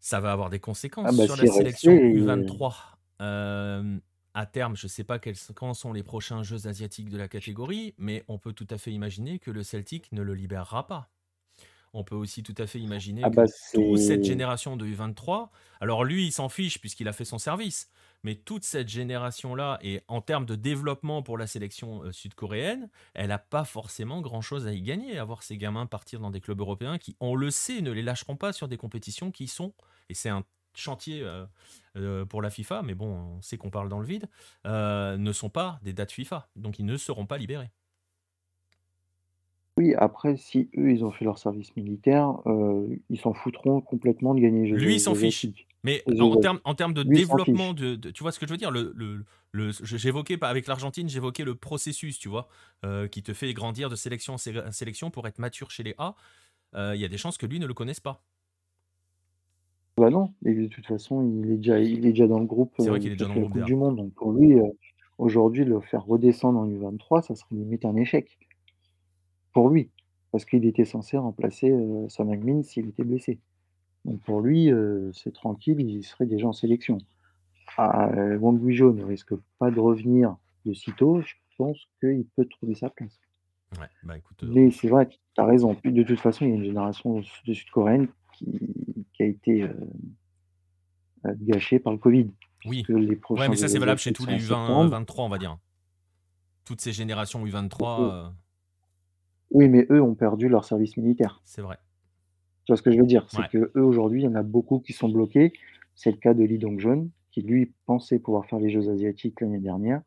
Ça 0.00 0.20
va 0.20 0.32
avoir 0.32 0.50
des 0.50 0.60
conséquences 0.60 1.06
ah 1.08 1.16
bah, 1.16 1.26
sur 1.26 1.36
la 1.36 1.46
sélection 1.46 1.92
U23. 1.92 2.96
à 3.20 4.46
terme, 4.46 4.76
je 4.76 4.86
ne 4.86 4.90
sais 4.90 5.04
pas 5.04 5.18
quels, 5.18 5.36
quand 5.54 5.74
sont 5.74 5.92
les 5.92 6.02
prochains 6.02 6.42
Jeux 6.42 6.66
asiatiques 6.66 7.08
de 7.08 7.18
la 7.18 7.28
catégorie, 7.28 7.94
mais 7.98 8.24
on 8.28 8.38
peut 8.38 8.52
tout 8.52 8.66
à 8.70 8.78
fait 8.78 8.92
imaginer 8.92 9.38
que 9.38 9.50
le 9.50 9.62
Celtic 9.62 10.12
ne 10.12 10.22
le 10.22 10.34
libérera 10.34 10.86
pas 10.86 11.10
on 11.98 12.04
peut 12.04 12.14
aussi 12.14 12.42
tout 12.42 12.54
à 12.58 12.66
fait 12.66 12.78
imaginer 12.78 13.22
Ah 13.24 13.30
que 13.30 13.36
bah 13.36 13.44
toute 13.74 13.98
cette 13.98 14.24
génération 14.24 14.76
de 14.76 14.86
U23, 14.86 15.48
alors 15.80 16.04
lui, 16.04 16.26
il 16.26 16.32
s'en 16.32 16.48
fiche 16.48 16.80
puisqu'il 16.80 17.08
a 17.08 17.12
fait 17.12 17.24
son 17.24 17.38
service, 17.38 17.90
mais 18.22 18.34
toute 18.34 18.64
cette 18.64 18.88
génération-là, 18.88 19.78
et 19.82 20.02
en 20.08 20.20
termes 20.20 20.46
de 20.46 20.54
développement 20.54 21.22
pour 21.22 21.38
la 21.38 21.46
sélection 21.46 22.02
euh, 22.04 22.12
sud-coréenne, 22.12 22.88
elle 23.14 23.28
n'a 23.28 23.38
pas 23.38 23.64
forcément 23.64 24.20
grand-chose 24.20 24.66
à 24.66 24.72
y 24.72 24.82
gagner, 24.82 25.18
à 25.18 25.24
voir 25.24 25.42
ces 25.42 25.56
gamins 25.56 25.86
partir 25.86 26.20
dans 26.20 26.30
des 26.30 26.40
clubs 26.40 26.60
européens 26.60 26.98
qui, 26.98 27.16
on 27.20 27.34
le 27.34 27.50
sait, 27.50 27.80
ne 27.80 27.90
les 27.90 28.02
lâcheront 28.02 28.36
pas 28.36 28.52
sur 28.52 28.68
des 28.68 28.76
compétitions 28.76 29.30
qui 29.30 29.46
sont, 29.46 29.74
et 30.08 30.14
c'est 30.14 30.28
un 30.28 30.44
chantier 30.78 31.22
euh, 31.22 31.44
euh, 31.96 32.24
pour 32.24 32.42
la 32.42 32.50
FIFA, 32.50 32.82
mais 32.82 32.94
bon, 32.94 33.36
on 33.36 33.42
sait 33.42 33.58
qu'on 33.58 33.70
parle 33.70 33.88
dans 33.88 34.00
le 34.00 34.06
vide, 34.06 34.28
euh, 34.66 35.16
ne 35.16 35.32
sont 35.32 35.50
pas 35.50 35.80
des 35.82 35.92
dates 35.92 36.12
FIFA, 36.12 36.48
donc 36.56 36.78
ils 36.78 36.86
ne 36.86 36.96
seront 36.96 37.26
pas 37.26 37.38
libérés. 37.38 37.70
Oui, 39.78 39.94
après, 39.94 40.36
si 40.36 40.68
eux, 40.76 40.90
ils 40.90 41.04
ont 41.04 41.12
fait 41.12 41.24
leur 41.24 41.38
service 41.38 41.74
militaire, 41.76 42.34
euh, 42.46 42.86
ils 43.10 43.20
s'en 43.20 43.32
foutront 43.32 43.80
complètement 43.80 44.34
de 44.34 44.40
gagner 44.40 44.66
Lui, 44.66 44.94
il 44.96 45.00
s'en 45.00 45.14
fiche. 45.14 45.46
Mais 45.84 46.02
en, 46.18 46.36
termes, 46.36 46.58
en 46.64 46.74
de 46.74 47.02
Lui, 47.02 47.18
développement, 47.18 47.72
de, 47.72 47.94
de- 47.94 48.10
tu 48.10 48.24
vois 48.24 48.32
ce 48.32 48.40
que 48.40 48.46
je 48.46 48.50
veux 48.50 48.56
dire? 48.56 48.72
Le, 48.72 48.92
le, 48.96 49.24
le- 49.52 49.70
J'évoquais 49.84 50.36
pas 50.36 50.48
avec 50.48 50.66
l'Argentine, 50.66 51.08
j'évoquais 51.08 51.44
le 51.44 51.54
processus, 51.54 52.18
tu 52.18 52.28
vois, 52.28 52.48
euh, 52.84 53.06
qui 53.06 53.22
te 53.22 53.32
fait 53.32 53.54
grandir 53.54 53.88
de 53.88 53.94
sélection 53.94 54.34
en 54.34 54.38
sé- 54.38 54.52
sélection 54.72 55.10
pour 55.10 55.28
être 55.28 55.38
mature 55.38 55.70
chez 55.70 55.84
les 55.84 55.94
A. 55.98 56.16
Euh, 56.74 56.96
Il 56.96 57.00
y 57.00 57.04
a 57.04 57.08
des 57.08 57.16
chances 57.16 57.38
que 57.38 57.46
lui 57.46 57.60
ne 57.60 57.66
le 57.66 57.74
connaisse 57.74 58.00
pas. 58.00 58.20
Bah 59.96 60.10
non, 60.10 60.32
et 60.44 60.54
de 60.54 60.66
toute 60.66 60.86
façon, 60.86 61.22
il 61.44 61.52
est 61.52 61.56
déjà, 61.56 61.78
il 61.80 62.06
est 62.06 62.10
déjà 62.10 62.26
dans 62.26 62.38
le 62.40 62.46
groupe 62.46 62.74
C'est 62.78 62.88
vrai 62.88 62.98
qu'il 63.00 63.12
est 63.12 63.16
déjà 63.16 63.26
dans 63.26 63.34
le 63.34 63.46
groupe 63.46 63.64
du 63.64 63.74
Monde. 63.76 63.96
Donc 63.96 64.14
pour 64.14 64.32
lui, 64.32 64.56
aujourd'hui, 65.18 65.64
le 65.64 65.80
faire 65.80 66.04
redescendre 66.04 66.58
en 66.58 66.66
U23, 66.68 67.22
ça 67.22 67.34
serait 67.36 67.54
limite 67.54 67.84
un 67.84 67.96
échec 67.96 68.38
pour 69.58 69.70
lui. 69.70 69.90
Parce 70.30 70.44
qu'il 70.44 70.64
était 70.66 70.84
censé 70.84 71.16
remplacer 71.16 71.68
euh, 71.72 72.08
Son 72.08 72.28
Heung-min 72.30 72.62
s'il 72.62 72.86
était 72.90 73.02
blessé. 73.02 73.40
Donc 74.04 74.20
pour 74.20 74.40
lui, 74.40 74.70
euh, 74.70 75.10
c'est 75.12 75.32
tranquille, 75.32 75.80
il 75.80 76.04
serait 76.04 76.26
déjà 76.26 76.46
en 76.46 76.52
sélection. 76.52 76.98
Ah, 77.76 78.08
euh, 78.14 78.38
Wang 78.38 78.56
Guizhou 78.60 78.92
ne 78.92 79.02
risque 79.02 79.34
pas 79.58 79.72
de 79.72 79.80
revenir 79.80 80.36
de 80.64 80.72
sitôt. 80.74 81.20
Je 81.22 81.34
pense 81.56 81.78
qu'il 81.98 82.24
peut 82.36 82.44
trouver 82.44 82.76
sa 82.76 82.88
place. 82.88 83.18
Ouais, 83.80 83.88
bah 84.04 84.16
écoute, 84.16 84.44
euh, 84.44 84.50
Mais 84.54 84.70
c'est 84.70 84.88
vrai, 84.88 85.08
tu 85.08 85.18
as 85.38 85.44
raison. 85.44 85.76
De 85.84 86.02
toute 86.04 86.20
façon, 86.20 86.44
il 86.44 86.50
y 86.50 86.52
a 86.52 86.54
une 86.56 86.64
génération 86.64 87.20
de 87.46 87.52
Sud-Coréennes 87.52 88.06
qui, 88.34 88.46
qui 89.14 89.22
a 89.24 89.26
été 89.26 89.62
euh, 89.64 89.74
gâchée 91.40 91.80
par 91.80 91.92
le 91.92 91.98
Covid. 91.98 92.30
oui. 92.66 92.84
les 92.88 93.18
Ouais, 93.30 93.48
mais 93.48 93.56
ça, 93.56 93.66
c'est 93.66 93.78
valable 93.80 93.98
chez 93.98 94.12
tous 94.12 94.24
les 94.26 94.36
U20, 94.36 94.40
septembre. 94.40 94.90
23, 94.90 95.24
on 95.24 95.28
va 95.28 95.38
dire. 95.38 95.58
Toutes 96.64 96.80
ces 96.80 96.92
générations 96.92 97.44
U23, 97.44 98.00
Oui. 98.00 98.08
euh, 98.12 98.28
Oui, 99.50 99.68
mais 99.68 99.86
eux 99.90 100.02
ont 100.02 100.14
perdu 100.14 100.48
leur 100.48 100.64
service 100.64 100.96
militaire. 100.96 101.40
c'est 101.44 101.62
vrai. 101.62 101.76
Tu 102.64 102.72
vois 102.72 102.76
ce 102.76 102.82
que 102.82 102.92
je 102.92 102.98
veux 102.98 103.06
dire? 103.06 103.26
C'est 103.30 103.38
Ouais. 103.38 103.48
que 103.50 103.70
eux 103.76 103.82
aujourd'hui, 103.82 104.20
il 104.20 104.24
y 104.24 104.28
en 104.28 104.34
a 104.34 104.42
beaucoup 104.42 104.78
qui 104.78 104.92
sont 104.92 105.08
bloqués. 105.08 105.52
C'est 105.94 106.10
le 106.10 106.18
cas 106.18 106.34
de 106.34 106.44
Lee 106.44 106.58
Dong-jeon, 106.58 107.08
qui 107.30 107.40
lui 107.42 107.72
pensait 107.86 108.18
pouvoir 108.18 108.44
faire 108.46 108.58
les 108.58 108.70
Jeux 108.70 108.90
asiatiques 108.90 109.40
l'année 109.40 109.58
dernière. 109.58 110.02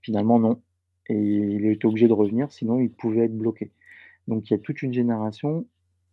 Finalement, 0.00 0.38
non. 0.38 0.62
Et 1.08 1.14
il 1.18 1.66
a 1.66 1.70
été 1.70 1.86
obligé 1.86 2.08
de 2.08 2.14
revenir, 2.14 2.50
sinon 2.50 2.80
il 2.80 2.90
pouvait 2.90 3.26
être 3.26 3.36
bloqué. 3.36 3.70
Donc 4.28 4.48
il 4.48 4.54
y 4.54 4.56
a 4.56 4.58
toute 4.58 4.80
une 4.82 4.94
génération 4.94 5.66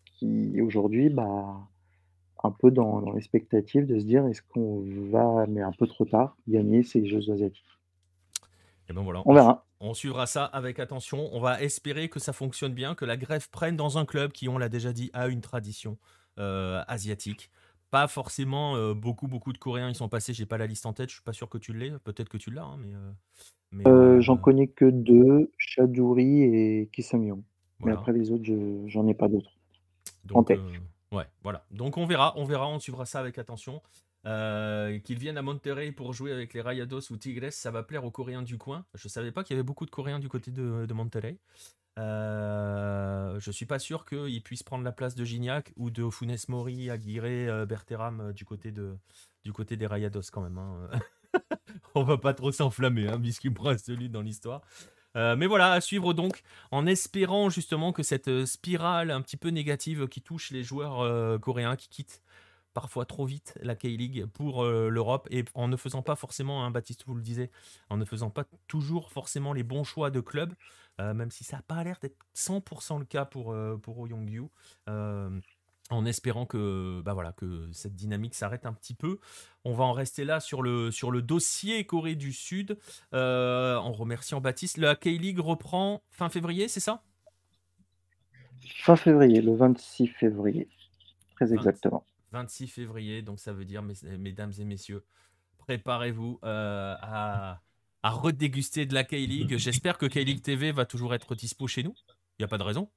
qui 0.05 0.59
aujourd'hui, 0.61 1.09
bah, 1.09 1.55
un 2.43 2.51
peu 2.51 2.69
dans, 2.71 3.01
dans 3.01 3.13
l'expectative 3.13 3.85
de 3.85 3.97
se 3.99 4.05
dire 4.05 4.25
est-ce 4.27 4.41
qu'on 4.41 4.83
va, 5.09 5.45
mais 5.47 5.61
un 5.61 5.71
peu 5.71 5.87
trop 5.87 6.03
tard, 6.05 6.35
gagner 6.49 6.83
ces 6.83 7.05
Jeux 7.05 7.29
asiatiques? 7.31 7.63
Et 8.91 8.93
ben 8.93 9.01
voilà. 9.03 9.21
On 9.25 9.33
verra. 9.33 9.65
On 9.79 9.93
suivra 9.93 10.27
ça 10.27 10.45
avec 10.45 10.79
attention. 10.79 11.29
On 11.33 11.39
va 11.39 11.61
espérer 11.61 12.09
que 12.09 12.19
ça 12.19 12.33
fonctionne 12.33 12.73
bien, 12.73 12.93
que 12.93 13.05
la 13.05 13.17
greffe 13.17 13.47
prenne 13.49 13.75
dans 13.75 13.97
un 13.97 14.05
club 14.05 14.31
qui, 14.31 14.47
on 14.49 14.57
l'a 14.57 14.69
déjà 14.69 14.93
dit, 14.93 15.09
a 15.13 15.27
une 15.27 15.41
tradition 15.41 15.97
euh, 16.39 16.83
asiatique. 16.87 17.49
Pas 17.89 18.07
forcément 18.07 18.75
euh, 18.75 18.93
beaucoup, 18.93 19.27
beaucoup 19.27 19.51
de 19.53 19.57
Coréens 19.57 19.89
ils 19.89 19.95
sont 19.95 20.07
passés. 20.09 20.33
J'ai 20.33 20.45
pas 20.45 20.57
la 20.57 20.67
liste 20.67 20.85
en 20.85 20.93
tête. 20.93 21.09
Je 21.09 21.15
suis 21.15 21.23
pas 21.23 21.33
sûr 21.33 21.49
que 21.49 21.57
tu 21.57 21.73
l'aies. 21.73 21.93
Peut-être 22.03 22.29
que 22.29 22.37
tu 22.37 22.51
l'as, 22.51 22.63
hein, 22.63 22.77
mais. 22.79 23.87
euh, 23.87 24.19
j'en 24.21 24.37
connais 24.37 24.67
que 24.67 24.85
deux, 24.85 25.51
Chadouri 25.57 26.43
et 26.43 26.89
Kisung-young. 26.93 27.41
Mais 27.83 27.91
après 27.93 28.13
les 28.13 28.29
autres, 28.31 28.43
je 28.43 28.83
j'en 28.87 29.07
ai 29.07 29.13
pas 29.13 29.27
d'autres. 29.27 29.51
en 30.31 30.35
Donc, 30.39 30.47
tête. 30.47 30.59
ouais, 31.11 31.25
voilà. 31.43 31.65
Donc 31.71 31.97
on 31.97 32.05
verra, 32.05 32.33
on 32.37 32.43
verra, 32.45 32.67
on 32.69 32.79
suivra 32.79 33.05
ça 33.05 33.19
avec 33.19 33.37
attention. 33.39 33.81
Euh, 34.27 34.99
qu'ils 34.99 35.17
viennent 35.17 35.37
à 35.37 35.41
Monterrey 35.41 35.91
pour 35.91 36.13
jouer 36.13 36.31
avec 36.31 36.53
les 36.53 36.61
Rayados 36.61 37.09
ou 37.09 37.17
Tigres, 37.17 37.51
ça 37.51 37.71
va 37.71 37.81
plaire 37.81 38.05
aux 38.05 38.11
Coréens 38.11 38.43
du 38.43 38.57
coin. 38.57 38.85
Je 38.93 39.07
savais 39.07 39.31
pas 39.31 39.43
qu'il 39.43 39.55
y 39.55 39.57
avait 39.57 39.65
beaucoup 39.65 39.85
de 39.85 39.91
Coréens 39.91 40.19
du 40.19 40.29
côté 40.29 40.51
de, 40.51 40.85
de 40.85 40.93
Monterrey. 40.93 41.39
Euh, 41.99 43.39
je 43.39 43.51
suis 43.51 43.65
pas 43.65 43.79
sûr 43.79 44.05
qu'ils 44.05 44.41
puissent 44.41 44.63
prendre 44.63 44.83
la 44.83 44.91
place 44.91 45.15
de 45.15 45.25
Gignac 45.25 45.73
ou 45.75 45.89
de 45.89 46.09
Funes 46.09 46.37
Mori, 46.47 46.89
Aguirre, 46.89 47.23
euh, 47.25 47.65
Berteram 47.65 48.21
euh, 48.21 48.33
du 48.33 48.45
côté 48.45 48.71
du 48.71 49.53
côté 49.53 49.75
des 49.75 49.87
Rayados 49.87 50.29
quand 50.31 50.41
même. 50.41 50.57
hein. 50.57 50.89
on 51.95 52.03
va 52.03 52.17
pas 52.17 52.33
trop 52.33 52.51
s'enflammer, 52.51 53.07
hein, 53.07 53.19
puisqu'il 53.19 53.51
me 53.51 53.59
reste 53.59 53.87
celui 53.87 54.09
dans 54.09 54.21
l'histoire. 54.21 54.61
Euh, 55.17 55.35
mais 55.35 55.47
voilà, 55.47 55.73
à 55.73 55.81
suivre 55.81 56.13
donc, 56.13 56.41
en 56.71 56.85
espérant 56.85 57.49
justement 57.49 57.91
que 57.91 58.03
cette 58.03 58.45
spirale 58.45 59.11
un 59.11 59.21
petit 59.21 59.35
peu 59.35 59.49
négative 59.49 60.07
qui 60.07 60.21
touche 60.21 60.51
les 60.51 60.63
joueurs 60.63 61.39
coréens 61.41 61.75
qui 61.75 61.89
quittent 61.89 62.21
parfois 62.73 63.05
trop 63.05 63.25
vite 63.25 63.57
la 63.61 63.75
K-League 63.75 64.25
pour 64.27 64.63
euh, 64.63 64.89
l'Europe 64.89 65.27
et 65.31 65.43
en 65.53 65.67
ne 65.67 65.75
faisant 65.77 66.01
pas 66.01 66.15
forcément, 66.15 66.63
hein, 66.63 66.71
Baptiste 66.71 67.03
vous 67.05 67.15
le 67.15 67.21
disait, 67.21 67.51
en 67.89 67.97
ne 67.97 68.05
faisant 68.05 68.29
pas 68.29 68.45
toujours 68.67 69.11
forcément 69.11 69.53
les 69.53 69.63
bons 69.63 69.83
choix 69.83 70.09
de 70.11 70.19
club, 70.19 70.53
euh, 70.99 71.13
même 71.13 71.31
si 71.31 71.43
ça 71.43 71.57
n'a 71.57 71.63
pas 71.63 71.83
l'air 71.83 71.97
d'être 72.01 72.17
100% 72.35 72.99
le 72.99 73.05
cas 73.05 73.25
pour, 73.25 73.51
euh, 73.51 73.77
pour 73.77 74.07
Young-yu. 74.07 74.43
Euh, 74.89 75.29
en 75.89 76.05
espérant 76.05 76.45
que, 76.45 77.01
bah 77.03 77.13
voilà, 77.13 77.33
que 77.33 77.69
cette 77.73 77.95
dynamique 77.95 78.33
s'arrête 78.33 78.65
un 78.65 78.71
petit 78.71 78.93
peu. 78.93 79.19
On 79.65 79.73
va 79.73 79.83
en 79.83 79.91
rester 79.91 80.23
là 80.23 80.39
sur 80.39 80.61
le, 80.61 80.89
sur 80.89 81.11
le 81.11 81.21
dossier 81.21 81.85
Corée 81.85 82.15
du 82.15 82.31
Sud, 82.31 82.77
en 83.11 83.91
remerciant 83.91 84.39
Baptiste. 84.39 84.77
La 84.77 84.95
K-League 84.95 85.39
reprend 85.39 86.01
fin 86.09 86.29
février, 86.29 86.69
c'est 86.69 86.79
ça? 86.79 87.03
Fin 88.77 88.95
février, 88.95 89.41
le 89.41 89.53
26 89.53 90.07
février. 90.07 90.69
Très 91.35 91.47
20. 91.47 91.55
exactement. 91.55 92.05
26 92.31 92.67
février, 92.67 93.21
donc 93.21 93.39
ça 93.39 93.53
veut 93.53 93.65
dire, 93.65 93.81
mes- 93.83 94.17
mesdames 94.17 94.51
et 94.59 94.65
messieurs, 94.65 95.03
préparez-vous 95.59 96.39
euh, 96.43 96.95
à, 97.01 97.61
à 98.03 98.09
redéguster 98.09 98.85
de 98.85 98.93
la 98.93 99.03
K-League. 99.03 99.57
J'espère 99.57 99.97
que 99.97 100.05
K-League 100.05 100.41
TV 100.41 100.71
va 100.71 100.85
toujours 100.85 101.13
être 101.13 101.35
dispo 101.35 101.67
chez 101.67 101.83
nous. 101.83 101.93
Il 102.39 102.41
n'y 102.41 102.45
a 102.45 102.47
pas 102.47 102.57
de 102.57 102.63
raison. 102.63 102.89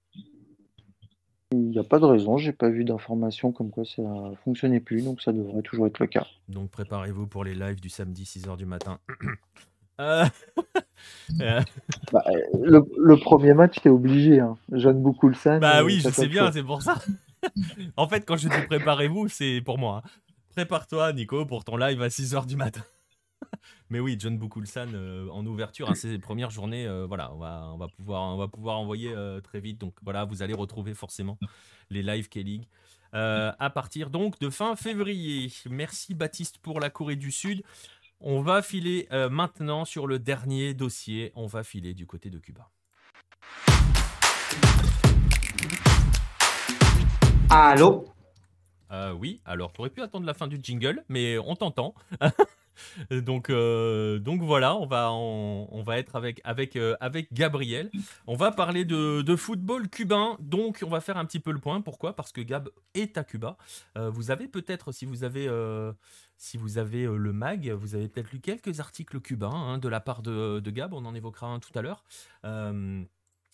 Il 1.52 1.70
n'y 1.70 1.78
a 1.78 1.84
pas 1.84 2.00
de 2.00 2.04
raison, 2.04 2.36
j'ai 2.36 2.52
pas 2.52 2.68
vu 2.68 2.84
d'informations 2.84 3.52
comme 3.52 3.70
quoi 3.70 3.84
ça 3.84 4.02
fonctionnait 4.44 4.80
plus, 4.80 5.02
donc 5.04 5.20
ça 5.22 5.32
devrait 5.32 5.62
toujours 5.62 5.86
être 5.86 6.00
le 6.00 6.06
cas. 6.08 6.26
Donc 6.48 6.70
préparez-vous 6.70 7.28
pour 7.28 7.44
les 7.44 7.54
lives 7.54 7.80
du 7.80 7.88
samedi 7.88 8.24
6h 8.24 8.56
du 8.56 8.66
matin. 8.66 8.98
Euh, 10.00 10.24
euh, 11.40 11.60
Bah, 12.12 12.24
le, 12.60 12.84
le 12.98 13.16
premier 13.16 13.54
match, 13.54 13.76
t'es 13.80 13.90
obligé. 13.90 14.40
Hein. 14.40 14.56
Jeanne 14.72 15.00
Boukoulsan. 15.00 15.60
bah 15.60 15.84
oui, 15.84 16.00
je 16.00 16.08
sais 16.08 16.26
bien, 16.26 16.50
c'est 16.50 16.64
pour 16.64 16.82
ça. 16.82 17.00
en 17.96 18.08
fait, 18.08 18.24
quand 18.26 18.36
je 18.36 18.48
dis 18.48 18.66
préparez-vous, 18.66 19.28
c'est 19.28 19.60
pour 19.64 19.78
moi. 19.78 20.02
hein. 20.04 20.10
Prépare-toi, 20.50 21.12
Nico, 21.12 21.44
pour 21.46 21.64
ton 21.64 21.76
live 21.76 22.00
à 22.00 22.08
6h 22.08 22.46
du 22.46 22.56
matin. 22.56 22.82
Mais 23.90 24.00
oui, 24.00 24.16
John 24.18 24.38
Boukoulsan 24.38 24.94
euh, 24.94 25.28
en 25.30 25.44
ouverture 25.46 25.90
à 25.90 25.94
ses 25.94 26.18
premières 26.18 26.50
journées, 26.50 26.86
euh, 26.86 27.06
voilà, 27.06 27.32
on 27.34 27.76
va, 27.76 27.88
pouvoir, 27.88 28.78
envoyer 28.78 29.12
euh, 29.12 29.40
très 29.40 29.60
vite. 29.60 29.78
Donc 29.78 29.94
voilà, 30.02 30.24
vous 30.24 30.42
allez 30.42 30.54
retrouver 30.54 30.94
forcément 30.94 31.38
les 31.90 32.02
live 32.02 32.28
K-League 32.28 32.66
à 33.12 33.70
partir 33.72 34.10
donc 34.10 34.40
de 34.40 34.50
fin 34.50 34.74
février. 34.74 35.52
Merci 35.70 36.14
Baptiste 36.14 36.58
pour 36.58 36.80
la 36.80 36.90
Corée 36.90 37.14
du 37.14 37.30
Sud. 37.30 37.62
On 38.18 38.42
va 38.42 38.60
filer 38.60 39.06
maintenant 39.30 39.84
sur 39.84 40.08
le 40.08 40.18
dernier 40.18 40.74
dossier. 40.74 41.30
On 41.36 41.46
va 41.46 41.62
filer 41.62 41.94
du 41.94 42.06
côté 42.08 42.28
de 42.28 42.40
Cuba. 42.40 42.72
Allô 47.50 48.06
Euh, 48.90 49.12
oui, 49.12 49.40
alors 49.44 49.72
tu 49.72 49.80
aurais 49.80 49.90
pu 49.90 50.00
attendre 50.00 50.26
la 50.26 50.34
fin 50.34 50.46
du 50.46 50.58
jingle, 50.62 51.04
mais 51.08 51.38
on 51.38 51.54
t'entend. 51.56 51.94
donc, 53.10 53.50
euh, 53.50 54.18
donc 54.18 54.40
voilà, 54.42 54.76
on 54.76 54.86
va, 54.86 55.12
on, 55.12 55.82
va 55.82 55.98
être 55.98 56.16
avec, 56.16 56.40
avec, 56.44 56.76
euh, 56.76 56.96
avec 57.00 57.32
Gabriel. 57.32 57.90
On 58.26 58.34
va 58.34 58.50
parler 58.50 58.84
de, 58.84 59.36
football 59.36 59.88
cubain. 59.88 60.36
Donc, 60.40 60.80
on 60.84 60.88
va 60.88 61.00
faire 61.00 61.16
un 61.16 61.24
petit 61.24 61.40
peu 61.40 61.52
le 61.52 61.58
point. 61.58 61.80
Pourquoi? 61.80 62.16
Parce 62.16 62.32
que 62.32 62.40
Gab 62.40 62.70
est 62.94 63.18
à 63.18 63.24
Cuba. 63.24 63.56
Vous 63.96 64.30
avez 64.30 64.48
peut-être, 64.48 64.92
si 64.92 65.04
vous 65.04 65.24
avez, 65.24 65.48
si 66.36 66.56
vous 66.56 66.78
avez 66.78 67.04
le 67.04 67.32
mag, 67.32 67.68
vous 67.70 67.94
avez 67.94 68.08
peut-être 68.08 68.32
lu 68.32 68.40
quelques 68.40 68.80
articles 68.80 69.20
cubains 69.20 69.50
hein, 69.50 69.78
de 69.78 69.88
la 69.88 70.00
part 70.00 70.22
de, 70.22 70.70
Gab. 70.70 70.94
On 70.94 71.04
en 71.04 71.14
évoquera 71.14 71.48
un 71.48 71.60
tout 71.60 71.76
à 71.78 71.82
l'heure. 71.82 72.04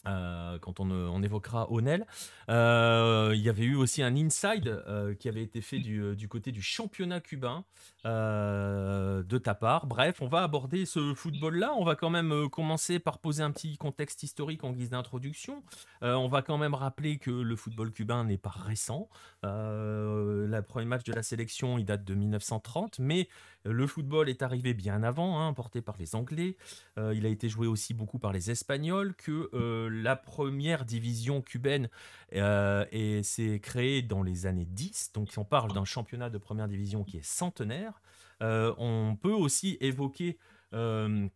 Euh, 0.07 0.59
quand 0.61 0.80
on, 0.80 0.90
euh, 0.90 1.22
évoquera 1.22 1.70
Onel. 1.70 2.07
Euh, 2.48 3.32
il 3.34 3.40
y 3.42 3.51
avait 3.51 3.64
eu 3.64 3.74
aussi 3.74 4.03
un 4.03 4.16
inside 4.16 4.82
qui 5.18 5.28
avait 5.28 5.42
été 5.42 5.61
fait 5.61 5.78
du, 5.78 6.16
du 6.16 6.28
côté 6.28 6.53
du 6.53 6.62
championnat 6.62 7.20
cubain, 7.20 7.64
de 8.05 9.38
ta 9.38 9.55
part. 9.55 9.86
Bref, 9.86 10.22
on 10.22 10.28
va 10.28 10.42
aborder 10.42 10.86
ce 10.86 11.14
football-là. 11.14 11.74
On 11.76 11.84
va 11.84 11.96
quand 11.96 12.11
même 12.11 12.48
commencer 12.48 12.98
par 12.98 13.18
poser 13.18 13.42
un 13.42 13.51
petit 13.51 13.76
contexte 13.76 14.22
historique 14.22 14.64
en 14.64 14.72
guise 14.72 14.90
d'introduction. 14.90 15.62
on 16.01 16.28
va 16.28 16.42
quand 16.42 16.59
même 16.59 16.74
rappeler 16.74 17.18
que 17.18 17.30
le 17.30 17.57
football 17.57 17.92
cubain 17.92 18.24
n'est 18.24 18.38
pas 18.38 18.51
récent. 18.51 19.09
le 19.42 20.61
premier 20.62 20.86
match 20.86 21.05
de 21.05 21.12
la 21.12 21.22
sélection, 21.22 21.78
il 21.78 21.84
date 21.84 22.05
de 22.05 22.14
1930, 22.14 22.98
mais 22.98 23.28
le 23.64 23.86
football 23.86 24.28
est 24.28 24.42
arrivé 24.42 24.74
bien 24.74 25.02
avant, 25.02 25.40
hein, 25.40 25.52
porté 25.52 25.82
par 25.82 25.96
les 25.98 26.14
Anglais. 26.14 26.56
il 26.96 27.26
a 27.26 27.28
été 27.28 27.48
joué 27.48 27.66
aussi 27.66 27.94
beaucoup 27.94 28.18
par 28.18 28.32
les 28.32 28.50
Espagnols, 28.50 29.14
que 29.14 29.50
la 29.88 30.16
première 30.16 30.84
division 30.84 31.42
cubaine 31.42 31.88
s'est 32.32 33.61
créée 33.62 34.02
dans 34.02 34.22
les 34.22 34.46
années 34.46 34.66
10. 34.66 35.12
Donc, 35.12 35.28
on 35.36 35.44
parle 35.44 35.72
d'un 35.72 35.84
championnat 35.84 36.30
de 36.30 36.38
première 36.38 36.68
division 36.68 37.04
qui 37.04 37.18
est 37.18 37.24
centenaire. 37.24 38.00
Euh, 38.42 38.74
on 38.78 39.16
peut 39.16 39.32
aussi 39.32 39.76
évoquer. 39.80 40.38
Euh, 40.72 41.28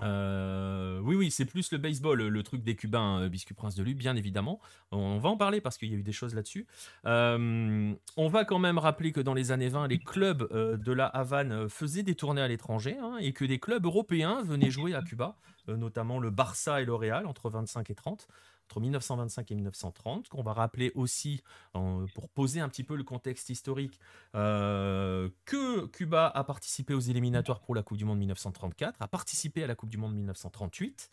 euh, 0.00 1.00
oui, 1.02 1.16
oui, 1.16 1.30
c'est 1.30 1.44
plus 1.44 1.72
le 1.72 1.78
baseball, 1.78 2.22
le, 2.22 2.42
truc 2.42 2.62
des 2.62 2.76
Cubains, 2.76 3.28
Biscuit 3.28 3.54
Prince 3.54 3.74
de 3.74 3.82
Lu, 3.82 3.94
bien 3.94 4.16
évidemment. 4.16 4.60
On 4.92 5.18
va 5.18 5.28
en 5.28 5.36
parler 5.36 5.60
parce 5.60 5.78
qu'il 5.78 5.90
y 5.90 5.94
a 5.94 5.98
eu 5.98 6.02
des 6.02 6.12
choses 6.12 6.34
là-dessus. 6.34 6.66
on 7.04 8.28
va 8.28 8.44
quand 8.44 8.58
même 8.58 8.78
rappeler 8.78 9.12
que 9.12 9.20
dans 9.20 9.34
les 9.34 9.52
années 9.52 9.68
20, 9.68 9.88
les 9.88 9.98
clubs 9.98 10.48
de 10.52 10.92
la 10.92 11.06
Havane 11.06 11.68
faisaient 11.68 12.02
des 12.02 12.14
tournées 12.14 12.42
à 12.42 12.48
l'étranger 12.48 12.96
hein, 13.02 13.16
et 13.20 13.32
que 13.32 13.44
des 13.44 13.58
clubs 13.58 13.84
européens 13.84 14.42
venaient 14.42 14.70
jouer 14.70 14.94
à 14.94 15.02
Cuba, 15.02 15.36
notamment 15.68 16.18
le 16.18 16.30
Barça 16.30 16.80
et 16.80 16.84
le 16.84 16.94
Real 16.94 17.26
entre 17.26 17.50
25 17.50 17.90
et 17.90 17.94
30 17.94 18.28
entre 18.68 18.80
1925 18.80 19.50
et 19.50 19.54
1930, 19.54 20.28
qu'on 20.28 20.42
va 20.42 20.52
rappeler 20.52 20.92
aussi, 20.94 21.42
pour 21.72 22.28
poser 22.34 22.60
un 22.60 22.68
petit 22.68 22.84
peu 22.84 22.96
le 22.96 23.02
contexte 23.02 23.48
historique, 23.48 23.98
euh, 24.34 25.30
que 25.46 25.86
Cuba 25.86 26.26
a 26.26 26.44
participé 26.44 26.92
aux 26.92 27.00
éliminatoires 27.00 27.60
pour 27.60 27.74
la 27.74 27.82
Coupe 27.82 27.96
du 27.96 28.04
Monde 28.04 28.18
1934, 28.18 28.96
a 29.00 29.08
participé 29.08 29.64
à 29.64 29.66
la 29.66 29.74
Coupe 29.74 29.88
du 29.88 29.96
Monde 29.96 30.14
1938, 30.14 31.08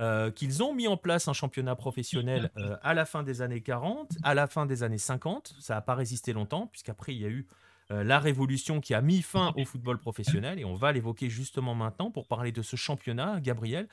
euh, 0.00 0.30
qu'ils 0.30 0.62
ont 0.62 0.74
mis 0.74 0.88
en 0.88 0.96
place 0.96 1.28
un 1.28 1.34
championnat 1.34 1.76
professionnel 1.76 2.50
euh, 2.56 2.76
à 2.82 2.94
la 2.94 3.04
fin 3.04 3.22
des 3.22 3.42
années 3.42 3.60
40, 3.60 4.10
à 4.22 4.34
la 4.34 4.46
fin 4.46 4.66
des 4.66 4.82
années 4.82 4.98
50. 4.98 5.54
Ça 5.60 5.74
n'a 5.74 5.82
pas 5.82 5.94
résisté 5.94 6.32
longtemps, 6.32 6.66
puisqu'après, 6.68 7.14
il 7.14 7.20
y 7.20 7.26
a 7.26 7.28
eu 7.28 7.46
la 7.90 8.18
révolution 8.18 8.80
qui 8.80 8.94
a 8.94 9.00
mis 9.00 9.22
fin 9.22 9.52
au 9.58 9.64
football 9.64 9.98
professionnel, 9.98 10.58
et 10.58 10.64
on 10.64 10.74
va 10.74 10.92
l'évoquer 10.92 11.28
justement 11.28 11.74
maintenant 11.74 12.10
pour 12.10 12.26
parler 12.26 12.52
de 12.52 12.62
ce 12.62 12.76
championnat, 12.76 13.40
Gabriel. 13.40 13.88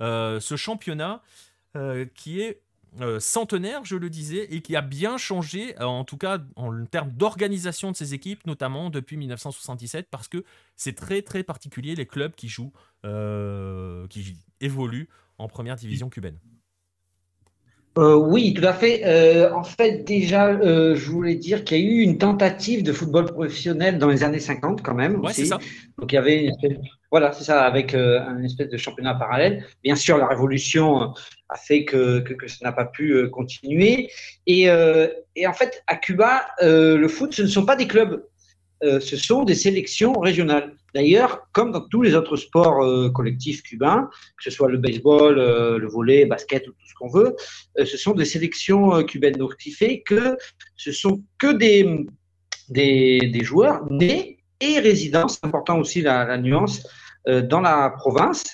ce 0.00 0.56
championnat 0.56 1.22
euh, 1.76 2.06
qui 2.14 2.40
est 2.40 2.62
euh, 3.02 3.20
centenaire, 3.20 3.84
je 3.84 3.96
le 3.96 4.08
disais, 4.08 4.46
et 4.54 4.62
qui 4.62 4.76
a 4.76 4.80
bien 4.80 5.18
changé, 5.18 5.78
euh, 5.78 5.84
en 5.84 6.04
tout 6.04 6.16
cas 6.16 6.38
en 6.54 6.86
termes 6.86 7.10
d'organisation 7.10 7.90
de 7.90 7.96
ses 7.96 8.14
équipes, 8.14 8.46
notamment 8.46 8.88
depuis 8.88 9.18
1977, 9.18 10.08
parce 10.10 10.28
que 10.28 10.42
c'est 10.76 10.94
très 10.94 11.20
très 11.20 11.42
particulier 11.42 11.94
les 11.94 12.06
clubs 12.06 12.34
qui 12.34 12.48
jouent, 12.48 12.72
qui 14.08 14.36
évoluent 14.60 15.08
en 15.38 15.48
première 15.48 15.76
division 15.76 16.08
cubaine. 16.08 16.38
Oui, 17.96 18.54
tout 18.54 18.66
à 18.66 18.72
fait. 18.72 19.50
en 19.50 19.62
fait, 19.62 20.04
déjà, 20.04 20.52
je 20.94 21.10
voulais 21.10 21.34
dire 21.34 21.64
qu'il 21.64 21.78
y 21.78 21.80
a 21.80 21.84
eu 21.84 22.00
une 22.00 22.18
tentative 22.18 22.82
de 22.82 22.92
football 22.92 23.26
professionnel 23.26 23.98
dans 23.98 24.08
les 24.08 24.22
années 24.22 24.40
50 24.40 24.82
quand 24.82 24.94
même. 24.94 25.20
Ouais, 25.20 25.32
c'est 25.32 25.46
ça. 25.46 25.58
Donc 25.98 26.12
il 26.12 26.16
y 26.16 26.18
avait 26.18 26.44
une 26.44 26.78
voilà, 27.10 27.32
c'est 27.32 27.44
ça, 27.44 27.64
avec 27.64 27.94
euh, 27.94 28.20
un 28.20 28.42
espèce 28.42 28.68
de 28.68 28.76
championnat 28.76 29.14
parallèle. 29.14 29.64
Bien 29.84 29.96
sûr, 29.96 30.18
la 30.18 30.26
révolution 30.26 31.02
euh, 31.02 31.06
a 31.48 31.56
fait 31.56 31.84
que, 31.84 32.20
que, 32.20 32.48
ça 32.48 32.58
n'a 32.62 32.72
pas 32.72 32.84
pu 32.84 33.12
euh, 33.12 33.28
continuer. 33.28 34.10
Et, 34.46 34.64
et, 35.34 35.46
en 35.46 35.52
fait, 35.52 35.82
à 35.86 35.96
Cuba, 35.96 36.46
le 36.60 37.08
foot, 37.08 37.32
ce 37.34 37.42
ne 37.42 37.46
sont 37.46 37.64
pas 37.64 37.76
des 37.76 37.86
clubs, 37.86 38.24
ce 38.82 39.16
sont 39.16 39.44
des 39.44 39.54
sélections 39.54 40.12
régionales. 40.12 40.74
D'ailleurs, 40.96 41.48
comme 41.52 41.70
dans 41.72 41.86
tous 41.92 42.00
les 42.00 42.14
autres 42.14 42.36
sports 42.36 43.12
collectifs 43.12 43.62
cubains, 43.62 44.08
que 44.38 44.44
ce 44.44 44.50
soit 44.50 44.70
le 44.70 44.78
baseball, 44.78 45.34
le 45.36 45.86
volley, 45.86 46.22
le 46.22 46.28
basket 46.30 46.66
ou 46.66 46.70
tout 46.72 46.86
ce 46.88 46.94
qu'on 46.94 47.08
veut, 47.08 47.36
ce 47.76 47.96
sont 47.98 48.14
des 48.14 48.24
sélections 48.24 49.04
cubaines. 49.04 49.36
Donc, 49.36 49.52
ce 49.52 49.64
qui 49.64 49.72
fait 49.72 50.00
que 50.00 50.38
ce 50.76 50.92
sont 50.92 51.22
que 51.36 51.52
des, 51.52 52.06
des, 52.70 53.30
des 53.34 53.44
joueurs 53.44 53.84
nés 53.90 54.38
et 54.60 54.78
résidents, 54.78 55.28
c'est 55.28 55.44
important 55.44 55.78
aussi 55.78 56.00
la, 56.00 56.24
la 56.24 56.38
nuance, 56.38 56.82
euh, 57.28 57.42
dans 57.42 57.60
la 57.60 57.90
province 57.90 58.44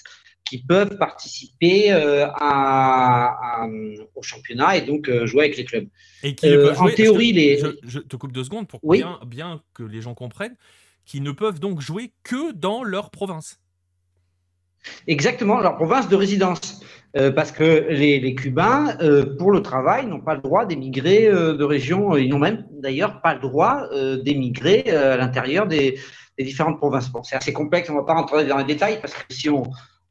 qui 0.45 0.63
peuvent 0.63 0.99
participer 0.99 1.93
euh, 1.93 2.27
à, 2.35 3.67
au 4.15 4.23
championnat 4.23 4.77
et 4.77 4.83
donc 4.83 5.09
euh, 5.09 5.27
jouer 5.27 5.45
avec 5.45 5.57
les 5.57 5.65
clubs. 5.65 5.89
Et 6.23 6.35
qui 6.35 6.49
jouer, 6.49 6.71
en 6.77 6.89
théorie, 6.89 7.33
les... 7.33 7.63
je, 7.83 7.99
te 8.01 8.17
coupe 8.17 8.33
deux 8.33 8.45
secondes 8.45 8.69
pour 8.69 8.81
bien, 8.83 9.19
bien 9.27 9.63
que 9.75 9.83
les 9.83 10.01
gens 10.01 10.15
comprennent, 10.15 10.57
qui 11.05 11.21
ne 11.21 11.33
peuvent 11.33 11.61
donc 11.61 11.81
jouer 11.81 12.13
que 12.23 12.53
dans 12.53 12.83
leur 12.83 13.11
province. 13.11 13.59
Exactement, 15.07 15.61
leur 15.61 15.77
province 15.77 16.09
de 16.09 16.17
résidence. 16.17 16.81
parce 17.37 17.53
que 17.53 17.87
les, 17.91 18.35
Cubains, 18.35 18.97
pour 19.39 19.53
le 19.53 19.63
travail, 19.63 20.07
n'ont 20.07 20.21
pas 20.21 20.35
le 20.35 20.41
droit 20.41 20.65
d'émigrer 20.65 21.27
de 21.29 21.65
régions, 21.65 22.17
ils 22.17 22.29
n'ont 22.29 22.41
même 22.41 22.67
d'ailleurs 22.73 23.21
pas 23.21 23.35
le 23.35 23.41
droit 23.41 23.87
d'émigrer 24.25 24.91
à 24.91 25.17
l'intérieur 25.17 25.69
des, 25.69 26.01
différentes 26.41 26.79
provinces. 26.79 27.13
C'est 27.23 27.37
assez 27.37 27.53
complexe, 27.53 27.91
on 27.91 27.93
ne 27.93 27.99
va 27.99 28.05
pas 28.07 28.15
rentrer 28.15 28.45
dans 28.47 28.57
les 28.57 28.65
détails 28.65 28.99
parce 29.01 29.15
que 29.15 29.33
si 29.33 29.49
on, 29.49 29.63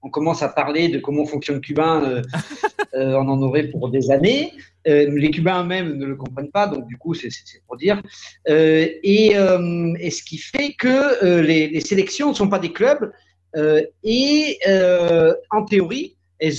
on 0.04 0.10
commence 0.10 0.42
à 0.42 0.50
parler 0.50 0.90
de 0.90 1.00
comment 1.00 1.26
fonctionne 1.26 1.62
Cubain, 1.62 2.04
euh, 2.04 2.22
euh, 2.96 3.16
on 3.16 3.28
en 3.28 3.42
aurait 3.42 3.68
pour 3.68 3.90
des 3.90 4.12
années. 4.12 4.54
Euh, 4.88 5.10
les 5.12 5.30
Cubains 5.30 5.64
eux-mêmes 5.64 5.98
ne 5.98 6.06
le 6.06 6.16
comprennent 6.16 6.52
pas, 6.52 6.68
donc 6.68 6.88
du 6.88 6.98
coup, 6.98 7.14
c'est 7.14 7.30
pour 7.68 7.78
dire. 7.78 8.02
Et, 8.48 9.00
et, 9.04 10.10
ce 10.10 10.24
qui 10.24 10.38
fait 10.38 10.74
que 10.74 11.42
les, 11.42 11.68
les, 11.68 11.82
sélections 11.82 12.30
ne 12.30 12.34
sont 12.34 12.50
pas 12.50 12.60
des 12.60 12.72
clubs 12.72 13.12
et 14.04 14.60
en 15.52 15.66
théorie, 15.66 16.16
elles, 16.40 16.56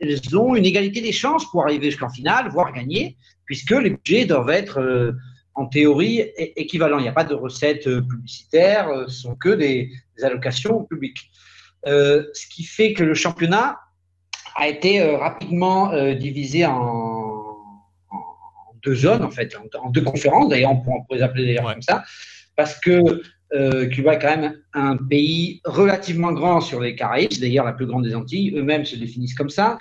elles, 0.00 0.36
ont 0.36 0.56
une 0.56 0.64
égalité 0.64 1.02
des 1.02 1.12
chances 1.12 1.44
pour 1.50 1.64
arriver 1.64 1.90
jusqu'en 1.90 2.08
finale, 2.08 2.48
voire 2.50 2.72
gagner, 2.72 3.16
puisque 3.44 3.72
les 3.72 3.90
budgets 3.90 4.24
doivent 4.24 4.50
être 4.50 5.14
en 5.54 5.66
théorie 5.66 6.20
équivalent. 6.38 6.98
Il 6.98 7.02
n'y 7.02 7.08
a 7.08 7.12
pas 7.12 7.24
de 7.24 7.34
recettes 7.34 7.84
publicitaires, 7.84 8.88
ce 9.08 9.20
sont 9.20 9.34
que 9.34 9.50
des, 9.50 9.90
allocations 10.22 10.84
publiques. 10.84 11.30
Euh, 11.86 12.24
ce 12.34 12.46
qui 12.48 12.64
fait 12.64 12.92
que 12.92 13.04
le 13.04 13.14
championnat 13.14 13.78
a 14.56 14.68
été 14.68 15.02
rapidement 15.16 15.92
divisé 16.14 16.64
en, 16.64 17.44
deux 18.82 18.94
zones, 18.94 19.22
en 19.22 19.30
fait, 19.30 19.54
en, 19.78 19.90
deux 19.90 20.02
conférences, 20.02 20.48
d'ailleurs, 20.48 20.70
on, 20.70 20.80
pourrait 20.80 21.18
les 21.18 21.22
appeler 21.22 21.44
d'ailleurs 21.44 21.70
comme 21.70 21.82
ça, 21.82 22.04
parce 22.56 22.78
que 22.80 23.20
Cuba 23.90 24.14
est 24.14 24.18
quand 24.18 24.34
même 24.34 24.56
un 24.72 24.96
pays 24.96 25.60
relativement 25.66 26.32
grand 26.32 26.62
sur 26.62 26.80
les 26.80 26.94
Caraïbes, 26.94 27.38
d'ailleurs 27.38 27.66
la 27.66 27.74
plus 27.74 27.86
grande 27.86 28.04
des 28.04 28.14
Antilles, 28.14 28.54
eux-mêmes 28.56 28.86
se 28.86 28.96
définissent 28.96 29.34
comme 29.34 29.50
ça, 29.50 29.76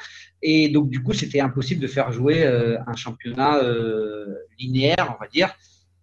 et 0.48 0.70
donc, 0.70 0.90
du 0.92 1.02
coup, 1.02 1.12
c'était 1.12 1.40
impossible 1.40 1.82
de 1.82 1.88
faire 1.88 2.12
jouer 2.12 2.44
euh, 2.44 2.78
un 2.86 2.96
championnat 2.96 3.58
euh, 3.58 4.28
linéaire, 4.60 5.16
on 5.18 5.20
va 5.20 5.28
dire, 5.28 5.52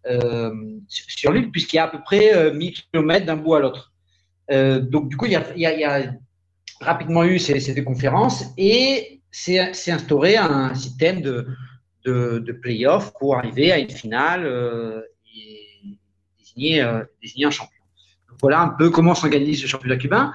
euh, 0.07 0.53
sur 0.89 1.31
l'île, 1.31 1.53
puisqu'il 1.53 1.77
y 1.77 1.79
a 1.79 1.85
à 1.85 1.89
peu 1.89 2.03
près 2.03 2.53
1000 2.53 2.75
km 2.93 3.25
d'un 3.25 3.37
bout 3.37 3.55
à 3.55 3.61
l'autre. 3.61 3.92
Donc, 4.51 5.09
du 5.09 5.17
coup, 5.17 5.27
il 5.27 5.33
y 5.33 5.85
a, 5.85 6.13
rapidement 6.81 7.25
eu 7.25 7.39
ces, 7.39 7.75
deux 7.75 7.83
conférences 7.83 8.45
et 8.59 9.21
c'est 9.31 9.91
instauré 9.91 10.37
un 10.37 10.75
système 10.75 11.21
de, 11.21 11.47
de, 12.05 12.41
de 12.41 12.53
play-off 12.53 13.13
pour 13.21 13.37
arriver 13.37 13.71
à 13.71 13.79
une 13.79 13.89
finale 13.91 14.47
et 15.33 15.97
désigner, 16.41 16.85
désigner, 17.23 17.47
un 17.47 17.51
champion. 17.53 17.83
voilà 18.41 18.63
un 18.63 18.69
peu 18.71 18.91
comment 18.91 19.15
s'organise 19.15 19.63
ce 19.63 19.69
championnat 19.69 19.97
cubain. 19.97 20.33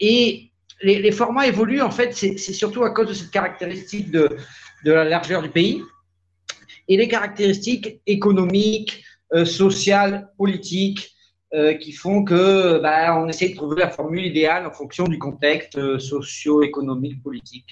et 0.00 0.52
les, 0.82 1.12
formats 1.12 1.46
évoluent, 1.46 1.82
en 1.82 1.90
fait, 1.90 2.14
c'est 2.14 2.36
surtout 2.36 2.84
à 2.84 2.90
cause 2.90 3.08
de 3.08 3.14
cette 3.14 3.30
caractéristique 3.30 4.10
de, 4.10 4.28
la 4.84 5.04
largeur 5.04 5.42
du 5.42 5.48
pays 5.48 5.82
et 6.88 6.96
les 6.96 7.08
caractéristiques 7.08 8.00
économiques, 8.06 9.02
euh, 9.32 9.44
sociales, 9.44 10.28
politiques 10.38 11.15
euh, 11.56 11.74
qui 11.74 11.92
font 11.92 12.24
que 12.24 12.78
bah, 12.78 13.18
on 13.18 13.28
essaie 13.28 13.48
de 13.48 13.56
trouver 13.56 13.80
la 13.80 13.90
formule 13.90 14.24
idéale 14.24 14.66
en 14.66 14.72
fonction 14.72 15.04
du 15.04 15.18
contexte 15.18 15.76
euh, 15.78 15.98
socio-économique, 15.98 17.22
politique. 17.22 17.66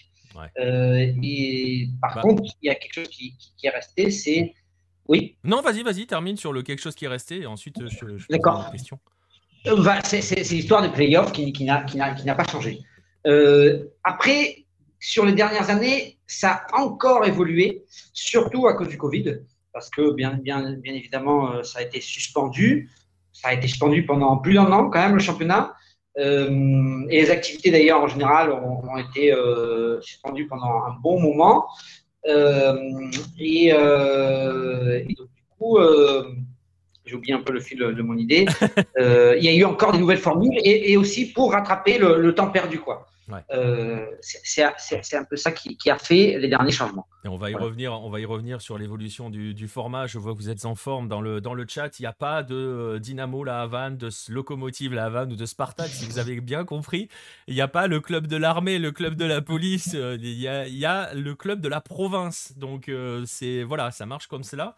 et 0.56 1.88
par 2.00 2.16
bah. 2.16 2.20
contre, 2.22 2.42
il 2.62 2.66
y 2.66 2.70
a 2.70 2.74
quelque 2.74 2.94
chose 2.94 3.08
qui, 3.08 3.36
est 3.62 3.70
resté, 3.70 4.10
c'est 4.10 4.54
oui. 5.06 5.36
Non, 5.44 5.60
vas-y, 5.60 5.82
vas-y, 5.82 6.06
termine 6.06 6.36
sur 6.36 6.52
le 6.52 6.62
quelque 6.62 6.80
chose 6.80 6.94
qui 6.94 7.04
est 7.04 7.08
resté 7.08 7.42
et 7.42 7.46
ensuite 7.46 7.76
je, 7.86 8.16
je 8.16 8.26
D'accord. 8.30 8.70
question. 8.70 8.98
Bah, 9.64 10.00
c'est 10.02 10.34
l'histoire 10.50 10.82
des 10.82 10.90
playoffs 10.90 11.32
qui, 11.32 11.52
qui 11.52 11.64
n'a 11.64 11.84
pas 12.34 12.44
changé. 12.44 12.80
Euh, 13.26 13.84
après, 14.02 14.64
sur 15.00 15.24
les 15.24 15.32
dernières 15.32 15.70
années, 15.70 16.18
ça 16.26 16.66
a 16.72 16.80
encore 16.80 17.26
évolué, 17.26 17.84
surtout 18.12 18.66
à 18.66 18.74
cause 18.74 18.88
du 18.88 18.98
Covid, 18.98 19.40
parce 19.72 19.90
que 19.90 20.12
bien, 20.12 20.34
bien, 20.34 20.74
bien 20.74 20.94
évidemment, 20.94 21.52
euh, 21.52 21.62
ça 21.62 21.78
a 21.78 21.82
été 21.82 22.00
suspendu. 22.00 22.90
Ça 23.44 23.50
a 23.50 23.52
été 23.52 23.68
suspendu 23.68 24.06
pendant 24.06 24.38
plus 24.38 24.54
d'un 24.54 24.72
an 24.72 24.88
quand 24.88 25.00
même, 25.00 25.16
le 25.16 25.20
championnat. 25.20 25.74
Euh, 26.16 27.04
et 27.10 27.20
les 27.20 27.30
activités 27.30 27.70
d'ailleurs 27.70 28.02
en 28.02 28.08
général 28.08 28.50
ont, 28.50 28.96
été 28.96 29.34
euh, 29.34 30.00
suspendues 30.00 30.46
pendant 30.46 30.82
un 30.86 30.94
bon 31.02 31.20
moment. 31.20 31.66
Euh, 32.26 32.74
et, 33.38 33.66
et, 33.66 35.14
donc 35.14 35.28
du 35.28 35.44
coup, 35.58 35.78
j'ai 37.04 37.14
oublié 37.14 37.34
un 37.34 37.42
peu 37.42 37.52
le 37.52 37.60
fil 37.60 37.80
de 37.80 38.02
mon 38.02 38.16
idée. 38.16 38.46
il 38.98 39.44
y 39.44 39.48
a 39.48 39.54
eu 39.54 39.64
encore 39.64 39.92
des 39.92 39.98
nouvelles 39.98 40.16
formules 40.16 40.58
et, 40.64 40.96
aussi 40.96 41.30
pour 41.30 41.52
rattraper 41.52 41.98
le, 41.98 42.34
temps 42.34 42.48
perdu. 42.48 42.78
quoi. 42.78 43.06
Euh, 43.50 44.06
c'est 44.20 44.62
un 44.62 45.24
peu 45.24 45.36
ça 45.36 45.52
qui, 45.52 45.90
a 45.90 45.98
fait 45.98 46.38
les 46.38 46.48
derniers 46.48 46.72
changements. 46.72 47.06
Et 47.24 47.28
on 47.28 47.36
va 47.36 47.50
y 47.50 47.54
revenir. 47.54 47.92
On 47.92 48.10
va 48.10 48.20
y 48.20 48.24
revenir 48.24 48.60
sur 48.60 48.76
l'évolution 48.76 49.30
du, 49.30 49.68
format. 49.68 50.06
Je 50.06 50.18
vois 50.18 50.32
que 50.32 50.38
vous 50.38 50.50
êtes 50.50 50.64
en 50.64 50.74
forme 50.74 51.08
dans 51.08 51.20
le 51.20 51.40
dans 51.40 51.54
le 51.54 51.64
chat. 51.66 51.98
Il 51.98 52.02
n'y 52.02 52.06
a 52.06 52.12
pas 52.12 52.42
de 52.42 52.54
euh, 52.54 52.98
Dynamo 52.98 53.44
la 53.44 53.62
Havane, 53.62 53.96
de 53.96 54.10
Locomotive 54.28 54.92
la 54.94 55.06
Havane 55.06 55.32
ou 55.32 55.36
de 55.36 55.46
Spartak. 55.46 55.88
si 55.88 56.04
vous 56.06 56.18
avez 56.18 56.40
bien 56.40 56.64
compris, 56.64 57.08
il 57.48 57.54
n'y 57.54 57.60
a 57.60 57.68
pas 57.68 57.86
le 57.86 58.00
club 58.00 58.26
de 58.26 58.36
l'armée, 58.36 58.78
le 58.78 58.92
club 58.92 59.14
de 59.14 59.24
la 59.24 59.40
police. 59.40 59.92
Euh, 59.94 60.18
il 60.20 60.38
y, 60.38 60.46
a, 60.86 61.14
le 61.14 61.34
club 61.34 61.60
de 61.60 61.68
la 61.68 61.80
province. 61.80 62.52
Donc 62.56 62.90
c'est 63.26 63.62
voilà, 63.62 63.90
ça 63.90 64.06
marche 64.06 64.26
comme 64.26 64.44
cela. 64.44 64.76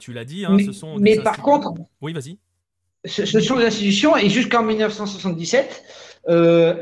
tu 0.00 0.12
l'as 0.12 0.24
dit. 0.24 0.44
Hein, 0.44 0.54
mais, 0.56 0.64
ce 0.64 0.72
sont 0.72 0.98
mais 0.98 1.18
par 1.20 1.38
contre, 1.38 1.72
oui, 2.00 2.12
vas-y. 2.12 2.38
Ce, 3.04 3.26
sont 3.26 3.56
des 3.56 3.66
institutions 3.66 4.16
et 4.16 4.30
jusqu'en 4.30 4.62
1977, 4.62 5.84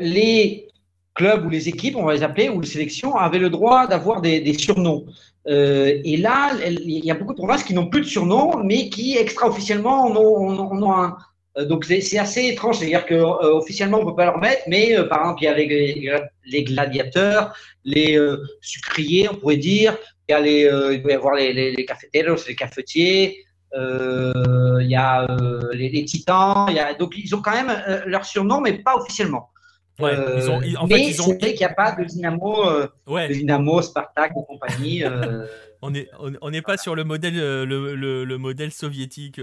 les 0.00 0.71
clubs 1.14 1.44
ou 1.44 1.50
les 1.50 1.68
équipes, 1.68 1.96
on 1.96 2.04
va 2.04 2.14
les 2.14 2.22
appeler, 2.22 2.48
ou 2.48 2.60
les 2.60 2.66
sélections, 2.66 3.16
avaient 3.16 3.38
le 3.38 3.50
droit 3.50 3.86
d'avoir 3.86 4.20
des, 4.20 4.54
surnoms. 4.54 5.06
Euh, 5.48 6.00
et 6.04 6.16
là, 6.16 6.52
il 6.64 7.04
y 7.04 7.10
a 7.10 7.14
beaucoup 7.14 7.32
de 7.32 7.38
provinces 7.38 7.64
qui 7.64 7.74
n'ont 7.74 7.88
plus 7.88 8.02
de 8.02 8.06
surnoms, 8.06 8.62
mais 8.62 8.88
qui 8.88 9.16
extra-officiellement 9.16 10.06
en 10.06 10.16
ont, 10.16 10.92
un. 10.92 11.16
Euh, 11.58 11.66
donc 11.66 11.84
c'est 11.84 12.18
assez 12.18 12.46
étrange, 12.46 12.78
c'est-à-dire 12.78 13.04
qu'officiellement 13.04 13.98
euh, 13.98 14.00
on 14.00 14.04
ne 14.04 14.10
peut 14.10 14.16
pas 14.16 14.24
leur 14.24 14.38
mettre, 14.38 14.62
mais 14.68 14.96
par 15.06 15.20
exemple 15.20 15.42
il 15.42 15.44
y 15.44 16.08
a 16.08 16.22
les, 16.46 16.64
gladiateurs, 16.64 17.54
les 17.84 18.18
sucriers, 18.62 19.28
on 19.30 19.34
pourrait 19.34 19.58
dire, 19.58 19.98
il, 20.28 20.32
y 20.32 20.34
a 20.34 20.40
les, 20.40 20.94
il 20.94 21.02
peut 21.02 21.10
y 21.10 21.14
avoir 21.14 21.34
les, 21.34 21.52
les, 21.52 21.72
les 21.72 21.84
cafeteros, 21.84 22.46
les 22.48 22.54
cafetiers, 22.54 23.44
il 23.74 24.86
y 24.88 24.96
a 24.96 25.36
les, 25.74 26.04
titans, 26.06 26.68
donc 26.98 27.12
ils 27.18 27.34
ont 27.34 27.42
quand 27.42 27.52
même 27.52 28.02
leur 28.06 28.24
surnom, 28.24 28.62
mais 28.62 28.72
pas 28.72 28.96
officiellement. 28.96 29.50
Ouais, 30.00 30.14
ils 30.36 30.50
ont, 30.50 30.56
en 30.56 30.86
mais 30.86 30.94
fait, 30.94 31.10
ils 31.10 31.20
ont... 31.20 31.26
c'est 31.26 31.38
vrai 31.38 31.50
qu'il 31.50 31.58
n'y 31.58 31.64
a 31.64 31.74
pas 31.74 31.92
de 31.92 32.04
Dynamo, 32.04 32.66
euh, 32.66 32.88
de 33.06 33.32
Dynamo, 33.34 33.82
Spartak 33.82 34.32
et 34.32 34.46
compagnie. 34.46 35.04
Euh. 35.04 35.46
on 35.82 35.90
n'est 35.90 36.08
on, 36.18 36.50
pas 36.62 36.78
sur 36.78 36.94
le 36.94 37.04
modèle, 37.04 37.38
euh, 37.38 37.66
le, 37.66 38.24
le, 38.24 38.38
modèle 38.38 38.72
soviétique 38.72 39.38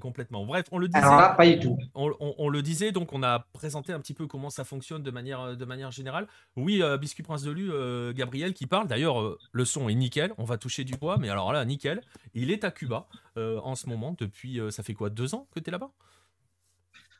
complètement. 0.00 0.46
Bref, 0.46 0.64
on 0.72 0.78
le 0.78 0.88
disait. 0.88 1.04
Alors 1.04 1.20
là, 1.20 1.34
pas 1.36 1.46
du 1.46 1.58
tout. 1.58 1.76
On, 1.94 2.10
on, 2.18 2.48
le 2.48 2.62
disait, 2.62 2.92
donc 2.92 3.12
on 3.12 3.22
a 3.22 3.46
présenté 3.52 3.92
un 3.92 4.00
petit 4.00 4.14
peu 4.14 4.26
comment 4.26 4.48
ça 4.48 4.64
fonctionne 4.64 5.02
de 5.02 5.10
manière, 5.10 5.54
de 5.54 5.64
manière 5.66 5.90
générale. 5.90 6.26
Oui, 6.56 6.82
Biscuit 6.98 7.22
Prince 7.22 7.42
de 7.42 7.50
Lu, 7.50 7.70
Gabriel 8.14 8.54
qui 8.54 8.66
parle. 8.66 8.88
D'ailleurs, 8.88 9.36
le 9.52 9.64
son 9.66 9.90
est 9.90 9.94
nickel. 9.94 10.32
On 10.38 10.44
va 10.44 10.56
toucher 10.56 10.84
du 10.84 10.94
bois, 10.94 11.18
mais 11.18 11.28
alors 11.28 11.52
là, 11.52 11.62
nickel. 11.66 12.00
Il 12.32 12.50
est 12.50 12.64
à 12.64 12.70
Cuba 12.70 13.06
en 13.36 13.74
ce 13.74 13.86
moment 13.86 14.16
depuis, 14.18 14.60
ça 14.70 14.82
fait 14.82 14.94
quoi, 14.94 15.10
deux 15.10 15.34
ans 15.34 15.46
que 15.54 15.60
tu 15.60 15.68
es 15.68 15.72
là-bas? 15.72 15.90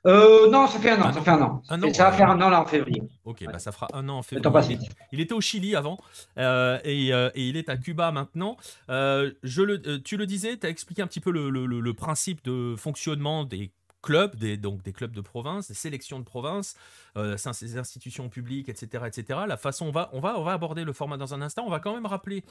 Euh, 0.07 0.49
non, 0.51 0.67
ça 0.67 0.79
fait 0.79 0.91
un 0.91 1.03
an. 1.03 1.13
ça 1.13 1.21
fait 1.21 1.31
un 1.31 1.43
an. 1.43 1.63
ça 1.69 1.77
va 1.77 2.13
faire 2.13 2.31
un 2.31 2.41
an 2.41 2.49
là 2.51 2.63
en 2.63 2.67
février. 2.67 3.03
Ok, 3.25 3.45
bah 3.45 3.59
ça 3.59 3.73
fera 3.73 3.89
un 3.93 4.09
an 4.09 4.19
en 4.19 4.23
février. 4.23 4.79
Il, 5.13 5.21
était 5.21 5.33
au 5.33 5.41
Chili 5.41 5.75
avant 5.75 5.99
euh, 6.39 6.79
euh, 6.85 7.31
et, 7.35 7.49
il 7.49 7.57
est 7.57 7.69
à 7.69 7.77
Cuba 7.77 8.13
maintenant. 8.13 8.57
je 8.89 9.63
le, 9.63 10.01
tu 10.03 10.17
le 10.17 10.27
disais, 10.27 10.57
tu 10.57 10.67
as 10.67 10.71
expliqué 10.71 11.03
un 11.03 11.07
petit 11.07 11.21
peu 11.21 11.31
le, 11.31 11.93
principe 11.95 12.45
de 12.45 12.77
fonctionnement 12.77 13.45
des 13.45 13.73
clubs, 14.03 14.37
des, 14.37 14.57
donc 14.57 14.83
des 14.83 14.93
clubs 14.93 15.13
de 15.13 15.21
province, 15.21 15.69
des 15.69 15.75
sélections 15.75 16.21
de 16.21 16.25
province, 16.25 16.77
ces 17.53 17.77
institutions 17.77 18.29
publiques, 18.29 18.69
etc., 18.69 19.05
etc. 19.07 19.41
La 19.49 19.57
façon, 19.57 19.87
on 19.87 19.91
va, 19.91 20.11
on 20.13 20.21
va, 20.21 20.39
on 20.39 20.45
va 20.45 20.53
aborder 20.53 20.85
le 20.85 20.93
format 20.93 21.17
dans 21.17 21.35
un 21.35 21.43
instant. 21.43 21.65
On 21.67 21.71
va 21.71 21.81
quand 21.81 21.95
même 21.95 22.07
rappeler 22.07 22.45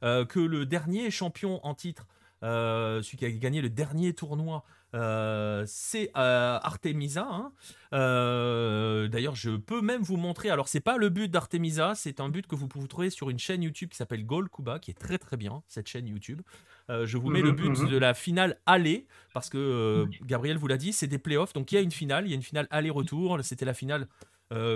que 0.00 0.40
le 0.40 0.64
dernier 0.64 1.10
champion 1.10 1.60
en 1.66 1.74
titre, 1.74 2.06
celui 2.40 3.18
qui 3.18 3.26
a 3.26 3.30
gagné 3.30 3.60
le 3.60 3.68
dernier 3.68 4.14
tournoi 4.14 4.64
euh, 4.94 5.64
c'est 5.66 6.10
euh, 6.16 6.58
Artemisa. 6.62 7.26
Hein. 7.28 7.52
Euh, 7.92 9.08
d'ailleurs, 9.08 9.34
je 9.34 9.50
peux 9.50 9.80
même 9.80 10.02
vous 10.02 10.16
montrer. 10.16 10.50
Alors, 10.50 10.68
c'est 10.68 10.80
pas 10.80 10.96
le 10.96 11.08
but 11.08 11.30
d'Artemisa, 11.30 11.94
c'est 11.94 12.20
un 12.20 12.28
but 12.28 12.46
que 12.46 12.54
vous 12.54 12.68
pouvez 12.68 12.86
trouver 12.86 13.10
sur 13.10 13.28
une 13.28 13.38
chaîne 13.38 13.62
YouTube 13.62 13.90
qui 13.90 13.96
s'appelle 13.96 14.24
Goal 14.24 14.48
Kuba, 14.48 14.78
qui 14.78 14.90
est 14.92 14.98
très 14.98 15.18
très 15.18 15.36
bien 15.36 15.62
cette 15.66 15.88
chaîne 15.88 16.06
YouTube. 16.06 16.42
je 16.88 17.18
vous 17.18 17.30
mets 17.30 17.42
le 17.42 17.50
mhm, 17.50 17.56
but 17.56 17.78
mhm. 17.80 17.88
de 17.88 17.96
la 17.98 18.14
finale 18.14 18.58
aller 18.66 19.06
parce 19.32 19.50
que 19.50 20.06
Gabriel 20.22 20.58
vous 20.58 20.68
l'a 20.68 20.76
dit, 20.76 20.92
c'est 20.92 21.08
des 21.08 21.18
playoffs. 21.18 21.52
Donc 21.52 21.72
il 21.72 21.74
y 21.74 21.78
a 21.78 21.80
une 21.80 21.90
finale, 21.90 22.26
il 22.26 22.30
y 22.30 22.32
a 22.32 22.36
une 22.36 22.42
finale 22.42 22.68
aller-retour. 22.70 23.38
C'était 23.42 23.64
la 23.64 23.74
finale 23.74 24.06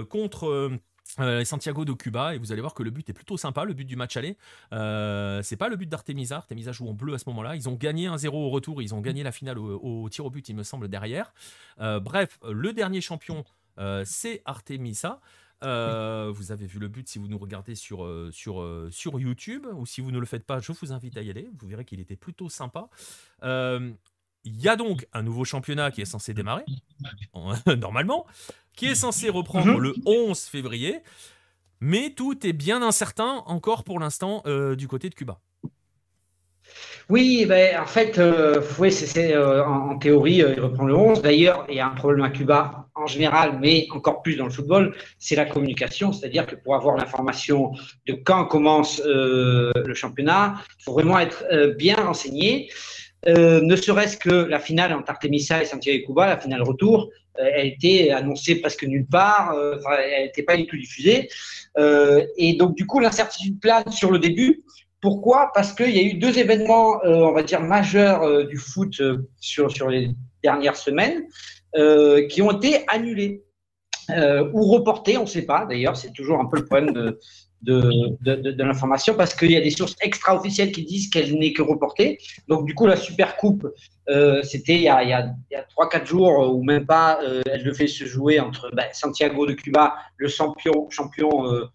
contre 0.09 0.79
euh, 1.21 1.45
Santiago 1.45 1.85
de 1.85 1.93
Cuba 1.93 2.35
et 2.35 2.39
vous 2.39 2.53
allez 2.53 2.61
voir 2.61 2.75
que 2.75 2.83
le 2.83 2.91
but 2.91 3.09
est 3.09 3.13
plutôt 3.13 3.37
sympa, 3.37 3.65
le 3.65 3.75
but 3.75 3.85
du 3.85 3.97
match 3.97 4.17
aller. 4.17 4.37
Euh, 4.73 5.43
c'est 5.43 5.57
pas 5.57 5.69
le 5.69 5.77
but 5.77 5.89
d'Artemisa, 5.89 6.37
Artemisa 6.37 6.73
joue 6.73 6.89
en 6.89 6.95
bleu 6.95 7.15
à 7.15 7.19
ce 7.19 7.29
moment-là. 7.29 7.57
Ils 7.57 7.69
ont 7.69 7.75
gagné 7.75 8.09
1-0 8.09 8.29
au 8.29 8.51
retour, 8.51 8.83
ils 8.83 8.95
ont 8.95 9.01
gagné 9.01 9.23
la 9.23 9.33
finale 9.33 9.59
au, 9.59 10.09
tir 10.09 10.27
au 10.27 10.31
but, 10.31 10.49
il 10.49 10.57
me 10.57 10.63
semble, 10.63 10.89
derrière. 10.89 11.33
Euh, 11.81 12.01
bref, 12.01 12.39
le 12.49 12.73
dernier 12.73 13.01
champion, 13.01 13.45
c'est 14.05 14.43
Artemisa. 14.45 15.21
vous 15.63 16.53
avez 16.53 16.67
vu 16.67 16.79
le 16.79 16.89
but 16.89 17.09
si 17.09 17.19
vous 17.19 17.29
nous 17.29 17.39
regardez 17.39 17.75
sur, 17.75 18.09
sur, 18.33 18.89
sur 18.91 19.21
YouTube 19.21 19.67
ou 19.75 19.87
si 19.87 20.01
vous 20.01 20.11
ne 20.11 20.19
le 20.19 20.27
faites 20.27 20.45
pas, 20.45 20.61
je 20.61 20.73
vous 20.73 20.93
invite 20.93 21.17
à 21.17 21.23
y 21.23 21.31
aller. 21.31 21.49
Vous 21.59 21.69
verrez 21.69 21.85
qu'il 21.85 22.01
était 22.01 22.17
plutôt 22.17 22.49
sympa. 22.49 22.89
Il 24.45 24.61
y 24.63 24.69
a 24.69 24.77
donc 24.77 25.07
un 25.13 25.23
nouveau 25.23 25.45
championnat 25.45 25.91
qui 25.91 26.01
est 26.01 26.07
censé 26.07 26.33
démarrer, 26.33 26.65
normalement, 27.79 28.27
qui 28.79 28.87
est 28.87 28.95
censé 28.95 29.29
reprendre 29.29 29.73
mhm. 29.73 29.81
le 29.81 29.95
11 30.07 30.41
février, 30.41 31.01
mais 31.81 32.11
tout 32.11 32.47
est 32.47 32.53
bien 32.53 32.81
incertain 32.81 33.43
encore 33.47 33.83
pour 33.83 33.99
l'instant 33.99 34.41
euh, 34.47 34.77
du 34.77 34.87
côté 34.87 35.11
de 35.11 35.17
Cuba. 35.17 35.41
Oui, 37.09 37.45
ben, 37.47 37.81
en 37.81 37.87
fait, 37.87 38.19
euh, 38.19 38.61
c'est, 38.91 39.35
euh, 39.35 39.65
en, 39.65 39.99
théorie, 39.99 40.37
il 40.37 40.61
reprend 40.61 40.85
le 40.85 40.95
11. 40.95 41.23
D'ailleurs, 41.23 41.67
il 41.69 41.77
y 41.77 41.81
a 41.81 41.87
un 41.87 41.95
problème 41.95 42.25
à 42.25 42.31
Cuba 42.31 42.87
en 42.95 43.07
général, 43.07 43.59
mais 43.61 43.89
encore 43.91 44.23
plus 44.23 44.37
dans 44.37 44.45
le 44.45 44.51
football, 44.53 44.95
c'est 45.19 45.35
la 45.35 45.47
communication. 45.47 46.13
C'est-à-dire 46.13 46.47
que 46.47 46.55
pour 46.55 46.77
avoir 46.77 46.97
l'information 46.97 47.73
de 48.07 48.13
quand 48.13 48.45
commence 48.45 49.03
le 49.05 49.95
championnat, 49.95 50.55
il 50.79 50.85
faut 50.85 50.93
vraiment 50.93 51.19
être 51.19 51.43
bien 51.79 51.97
renseigné. 51.97 52.71
Euh, 53.27 53.61
ne 53.61 53.77
serait-ce 53.77 54.17
que 54.17 54.31
la 54.31 54.61
finale 54.61 54.93
entre 54.93 55.11
Artemisa 55.11 55.63
et 55.63 55.65
Santiago 55.65 56.01
de 56.01 56.07
Cuba, 56.07 56.27
la 56.27 56.39
finale 56.39 56.63
retour, 56.63 57.11
euh, 57.39 57.51
elle 57.55 57.67
été 57.67 58.13
annoncée 58.13 58.57
presque 58.57 58.85
nulle 58.85 59.07
part, 59.07 59.53
euh, 59.55 59.77
elle 59.99 60.27
n'était 60.27 60.43
pas 60.43 60.57
du 60.57 60.67
tout 60.67 60.77
diffusée. 60.77 61.29
et 62.37 62.55
donc, 62.55 62.77
du 62.77 62.87
coup, 62.87 63.01
l'incertitude 63.01 63.61
plane 63.61 63.91
sur 63.91 64.11
le 64.11 64.19
début. 64.19 64.63
Pourquoi? 65.01 65.53
Parce 65.55 65.73
qu'il 65.73 65.91
y 65.91 65.99
a 66.01 66.03
eu 66.03 66.15
deux 66.15 66.39
événements, 66.39 66.99
on 67.05 67.33
va 67.33 67.45
dire, 67.45 67.61
majeurs 67.61 68.47
du 68.49 68.57
foot 68.57 69.01
sur, 69.39 69.71
sur 69.71 69.89
les 69.89 70.11
dernières 70.43 70.75
semaines 70.75 71.23
qui 72.29 72.43
ont 72.43 72.51
été 72.51 72.85
annulés. 72.89 73.45
ou 74.09 74.63
reportés, 74.73 75.17
on 75.19 75.23
ne 75.23 75.27
sait 75.27 75.47
pas. 75.47 75.67
D'ailleurs, 75.67 75.97
c'est 75.97 76.13
toujours 76.13 76.41
un 76.41 76.47
peu 76.47 76.57
le 76.57 76.65
problème 76.65 76.93
de, 76.93 77.21
de, 77.63 78.17
de, 78.21 78.53
de, 78.53 78.63
l'information 78.63 79.15
parce 79.15 79.35
qu'il 79.35 79.51
y 79.51 79.57
a 79.57 79.61
des 79.61 79.71
sources 79.71 79.97
extra-officielles 80.01 80.73
qui 80.73 80.85
disent 80.85 81.11
qu'elle 81.11 81.35
n'est 81.39 81.53
que 81.53 81.63
reportée. 81.63 82.19
Donc, 82.47 82.67
du 82.67 82.75
coup, 82.75 82.87
la 82.87 82.97
Super 82.97 83.37
Coupe, 83.37 83.67
euh, 84.09 84.43
c'était 84.43 84.77
il 84.77 84.83
y 84.83 84.89
a, 84.89 85.03
il 85.03 85.09
y 85.09 85.13
a, 85.13 85.35
3-4 85.77 86.07
jours 86.07 86.43
euh, 86.43 86.49
ou 86.49 86.63
même 86.63 86.87
pas, 86.87 87.21
euh, 87.23 87.43
elle 87.51 87.65
devait 87.65 87.89
se 87.89 88.05
jouer 88.05 88.39
entre 88.41 88.71
ben, 88.75 88.87
Santiago 88.93 89.47
de 89.47 89.55
Cuba, 89.55 89.97
le 90.17 90.29
champion, 90.29 90.89
champion 90.91 91.53
euh, 91.53 91.67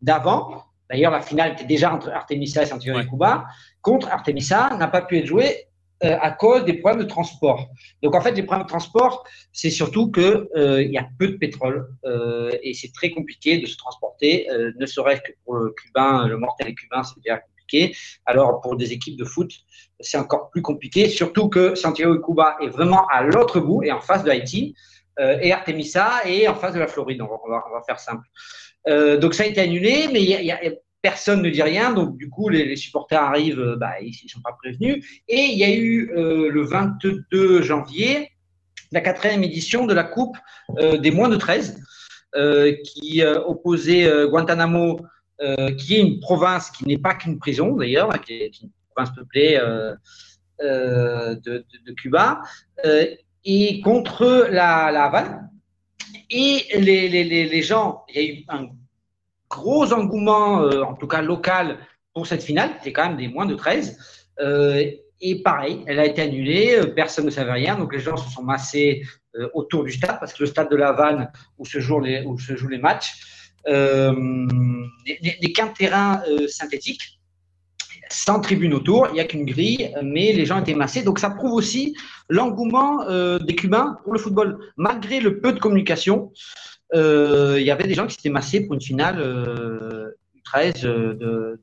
d'avant. 0.00 0.64
D'ailleurs, 0.88 1.12
la 1.12 1.22
finale 1.22 1.52
était 1.52 1.64
déjà 1.64 1.92
entre 1.92 2.10
Artemisa 2.10 2.62
et 2.62 2.66
Santiago 2.66 3.00
de 3.00 3.06
Cuba. 3.06 3.46
Contre 3.80 4.08
Artemisa, 4.08 4.76
n'a 4.78 4.88
pas 4.88 5.02
pu 5.02 5.18
être 5.18 5.26
jouée 5.26 5.66
euh, 6.04 6.18
à 6.20 6.32
cause 6.32 6.64
des 6.64 6.74
problèmes 6.74 7.00
de 7.04 7.08
transport. 7.08 7.68
Donc 8.02 8.16
en 8.16 8.20
fait, 8.20 8.32
les 8.32 8.42
problèmes 8.42 8.64
de 8.64 8.68
transport, 8.68 9.24
c'est 9.52 9.70
surtout 9.70 10.10
qu'il 10.10 10.48
euh, 10.56 10.82
y 10.82 10.98
a 10.98 11.06
peu 11.16 11.28
de 11.28 11.36
pétrole 11.36 11.86
euh, 12.04 12.50
et 12.60 12.74
c'est 12.74 12.92
très 12.92 13.10
compliqué 13.10 13.58
de 13.58 13.66
se 13.66 13.76
transporter, 13.76 14.48
ne 14.78 14.86
serait-ce 14.86 15.20
que 15.20 15.32
pour 15.44 15.54
le 15.56 15.70
cubain, 15.70 16.26
le 16.26 16.38
mortel 16.38 16.74
cubain, 16.74 17.04
c'est 17.04 17.20
déjà 17.22 17.38
compliqué. 17.38 17.94
Alors 18.26 18.60
pour 18.60 18.76
des 18.76 18.92
équipes 18.92 19.16
de 19.16 19.24
foot, 19.24 19.52
c'est 20.00 20.18
encore 20.18 20.50
plus 20.50 20.62
compliqué, 20.62 21.08
surtout 21.08 21.48
que 21.48 21.76
Santiago 21.76 22.16
de 22.16 22.20
Cuba 22.20 22.56
est 22.60 22.68
vraiment 22.68 23.06
à 23.06 23.22
l'autre 23.22 23.60
bout 23.60 23.84
et 23.84 23.92
en 23.92 24.00
face 24.00 24.24
de 24.24 24.30
Haïti. 24.30 24.74
et 25.20 25.52
Artemisa 25.52 26.22
est 26.24 26.48
en 26.48 26.56
face 26.56 26.74
de 26.74 26.80
la 26.80 26.88
Floride, 26.88 27.22
on 27.22 27.26
va, 27.26 27.38
on 27.46 27.74
va, 27.74 27.82
faire 27.86 28.00
simple. 28.00 28.26
donc 29.20 29.34
ça 29.34 29.44
a 29.44 29.46
été 29.46 29.60
annulé, 29.60 30.08
mais 30.12 30.20
il 30.20 30.30
y 30.30 30.50
a 30.50 30.58
personne 31.02 31.42
ne 31.42 31.50
dit 31.50 31.62
rien, 31.62 31.92
donc 31.92 32.16
du 32.16 32.30
coup 32.30 32.48
les, 32.48 32.76
supporters 32.76 33.20
arrivent, 33.20 33.60
euh, 33.60 33.76
bah, 33.76 34.00
ils 34.00 34.16
ne 34.24 34.28
sont 34.28 34.40
pas 34.40 34.52
prévenus. 34.52 35.04
Et 35.28 35.40
il 35.40 35.58
y 35.58 35.64
a 35.64 35.74
eu 35.74 36.10
euh, 36.16 36.48
le 36.48 36.62
22 36.62 37.62
janvier 37.62 38.30
la 38.92 39.00
quatrième 39.00 39.42
édition 39.42 39.86
de 39.86 39.94
la 39.94 40.04
Coupe 40.04 40.36
euh, 40.78 40.98
des 40.98 41.10
moins 41.10 41.28
de 41.28 41.36
13, 41.36 41.82
qui 42.84 43.22
opposait 43.22 44.10
Guantanamo, 44.28 45.00
qui 45.76 45.96
est 45.96 46.00
une 46.00 46.18
province 46.18 46.70
qui 46.70 46.86
n'est 46.86 46.96
pas 46.96 47.14
qu'une 47.14 47.38
prison 47.38 47.76
d'ailleurs, 47.76 48.10
hein, 48.10 48.18
qui 48.18 48.32
est 48.32 48.60
une 48.62 48.70
province 48.94 49.14
peuplée 49.14 49.60
de, 50.58 51.92
Cuba, 51.92 52.40
et 53.44 53.80
contre 53.82 54.46
la, 54.50 54.86
Havane. 55.04 55.50
Et 56.30 56.64
les, 56.78 57.10
les, 57.10 57.24
les, 57.24 57.62
gens, 57.62 58.04
il 58.08 58.16
y 58.16 58.18
a 58.18 58.32
eu 58.32 58.44
un 58.48 58.68
gros 59.56 59.92
engouement, 59.92 60.62
euh, 60.62 60.82
en 60.82 60.94
tout 60.94 61.06
cas 61.06 61.22
local, 61.22 61.78
pour 62.14 62.26
cette 62.26 62.42
finale. 62.42 62.70
C'est 62.82 62.92
quand 62.92 63.06
même 63.08 63.16
des 63.16 63.28
moins 63.28 63.46
de 63.46 63.54
13. 63.54 63.98
Euh, 64.40 64.90
Et 65.20 65.42
pareil, 65.42 65.84
elle 65.86 66.00
a 66.00 66.06
été 66.06 66.20
annulée, 66.20 66.80
personne 66.96 67.26
ne 67.26 67.30
savait 67.30 67.52
rien, 67.52 67.76
donc 67.76 67.92
les 67.92 68.00
gens 68.00 68.16
se 68.16 68.28
sont 68.28 68.42
massés 68.42 69.02
autour 69.54 69.84
du 69.84 69.92
stade, 69.92 70.18
parce 70.20 70.32
que 70.34 70.42
le 70.42 70.48
stade 70.48 70.68
de 70.68 70.76
La 70.76 70.92
Vanne, 70.92 71.30
où 71.58 71.64
se 71.64 71.78
jouent 71.78 72.00
les, 72.00 72.24
où 72.26 72.36
se 72.38 72.56
jouent 72.56 72.72
les 72.76 72.82
matchs, 72.88 73.10
n'est 73.66 75.52
qu'un 75.54 75.68
terrain 75.68 76.22
synthétique 76.48 77.22
sans 78.12 78.40
tribune 78.40 78.74
autour, 78.74 79.08
il 79.08 79.14
n'y 79.14 79.20
a 79.20 79.24
qu'une 79.24 79.44
grille, 79.44 79.92
mais 80.02 80.32
les 80.32 80.44
gens 80.44 80.60
étaient 80.60 80.74
massés. 80.74 81.02
Donc 81.02 81.18
ça 81.18 81.30
prouve 81.30 81.52
aussi 81.52 81.96
l'engouement 82.28 83.02
euh, 83.08 83.38
des 83.38 83.54
Cubains 83.54 83.96
pour 84.04 84.12
le 84.12 84.18
football. 84.18 84.58
Malgré 84.76 85.20
le 85.20 85.40
peu 85.40 85.52
de 85.52 85.58
communication, 85.58 86.30
euh, 86.30 86.71
il 86.92 87.62
y 87.62 87.70
avait 87.70 87.86
des 87.86 87.94
gens 87.94 88.06
qui 88.06 88.14
s'étaient 88.14 88.28
massés 88.30 88.64
pour 88.64 88.74
une 88.74 88.82
finale 88.82 89.16
euh, 89.18 90.10
13 90.44 90.82
de, 90.82 91.12
de, 91.14 91.60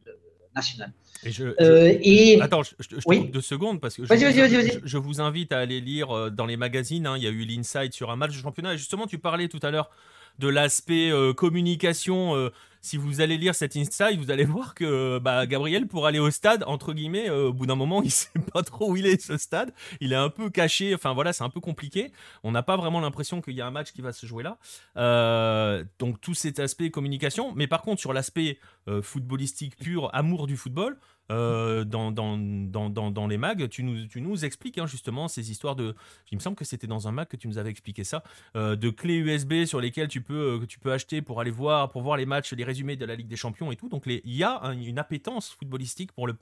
nationale. 0.55 0.93
Et 1.23 1.31
je, 1.31 2.41
Attends, 2.41 2.63
je, 2.63 2.71
je, 2.79 2.87
te 2.87 3.01
coupe 3.01 3.31
deux 3.31 3.41
secondes 3.41 3.81
parce 3.81 3.95
que 3.95 4.03
je, 4.05 4.97
vous 4.97 5.21
invite 5.21 5.51
à 5.51 5.59
aller 5.59 5.81
lire 5.81 6.11
euh, 6.11 6.29
dans 6.29 6.45
les 6.45 6.55
magazines. 6.55 7.05
Hein, 7.07 7.17
il 7.17 7.23
y 7.23 7.27
a 7.27 7.29
eu 7.29 7.43
l'insight 7.43 7.93
sur 7.93 8.09
un 8.09 8.15
match 8.15 8.31
de 8.31 8.41
championnat. 8.41 8.75
Et 8.75 8.77
justement, 8.77 9.05
tu 9.05 9.17
parlais 9.19 9.49
tout 9.49 9.59
à 9.61 9.71
l'heure 9.71 9.89
de 10.37 10.47
l'aspect 10.47 11.11
communication 11.35 12.51
si 12.81 12.97
vous 12.97 13.21
allez 13.21 13.37
lire 13.37 13.55
cet 13.55 13.75
insight, 13.75 14.17
vous 14.17 14.31
allez 14.31 14.43
voir 14.45 14.73
que 14.73 15.19
bah, 15.19 15.45
Gabriel, 15.45 15.87
pour 15.87 16.05
aller 16.05 16.19
au 16.19 16.31
stade, 16.31 16.63
entre 16.65 16.93
guillemets, 16.93 17.29
euh, 17.29 17.47
au 17.47 17.53
bout 17.53 17.65
d'un 17.65 17.75
moment, 17.75 18.01
il 18.03 18.11
sait 18.11 18.29
pas 18.53 18.63
trop 18.63 18.91
où 18.91 18.97
il 18.97 19.05
est 19.05 19.21
ce 19.21 19.37
stade. 19.37 19.73
Il 19.99 20.13
est 20.13 20.17
un 20.17 20.29
peu 20.29 20.49
caché. 20.49 20.93
Enfin 20.95 21.13
voilà, 21.13 21.33
c'est 21.33 21.43
un 21.43 21.49
peu 21.49 21.59
compliqué. 21.59 22.11
On 22.43 22.51
n'a 22.51 22.63
pas 22.63 22.77
vraiment 22.77 22.99
l'impression 22.99 23.41
qu'il 23.41 23.53
y 23.53 23.61
a 23.61 23.67
un 23.67 23.71
match 23.71 23.91
qui 23.91 24.01
va 24.01 24.13
se 24.13 24.25
jouer 24.25 24.43
là. 24.43 24.57
Euh, 24.97 25.83
donc 25.99 26.21
tout 26.21 26.33
cet 26.33 26.59
aspect 26.59 26.89
communication. 26.91 27.53
Mais 27.55 27.67
par 27.67 27.81
contre, 27.81 27.99
sur 27.99 28.13
l'aspect 28.13 28.59
euh, 28.87 29.01
footballistique 29.01 29.75
pur, 29.77 30.09
amour 30.13 30.47
du 30.47 30.57
football, 30.57 30.97
euh, 31.31 31.83
dans, 31.85 33.27
les 33.27 33.37
mags, 33.37 33.69
tu 33.69 33.83
nous, 33.83 34.45
expliques 34.45 34.77
hein, 34.77 34.87
justement 34.87 35.27
ces 35.27 35.51
histoires 35.51 35.75
de. 35.75 35.95
Il 36.31 36.37
me 36.37 36.41
semble 36.41 36.55
que 36.55 36.65
c'était 36.65 36.87
dans 36.87 37.07
un 37.07 37.11
mag 37.11 37.27
que 37.27 37.37
tu 37.37 37.47
nous 37.47 37.57
avais 37.57 37.69
expliqué 37.69 38.03
ça, 38.03 38.23
euh, 38.55 38.75
de 38.75 38.89
clés 38.89 39.17
USB 39.17 39.65
sur 39.65 39.79
lesquelles 39.79 40.07
tu 40.07 40.21
peux, 40.21 40.59
euh, 40.61 40.65
tu 40.65 40.79
peux 40.79 40.91
acheter 40.91 41.21
pour 41.21 41.41
aller 41.41 41.51
voir, 41.51 41.91
pour 41.91 42.01
voir 42.01 42.17
les 42.17 42.25
matchs, 42.25 42.53
les 42.53 42.63
résumés 42.63 42.95
de 42.95 43.05
la 43.05 43.15
Ligue 43.15 43.27
des 43.27 43.35
Champions 43.35 43.71
et 43.71 43.75
tout. 43.75 43.89
Donc 43.89 44.03
il 44.05 44.21
y 44.25 44.43
a 44.43 44.61
une 44.73 44.99
appétence 44.99 45.51
footballistique 45.51 46.11
pour 46.11 46.27
le. 46.27 46.35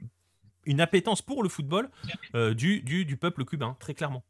Une 0.65 0.81
appétence 0.81 1.21
pour 1.21 1.43
le 1.43 1.49
football 1.49 1.89
du 2.33 3.17
peuple 3.19 3.45
cubain, 3.45 3.77
très 3.79 3.93
clairement. 3.93 4.23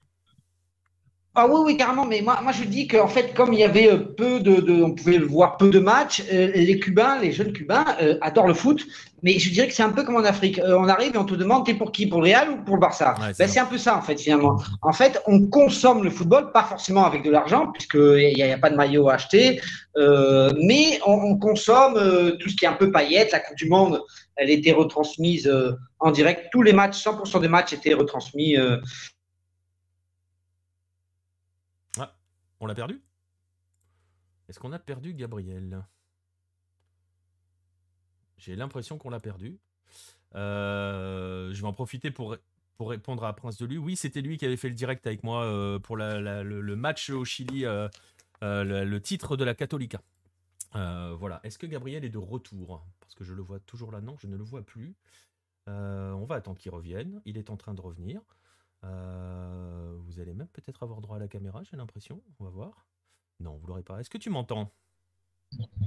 Ah 1.40 1.46
oui, 1.48 1.62
oui, 1.64 1.78
carrément. 1.78 2.04
Mais 2.04 2.22
moi, 2.22 2.40
moi 2.42 2.52
je 2.52 2.64
dis 2.64 2.88
qu'en 2.88 3.08
fait, 3.08 3.36
comme 3.36 3.54
il 3.54 3.60
y 3.60 3.64
avait 3.64 3.92
euh, 3.92 4.00
peu 4.00 4.40
de, 4.40 4.82
on 4.82 4.96
pouvait 4.96 5.20
voir 5.20 5.58
peu 5.58 5.70
de 5.70 5.78
matchs, 5.78 6.24
euh, 6.34 6.52
les 6.56 6.80
Cubains, 6.80 7.20
les 7.20 7.32
jeunes 7.32 7.54
Cubains 7.54 7.86
euh, 8.02 8.18
adorent 8.22 8.48
le 8.48 8.56
foot. 8.56 8.84
Mais 9.22 9.38
je 9.38 9.52
dirais 9.52 9.68
que 9.68 9.74
c'est 9.74 9.84
un 9.84 9.92
peu 9.92 10.04
comme 10.04 10.16
en 10.16 10.24
Afrique. 10.24 10.60
on 10.66 10.88
arrive 10.88 11.14
et 11.14 11.18
on 11.18 11.26
te 11.26 11.36
demande 11.36 11.64
t'es 11.64 11.76
pour 11.76 11.92
qui 11.92 12.08
Pour 12.08 12.22
le 12.22 12.30
Real 12.30 12.50
ou 12.50 12.58
pour 12.64 12.76
le 12.76 12.82
Barça 12.82 13.14
ben, 13.20 13.48
C'est 13.48 13.60
un 13.60 13.66
peu 13.66 13.78
ça 13.78 13.98
en 13.98 14.02
fait 14.02 14.20
finalement. 14.20 14.60
En 14.82 14.94
fait, 14.94 15.22
on 15.28 15.48
consomme 15.48 16.04
le 16.04 16.10
football, 16.10 16.52
pas 16.52 16.64
forcément 16.64 17.06
avec 17.06 17.24
de 17.24 17.30
l'argent, 17.30 17.68
puisqu'il 17.72 18.34
n'y 18.36 18.42
a, 18.44 18.56
a, 18.56 18.58
pas 18.58 18.72
de 18.72 18.76
maillot 18.76 19.10
à 19.10 19.16
acheter, 19.16 19.60
mais 19.96 21.00
on, 21.06 21.38
consomme 21.38 21.96
tout 22.40 22.50
ce 22.50 22.56
qui 22.56 22.66
est 22.66 22.68
un 22.68 22.74
peu 22.74 22.92
paillette. 22.92 23.32
La 23.32 23.40
Coupe 23.40 23.58
du 23.58 23.68
Monde, 23.68 24.02
elle 24.36 24.50
était 24.50 24.72
retransmise 24.72 25.52
en 26.00 26.12
direct. 26.12 26.48
Tous 26.52 26.62
les 26.62 26.74
matchs, 26.74 27.04
100% 27.04 27.42
des 27.42 27.48
matchs 27.48 27.74
étaient 27.74 27.96
retransmis 27.96 28.56
On 32.60 32.66
l'a 32.66 32.76
perdu? 32.76 33.02
Est-ce 34.50 34.60
qu'on 34.60 34.72
a 34.72 34.80
perdu 34.80 35.14
Gabriel? 35.14 35.86
J'ai 38.38 38.56
l'impression 38.56 38.98
qu'on 38.98 39.10
l'a 39.10 39.20
perdu. 39.20 39.60
Euh, 40.36 41.54
je 41.54 41.62
vais 41.62 41.68
en 41.68 41.74
profiter 41.74 42.12
pour, 42.12 42.36
répondre 42.80 43.24
à 43.24 43.36
Prince 43.36 43.58
de 43.58 43.66
lui. 43.66 43.78
Oui, 43.78 43.96
c'était 43.96 44.22
lui 44.22 44.38
qui 44.38 44.46
avait 44.46 44.58
fait 44.58 44.70
le 44.70 44.76
direct 44.76 45.06
avec 45.08 45.24
moi 45.24 45.44
euh, 45.44 45.80
pour 45.80 45.98
le, 45.98 46.76
match 46.76 47.10
au 47.10 47.26
Chili, 47.26 47.66
euh, 47.66 47.88
le, 48.42 49.00
titre 49.00 49.36
de 49.36 49.44
la 49.44 49.54
Catholica. 49.54 50.02
voilà. 50.74 51.40
Est-ce 51.44 51.58
que 51.58 51.68
Gabriel 51.68 52.06
est 52.06 52.10
de 52.10 52.18
retour? 52.18 52.86
Parce 53.00 53.16
que 53.16 53.24
je 53.24 53.34
le 53.34 53.42
vois 53.42 53.60
toujours 53.60 53.92
là. 53.92 54.02
Non, 54.02 54.16
je 54.20 54.28
ne 54.28 54.38
le 54.38 54.44
vois 54.44 54.62
plus. 54.62 54.96
on 55.68 56.26
va 56.28 56.36
attendre 56.36 56.58
qu'il 56.58 56.72
revienne. 56.72 57.22
Il 57.26 57.38
est 57.38 57.50
en 57.50 57.58
train 57.58 57.74
de 57.74 57.82
revenir. 57.82 58.22
Euh, 58.84 59.98
vous 60.02 60.20
allez 60.20 60.34
même 60.34 60.48
peut-être 60.50 60.84
avoir 60.84 61.02
droit 61.02 61.18
à 61.18 61.20
la 61.20 61.28
caméra, 61.28 61.64
j'ai 61.64 61.78
l'impression. 61.78 62.22
On 62.40 62.44
va 62.46 62.50
voir. 62.50 62.88
Non, 63.40 63.58
vous 63.58 63.68
l'aurez 63.68 63.84
pas. 63.84 64.00
Est-ce 64.00 64.10
que 64.10 64.18
tu 64.18 64.30
m'entends? 64.30 64.72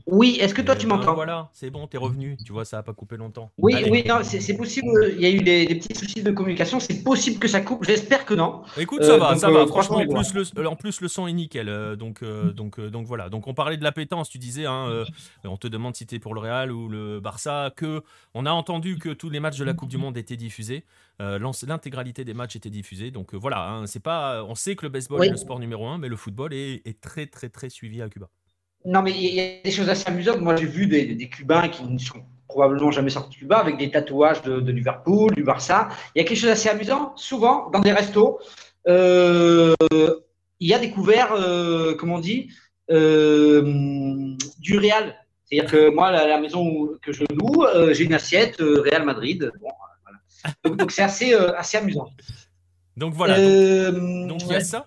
Oui, 0.07 0.39
est-ce 0.41 0.55
que 0.55 0.63
toi 0.63 0.75
eh 0.77 0.81
tu 0.81 0.87
m'entends 0.87 1.15
Voilà, 1.15 1.51
c'est 1.53 1.71
bon, 1.71 1.87
t'es 1.87 1.99
revenu. 1.99 2.37
Tu 2.45 2.53
vois, 2.53 2.65
ça 2.65 2.79
n'a 2.79 2.83
pas 2.83 2.93
coupé 2.93 3.17
longtemps. 3.17 3.53
Oui, 3.59 3.77
oui, 3.91 4.03
non, 4.07 4.21
c'est 4.23 4.57
possible. 4.57 4.89
Il 5.17 5.21
y 5.21 5.27
a 5.27 5.31
eu 5.31 5.43
des, 5.43 5.67
petits 5.67 5.95
soucis 5.95 6.23
de 6.23 6.31
communication. 6.31 6.81
C'est 6.81 7.05
possible 7.05 7.39
que 7.39 7.47
ça 7.47 7.61
coupe. 7.61 7.85
J'espère 7.85 8.25
que 8.25 8.35
non. 8.35 8.63
Écoute, 8.77 9.05
ça 9.05 9.19
va, 9.19 9.33
euh, 9.33 9.37
ça 9.37 9.51
va. 9.51 9.61
Euh, 9.61 9.67
franchement, 9.67 9.99
en 9.99 10.07
plus, 10.07 10.35
le, 10.55 10.67
en 10.67 10.77
plus, 10.77 11.01
le 11.01 11.09
son 11.09 11.27
est 11.27 11.33
nickel. 11.33 11.69
Euh, 11.69 11.95
donc, 11.95 12.25
donc, 12.25 12.81
donc 12.81 13.07
voilà. 13.07 13.29
Donc, 13.29 13.47
on 13.47 13.55
parlait 13.55 13.77
de 13.77 13.85
l'appétence. 13.85 14.29
Tu 14.29 14.39
disais, 14.39 14.67
hein, 14.67 15.05
on 15.45 15.57
te 15.57 15.69
demande 15.69 15.95
si 15.95 16.07
t'es 16.07 16.19
pour 16.19 16.35
le 16.35 16.41
Real 16.41 16.73
ou 16.73 16.89
le 16.89 17.21
Barça. 17.21 17.73
Que 17.77 18.03
on 18.35 18.47
a 18.47 18.51
entendu 18.51 18.99
que 18.99 19.11
tous 19.11 19.31
les 19.31 19.41
matchs 19.41 19.59
de 19.59 19.65
la 19.65 19.75
Coupe 19.75 19.91
du 19.91 19.99
Monde 19.99 20.17
étaient 20.17 20.37
diffusés. 20.37 20.85
L'intégralité 21.19 22.25
des 22.25 22.35
matchs 22.35 22.57
était 22.57 22.71
diffusée. 22.71 23.11
Donc 23.11 23.35
voilà, 23.35 23.69
hein, 23.69 23.87
c'est 23.87 24.01
pas. 24.01 24.43
On 24.45 24.55
sait 24.55 24.75
que 24.75 24.87
le 24.87 24.89
baseball 24.89 25.25
est 25.25 25.31
le 25.31 25.37
sport 25.37 25.61
numéro 25.61 25.87
un, 25.87 25.99
mais 25.99 26.09
le 26.09 26.17
football 26.17 26.53
est, 26.53 26.83
est 26.85 27.01
très, 27.01 27.27
très, 27.27 27.49
très 27.49 27.69
suivi 27.69 28.03
à 28.03 28.09
Cuba. 28.09 28.29
Non, 28.85 29.03
mais 29.03 29.13
il 29.13 29.35
y 29.35 29.41
a 29.41 29.63
des 29.63 29.71
choses 29.71 29.89
assez 29.89 30.09
amusantes. 30.09 30.41
Moi, 30.41 30.57
j'ai 30.57 30.67
vu 30.67 30.87
des, 30.87 31.29
Cubains 31.29 31.69
qui 31.69 31.85
ne 31.85 31.99
sont 31.99 32.23
probablement 32.49 32.91
jamais 32.91 33.11
sortis 33.11 33.31
de 33.31 33.41
Cuba 33.41 33.59
avec 33.59 33.77
des 33.77 33.91
tatouages 33.91 34.43
de, 34.43 34.73
Liverpool, 34.73 35.35
du 35.35 35.43
Barça. 35.43 35.89
Il 36.15 36.21
y 36.21 36.25
a 36.25 36.29
quelque 36.29 36.39
chose 36.39 36.49
d'assez 36.49 36.69
amusant. 36.69 37.13
Souvent, 37.17 37.69
dans 37.71 37.81
des 37.81 37.93
restos, 37.93 38.41
euh, 38.89 39.75
il 40.61 40.69
y 40.69 40.75
a 40.75 40.79
des 40.79 40.91
couverts, 40.91 41.33
euh, 41.33 41.95
comment 41.95 42.17
on 42.17 42.21
dit, 42.21 42.51
euh, 42.91 44.35
du 44.59 44.79
Real. 44.79 45.15
C'est-à-dire 45.45 45.71
que 45.71 45.91
moi, 45.91 46.11
la, 46.11 46.41
maison 46.41 46.89
que 47.03 47.13
je 47.13 47.25
loue, 47.35 47.67
j'ai 47.93 48.05
une 48.05 48.15
assiette 48.15 48.57
Real 48.61 49.05
Madrid. 49.05 49.51
Donc, 50.65 50.91
c'est 50.91 51.03
assez, 51.03 51.35
assez 51.35 51.77
amusant. 51.77 52.09
Donc 52.97 53.13
voilà. 53.15 53.37
Donc, 53.91 54.43
il 54.43 54.53
y 54.53 54.55
a 54.55 54.61
ça? 54.61 54.87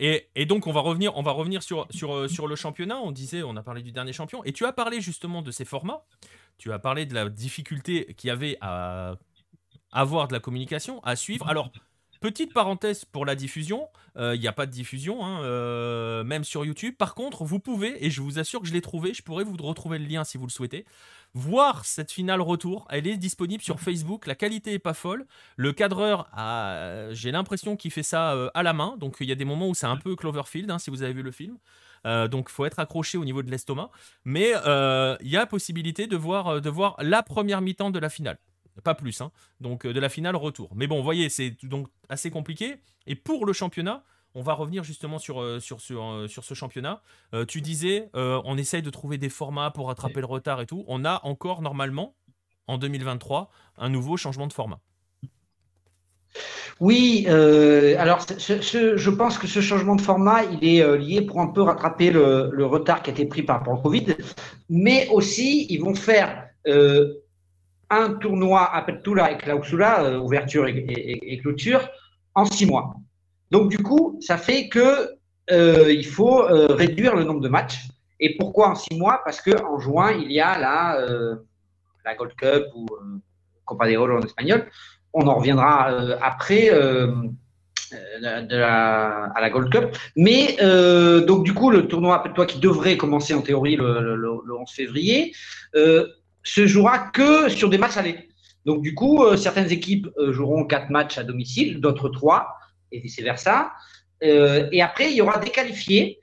Et, 0.00 0.46
donc, 0.46 0.66
on 0.66 0.72
va 0.72 0.80
revenir, 0.80 1.14
on 1.16 1.22
va 1.22 1.32
revenir 1.32 1.62
sur, 1.62 1.86
sur, 1.90 2.14
euh, 2.14 2.28
sur 2.28 2.46
le 2.46 2.56
championnat. 2.56 2.98
On 2.98 3.12
disait, 3.12 3.42
on 3.42 3.54
a 3.56 3.62
parlé 3.62 3.82
du 3.82 3.92
dernier 3.92 4.14
champion. 4.14 4.42
Et 4.44 4.52
tu 4.52 4.64
as 4.64 4.72
parlé 4.72 5.02
justement 5.02 5.42
de 5.42 5.50
ces 5.50 5.66
formats. 5.66 6.04
Tu 6.56 6.72
as 6.72 6.78
parlé 6.78 7.04
de 7.04 7.14
la 7.14 7.28
difficulté 7.28 8.14
qu'il 8.14 8.28
y 8.28 8.30
avait 8.30 8.56
à 8.62 9.16
avoir 9.92 10.28
de 10.28 10.32
la 10.32 10.40
communication, 10.40 11.02
à 11.04 11.16
suivre. 11.16 11.46
Alors, 11.48 11.70
petite 12.20 12.52
parenthèse 12.52 13.04
pour 13.04 13.26
la 13.26 13.34
diffusion. 13.34 13.88
Euh, 14.16 14.34
il 14.34 14.40
n'y 14.40 14.48
a 14.48 14.52
pas 14.52 14.66
de 14.66 14.70
diffusion, 14.70 15.24
hein, 15.24 15.42
euh, 15.42 16.24
même 16.24 16.44
sur 16.44 16.64
YouTube. 16.64 16.94
Par 16.96 17.14
contre, 17.14 17.44
vous 17.44 17.60
pouvez, 17.60 18.04
et 18.04 18.10
je 18.10 18.20
vous 18.20 18.38
assure 18.38 18.60
que 18.60 18.66
je 18.66 18.72
l'ai 18.72 18.80
trouvé, 18.80 19.14
je 19.14 19.22
pourrais 19.22 19.44
vous 19.44 19.56
retrouver 19.56 19.98
le 19.98 20.06
lien 20.06 20.24
si 20.24 20.36
vous 20.38 20.46
le 20.46 20.50
souhaitez 20.50 20.84
voir 21.34 21.84
cette 21.84 22.10
finale 22.10 22.40
retour. 22.40 22.86
Elle 22.90 23.06
est 23.06 23.16
disponible 23.16 23.62
sur 23.62 23.80
Facebook. 23.80 24.26
La 24.26 24.34
qualité 24.34 24.72
est 24.72 24.78
pas 24.78 24.94
folle. 24.94 25.26
Le 25.56 25.72
cadreur, 25.72 26.28
j'ai 27.12 27.30
l'impression 27.30 27.76
qu'il 27.76 27.90
fait 27.90 28.02
ça 28.02 28.32
euh, 28.32 28.50
à 28.54 28.62
la 28.62 28.72
main. 28.72 28.96
Donc 28.98 29.16
il 29.20 29.28
y 29.28 29.32
a 29.32 29.36
des 29.36 29.44
moments 29.44 29.68
où 29.68 29.74
c'est 29.74 29.86
un 29.86 29.96
peu 29.96 30.16
Cloverfield, 30.16 30.70
hein, 30.70 30.78
si 30.78 30.90
vous 30.90 31.02
avez 31.02 31.12
vu 31.12 31.22
le 31.22 31.30
film. 31.30 31.58
Euh, 32.06 32.28
donc 32.28 32.46
il 32.48 32.52
faut 32.52 32.64
être 32.64 32.78
accroché 32.78 33.18
au 33.18 33.24
niveau 33.24 33.42
de 33.42 33.50
l'estomac. 33.50 33.90
Mais 34.24 34.52
euh, 34.66 35.16
il 35.20 35.28
y 35.28 35.36
a 35.36 35.46
possibilité 35.46 36.06
de 36.06 36.16
voir 36.16 36.96
la 37.00 37.22
première 37.22 37.60
mi-temps 37.60 37.90
de 37.90 37.98
la 37.98 38.08
finale. 38.08 38.38
Pas 38.82 38.94
plus, 38.94 39.20
hein. 39.20 39.30
donc 39.60 39.86
de 39.86 40.00
la 40.00 40.08
finale 40.08 40.36
retour. 40.36 40.70
Mais 40.74 40.86
bon, 40.86 40.96
vous 40.96 41.04
voyez, 41.04 41.28
c'est 41.28 41.56
donc 41.64 41.88
assez 42.08 42.30
compliqué. 42.30 42.76
Et 43.06 43.14
pour 43.14 43.46
le 43.46 43.52
championnat, 43.52 44.04
on 44.34 44.42
va 44.42 44.54
revenir 44.54 44.84
justement 44.84 45.18
sur, 45.18 45.40
euh, 45.40 45.58
euh, 45.90 46.28
ce 46.28 46.54
championnat. 46.54 47.02
Euh, 47.34 47.44
tu 47.44 47.60
disais, 47.60 48.10
on 48.14 48.56
essaye 48.56 48.82
de 48.82 48.90
trouver 48.90 49.18
des 49.18 49.28
formats 49.28 49.70
pour 49.70 49.88
rattraper 49.88 50.20
le 50.20 50.26
retard 50.26 50.60
et 50.60 50.66
tout. 50.66 50.84
On 50.88 51.04
a 51.04 51.20
encore 51.24 51.62
normalement, 51.62 52.14
en 52.66 52.78
2023, 52.78 53.50
un 53.78 53.88
nouveau 53.88 54.16
changement 54.16 54.46
de 54.46 54.52
format. 54.52 54.80
Oui, 56.78 57.26
alors 57.26 58.20
je 58.20 59.10
pense 59.10 59.36
que 59.36 59.46
ce 59.46 59.60
changement 59.60 59.96
de 59.96 60.00
format, 60.00 60.44
il 60.44 60.64
est 60.64 60.98
lié 60.98 61.22
pour 61.22 61.40
un 61.40 61.48
peu 61.48 61.62
rattraper 61.62 62.10
le, 62.10 62.64
retard 62.64 63.02
qui 63.02 63.10
a 63.10 63.12
été 63.12 63.26
pris 63.26 63.42
par 63.42 63.58
rapport 63.58 63.74
au 63.74 63.82
Covid, 63.82 64.16
mais 64.68 65.08
aussi 65.08 65.66
ils 65.68 65.80
vont 65.80 65.94
faire 65.94 66.46
un 67.90 68.14
tournoi 68.14 68.74
Apertura 68.74 69.32
et 69.32 69.36
Clausura, 69.36 70.18
ouverture 70.18 70.68
et, 70.68 71.38
clôture, 71.42 71.88
en 72.34 72.44
six 72.44 72.66
mois. 72.66 72.94
Donc, 73.50 73.68
du 73.68 73.78
coup, 73.78 74.18
ça 74.20 74.36
fait 74.36 74.68
que 74.68 75.16
euh, 75.50 75.92
il 75.92 76.06
faut 76.06 76.44
euh, 76.44 76.68
réduire 76.68 77.16
le 77.16 77.24
nombre 77.24 77.40
de 77.40 77.48
matchs. 77.48 77.88
Et 78.20 78.36
pourquoi 78.36 78.70
en 78.70 78.74
six 78.74 78.96
mois? 78.96 79.20
Parce 79.24 79.40
qu'en 79.40 79.80
juin, 79.80 80.12
il 80.12 80.30
y 80.30 80.40
a 80.40 80.58
la, 80.58 81.00
euh, 81.00 81.36
Gold 82.16 82.34
Cup 82.34 82.64
ou 82.74 82.86
Copa 83.64 83.88
de 83.88 83.96
Oro 83.96 84.18
en 84.18 84.22
espagnol. 84.22 84.66
On 85.12 85.26
en 85.26 85.34
reviendra 85.34 85.86
après 86.20 86.70
à 86.70 87.08
la 89.40 89.50
Gold 89.50 89.72
Cup. 89.72 89.96
Mais 90.16 90.56
donc, 91.26 91.44
du 91.44 91.54
coup, 91.54 91.70
le 91.70 91.88
tournoi, 91.88 92.22
toi, 92.34 92.46
qui 92.46 92.58
devrait 92.58 92.96
commencer 92.96 93.32
en 93.32 93.42
théorie 93.42 93.76
le, 93.76 94.32
11 94.60 94.70
février, 94.70 95.32
se 96.42 96.66
jouera 96.66 96.98
que 96.98 97.48
sur 97.48 97.68
des 97.68 97.78
matchs 97.78 97.96
allés. 97.96 98.28
Donc, 98.66 98.82
du 98.82 98.94
coup, 98.94 99.24
certaines 99.36 99.70
équipes 99.70 100.08
joueront 100.28 100.64
quatre 100.64 100.90
matchs 100.90 101.18
à 101.18 101.24
domicile, 101.24 101.80
d'autres 101.80 102.08
trois, 102.10 102.48
et 102.92 103.00
vice-versa. 103.00 103.72
et 104.20 104.82
après, 104.82 105.10
il 105.10 105.16
y 105.16 105.22
aura 105.22 105.38
des 105.38 105.50
qualifiés. 105.50 106.20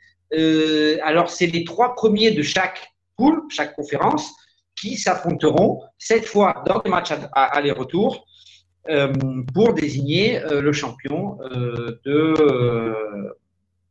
alors, 1.04 1.30
c'est 1.30 1.48
les 1.48 1.64
trois 1.64 1.96
premiers 1.96 2.32
de 2.32 2.44
chaque 2.44 2.94
poule, 3.16 3.42
chaque 3.50 3.76
conférence, 3.76 4.32
qui 4.80 4.98
s'affronteront 4.98 5.82
cette 5.98 6.26
fois 6.26 6.64
dans 6.66 6.82
le 6.86 6.90
match 6.90 7.12
à 7.12 7.44
aller-retour 7.58 8.26
euh, 8.90 9.12
pour 9.54 9.74
désigner 9.74 10.42
euh, 10.44 10.62
le 10.62 10.72
champion 10.72 11.38
euh, 11.42 12.00
de, 12.06 13.34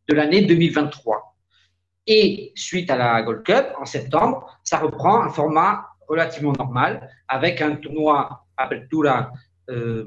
de 0.09 0.15
l'année 0.15 0.43
2023. 0.43 1.37
Et 2.07 2.53
suite 2.55 2.91
à 2.91 2.97
la 2.97 3.21
Gold 3.23 3.43
Cup, 3.43 3.67
en 3.79 3.85
septembre, 3.85 4.47
ça 4.63 4.79
reprend 4.79 5.23
un 5.23 5.29
format 5.29 5.87
relativement 6.09 6.53
normal, 6.53 7.09
avec 7.29 7.61
un 7.61 7.77
tournoi 7.77 8.47
Apertura 8.57 9.33
euh, 9.71 10.05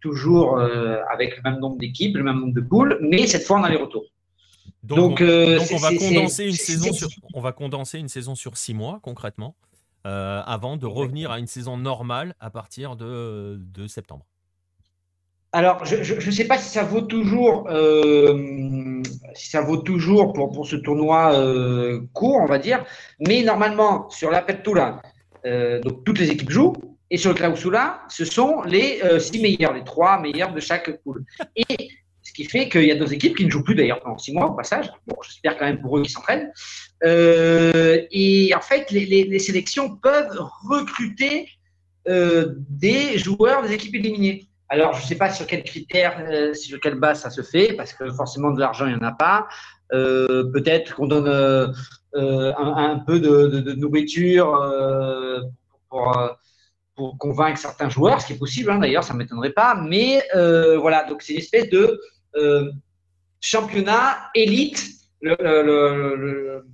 toujours 0.00 0.58
avec 0.58 1.36
le 1.36 1.50
même 1.50 1.60
nombre 1.60 1.78
d'équipes, 1.78 2.16
le 2.16 2.24
même 2.24 2.40
nombre 2.40 2.54
de 2.54 2.60
poules, 2.60 2.98
mais 3.00 3.26
cette 3.26 3.44
fois 3.44 3.58
en 3.58 3.64
aller-retour. 3.64 4.04
Donc, 4.82 5.22
on, 5.22 5.56
donc 5.56 5.68
on, 5.72 5.76
va 5.78 5.96
condenser 5.96 6.44
une 6.44 6.52
saison 6.52 6.92
sur, 6.92 7.08
on 7.32 7.40
va 7.40 7.52
condenser 7.52 7.98
une 7.98 8.08
saison 8.08 8.34
sur 8.34 8.58
six 8.58 8.74
mois 8.74 8.98
concrètement. 9.02 9.54
Euh, 10.06 10.42
avant 10.44 10.76
de 10.76 10.84
revenir 10.84 11.30
à 11.30 11.38
une 11.38 11.46
saison 11.46 11.78
normale 11.78 12.34
à 12.38 12.50
partir 12.50 12.94
de, 12.94 13.58
septembre 13.88 14.26
alors, 15.52 15.84
je 15.84 16.14
ne 16.14 16.30
sais 16.32 16.48
pas 16.48 16.58
si 16.58 16.68
ça 16.68 16.82
vaut 16.82 17.02
toujours, 17.02 17.68
euh, 17.70 19.00
si 19.34 19.50
ça 19.50 19.60
vaut 19.60 19.76
toujours 19.76 20.32
pour, 20.32 20.50
pour 20.50 20.66
ce 20.66 20.74
tournoi 20.74 21.32
euh, 21.32 22.00
court, 22.12 22.40
on 22.42 22.46
va 22.46 22.58
dire. 22.58 22.84
Mais 23.20 23.40
normalement, 23.42 24.10
sur 24.10 24.32
la 24.32 24.42
Pertura, 24.42 25.00
donc 25.44 26.04
toutes 26.04 26.18
les 26.18 26.30
équipes 26.30 26.50
jouent. 26.50 26.74
Et 27.10 27.16
sur 27.16 27.30
le 27.30 27.36
Clausula, 27.36 28.02
ce 28.08 28.24
sont 28.24 28.62
les 28.62 29.00
six 29.20 29.40
meilleurs, 29.40 29.74
les 29.74 29.84
trois 29.84 30.20
meilleurs 30.20 30.52
de 30.52 30.60
chaque 30.60 31.02
poule. 31.02 31.24
Et 31.54 31.90
ce 32.24 32.32
qui 32.32 32.44
fait 32.46 32.68
qu'il 32.68 32.84
y 32.84 32.90
a 32.90 32.94
deux 32.94 33.12
équipes 33.12 33.36
qui 33.36 33.44
ne 33.44 33.50
jouent 33.50 33.62
plus 33.62 33.74
d'ailleurs 33.74 34.00
pendant 34.00 34.18
six 34.18 34.32
mois 34.32 34.46
au 34.46 34.54
passage. 34.54 34.90
Bon, 35.06 35.14
j'espère 35.22 35.56
quand 35.58 35.66
même 35.66 35.80
pour 35.80 35.98
eux 35.98 36.02
qu'ils 36.02 36.10
s'entraînent. 36.10 36.50
Euh, 37.04 38.02
et 38.10 38.54
en 38.54 38.60
fait, 38.62 38.90
les, 38.90 39.38
sélections 39.38 39.96
peuvent 39.96 40.40
recruter 40.68 41.48
euh, 42.08 42.54
des 42.70 43.18
joueurs 43.18 43.62
des 43.62 43.72
équipes 43.72 43.96
éliminées. 43.96 44.48
Alors, 44.70 44.94
je 44.94 45.02
ne 45.02 45.06
sais 45.06 45.16
pas 45.16 45.30
sur 45.30 45.46
quels 45.46 45.62
critères, 45.62 46.24
euh, 46.26 46.54
sur 46.54 46.80
quelle 46.80 46.94
base 46.94 47.20
ça 47.20 47.30
se 47.30 47.42
fait, 47.42 47.74
parce 47.74 47.92
que 47.92 48.10
forcément 48.10 48.50
de 48.50 48.58
l'argent, 48.58 48.86
il 48.86 48.96
n'y 48.96 49.04
en 49.04 49.06
a 49.06 49.12
pas. 49.12 49.46
Peut-être 49.90 50.96
qu'on 50.96 51.06
donne 51.06 51.72
un, 52.14 52.98
peu 53.06 53.20
de, 53.20 53.72
nourriture 53.74 54.46
pour, 55.88 56.30
pour, 56.94 57.18
convaincre 57.18 57.58
certains 57.58 57.88
joueurs, 57.88 58.20
ce 58.20 58.28
qui 58.28 58.32
est 58.34 58.38
possible 58.38 58.70
hein, 58.70 58.78
d'ailleurs, 58.78 59.04
ça 59.04 59.14
ne 59.14 59.18
m'étonnerait 59.18 59.52
pas. 59.52 59.74
Mais 59.74 60.22
voilà, 60.80 61.04
donc 61.04 61.22
c'est 61.22 61.32
une 61.32 61.40
espèce 61.40 61.68
de 61.70 62.00
euh, 62.36 62.72
championnat 63.40 64.30
élite. 64.34 64.90
Le, 65.20 66.64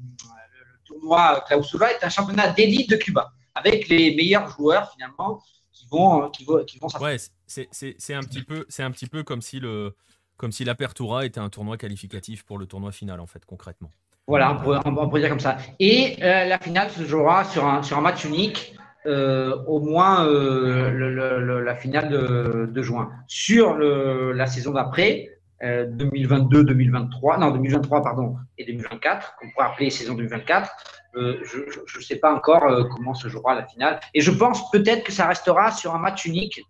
tournoi 0.84 1.44
Clausura 1.46 1.92
est 1.92 2.02
un 2.02 2.08
championnat 2.08 2.52
d'élite 2.52 2.90
de 2.90 2.96
Cuba, 2.96 3.32
avec 3.54 3.88
les 3.88 4.14
meilleurs 4.14 4.48
joueurs 4.50 4.92
finalement 4.92 5.40
qui 5.72 5.86
vont, 5.88 6.30
qui 6.30 6.44
vont, 6.44 6.64
qui 6.64 6.78
vont 6.78 6.88
Ouais, 7.00 7.16
c'est 7.46 8.14
un 8.14 8.22
petit 8.22 8.42
peu, 8.42 8.66
c'est 8.68 8.82
un 8.82 8.90
petit 8.90 9.06
peu 9.06 9.22
comme 9.22 9.40
si 9.40 9.60
le, 9.60 9.94
comme 10.36 10.50
si 10.50 10.64
l'Apertura 10.64 11.24
était 11.24 11.38
un 11.38 11.48
tournoi 11.48 11.76
qualificatif 11.76 12.44
pour 12.44 12.58
le 12.58 12.66
tournoi 12.66 12.90
final 12.92 13.20
en 13.20 13.26
fait 13.26 13.44
concrètement. 13.44 13.90
Voilà, 14.30 14.52
on 14.52 15.08
pourrait, 15.08 15.20
dire 15.20 15.28
comme 15.28 15.40
ça. 15.40 15.56
Et 15.80 16.16
euh, 16.22 16.44
la 16.44 16.58
finale 16.58 16.88
se 16.90 17.02
jouera 17.04 17.42
sur 17.44 17.66
un, 17.66 17.82
sur 17.82 17.98
un 17.98 18.00
match 18.00 18.24
unique, 18.24 18.74
euh, 19.06 19.56
au 19.66 19.80
moins 19.80 20.24
la 20.24 21.74
finale 21.74 22.08
de, 22.08 22.70
de, 22.72 22.82
juin. 22.82 23.10
Sur 23.26 23.76
la 23.76 24.46
saison 24.46 24.70
d'après, 24.72 25.40
2022-2023, 25.62 27.34
euh, 27.34 27.38
non 27.38 27.50
2023 27.50 28.02
pardon, 28.02 28.36
et 28.56 28.64
2024, 28.64 29.36
qu'on 29.36 29.50
pourrait 29.50 29.66
appeler 29.66 29.90
saison 29.90 30.14
2024. 30.14 30.70
Euh, 31.16 31.40
je 31.42 31.98
ne 31.98 32.02
sais 32.02 32.16
pas 32.16 32.32
encore 32.32 32.64
euh, 32.64 32.84
comment 32.84 33.14
se 33.14 33.28
jouera 33.28 33.56
la 33.56 33.66
finale. 33.66 33.98
Et 34.14 34.20
je 34.20 34.30
pense 34.30 34.70
peut-être 34.70 35.04
que 35.04 35.12
ça 35.12 35.26
restera 35.26 35.72
sur 35.72 35.94
un 35.94 35.98
match 35.98 36.24
unique, 36.24 36.62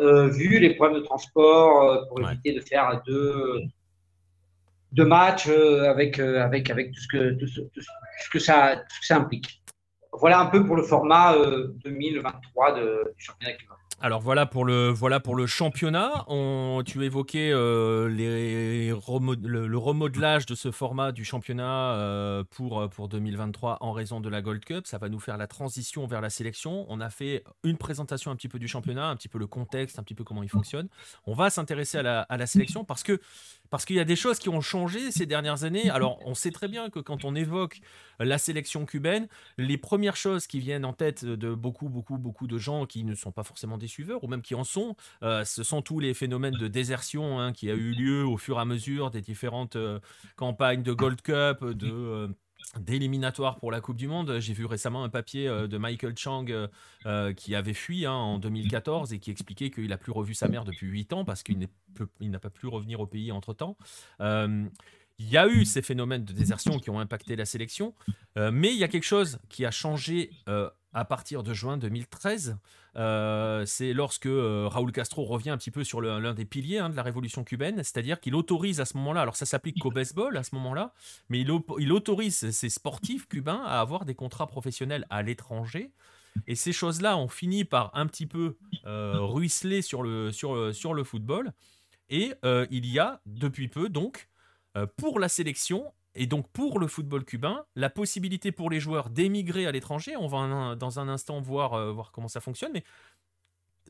vu 0.00 0.58
les 0.58 0.74
problèmes 0.74 1.00
de 1.00 1.04
transport, 1.04 2.08
pour 2.08 2.20
éviter 2.30 2.52
de 2.54 2.60
faire 2.60 3.02
deux, 3.06 3.60
deux 4.92 5.04
matchs 5.04 5.48
avec, 5.48 6.18
avec, 6.18 6.70
avec 6.70 6.92
tout, 6.92 7.00
ce 7.00 7.08
que, 7.08 7.30
tout, 7.32 7.46
ce, 7.46 7.60
que 8.30 8.38
ça, 8.38 8.76
tout 8.76 8.94
ce 8.96 9.00
que 9.00 9.06
ça 9.06 9.16
implique. 9.16 9.62
Voilà 10.12 10.40
un 10.40 10.46
peu 10.46 10.64
pour 10.66 10.76
le 10.76 10.82
format 10.82 11.34
2023 11.84 12.72
de, 12.72 13.14
du 13.16 13.24
championnat. 13.24 13.54
Alors 14.04 14.20
voilà 14.20 14.46
pour 14.46 14.64
le, 14.64 14.88
voilà 14.88 15.20
pour 15.20 15.36
le 15.36 15.46
championnat. 15.46 16.24
On, 16.26 16.82
tu 16.84 17.04
évoquais 17.04 17.52
euh, 17.52 18.08
les 18.08 18.88
le, 18.88 19.78
remodelage 19.78 20.44
de 20.44 20.56
ce 20.56 20.72
format 20.72 21.12
du 21.12 21.24
championnat 21.24 21.92
euh, 21.94 22.42
pour, 22.50 22.88
pour 22.90 23.08
2023 23.08 23.78
en 23.80 23.92
raison 23.92 24.20
de 24.20 24.28
la 24.28 24.42
Gold 24.42 24.64
Cup. 24.64 24.88
Ça 24.88 24.98
va 24.98 25.08
nous 25.08 25.20
faire 25.20 25.36
la 25.36 25.46
transition 25.46 26.04
vers 26.08 26.20
la 26.20 26.30
sélection. 26.30 26.84
On 26.88 27.00
a 27.00 27.10
fait 27.10 27.44
une 27.62 27.76
présentation 27.76 28.32
un 28.32 28.36
petit 28.36 28.48
peu 28.48 28.58
du 28.58 28.66
championnat, 28.66 29.06
un 29.06 29.14
petit 29.14 29.28
peu 29.28 29.38
le 29.38 29.46
contexte, 29.46 30.00
un 30.00 30.02
petit 30.02 30.16
peu 30.16 30.24
comment 30.24 30.42
il 30.42 30.48
fonctionne. 30.48 30.88
On 31.24 31.34
va 31.34 31.48
s'intéresser 31.48 31.98
à 31.98 32.02
la, 32.02 32.22
à 32.22 32.36
la 32.36 32.46
sélection 32.46 32.84
parce 32.84 33.04
que 33.04 33.20
parce 33.72 33.86
qu'il 33.86 33.96
y 33.96 34.00
a 34.00 34.04
des 34.04 34.16
choses 34.16 34.38
qui 34.38 34.50
ont 34.50 34.60
changé 34.60 35.10
ces 35.10 35.24
dernières 35.24 35.64
années. 35.64 35.88
Alors, 35.88 36.20
on 36.26 36.34
sait 36.34 36.50
très 36.50 36.68
bien 36.68 36.90
que 36.90 37.00
quand 37.00 37.24
on 37.24 37.34
évoque 37.34 37.80
la 38.20 38.36
sélection 38.36 38.84
cubaine, 38.84 39.28
les 39.56 39.78
premières 39.78 40.14
choses 40.14 40.46
qui 40.46 40.60
viennent 40.60 40.84
en 40.84 40.92
tête 40.92 41.24
de 41.24 41.54
beaucoup, 41.54 41.88
beaucoup, 41.88 42.18
beaucoup 42.18 42.46
de 42.46 42.58
gens 42.58 42.84
qui 42.84 43.02
ne 43.02 43.14
sont 43.14 43.32
pas 43.32 43.44
forcément 43.44 43.78
des 43.78 43.86
suiveurs 43.86 44.22
ou 44.24 44.28
même 44.28 44.42
qui 44.42 44.54
en 44.54 44.64
sont, 44.64 44.94
euh, 45.22 45.46
ce 45.46 45.62
sont 45.62 45.80
tous 45.80 46.00
les 46.00 46.12
phénomènes 46.12 46.52
de 46.52 46.68
désertion 46.68 47.40
hein, 47.40 47.54
qui 47.54 47.70
a 47.70 47.74
eu 47.74 47.92
lieu 47.92 48.26
au 48.26 48.36
fur 48.36 48.58
et 48.58 48.60
à 48.60 48.66
mesure 48.66 49.10
des 49.10 49.22
différentes 49.22 49.76
euh, 49.76 50.00
campagnes 50.36 50.82
de 50.82 50.92
Gold 50.92 51.22
Cup, 51.22 51.64
de 51.64 51.90
euh, 51.90 52.28
d'éliminatoire 52.78 53.56
pour 53.56 53.70
la 53.70 53.80
Coupe 53.80 53.96
du 53.96 54.08
Monde. 54.08 54.38
J'ai 54.40 54.52
vu 54.52 54.64
récemment 54.64 55.04
un 55.04 55.08
papier 55.08 55.48
euh, 55.48 55.66
de 55.66 55.78
Michael 55.78 56.16
Chang 56.16 56.46
euh, 56.48 56.68
euh, 57.06 57.32
qui 57.32 57.54
avait 57.54 57.74
fui 57.74 58.06
hein, 58.06 58.12
en 58.12 58.38
2014 58.38 59.12
et 59.12 59.18
qui 59.18 59.30
expliquait 59.30 59.70
qu'il 59.70 59.88
n'a 59.88 59.98
plus 59.98 60.12
revu 60.12 60.34
sa 60.34 60.48
mère 60.48 60.64
depuis 60.64 60.86
8 60.86 61.12
ans 61.12 61.24
parce 61.24 61.42
qu'il 61.42 61.58
n'a 62.20 62.38
pas 62.38 62.50
pu 62.50 62.66
revenir 62.66 63.00
au 63.00 63.06
pays 63.06 63.32
entre-temps. 63.32 63.76
il 64.20 65.28
y 65.28 65.36
a 65.36 65.46
eu 65.46 65.64
ces 65.64 65.82
phénomènes 65.82 66.24
de 66.24 66.32
désertion 66.32 66.78
qui 66.78 66.90
ont 66.90 66.98
impacté 66.98 67.36
la 67.36 67.44
sélection, 67.44 67.94
mais 68.36 68.72
il 68.72 68.78
y 68.78 68.84
a 68.84 68.88
quelque 68.88 69.04
chose 69.04 69.38
qui 69.48 69.64
a 69.64 69.70
changé 69.70 70.30
à 70.92 71.04
partir 71.04 71.42
de 71.42 71.54
juin 71.54 71.76
2013. 71.76 72.56
Euh, 72.96 73.64
c'est 73.64 73.92
lorsque 73.92 74.26
euh, 74.26 74.68
Raúl 74.68 74.92
Castro 74.92 75.24
revient 75.24 75.50
un 75.50 75.56
petit 75.56 75.70
peu 75.70 75.84
sur 75.84 76.00
l'un 76.00 76.34
des 76.34 76.44
piliers 76.44 76.78
hein, 76.78 76.90
de 76.90 76.96
la 76.96 77.02
révolution 77.02 77.44
cubaine, 77.44 77.76
c'est-à-dire 77.78 78.20
qu'il 78.20 78.34
autorise 78.34 78.80
à 78.80 78.84
ce 78.84 78.96
moment-là, 78.98 79.22
alors 79.22 79.36
ça 79.36 79.46
s'applique 79.46 79.78
qu'au 79.80 79.90
baseball 79.90 80.36
à 80.36 80.42
ce 80.42 80.54
moment-là, 80.56 80.92
mais 81.28 81.40
il, 81.40 81.92
autorise 81.92 82.50
ces 82.50 82.68
sportifs 82.68 83.26
cubains 83.28 83.62
à 83.64 83.80
avoir 83.80 84.04
des 84.04 84.14
contrats 84.14 84.46
professionnels 84.46 85.06
à 85.10 85.22
l'étranger. 85.22 85.92
Et 86.46 86.54
ces 86.54 86.72
choses-là 86.72 87.16
ont 87.18 87.28
fini 87.28 87.64
par 87.64 87.90
un 87.94 88.06
petit 88.06 88.26
peu 88.26 88.56
euh, 88.86 89.18
ruisseler 89.20 89.82
sur 89.82 90.02
le, 90.02 90.32
sur, 90.32 90.74
sur 90.74 90.94
le 90.94 91.04
football. 91.04 91.52
Et 92.08 92.32
il 92.70 92.86
y 92.86 92.98
a 92.98 93.22
depuis 93.24 93.68
peu, 93.68 93.88
donc, 93.88 94.28
pour 94.98 95.18
la 95.18 95.30
sélection, 95.30 95.92
et 96.14 96.26
donc 96.26 96.48
pour 96.50 96.78
le 96.78 96.86
football 96.86 97.24
cubain, 97.24 97.64
la 97.74 97.90
possibilité 97.90 98.52
pour 98.52 98.70
les 98.70 98.80
joueurs 98.80 99.10
d'émigrer 99.10 99.66
à 99.66 99.72
l'étranger, 99.72 100.16
on 100.16 100.26
va 100.26 100.74
dans 100.74 100.98
un 100.98 101.08
instant 101.08 101.40
voir, 101.40 101.74
euh, 101.74 101.92
voir 101.92 102.12
comment 102.12 102.28
ça 102.28 102.40
fonctionne, 102.40 102.72
mais 102.74 102.84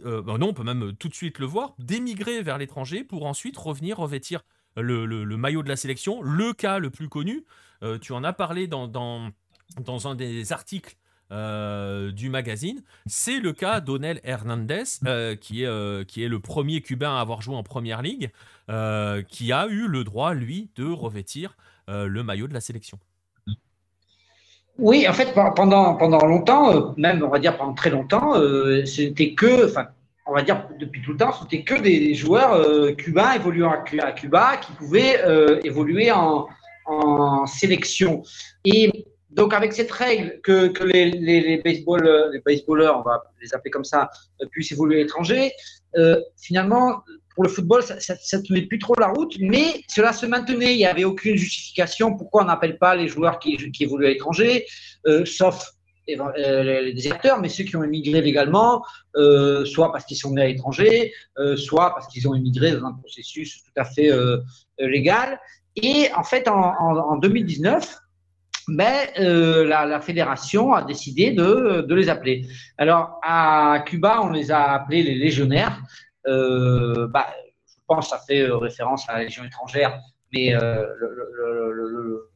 euh, 0.05 0.23
bah 0.23 0.39
non, 0.39 0.49
on 0.49 0.55
peut 0.55 0.65
même 0.65 0.95
tout 0.97 1.09
de 1.09 1.15
suite 1.15 1.39
le 1.39 1.47
voir, 1.47 1.75
d'émigrer 1.79 2.43
vers 2.43 2.59
l'étranger 2.59 3.05
pour 3.05 3.27
ensuite 3.27 3.57
revenir 3.57 3.99
revêtir 3.99 4.45
le, 4.77 5.25
maillot 5.37 5.63
de 5.63 5.69
la 5.69 5.77
sélection. 5.77 6.23
Le 6.23 6.53
cas 6.53 6.79
le 6.79 6.91
plus 6.91 7.09
connu, 7.09 7.45
euh, 7.83 7.99
tu 7.99 8.13
en 8.13 8.25
as 8.25 8.33
parlé 8.33 8.67
dans, 8.67 8.89
dans, 8.89 9.31
dans 9.81 10.09
un 10.09 10.15
des 10.15 10.53
articles 10.53 10.97
euh, 11.33 12.13
du 12.13 12.29
magazine. 12.29 12.83
C'est 13.07 13.41
le 13.41 13.55
cas 13.55 13.81
d'Onel 13.81 14.21
Hernandez, 14.23 14.83
euh, 15.07 15.35
qui, 15.35 15.63
est, 15.63 15.67
euh, 15.67 16.05
qui 16.05 16.23
est 16.23 16.29
le 16.29 16.41
premier 16.41 16.83
Cubain 16.83 17.17
à 17.17 17.21
avoir 17.21 17.41
joué 17.41 17.57
en 17.57 17.63
Première 17.63 18.03
Ligue, 18.03 18.31
qui 19.29 19.53
a 19.53 19.67
eu 19.69 19.89
le 19.89 20.05
droit, 20.05 20.35
lui, 20.35 20.71
de 20.77 20.85
revêtir 20.85 21.57
le 21.89 22.23
maillot 22.23 22.49
de 22.49 22.55
la 22.55 22.61
sélection. 22.61 22.99
Oui, 24.79 25.07
en 25.07 25.13
fait, 25.13 25.35
pendant, 25.35 25.97
pendant 25.97 26.25
longtemps, 26.27 26.95
même 26.97 27.23
on 27.23 27.29
va 27.29 27.39
dire 27.39 27.57
pendant 27.57 27.75
très 27.75 27.91
longtemps, 27.91 28.35
c'était 28.87 29.35
que, 29.35 29.67
enfin, 29.67 29.89
on 30.27 30.33
va 30.33 30.43
dire 30.43 30.67
depuis 30.81 31.03
tout 31.03 31.13
le 31.13 31.19
temps, 31.19 31.33
c'était 31.33 31.63
que 31.63 31.75
des 31.75 32.15
joueurs 32.15 32.97
cubains 32.97 33.35
évoluant 33.35 33.71
à, 33.71 34.13
Cuba 34.13 34.57
qui 34.57 34.73
pouvaient 34.73 35.21
évoluer 35.65 36.11
en, 36.11 36.49
sélection. 37.47 38.23
Et 38.65 39.05
donc, 39.33 39.55
avec 39.55 39.73
cette 39.73 39.91
règle 39.91 40.41
que, 40.43 40.69
que 40.69 40.85
les, 40.85 41.11
les, 41.11 41.41
les, 41.41 41.59
baseball, 41.59 42.31
les 42.33 42.41
baseballeurs, 42.41 42.99
on 42.99 43.03
va 43.03 43.23
les 43.41 43.55
appeler 43.55 43.71
comme 43.71 43.85
ça, 43.85 44.11
euh, 44.43 44.47
puissent 44.51 44.73
évoluer 44.73 44.97
à 44.97 44.99
l'étranger, 44.99 45.53
euh, 45.97 46.21
finalement, 46.37 47.03
pour 47.35 47.45
le 47.45 47.51
football, 47.51 47.83
ça 47.83 47.95
ne 48.15 48.43
tenait 48.43 48.63
plus 48.63 48.79
trop 48.79 48.95
la 48.99 49.09
route, 49.09 49.37
mais 49.41 49.83
cela 49.89 50.13
se 50.13 50.27
maintenait. 50.27 50.75
Il 50.75 50.79
n'y 50.79 50.87
avait 50.87 51.05
aucune 51.05 51.37
justification 51.37 52.17
pourquoi 52.17 52.43
on 52.43 52.47
n'appelle 52.47 52.79
pas 52.79 52.95
les 52.95 53.09
joueurs 53.09 53.39
qui, 53.39 53.59
évoluent 53.81 54.07
à 54.07 54.11
l'étranger, 54.11 54.67
euh, 55.07 55.25
sauf 55.25 55.73
les 56.07 56.93
déserteurs, 56.95 57.41
mais 57.41 57.49
ceux 57.49 57.65
qui 57.65 57.77
ont 57.77 57.85
émigré 57.85 58.21
légalement, 58.21 58.85
soit 59.65 59.93
parce 59.93 60.05
qu'ils 60.05 60.17
sont 60.17 60.33
nés 60.33 60.43
à 60.43 60.47
l'étranger, 60.49 61.13
soit 61.57 61.95
parce 61.95 62.09
qu'ils 62.09 62.27
ont 62.27 62.35
émigré 62.35 62.73
dans 62.73 62.87
un 62.87 62.93
processus 62.93 63.63
tout 63.63 63.81
à 63.81 63.85
fait 63.85 64.11
légal. 64.79 65.39
Et 65.77 66.09
en 66.15 66.25
fait, 66.25 66.49
en, 66.49 67.17
2019, 67.17 67.99
mais 68.69 69.13
ben, 69.17 69.69
la, 69.69 70.01
fédération 70.01 70.73
a 70.73 70.83
décidé 70.83 71.33
de, 71.33 71.95
les 71.95 72.09
appeler. 72.09 72.47
Alors, 72.79 73.19
à 73.23 73.83
Cuba, 73.87 74.21
on 74.23 74.31
les 74.31 74.51
a 74.51 74.73
appelés 74.73 75.03
les 75.03 75.15
légionnaires. 75.15 75.81
Bah, 76.25 77.27
je 77.67 77.75
pense 77.87 78.11
que 78.11 78.17
ça 78.17 78.23
fait 78.27 78.47
référence 78.51 79.09
à 79.09 79.15
la 79.15 79.25
Légion 79.25 79.45
étrangère, 79.45 80.01
mais 80.33 80.53
le, 80.53 82.31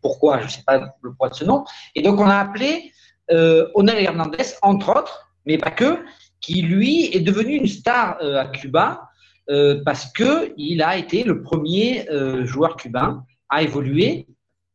pourquoi, 0.00 0.40
je 0.40 0.44
ne 0.44 0.50
sais 0.50 0.62
pas 0.66 0.94
le 1.02 1.14
poids 1.14 1.28
de 1.28 1.34
ce 1.34 1.44
nom. 1.44 1.64
Et 1.94 2.02
donc, 2.02 2.20
on 2.20 2.26
a 2.26 2.36
appelé 2.36 2.92
euh, 3.30 3.68
Onel 3.74 4.02
Hernandez, 4.02 4.44
entre 4.62 4.96
autres, 4.96 5.32
mais 5.44 5.58
pas 5.58 5.70
que, 5.70 5.98
qui 6.40 6.62
lui 6.62 7.14
est 7.14 7.20
devenu 7.20 7.54
une 7.54 7.66
star 7.66 8.18
euh, 8.20 8.40
à 8.40 8.46
Cuba 8.46 9.08
euh, 9.48 9.82
parce 9.84 10.12
qu'il 10.12 10.82
a 10.82 10.96
été 10.96 11.24
le 11.24 11.42
premier 11.42 12.08
euh, 12.10 12.44
joueur 12.44 12.76
cubain 12.76 13.24
à 13.48 13.62
évoluer 13.62 14.26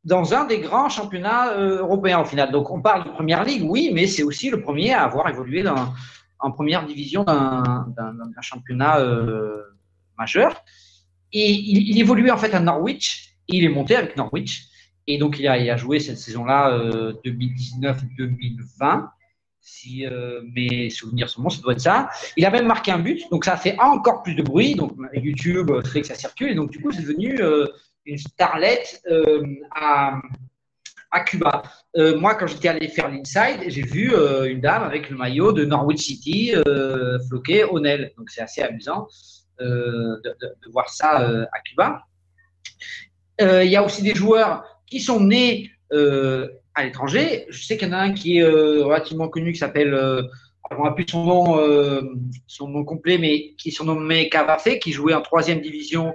dans 0.03 0.33
un 0.33 0.45
des 0.45 0.59
grands 0.59 0.89
championnats 0.89 1.55
européens 1.55 2.21
au 2.21 2.25
final. 2.25 2.51
Donc, 2.51 2.71
on 2.71 2.81
parle 2.81 3.03
de 3.03 3.09
première 3.09 3.43
ligue, 3.43 3.69
oui, 3.69 3.91
mais 3.93 4.07
c'est 4.07 4.23
aussi 4.23 4.49
le 4.49 4.59
premier 4.59 4.93
à 4.93 5.03
avoir 5.03 5.29
évolué 5.29 5.61
dans, 5.61 5.93
en 6.41 6.51
première 6.51 6.85
division 6.85 7.23
d'un 7.23 7.85
championnat 8.41 8.99
majeur. 10.17 10.63
Et 11.33 11.51
il, 11.51 11.99
évoluait 11.99 12.31
en 12.31 12.37
fait 12.37 12.53
à 12.53 12.59
Norwich. 12.59 13.35
Et 13.47 13.57
il 13.57 13.63
est 13.63 13.69
monté 13.69 13.95
avec 13.95 14.17
Norwich. 14.17 14.67
Et 15.07 15.17
donc, 15.17 15.39
il 15.39 15.47
a, 15.47 15.77
joué 15.77 15.99
cette 15.99 16.17
saison-là, 16.17 16.77
2019-2020. 17.25 17.93
Euh, 18.81 19.01
si 19.63 20.07
euh, 20.07 20.41
mes 20.55 20.89
souvenirs 20.89 21.29
sont 21.29 21.43
bons, 21.43 21.49
ça 21.49 21.61
doit 21.61 21.73
être 21.73 21.81
ça. 21.81 22.09
Il 22.35 22.45
a 22.45 22.49
même 22.49 22.65
marqué 22.65 22.91
un 22.91 22.99
but, 22.99 23.29
donc 23.29 23.45
ça 23.45 23.57
fait 23.57 23.77
encore 23.79 24.23
plus 24.23 24.33
de 24.35 24.41
bruit. 24.41 24.75
Donc, 24.75 24.93
YouTube 25.13 25.71
fait 25.85 26.01
que 26.01 26.07
ça 26.07 26.15
circule. 26.15 26.49
Et 26.49 26.55
donc, 26.55 26.71
du 26.71 26.81
coup, 26.81 26.91
c'est 26.91 27.01
devenu 27.01 27.39
euh, 27.41 27.67
une 28.05 28.17
starlette 28.17 29.03
à, 29.71 30.19
à, 31.11 31.21
Cuba. 31.21 31.63
moi, 31.95 32.35
quand 32.35 32.47
j'étais 32.47 32.69
allé 32.69 32.87
faire 32.87 33.09
l'inside, 33.09 33.63
j'ai 33.67 33.81
vu 33.81 34.13
une 34.47 34.61
dame 34.61 34.83
avec 34.83 35.09
le 35.09 35.17
maillot 35.17 35.51
de 35.51 35.65
Norwich 35.65 36.01
City 36.01 36.53
floqué 37.27 37.63
au 37.63 37.79
Nel. 37.79 38.13
Donc, 38.17 38.29
c'est 38.29 38.41
assez 38.41 38.61
amusant 38.61 39.07
de, 39.59 40.21
de, 40.23 40.71
voir 40.71 40.89
ça 40.89 41.17
à 41.17 41.59
Cuba. 41.65 42.03
Il 43.39 43.69
y 43.69 43.75
a 43.75 43.83
aussi 43.83 44.03
des 44.03 44.15
joueurs 44.15 44.63
qui 44.91 44.99
sont 44.99 45.21
nés 45.21 45.71
euh, 45.93 46.47
à 46.75 46.85
l'étranger. 46.85 47.45
Je 47.49 47.65
sais 47.65 47.77
qu'il 47.77 47.89
y 47.89 47.91
en 47.91 47.93
a 47.93 47.99
un 47.99 48.13
qui 48.13 48.37
est 48.37 48.43
euh, 48.43 48.85
relativement 48.85 49.27
connu 49.27 49.51
qui 49.51 49.59
s'appelle, 49.59 49.93
euh, 49.93 50.21
on 50.77 50.85
n'a 50.85 50.91
plus 50.91 51.05
son 51.09 51.25
nom, 51.25 51.59
son 52.47 52.69
nom 52.69 52.85
complet, 52.85 53.17
mais 53.17 53.55
qui 53.57 53.69
est 53.69 53.71
surnommé 53.71 54.29
Cavafé, 54.29 54.79
qui 54.79 54.93
jouait 54.93 55.13
en 55.13 55.21
troisième 55.21 55.59
division 55.59 56.13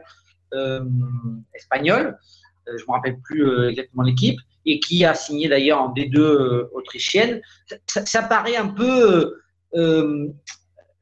espagnole. 1.52 2.18
je 2.66 2.72
ne 2.72 2.78
me 2.78 2.92
rappelle 2.92 3.18
plus 3.20 3.68
exactement 3.68 4.02
l'équipe 4.02 4.38
et 4.66 4.80
qui 4.80 5.04
a 5.04 5.14
signé 5.14 5.48
d'ailleurs 5.48 5.80
en 5.80 5.94
D2 5.94 6.68
autrichienne. 6.72 7.40
Ça, 7.86 8.22
paraît 8.22 8.56
un 8.56 8.68
peu 8.68 9.34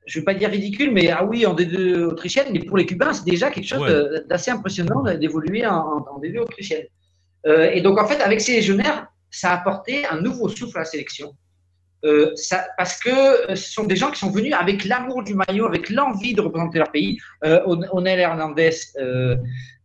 je 0.06 0.18
ne 0.18 0.20
vais 0.20 0.24
pas 0.24 0.34
dire 0.34 0.50
ridicule, 0.50 0.90
mais 0.92 1.08
ah 1.08 1.24
oui, 1.24 1.46
en 1.46 1.54
D2 1.54 2.02
autrichienne, 2.04 2.48
mais 2.52 2.60
pour 2.60 2.76
les 2.76 2.86
Cubains, 2.86 3.12
c'est 3.12 3.24
déjà 3.24 3.50
quelque 3.50 3.66
chose 3.66 4.24
d'assez 4.28 4.50
impressionnant 4.50 5.02
d'évoluer 5.02 5.66
en, 5.66 6.04
en, 6.06 6.20
D2 6.20 6.40
autrichienne. 6.40 6.86
Euh, 7.46 7.70
et 7.70 7.80
donc, 7.80 7.98
en 7.98 8.06
fait, 8.06 8.20
avec 8.20 8.40
ces 8.40 8.52
légionnaires, 8.52 9.06
ça 9.30 9.50
a 9.50 9.54
apporté 9.54 10.06
un 10.06 10.20
nouveau 10.20 10.48
souffle 10.48 10.76
à 10.76 10.80
la 10.80 10.86
sélection. 10.86 11.34
Euh, 12.04 12.32
ça, 12.34 12.66
parce 12.76 12.98
que 12.98 13.50
euh, 13.50 13.56
ce 13.56 13.72
sont 13.72 13.84
des 13.84 13.96
gens 13.96 14.10
qui 14.10 14.18
sont 14.18 14.30
venus 14.30 14.52
avec 14.52 14.84
l'amour 14.84 15.22
du 15.22 15.34
maillot, 15.34 15.66
avec 15.66 15.88
l'envie 15.88 16.34
de 16.34 16.42
représenter 16.42 16.78
leur 16.78 16.92
pays. 16.92 17.18
Euh, 17.44 17.60
Onel 17.66 18.20
Hernandez, 18.20 18.76
euh, 18.98 19.36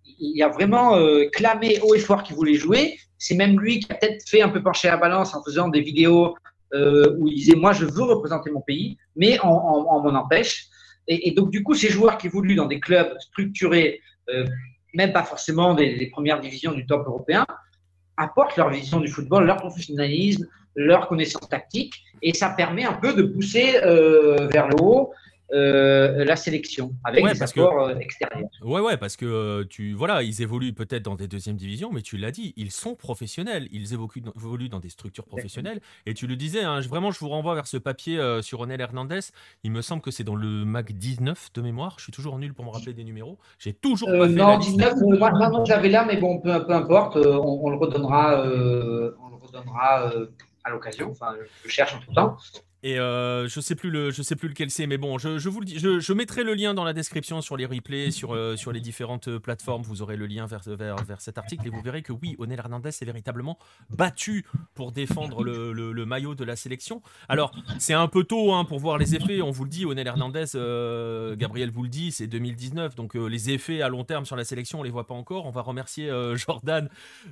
il 0.04 0.42
a 0.44 0.50
vraiment 0.50 1.00
clamé 1.32 1.80
haut 1.82 1.96
et 1.96 2.00
fort 2.00 2.24
qu'il 2.24 2.36
voulait 2.36 2.56
jouer. 2.56 3.00
C'est 3.20 3.36
même 3.36 3.60
lui 3.60 3.80
qui 3.80 3.92
a 3.92 3.96
peut-être 3.96 4.28
fait 4.28 4.42
un 4.42 4.50
peu 4.50 4.64
pencher 4.64 4.88
la 4.88 4.98
balance 4.98 5.36
en 5.36 5.44
faisant 5.44 5.68
des 5.68 5.82
vidéos 5.82 6.36
où 6.74 7.28
il 7.28 7.36
disait 7.36 7.56
Moi, 7.56 7.74
je 7.74 7.86
veux 7.86 8.04
représenter 8.04 8.50
mon 8.50 8.62
pays, 8.62 8.98
mais 9.16 9.38
on, 9.44 10.02
m'en 10.02 10.16
empêche. 10.16 10.68
Et, 11.08 11.32
donc, 11.32 11.52
du 11.52 11.64
coup, 11.64 11.74
ces 11.74 11.90
joueurs 11.90 12.18
qui 12.18 12.28
évoluent 12.28 12.56
dans 12.56 12.68
des 12.68 12.80
clubs 12.80 13.16
structurés, 13.20 14.02
même 14.94 15.12
pas 15.12 15.24
forcément 15.24 15.74
des, 15.74 16.10
premières 16.12 16.40
divisions 16.40 16.72
du 16.72 16.86
top 16.86 17.08
européen, 17.08 17.46
apportent 18.18 18.58
leur 18.58 18.70
vision 18.70 19.00
du 19.00 19.08
football, 19.08 19.46
leur 19.46 19.58
professionnalisme, 19.58 20.48
leur 20.76 21.08
connaissance 21.08 21.48
tactique, 21.50 21.96
et 22.22 22.34
ça 22.34 22.50
permet 22.50 22.86
un 22.86 22.94
peu 22.94 23.14
de 23.14 23.24
pousser 23.24 23.78
euh, 23.84 24.48
vers 24.48 24.68
le 24.68 24.76
haut 24.82 25.14
euh, 25.52 26.24
la 26.26 26.36
sélection 26.36 26.94
avec 27.04 27.26
des 27.26 27.42
apports 27.42 27.88
euh, 27.88 27.96
extérieurs. 27.96 28.50
Ouais, 28.62 28.82
ouais, 28.82 28.98
parce 28.98 29.16
que 29.16 29.64
tu 29.64 29.94
voilà, 29.94 30.22
ils 30.22 30.42
évoluent 30.42 30.74
peut-être 30.74 31.04
dans 31.04 31.16
des 31.16 31.28
deuxièmes 31.28 31.56
divisions, 31.56 31.92
mais 31.92 32.02
tu 32.02 32.18
l'as 32.18 32.32
dit, 32.32 32.54
ils 32.56 32.72
sont 32.72 32.96
professionnels, 32.96 33.68
ils 33.72 33.94
évoluent 33.94 34.70
dans, 34.70 34.80
des 34.80 34.90
structures 34.90 35.26
professionnelles. 35.26 35.82
Et 36.06 36.14
tu 36.14 36.28
le 36.28 36.36
disais, 36.36 36.64
hein, 36.64 36.82
vraiment, 36.82 37.12
je 37.12 37.20
vous 37.20 37.30
renvoie 37.30 37.56
vers 37.56 37.68
ce 37.68 37.78
papier 37.78 38.20
sur 38.42 38.60
Ronel 38.60 38.80
Hernandez. 38.80 39.20
Il 39.64 39.72
me 39.72 39.82
semble 39.82 40.02
que 40.02 40.12
c'est 40.12 40.24
dans 40.24 40.36
le 40.36 40.66
Mac 40.66 40.92
19 40.92 41.50
de 41.54 41.62
mémoire. 41.62 41.96
Je 41.98 42.04
suis 42.04 42.12
toujours 42.12 42.38
nul 42.38 42.54
pour 42.54 42.66
me 42.66 42.70
rappeler 42.70 42.94
des 42.94 43.04
numéros. 43.04 43.40
J'ai 43.58 43.74
toujours 43.74 44.10
pas 44.10 44.28
fait 44.28 44.34
non, 44.34 44.58
19, 44.58 44.96
moi, 45.18 45.32
moi 45.32 45.64
j'avais 45.66 45.90
là, 45.90 46.06
mais 46.06 46.18
bon, 46.18 46.40
peu, 46.40 46.66
peu 46.66 46.74
importe, 46.74 47.16
on, 47.18 47.70
le 47.70 47.78
redonnera, 47.78 48.44
on 48.44 49.30
le 49.30 49.36
redonnera 49.42 50.12
à 50.64 50.70
l'occasion. 50.70 51.10
Enfin, 51.12 51.36
je 51.64 51.70
cherche 51.70 51.96
en 51.96 52.00
tout 52.00 52.14
temps. 52.14 52.38
Et 52.82 52.98
euh, 52.98 53.50
je 53.50 53.60
sais 53.60 53.76
plus 53.76 53.90
le, 53.90 54.10
je 54.10 54.22
sais 54.22 54.38
plus 54.38 54.48
lequel 54.48 54.72
c'est, 54.72 54.88
mais 54.88 54.98
bon, 54.98 55.18
je, 55.18 55.50
vous 55.50 55.60
le 55.60 55.66
dis, 55.66 55.80
je, 55.80 56.00
je, 56.00 56.14
mettrai 56.14 56.46
le 56.46 56.54
lien 56.54 56.74
dans 56.74 56.86
la 56.86 56.94
description 56.94 57.42
sur 57.42 57.58
les 57.58 57.66
replays, 57.66 58.10
sur, 58.10 58.34
euh, 58.34 58.56
sur 58.56 58.72
les 58.72 58.80
différentes 58.80 59.28
euh, 59.28 59.40
plateformes. 59.40 59.82
Vous 59.82 60.02
aurez 60.02 60.16
le 60.16 60.28
lien 60.28 60.46
vers, 60.46 60.62
vers, 60.66 60.96
vers, 61.04 61.20
cet 61.20 61.38
article 61.38 61.68
et 61.68 61.70
vous 61.70 61.82
verrez 61.82 62.02
que 62.02 62.14
oui, 62.14 62.38
Onel 62.40 62.58
Hernandez 62.58 62.90
est 62.90 63.06
véritablement 63.06 63.58
battu 63.90 64.46
pour 64.76 64.94
défendre 64.94 65.44
le, 65.44 65.74
le, 65.74 66.06
maillot 66.06 66.36
de 66.36 66.46
la 66.46 66.56
sélection. 66.56 67.02
Alors, 67.28 67.52
c'est 67.80 67.94
un 67.94 68.08
peu 68.08 68.24
tôt 68.24 68.54
hein, 68.54 68.64
pour 68.64 68.80
voir 68.80 68.98
les 68.98 69.14
effets. 69.14 69.42
On 69.42 69.52
vous 69.52 69.66
le 69.66 69.70
dit, 69.70 69.86
Onel 69.86 70.08
Hernandez, 70.08 70.46
Gabriel 71.38 71.72
vous 71.72 71.84
le 71.84 71.90
dit, 71.90 72.14
c'est 72.14 72.28
2019, 72.28 72.96
donc 72.96 73.16
les 73.16 73.50
effets 73.50 73.82
à 73.82 73.90
long 73.90 74.06
terme 74.06 74.26
sur 74.26 74.38
la 74.38 74.46
sélection, 74.46 74.80
on 74.80 74.84
les 74.84 74.90
voit 74.90 75.06
pas 75.06 75.14
encore. 75.14 75.46
On 75.46 75.52
va 75.52 75.62
remercier 75.62 76.10
Jordan 76.36 76.90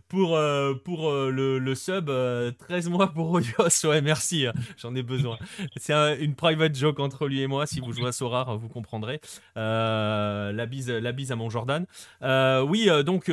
pour 0.10 0.38
pour 0.84 1.12
le, 1.12 1.58
le, 1.60 1.76
sub 1.76 2.12
13 2.58 2.90
mois 2.90 3.14
pour 3.14 3.32
Odios. 3.32 3.86
Ouais, 3.86 4.02
merci, 4.02 4.46
hein, 4.46 4.54
j'en 4.78 4.94
ai 4.94 5.04
besoin. 5.04 5.37
C'est 5.76 5.94
une 6.20 6.36
private 6.36 6.76
joke 6.76 7.00
entre 7.00 7.28
lui 7.28 7.42
et 7.42 7.48
moi. 7.48 7.66
Si 7.68 7.80
vous 7.80 7.92
jouez 7.92 8.08
à 8.08 8.12
Sorar, 8.12 8.58
vous 8.58 8.70
comprendrez. 8.70 9.20
Euh, 9.58 10.52
la, 10.52 10.66
bise, 10.66 10.90
la 10.90 11.12
bise 11.12 11.32
à 11.32 11.36
mon 11.36 11.50
Jordan. 11.50 11.86
Euh, 12.22 12.62
oui, 12.62 12.90
euh, 12.90 13.04
donc. 13.04 13.32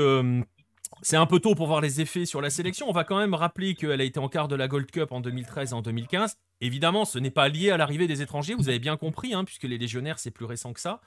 C'est 1.02 1.16
un 1.16 1.26
peu 1.26 1.40
tôt 1.40 1.54
pour 1.54 1.66
voir 1.66 1.80
les 1.80 2.00
effets 2.00 2.26
sur 2.26 2.40
la 2.40 2.50
sélection. 2.50 2.88
On 2.88 2.92
va 2.92 3.04
quand 3.04 3.18
même 3.18 3.34
rappeler 3.34 3.74
qu'elle 3.74 4.00
a 4.00 4.04
été 4.04 4.18
en 4.18 4.28
quart 4.28 4.48
de 4.48 4.56
la 4.56 4.68
Gold 4.68 4.90
Cup 4.90 5.12
en 5.12 5.20
2013 5.20 5.70
et 5.70 5.74
en 5.74 5.82
2015. 5.82 6.36
Évidemment, 6.60 7.04
ce 7.04 7.18
n'est 7.18 7.30
pas 7.30 7.48
lié 7.48 7.70
à 7.70 7.76
l'arrivée 7.76 8.06
des 8.06 8.22
étrangers, 8.22 8.54
vous 8.54 8.68
avez 8.68 8.78
bien 8.78 8.96
compris, 8.96 9.34
hein, 9.34 9.44
puisque 9.44 9.64
les 9.64 9.78
légionnaires, 9.78 10.18
c'est 10.18 10.30
plus 10.30 10.46
récent 10.46 10.72
que 10.72 10.80
ça. 10.80 11.00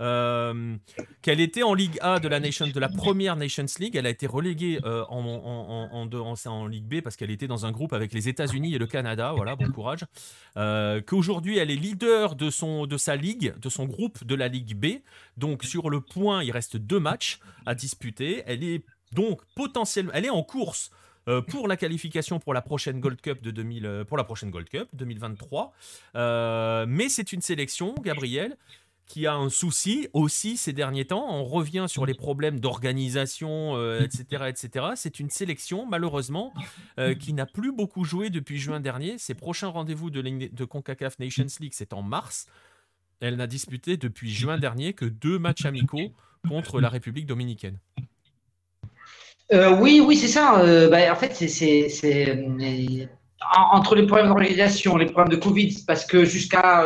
Euh, 0.00 0.76
qu'elle 1.22 1.40
était 1.40 1.62
en 1.62 1.74
Ligue 1.74 1.98
A 2.00 2.18
de 2.18 2.26
la, 2.26 2.40
Nation, 2.40 2.66
de 2.66 2.80
la 2.80 2.88
première 2.88 3.36
Nations 3.36 3.66
League. 3.78 3.96
Elle 3.96 4.06
a 4.06 4.10
été 4.10 4.26
reléguée 4.26 4.80
euh, 4.84 5.04
en, 5.08 5.24
en, 5.24 6.08
en, 6.12 6.66
Ligue 6.66 6.84
B 6.84 7.00
parce 7.00 7.16
qu'elle 7.16 7.30
était 7.30 7.46
dans 7.46 7.66
un 7.66 7.70
groupe 7.70 7.92
avec 7.92 8.12
les 8.12 8.28
États-Unis 8.28 8.74
et 8.74 8.78
le 8.78 8.86
Canada. 8.86 9.32
Voilà, 9.36 9.56
bon 9.56 9.70
courage. 9.70 10.00
Euh, 10.56 11.00
qu'aujourd'hui, 11.00 11.58
elle 11.58 11.70
est 11.70 11.76
leader 11.76 12.34
de, 12.34 12.50
son, 12.50 12.86
de 12.86 12.96
sa 12.96 13.16
ligue, 13.16 13.54
de 13.58 13.68
son 13.68 13.84
groupe 13.84 14.24
de 14.24 14.34
la 14.34 14.48
Ligue 14.48 14.76
B. 14.76 15.00
Donc, 15.36 15.64
sur 15.64 15.90
le 15.90 16.00
point, 16.00 16.42
il 16.42 16.50
reste 16.50 16.76
deux 16.76 17.00
matchs 17.00 17.38
à 17.66 17.74
disputer. 17.74 18.42
Elle 18.46 18.64
est 18.64 18.84
donc 19.12 19.40
potentiellement, 19.54 20.12
elle 20.14 20.24
est 20.26 20.30
en 20.30 20.42
course 20.42 20.90
pour 21.48 21.68
la 21.68 21.78
qualification 21.78 22.38
pour 22.38 22.52
la 22.52 22.60
prochaine 22.60 23.00
Gold 23.00 23.18
Cup 23.18 23.40
de 23.40 23.50
2000, 23.50 24.04
pour 24.06 24.18
la 24.18 24.24
prochaine 24.24 24.50
Gold 24.50 24.68
Cup 24.68 24.88
2023. 24.92 25.72
mais 26.86 27.08
c'est 27.08 27.32
une 27.32 27.40
sélection, 27.40 27.94
Gabriel, 28.02 28.58
qui 29.06 29.26
a 29.26 29.34
un 29.34 29.50
souci 29.50 30.08
aussi 30.12 30.56
ces 30.56 30.72
derniers 30.72 31.04
temps. 31.06 31.26
On 31.28 31.44
revient 31.44 31.86
sur 31.88 32.06
les 32.06 32.14
problèmes 32.14 32.60
d'organisation, 32.60 33.74
etc., 33.98 34.24
euh, 34.32 34.46
etc. 34.46 34.86
C'est 34.96 35.20
une 35.20 35.30
sélection, 35.30 35.86
malheureusement, 35.86 36.54
euh, 36.98 37.14
qui 37.14 37.32
n'a 37.32 37.46
plus 37.46 37.72
beaucoup 37.72 38.04
joué 38.04 38.30
depuis 38.30 38.58
juin 38.58 38.80
dernier. 38.80 39.18
Ses 39.18 39.34
prochains 39.34 39.68
rendez-vous 39.68 40.10
de, 40.10 40.22
de 40.22 40.64
CONCACAF 40.64 41.18
Nations 41.18 41.46
League, 41.60 41.74
c'est 41.74 41.92
en 41.92 42.02
mars. 42.02 42.46
Elle 43.20 43.36
n'a 43.36 43.46
disputé 43.46 43.96
depuis 43.96 44.32
juin 44.32 44.58
dernier 44.58 44.92
que 44.92 45.04
deux 45.04 45.38
matchs 45.38 45.64
amicaux 45.66 46.12
contre 46.48 46.80
la 46.80 46.88
République 46.88 47.26
dominicaine. 47.26 47.78
Euh, 49.54 49.76
oui, 49.80 50.02
oui, 50.04 50.16
c'est 50.16 50.28
ça. 50.28 50.62
Bah, 50.90 51.12
en 51.12 51.16
fait, 51.16 51.32
c'est 51.48 52.46
entre 53.72 53.94
les 53.94 54.06
problèmes 54.06 54.28
d'organisation, 54.28 54.96
les 54.96 55.06
problèmes 55.06 55.36
de 55.36 55.42
Covid, 55.42 55.76
parce 55.86 56.04
que 56.04 56.24
jusqu'à 56.24 56.84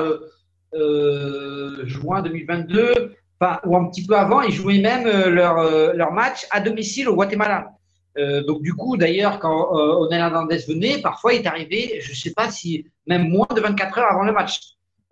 euh, 0.75 1.87
juin 1.87 2.23
2022, 2.23 3.17
ou 3.65 3.77
un 3.77 3.85
petit 3.87 4.05
peu 4.05 4.17
avant, 4.17 4.43
ils 4.43 4.53
jouaient 4.53 4.81
même 4.81 5.07
euh, 5.07 5.31
leur, 5.31 5.59
euh, 5.59 5.93
leur 5.95 6.13
match 6.13 6.47
à 6.51 6.61
domicile 6.61 7.09
au 7.09 7.15
Guatemala. 7.15 7.71
Euh, 8.19 8.43
donc 8.43 8.63
du 8.63 8.75
coup, 8.75 8.97
d'ailleurs, 8.97 9.39
quand 9.39 9.77
euh, 9.77 10.07
Onel 10.07 10.21
Hernandez 10.21 10.59
venait, 10.67 11.01
parfois 11.01 11.35
il 11.35 11.43
est 11.43 11.47
arrivé, 11.47 12.01
je 12.01 12.11
ne 12.11 12.17
sais 12.17 12.33
pas 12.33 12.51
si 12.51 12.85
même 13.07 13.29
moins 13.29 13.47
de 13.55 13.61
24 13.61 13.99
heures 13.99 14.11
avant 14.11 14.25
le 14.25 14.33
match. 14.33 14.61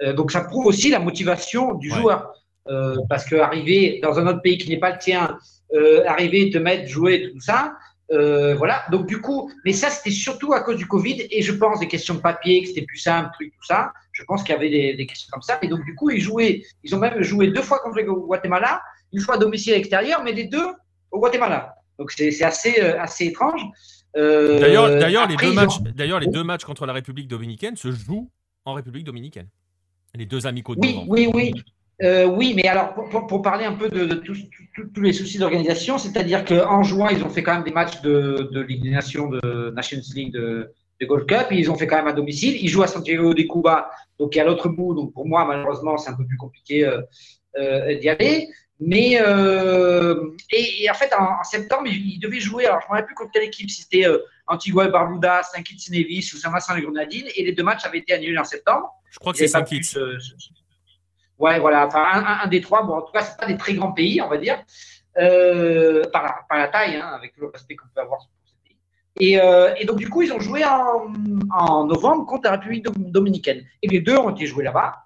Euh, 0.03 0.13
donc 0.13 0.33
ça 0.33 0.41
prouve 0.43 0.67
aussi 0.67 0.91
la 0.91 0.99
motivation 0.99 1.75
du 1.75 1.91
joueur. 1.91 2.33
Euh, 2.69 2.97
parce 3.09 3.25
qu'arriver 3.25 4.01
dans 4.03 4.19
un 4.19 4.27
autre 4.27 4.43
pays 4.43 4.59
qui 4.59 4.69
n'est 4.69 4.81
pas 4.81 4.91
le 4.91 4.99
tien, 4.99 5.39
euh, 5.75 6.05
arriver, 6.07 6.51
te 6.51 6.59
mettre, 6.59 6.89
jouer, 6.89 7.31
tout 7.33 7.41
ça, 7.41 7.77
euh, 8.13 8.55
voilà. 8.55 8.85
Donc 8.91 9.07
du 9.07 9.21
coup, 9.21 9.51
mais 9.65 9.73
ça 9.73 9.91
c'était 9.91 10.11
surtout 10.11 10.53
à 10.53 10.61
cause 10.61 10.77
du 10.77 10.87
Covid 10.87 11.27
et 11.31 11.43
je 11.43 11.53
pense 11.53 11.81
des 11.81 11.89
questions 11.89 12.15
de 12.15 12.21
papier, 12.21 12.63
que 12.63 12.69
c'était 12.69 12.87
plus 12.87 12.99
simple, 12.99 13.31
truc, 13.35 13.53
tout 13.53 13.67
ça. 13.67 13.93
Je 14.13 14.23
pense 14.25 14.43
qu'il 14.43 14.55
y 14.55 14.57
avait 14.59 14.71
des, 14.71 14.95
des, 14.95 15.07
questions 15.07 15.29
comme 15.33 15.43
ça. 15.43 15.59
Et 15.63 15.69
donc 15.69 15.85
du 15.85 15.95
coup, 15.95 16.11
ils 16.11 16.21
jouaient, 16.21 16.63
ils 16.85 16.95
ont 16.95 16.99
même 16.99 17.23
joué 17.23 17.49
deux 17.49 17.63
fois 17.63 17.81
contre 17.81 17.97
le 17.97 18.05
Guatemala, 18.05 18.81
une 19.13 19.21
fois 19.21 19.35
à 19.35 19.39
domicile 19.39 19.75
à 19.75 19.77
l'extérieur, 19.77 20.23
mais 20.23 20.33
les 20.33 20.45
deux 20.45 20.67
au 21.11 21.19
Guatemala. 21.19 21.75
Donc 21.99 22.13
c'est 22.13 22.43
assez, 22.43 22.81
euh, 22.81 23.01
assez 23.01 23.27
étrange. 23.27 23.63
Euh, 24.17 24.59
d'ailleurs, 24.59 25.29
les 25.29 25.37
deux 25.37 25.53
matchs, 25.53 25.79
ont... 25.79 26.19
les 26.19 26.27
deux 26.27 26.45
matchs 26.45 26.65
contre 26.65 26.87
la 26.87 26.93
République 26.93 27.29
dominicaine 27.29 27.77
se 27.77 27.91
jouent 27.91 28.31
en 28.65 28.75
République 28.75 29.05
dominicaine. 29.05 29.49
Les 30.15 30.27
deux 30.27 30.47
amicaux 30.47 30.75
de 30.75 30.81
Oui, 30.81 31.05
oui, 31.09 31.31
oui. 31.33 31.53
Euh, 32.03 32.27
oui, 32.27 32.53
mais 32.55 32.69
alors 32.69 32.93
pour, 32.93 33.41
parler 33.41 33.65
un 33.65 33.73
peu 33.73 33.89
de, 33.89 34.05
de 34.05 34.15
tous, 34.17 34.37
les 35.01 35.15
soucis 35.15 35.39
d'organisation, 35.39 35.97
c'est-à-dire 35.97 36.45
qu'en 36.45 36.83
juin, 36.83 37.09
ils 37.11 37.25
ont 37.25 37.31
fait 37.31 37.43
quand 37.43 37.55
même 37.55 37.65
des 37.65 37.71
matchs 37.71 38.03
de, 38.03 38.51
de 38.53 38.61
Ligue 38.61 38.83
des 38.83 38.91
Nations, 38.91 39.29
de 39.29 39.73
Nations 39.75 40.01
League, 40.15 40.33
de, 40.33 40.71
de 41.01 41.07
Gold 41.07 41.27
Cup, 41.27 41.47
et 41.51 41.57
ils 41.57 41.71
ont 41.71 41.75
fait 41.75 41.87
quand 41.87 41.97
même 41.97 42.09
à 42.09 42.13
domicile. 42.13 42.57
Ils 42.61 42.69
jouent 42.69 42.83
à 42.83 42.87
Santiago 42.87 43.35
de 43.35 43.43
Cuba, 43.43 43.91
donc 44.19 44.37
à 44.37 44.45
l'autre 44.45 44.69
bout. 44.69 44.95
Donc 44.95 45.13
pour 45.13 45.27
moi, 45.27 45.45
malheureusement, 45.45 45.97
c'est 45.97 46.11
un 46.11 46.15
peu 46.15 46.27
plus 46.27 46.37
compliqué 46.37 46.85
euh, 46.85 47.01
euh, 47.59 47.99
d'y 47.99 48.09
aller. 48.09 48.49
Mais 48.79 49.19
euh, 49.23 50.33
et, 50.53 50.85
et, 50.85 50.91
en 50.91 50.95
fait, 50.95 51.11
en, 51.19 51.41
en, 51.41 51.45
septembre, 51.45 51.87
ils, 51.87 52.19
devaient 52.19 52.41
jouer. 52.41 52.67
Alors 52.67 52.81
je 52.81 52.87
ne 52.87 52.89
me 52.89 52.93
rappelle 52.93 53.07
plus 53.07 53.15
contre 53.15 53.31
quelle 53.33 53.45
équipe, 53.45 53.71
si 53.71 53.83
c'était 53.83 54.05
Antigua 54.47 54.87
et 54.87 54.91
Barbuda, 54.91 55.43
Saint 55.43 55.63
Kitts 55.63 55.89
et 55.89 55.99
Nevis 55.99 56.31
ou 56.35 56.37
Saint-Vincent 56.37 56.75
les 56.75 56.83
Grenadines, 56.83 57.27
et 57.35 57.43
les 57.43 57.53
deux 57.53 57.63
matchs 57.63 57.87
avaient 57.87 57.99
été 57.99 58.13
annulés 58.13 58.39
en 58.39 58.45
septembre. 58.45 58.93
Je 59.11 59.19
crois 59.19 59.33
que 59.33 59.39
c'est 59.39 59.49
Saint 59.49 59.63
Kitts. 59.63 59.99
Ouais, 61.39 61.59
voilà, 61.59 61.87
enfin, 61.87 62.03
un, 62.03 62.45
un, 62.45 62.47
des 62.47 62.61
trois. 62.61 62.83
Bon, 62.83 62.95
en 62.95 63.03
tout 63.03 63.13
cas, 63.13 63.23
c'est 63.23 63.39
pas 63.39 63.47
des 63.47 63.57
très 63.57 63.75
grands 63.75 63.93
pays, 63.93 64.21
on 64.23 64.29
va 64.29 64.39
dire, 64.39 64.63
euh, 65.19 66.03
par, 66.13 66.23
la, 66.23 66.35
par, 66.49 66.59
la, 66.59 66.69
taille, 66.69 66.97
hein, 66.97 67.09
avec 67.15 67.37
le 67.37 67.49
respect 67.49 67.77
qu'on 67.77 67.89
peut 67.95 68.01
avoir 68.01 68.21
pour 68.21 68.29
ces 68.47 68.55
pays. 68.65 68.77
Et, 69.21 69.41
euh, 69.41 69.75
et, 69.79 69.85
donc, 69.85 69.99
du 69.99 70.09
coup, 70.09 70.23
ils 70.23 70.33
ont 70.33 70.41
joué 70.41 70.65
en, 70.65 71.13
en, 71.51 71.85
novembre 71.85 72.25
contre 72.25 72.45
la 72.45 72.53
République 72.53 72.87
dominicaine. 72.97 73.65
Et 73.83 73.89
les 73.89 74.01
deux 74.01 74.17
ont 74.17 74.31
été 74.31 74.47
joués 74.47 74.65
là-bas, 74.65 74.97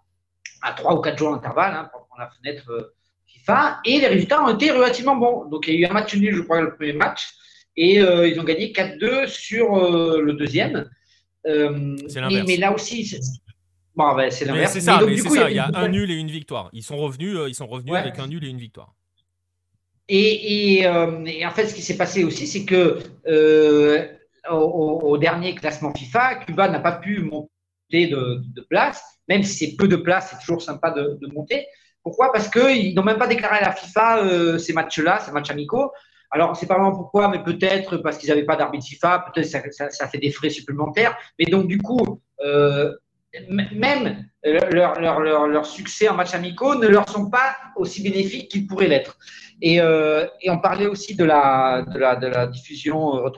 à 0.62 0.73
trois 0.73 0.94
ou 0.94 1.01
quatre 1.01 1.19
jours 1.19 1.32
d'intervalle, 1.32 1.74
hein, 1.74 1.90
pour 1.93 2.07
la 2.16 2.31
fenêtre 2.31 2.70
euh, 2.70 2.94
FIFA. 3.27 3.81
Et 3.85 3.98
les 3.98 4.07
résultats 4.07 4.44
ont 4.44 4.55
été 4.55 4.70
relativement 4.70 5.16
bons. 5.16 5.47
Donc, 5.47 5.66
il 5.66 5.74
y 5.74 5.85
a 5.85 5.89
eu 5.89 5.90
un 5.90 5.94
match 5.94 6.15
nul, 6.15 6.35
je 6.36 6.43
crois, 6.43 6.61
le 6.61 6.77
premier 6.77 6.93
match. 6.93 7.28
Et 7.77 7.94
ils 7.94 8.39
ont 8.39 8.44
gagné 8.44 8.73
4-2 8.73 9.27
sur 9.27 9.74
le 10.20 10.32
deuxième. 10.35 10.90
mais, 11.47 12.43
mais 12.47 12.57
là 12.59 12.74
aussi, 12.74 13.09
Bon, 13.97 14.15
ben, 14.15 14.31
c'est 14.31 14.45
l'inverse. 14.45 14.73
C'est 14.73 14.81
ça, 14.81 15.01
mais, 15.05 15.17
c'est 15.17 15.29
ça. 15.29 15.51
Il 15.51 15.57
y 15.57 15.59
a 15.59 15.71
un 15.75 15.89
nul 15.89 16.11
et 16.11 16.15
une 16.15 16.31
victoire. 16.31 16.71
Ils 16.73 16.83
sont 16.83 16.97
revenus, 16.97 17.37
euh, 17.37 17.49
ils 17.49 17.55
sont 17.55 17.67
revenus 17.67 17.93
ouais. 17.93 17.99
avec 17.99 18.19
un 18.19 18.29
nul 18.29 18.45
et 18.45 18.49
une 18.49 18.59
victoire. 18.59 18.95
Et, 20.09 20.79
et, 20.79 20.87
euh, 20.87 21.25
et 21.27 21.47
en 21.47 21.51
fait, 21.51 21.69
ce 21.69 21.75
qui 21.75 21.83
s'est 21.83 21.97
passé 21.97 22.25
aussi, 22.25 22.47
c'est 22.47 22.65
que 22.65 22.99
euh, 23.29 24.07
au, 24.51 25.01
au, 25.05 25.19
dernier 25.19 25.55
classement 25.55 25.95
FIFA, 25.95 26.37
Cuba 26.47 26.69
n'a 26.69 26.81
pas 26.81 26.93
pu 26.93 27.21
monter 27.21 28.09
de, 28.09 28.43
de 28.45 28.61
place, 28.69 29.03
même 29.29 29.45
si 29.45 29.55
c'est 29.55 29.77
peu 29.77 29.87
de 29.87 29.97
place, 29.97 30.31
c'est 30.31 30.41
toujours 30.41 30.62
sympa 30.62 30.91
de, 30.91 31.19
de 31.21 31.33
monter. 31.33 31.67
Pourquoi? 32.03 32.33
Parce 32.33 32.49
qu'ils 32.49 32.95
n'ont 32.95 33.03
même 33.05 33.19
pas 33.19 33.27
déclaré 33.27 33.59
à 33.59 33.67
la 33.67 33.73
FIFA 33.73 34.25
euh, 34.25 34.59
ces 34.59 34.73
matchs-là, 34.73 35.21
ces 35.21 35.33
matchs 35.33 35.51
amicaux. 35.51 35.93
Alors, 36.31 36.57
c'est 36.57 36.67
pas 36.67 36.75
vraiment 36.75 36.97
pourquoi, 36.97 37.29
mais 37.29 37.43
peut-être 37.43 37.99
parce 37.99 38.17
qu'ils 38.17 38.31
n'avaient 38.31 38.45
pas 38.45 38.57
d'arbitre 38.57 38.87
FIFA, 38.87 39.27
peut-être 39.33 39.47
ça, 39.47 39.61
ça, 39.71 39.91
ça, 39.91 40.09
fait 40.09 40.19
des 40.19 40.31
frais 40.31 40.51
supplémentaires. 40.51 41.17
Mais 41.39 41.45
donc, 41.47 41.67
du 41.67 41.79
coup, 41.79 42.21
euh, 42.45 42.93
même 43.51 44.27
leur, 44.43 45.01
leur, 45.01 45.20
leur, 45.20 45.47
leur, 45.47 45.66
succès 45.66 46.09
en 46.09 46.15
match 46.15 46.35
amicaux 46.35 46.74
ne 46.74 46.89
leur 46.89 47.09
sont 47.09 47.31
pas 47.31 47.57
aussi 47.77 48.02
bénéfiques 48.02 48.51
qu'ils 48.51 48.66
pourraient 48.66 48.89
l'être. 48.89 49.19
Et, 49.62 49.81
euh, 49.81 50.27
et, 50.40 50.51
on 50.51 50.59
parlait 50.59 50.86
aussi 50.86 51.15
de 51.15 51.24
la, 51.24 51.82
de 51.82 51.98
la, 51.98 52.16
de 52.16 52.27
la 52.27 52.47
diffusion 52.47 53.16
euh. 53.16 53.31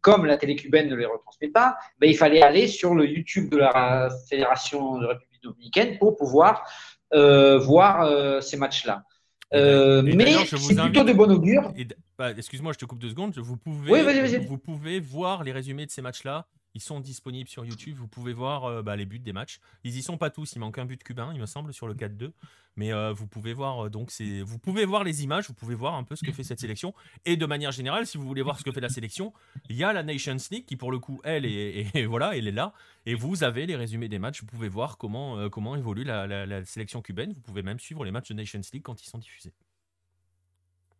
Comme 0.00 0.24
la 0.24 0.38
télé 0.38 0.56
cubaine 0.56 0.88
ne 0.88 0.96
les 0.96 1.04
retransmet 1.04 1.48
pas, 1.48 1.76
ben, 1.98 2.08
il 2.08 2.16
fallait 2.16 2.42
aller 2.42 2.68
sur 2.68 2.94
le 2.94 3.06
YouTube 3.06 3.50
de 3.50 3.58
la 3.58 4.08
Fédération 4.28 4.98
de 4.98 5.06
République 5.06 5.42
dominicaine 5.42 5.98
pour 5.98 6.16
pouvoir 6.16 6.64
euh, 7.12 7.58
voir 7.58 8.02
euh, 8.02 8.40
ces 8.40 8.56
matchs-là. 8.56 9.04
Euh, 9.52 10.00
mais 10.02 10.32
c'est 10.46 10.76
plutôt 10.76 11.04
de 11.04 11.12
bon 11.12 11.30
augure. 11.30 11.72
Bah, 12.16 12.30
Excuse-moi, 12.30 12.72
je 12.72 12.78
te 12.78 12.84
coupe 12.84 13.00
deux 13.00 13.10
secondes. 13.10 13.36
Vous 13.36 13.56
pouvez, 13.56 13.92
oui, 13.92 14.02
vas 14.02 14.12
-y, 14.12 14.20
vas 14.20 14.28
-y. 14.28 14.46
vous 14.46 14.58
pouvez 14.58 15.00
voir 15.00 15.42
les 15.42 15.52
résumés 15.52 15.86
de 15.86 15.90
ces 15.90 16.02
matchs-là 16.02 16.46
ils 16.74 16.80
sont 16.80 17.00
disponibles 17.00 17.48
sur 17.48 17.64
YouTube. 17.64 17.96
Vous 17.96 18.08
pouvez 18.08 18.32
voir 18.32 18.64
euh, 18.64 18.82
bah, 18.82 18.96
les 18.96 19.06
buts 19.06 19.18
des 19.18 19.32
matchs. 19.32 19.60
Ils 19.84 19.96
y 19.96 20.02
sont 20.02 20.18
pas 20.18 20.30
tous. 20.30 20.52
Il 20.54 20.60
manque 20.60 20.78
un 20.78 20.84
but 20.84 21.02
cubain, 21.02 21.32
il 21.34 21.40
me 21.40 21.46
semble, 21.46 21.72
sur 21.72 21.86
le 21.86 21.94
4-2. 21.94 22.32
Mais 22.76 22.92
euh, 22.92 23.12
vous 23.12 23.26
pouvez 23.26 23.52
voir 23.52 23.86
euh, 23.86 23.90
donc 23.90 24.12
c'est 24.12 24.42
vous 24.42 24.58
pouvez 24.58 24.84
voir 24.84 25.02
les 25.02 25.24
images. 25.24 25.48
Vous 25.48 25.54
pouvez 25.54 25.74
voir 25.74 25.94
un 25.94 26.04
peu 26.04 26.14
ce 26.14 26.24
que 26.24 26.32
fait 26.32 26.44
cette 26.44 26.60
sélection. 26.60 26.94
Et 27.24 27.36
de 27.36 27.46
manière 27.46 27.72
générale, 27.72 28.06
si 28.06 28.16
vous 28.16 28.26
voulez 28.26 28.42
voir 28.42 28.58
ce 28.58 28.64
que 28.64 28.70
fait 28.70 28.80
la 28.80 28.88
sélection, 28.88 29.32
il 29.68 29.76
y 29.76 29.84
a 29.84 29.92
la 29.92 30.02
Nations 30.02 30.36
League 30.50 30.66
qui 30.66 30.76
pour 30.76 30.92
le 30.92 31.00
coup 31.00 31.20
elle 31.24 31.44
est 31.44 32.06
voilà, 32.06 32.36
elle 32.36 32.46
est 32.46 32.52
là. 32.52 32.72
Et 33.06 33.14
vous 33.14 33.42
avez 33.42 33.66
les 33.66 33.76
résumés 33.76 34.08
des 34.08 34.18
matchs. 34.18 34.40
Vous 34.40 34.46
pouvez 34.46 34.68
voir 34.68 34.98
comment 34.98 35.76
évolue 35.76 36.04
la, 36.04 36.26
la 36.26 36.64
sélection 36.64 37.02
cubaine. 37.02 37.32
Vous 37.32 37.40
pouvez 37.40 37.62
même 37.62 37.80
suivre 37.80 38.04
les 38.04 38.12
matchs 38.12 38.28
de 38.28 38.34
Nations 38.34 38.60
League 38.72 38.82
quand 38.82 39.02
ils 39.02 39.08
sont 39.08 39.18
diffusés. 39.18 39.52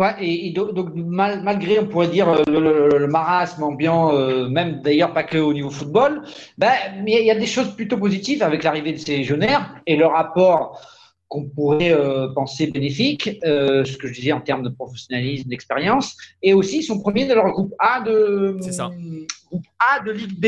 Ouais, 0.01 0.15
et, 0.19 0.47
et, 0.47 0.51
donc, 0.53 0.73
donc 0.73 0.95
mal, 0.95 1.43
malgré, 1.43 1.79
on 1.79 1.87
pourrait 1.87 2.09
dire, 2.09 2.27
le, 2.49 2.59
le, 2.59 2.99
le 2.99 3.07
marasme 3.07 3.63
ambiant, 3.63 4.15
euh, 4.15 4.49
même 4.49 4.81
d'ailleurs 4.81 5.13
pas 5.13 5.25
que 5.25 5.37
au 5.37 5.53
niveau 5.53 5.69
football, 5.69 6.23
ben, 6.57 6.73
il 7.07 7.23
y 7.23 7.31
a 7.31 7.35
des 7.35 7.45
choses 7.45 7.77
plutôt 7.77 7.99
positives 7.99 8.43
avec 8.43 8.65
l'arrivée 8.65 8.95
de 8.95 8.97
ces 8.99 9.19
légionnaires 9.19 9.75
et 9.87 9.97
leur 9.97 10.17
apport 10.17 10.81
qu'on 11.29 11.45
pourrait 11.45 11.93
euh, 11.93 12.29
penser 12.35 12.69
bénéfique, 12.69 13.39
euh, 13.45 13.85
ce 13.85 13.99
que 13.99 14.09
je 14.09 14.15
disais 14.15 14.33
en 14.33 14.41
termes 14.41 14.63
de 14.63 14.71
professionnalisme, 14.71 15.49
d'expérience, 15.51 16.17
et 16.43 16.55
aussi 16.55 16.79
ils 16.79 16.83
sont 16.83 16.99
premiers 16.99 17.27
de 17.27 17.35
leur 17.35 17.51
groupe 17.53 17.75
A 17.79 18.01
de, 18.01 18.59
groupe 19.49 19.67
A 19.79 20.01
de 20.01 20.13
Ligue 20.13 20.41
B 20.41 20.47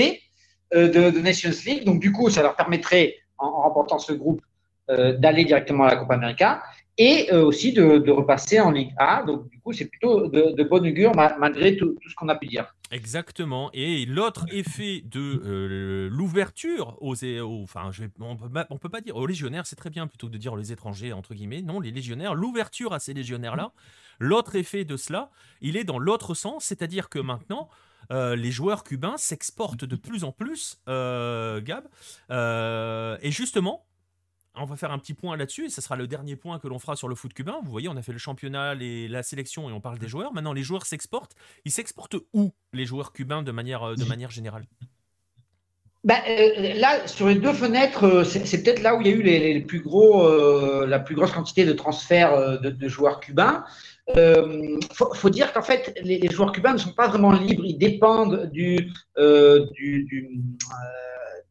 euh, 0.74 0.88
de, 0.88 1.10
de, 1.10 1.20
Nations 1.20 1.50
League. 1.66 1.84
Donc 1.84 2.00
du 2.00 2.10
coup, 2.10 2.30
ça 2.30 2.42
leur 2.42 2.56
permettrait, 2.56 3.16
en, 3.36 3.48
en 3.48 3.62
remportant 3.62 3.98
ce 3.98 4.12
groupe, 4.12 4.42
d'aller 4.88 5.44
directement 5.44 5.84
à 5.84 5.90
la 5.90 5.96
Copa 5.96 6.14
América 6.14 6.60
et 6.98 7.32
euh, 7.32 7.44
aussi 7.44 7.72
de, 7.72 8.10
repasser 8.10 8.60
en 8.60 8.70
Ligue 8.70 8.92
A. 8.98 9.22
Donc, 9.22 9.48
du 9.48 9.58
coup, 9.60 9.72
c'est 9.72 9.86
plutôt 9.86 10.28
de, 10.28 10.52
de 10.52 10.68
augure 10.70 11.12
malgré 11.14 11.76
tout, 11.76 11.96
ce 12.06 12.14
qu'on 12.14 12.28
a 12.28 12.34
pu 12.34 12.46
dire. 12.46 12.74
Exactement. 12.90 13.70
Et 13.72 14.04
l'autre 14.04 14.44
effet 14.52 15.02
de 15.04 15.42
euh, 15.44 16.08
l'ouverture 16.10 16.98
aux, 17.00 17.14
enfin, 17.62 17.90
on 18.20 18.36
on 18.70 18.78
peut 18.78 18.88
pas 18.90 19.00
dire 19.00 19.16
aux 19.16 19.26
légionnaires, 19.26 19.66
c'est 19.66 19.76
très 19.76 19.90
bien 19.90 20.06
plutôt 20.06 20.26
que 20.26 20.32
de 20.32 20.38
dire 20.38 20.56
les 20.56 20.72
étrangers 20.72 21.12
entre 21.12 21.34
guillemets. 21.34 21.62
Non, 21.62 21.80
les 21.80 21.90
légionnaires, 21.90 22.34
l'ouverture 22.34 22.92
à 22.92 22.98
ces 22.98 23.14
légionnaires-là. 23.14 23.72
L'autre 24.18 24.56
effet 24.56 24.84
de 24.84 24.96
cela, 24.96 25.30
il 25.62 25.76
est 25.76 25.84
dans 25.84 25.98
l'autre 25.98 26.34
sens, 26.34 26.64
c'est-à-dire 26.64 27.08
que 27.08 27.18
maintenant. 27.18 27.68
Euh, 28.10 28.34
les 28.34 28.50
joueurs 28.50 28.82
cubains 28.82 29.16
s'exportent 29.16 29.84
de 29.84 29.94
plus 29.94 30.24
en 30.24 30.32
plus, 30.32 30.82
Gab. 30.88 31.84
et 32.28 33.30
justement, 33.30 33.86
on 34.54 34.64
va 34.64 34.76
faire 34.76 34.92
un 34.92 34.98
petit 34.98 35.14
point 35.14 35.36
là-dessus, 35.36 35.66
et 35.66 35.70
ce 35.70 35.80
sera 35.80 35.96
le 35.96 36.06
dernier 36.06 36.36
point 36.36 36.58
que 36.58 36.68
l'on 36.68 36.78
fera 36.78 36.96
sur 36.96 37.08
le 37.08 37.14
foot 37.14 37.32
cubain. 37.32 37.58
Vous 37.64 37.70
voyez, 37.70 37.88
on 37.88 37.96
a 37.96 38.02
fait 38.02 38.12
le 38.12 38.18
championnat, 38.18 38.74
les, 38.74 39.08
la 39.08 39.22
sélection, 39.22 39.68
et 39.70 39.72
on 39.72 39.80
parle 39.80 39.98
des 39.98 40.08
joueurs. 40.08 40.32
Maintenant, 40.32 40.52
les 40.52 40.62
joueurs 40.62 40.86
s'exportent. 40.86 41.34
Ils 41.64 41.72
s'exportent 41.72 42.16
où, 42.32 42.52
les 42.72 42.84
joueurs 42.84 43.12
cubains, 43.12 43.42
de 43.42 43.52
manière, 43.52 43.96
de 43.96 44.04
manière 44.04 44.30
générale? 44.30 44.66
Ben, 46.04 46.18
euh, 46.28 46.74
là, 46.74 47.06
sur 47.06 47.28
les 47.28 47.36
deux 47.36 47.52
fenêtres, 47.52 48.24
c'est 48.24 48.62
peut-être 48.62 48.82
là 48.82 48.96
où 48.96 49.00
il 49.02 49.06
y 49.06 49.10
a 49.10 49.14
eu 49.14 49.22
les, 49.22 49.54
les 49.54 49.60
plus 49.60 49.80
gros, 49.80 50.26
euh, 50.26 50.84
la 50.84 50.98
plus 50.98 51.14
grosse 51.14 51.30
quantité 51.30 51.64
de 51.64 51.72
transferts 51.72 52.32
euh, 52.32 52.56
de, 52.56 52.70
de, 52.70 52.88
joueurs 52.88 53.20
cubains. 53.20 53.64
Il 54.08 54.18
euh, 54.18 54.80
faut, 54.92 55.14
faut, 55.14 55.30
dire 55.30 55.52
qu'en 55.52 55.62
fait, 55.62 55.96
les, 56.02 56.18
les, 56.18 56.28
joueurs 56.28 56.50
cubains 56.50 56.72
ne 56.72 56.78
sont 56.78 56.92
pas 56.92 57.06
vraiment 57.06 57.30
libres. 57.30 57.64
Ils 57.64 57.78
dépendent 57.78 58.50
du, 58.50 58.90
du, 59.16 60.04
du 60.04 60.40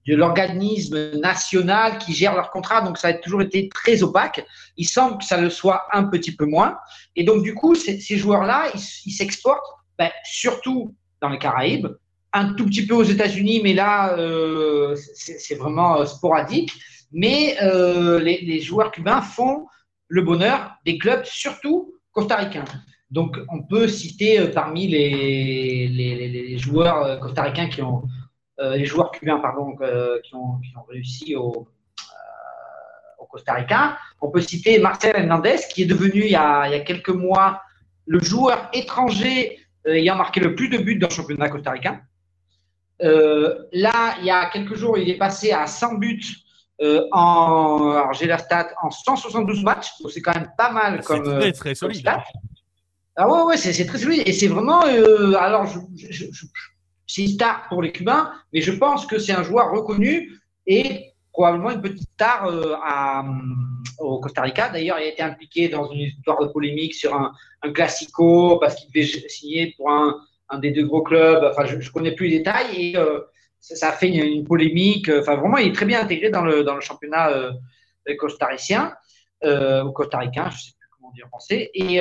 de 0.07 0.15
l'organisme 0.15 1.19
national 1.19 1.97
qui 1.99 2.13
gère 2.13 2.35
leur 2.35 2.49
contrat, 2.51 2.81
donc 2.81 2.97
ça 2.97 3.09
a 3.09 3.13
toujours 3.13 3.41
été 3.41 3.69
très 3.69 4.01
opaque. 4.03 4.45
Il 4.77 4.87
semble 4.87 5.19
que 5.19 5.25
ça 5.25 5.37
le 5.37 5.49
soit 5.49 5.83
un 5.93 6.05
petit 6.05 6.35
peu 6.35 6.45
moins. 6.45 6.77
Et 7.15 7.23
donc, 7.23 7.43
du 7.43 7.53
coup, 7.53 7.75
ces, 7.75 7.99
joueurs-là, 8.17 8.71
ils 9.05 9.11
s'exportent 9.11 9.65
ben, 9.97 10.09
surtout 10.23 10.95
dans 11.21 11.29
les 11.29 11.37
Caraïbes, 11.37 11.87
un 12.33 12.53
tout 12.53 12.65
petit 12.65 12.85
peu 12.85 12.95
aux 12.95 13.03
États-Unis, 13.03 13.61
mais 13.63 13.73
là, 13.73 14.17
euh, 14.17 14.95
c'est 15.13 15.55
vraiment 15.55 15.99
euh, 15.99 16.05
sporadique. 16.05 16.71
Mais 17.11 17.57
euh, 17.61 18.19
les, 18.19 18.61
joueurs 18.61 18.91
cubains 18.91 19.21
font 19.21 19.67
le 20.07 20.21
bonheur 20.21 20.75
des 20.85 20.97
clubs, 20.97 21.25
surtout 21.25 21.93
costaricains. 22.13 22.65
Donc, 23.09 23.37
on 23.49 23.63
peut 23.63 23.89
citer 23.89 24.47
parmi 24.53 24.87
les, 24.87 25.89
les, 25.89 26.57
joueurs 26.57 27.19
costaricains 27.19 27.67
qui 27.67 27.81
ont 27.81 28.03
les 28.59 28.85
joueurs 28.85 29.11
cubains 29.11 29.39
pardon, 29.39 29.75
euh, 29.81 30.19
qui, 30.21 30.35
ont, 30.35 30.59
qui, 30.59 30.75
ont, 30.77 30.83
réussi 30.89 31.35
au, 31.35 31.51
euh, 31.51 33.19
au, 33.19 33.25
Costa 33.25 33.53
Rica. 33.53 33.97
On 34.21 34.29
peut 34.29 34.41
citer 34.41 34.79
Marcel 34.79 35.15
Hernandez, 35.15 35.57
qui 35.73 35.83
est 35.83 35.87
devenu 35.87 36.21
il 36.21 36.31
y 36.31 36.35
a, 36.35 36.67
il 36.67 36.71
y 36.71 36.75
a 36.75 36.81
quelques 36.81 37.09
mois 37.09 37.61
le 38.05 38.19
joueur 38.19 38.69
étranger 38.73 39.59
ayant 39.85 40.15
marqué 40.15 40.39
le 40.39 40.53
plus 40.55 40.69
de 40.69 40.77
buts 40.77 40.97
dans 40.97 41.07
le 41.07 41.13
championnat 41.13 41.49
costaricain. 41.49 42.01
là, 42.99 44.15
il 44.19 44.25
y 44.25 44.31
a 44.31 44.49
quelques 44.51 44.75
jours, 44.75 44.97
il 44.97 45.09
est 45.09 45.17
passé 45.17 45.51
à 45.51 45.65
100 45.65 45.95
buts 45.95 46.21
en, 47.11 47.91
alors 47.91 48.13
j'ai 48.13 48.25
la 48.25 48.37
stat, 48.37 48.69
en 48.81 48.89
172 48.89 49.63
matchs, 49.63 49.89
donc 50.01 50.11
c'est 50.11 50.21
quand 50.21 50.33
même 50.33 50.51
pas 50.57 50.71
mal 50.71 51.03
comme. 51.03 51.41
C'est 51.41 51.51
très, 51.53 51.75
solide. 51.75 52.09
Ah 53.15 53.29
ouais, 53.29 53.43
ouais, 53.43 53.57
c'est 53.57 53.85
très 53.85 53.97
solide. 53.97 54.23
Et 54.25 54.33
c'est 54.33 54.47
vraiment. 54.47 54.81
alors, 54.81 55.67
c'est 55.95 56.29
une 57.17 57.27
star 57.27 57.67
pour 57.69 57.81
les 57.81 57.91
Cubains, 57.91 58.31
mais 58.53 58.61
je 58.61 58.71
pense 58.71 59.05
que 59.05 59.19
c'est 59.19 59.33
un 59.33 59.43
joueur 59.43 59.71
reconnu 59.71 60.38
et 60.67 61.11
probablement 61.31 61.71
une 61.71 61.81
petite 61.81 62.09
star 62.13 62.47
euh, 62.47 62.75
à, 62.83 63.23
au 63.99 64.19
Costa 64.19 64.41
Rica. 64.41 64.69
D'ailleurs, 64.69 64.99
il 64.99 65.03
a 65.03 65.07
été 65.07 65.21
impliqué 65.21 65.69
dans 65.69 65.89
une 65.91 66.01
histoire 66.01 66.39
de 66.39 66.47
polémique 66.47 66.93
sur 66.93 67.15
un, 67.15 67.33
un 67.61 67.71
classico 67.71 68.57
parce 68.59 68.75
qu'il 68.75 68.89
devait 68.89 69.29
signer 69.29 69.73
pour 69.77 69.89
un, 69.91 70.19
un, 70.49 70.59
des 70.59 70.71
deux 70.71 70.85
gros 70.85 71.01
clubs. 71.01 71.43
Enfin, 71.43 71.65
je 71.65 71.75
ne 71.75 71.89
connais 71.89 72.11
plus 72.11 72.27
les 72.27 72.39
détails 72.39 72.91
et 72.91 72.97
euh, 72.97 73.21
ça, 73.59 73.89
a 73.89 73.91
fait 73.91 74.09
une, 74.09 74.43
polémique. 74.43 75.09
Enfin, 75.09 75.35
vraiment, 75.35 75.57
il 75.57 75.69
est 75.69 75.75
très 75.75 75.85
bien 75.85 76.01
intégré 76.01 76.29
dans 76.29 76.43
le, 76.43 76.63
dans 76.63 76.75
le 76.75 76.81
championnat 76.81 77.29
euh, 77.29 77.51
costaricien 78.17 78.93
euh, 79.43 79.83
ou 79.83 79.91
costaricain, 79.91 80.49
je 80.49 80.55
ne 80.55 80.59
sais 80.59 80.71
plus 80.79 80.89
comment 80.97 81.11
dire 81.11 81.25
en 81.27 81.29
français. 81.29 81.71
Et, 81.73 81.95
et 81.95 81.99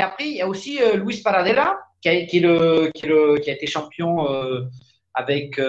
après, 0.00 0.24
il 0.24 0.36
y 0.36 0.42
a 0.42 0.48
aussi 0.48 0.80
Luis 0.94 1.20
Paradela 1.22 1.78
qui 2.00 2.08
a, 2.08 2.12
été 2.12 3.66
champion 3.66 4.26
avec, 5.14 5.60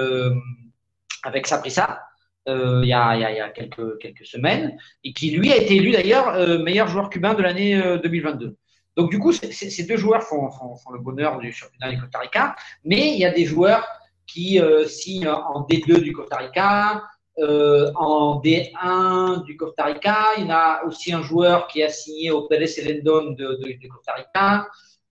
avec 1.23 1.47
Saprissa. 1.47 1.99
Euh, 2.47 2.79
il, 2.81 2.87
y 2.87 2.93
a, 2.93 3.49
quelques, 3.49 3.99
quelques 3.99 4.25
semaines, 4.25 4.77
et 5.03 5.11
qui 5.11 5.31
lui 5.31 5.51
a 5.51 5.57
été 5.57 5.75
élu 5.75 5.91
d'ailleurs 5.91 6.29
euh, 6.29 6.59
meilleur 6.59 6.87
joueur 6.87 7.09
cubain 7.09 7.33
de 7.33 7.41
l'année 7.41 7.77
2022. 8.01 8.45
Euh, 8.45 8.51
Donc 8.95 9.11
du 9.11 9.19
coup, 9.19 9.33
ces 9.33 9.83
deux 9.83 9.97
joueurs 9.97 10.23
font, 10.23 10.49
font, 10.49 10.91
le 10.93 10.99
bonheur 10.99 11.39
du 11.39 11.51
championnat 11.51 11.91
du 11.91 11.99
Costa 11.99 12.19
Rica, 12.19 12.55
mais 12.85 13.11
il 13.11 13.19
y 13.19 13.25
a 13.25 13.31
des 13.31 13.43
joueurs 13.43 13.85
qui 14.25 14.61
signent 14.87 15.27
en 15.27 15.65
D2 15.67 15.99
du 15.99 16.13
Costa 16.13 16.37
Rica, 16.37 17.03
en 17.37 18.41
D1 18.41 19.43
du 19.43 19.57
Costa 19.57 19.83
Rica. 19.85 20.27
Il 20.37 20.45
y 20.45 20.47
en 20.47 20.51
a 20.51 20.83
aussi 20.85 21.11
un 21.11 21.21
joueur 21.21 21.67
qui 21.67 21.83
a 21.83 21.89
signé 21.89 22.31
au 22.31 22.47
Pérez 22.47 22.71
Elendon 22.77 23.31
de, 23.31 23.87
Costa 23.89 24.13
Rica. 24.13 24.67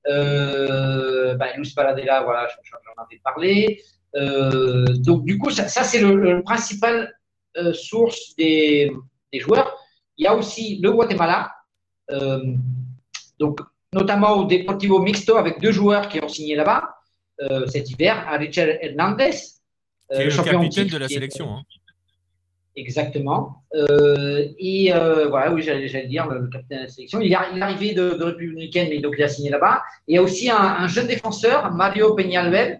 Euh, 0.08 1.34
bah, 1.34 1.46
Luis 1.56 1.72
voilà, 1.74 1.96
j'en 2.04 3.02
avais 3.02 3.20
parlé. 3.22 3.82
donc 5.04 5.24
du 5.24 5.38
coup, 5.38 5.50
ça, 5.50 5.68
ça 5.68 5.82
c'est 5.82 6.00
le, 6.00 6.14
le, 6.14 6.42
principal 6.42 7.12
euh, 7.56 7.72
source 7.72 8.34
des, 8.36 8.92
joueurs. 9.34 9.74
Il 10.18 10.24
y 10.24 10.26
a 10.26 10.34
aussi 10.34 10.78
le 10.82 10.92
Guatemala, 10.92 11.52
euh, 12.10 12.54
donc 13.38 13.60
notamment 13.92 14.32
au 14.32 14.44
Deportivo 14.44 14.98
Mixto 14.98 15.36
avec 15.36 15.60
deux 15.60 15.72
joueurs 15.72 16.08
qui 16.08 16.22
ont 16.22 16.28
signé 16.28 16.54
là-bas 16.54 16.96
euh, 17.40 17.66
cet 17.66 17.90
hiver, 17.90 18.26
à 18.28 18.36
Richard 18.36 18.68
Hernandez. 18.80 19.30
Qui 20.10 20.20
est 20.22 20.24
le 20.24 20.42
capitaine 20.42 20.88
de 20.88 20.98
la 20.98 21.08
sélection. 21.08 21.54
Hein. 21.54 21.62
Exactement. 22.77 23.62
et 23.74 24.93
voilà, 25.28 25.53
oui, 25.53 25.62
j'allais 25.62 26.07
dire, 26.07 26.27
le, 26.28 26.47
capitaine 26.48 26.78
de 26.78 26.82
la 26.85 26.89
sélection. 26.89 27.20
Il 27.20 27.32
est, 27.32 27.35
arrivé 27.35 27.94
de, 27.94 28.11
de 28.11 28.24
République 28.24 28.53
dominicaine, 28.53 28.89
mais 28.90 28.98
donc 28.98 29.15
il 29.16 29.24
a 29.24 29.28
signé 29.28 29.48
là-bas. 29.48 29.82
il 30.07 30.15
y 30.15 30.19
a 30.19 30.23
aussi 30.23 30.51
un, 30.51 30.86
jeune 30.86 31.07
défenseur, 31.07 31.73
Mario 31.73 32.15
Peñalver, 32.15 32.77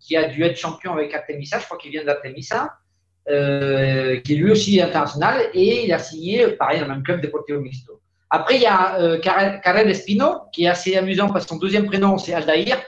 qui 0.00 0.16
a 0.16 0.28
dû 0.28 0.42
être 0.42 0.56
champion 0.56 0.94
avec 0.94 1.12
Artemisa. 1.14 1.58
Je 1.58 1.66
crois 1.66 1.76
qu'il 1.76 1.90
vient 1.90 2.04
d'Artemisa. 2.04 2.78
Euh, 3.30 4.20
qui 4.20 4.32
est 4.32 4.36
lui 4.36 4.50
aussi 4.50 4.80
international, 4.80 5.50
et 5.52 5.84
il 5.84 5.92
a 5.92 5.98
signé, 5.98 6.46
pareil, 6.52 6.80
dans 6.80 6.86
le 6.86 6.94
même 6.94 7.02
club 7.02 7.20
Deportivo 7.20 7.60
Mixto. 7.60 8.00
Après, 8.30 8.56
il 8.56 8.62
y 8.62 8.66
a 8.66 8.98
euh, 9.00 9.18
Karel 9.18 9.90
Espino, 9.90 10.44
qui 10.50 10.64
est 10.64 10.68
assez 10.68 10.96
amusant 10.96 11.28
parce 11.28 11.44
que 11.44 11.50
son 11.50 11.58
deuxième 11.58 11.84
prénom, 11.84 12.16
c'est 12.16 12.32
Aldaïr. 12.32 12.78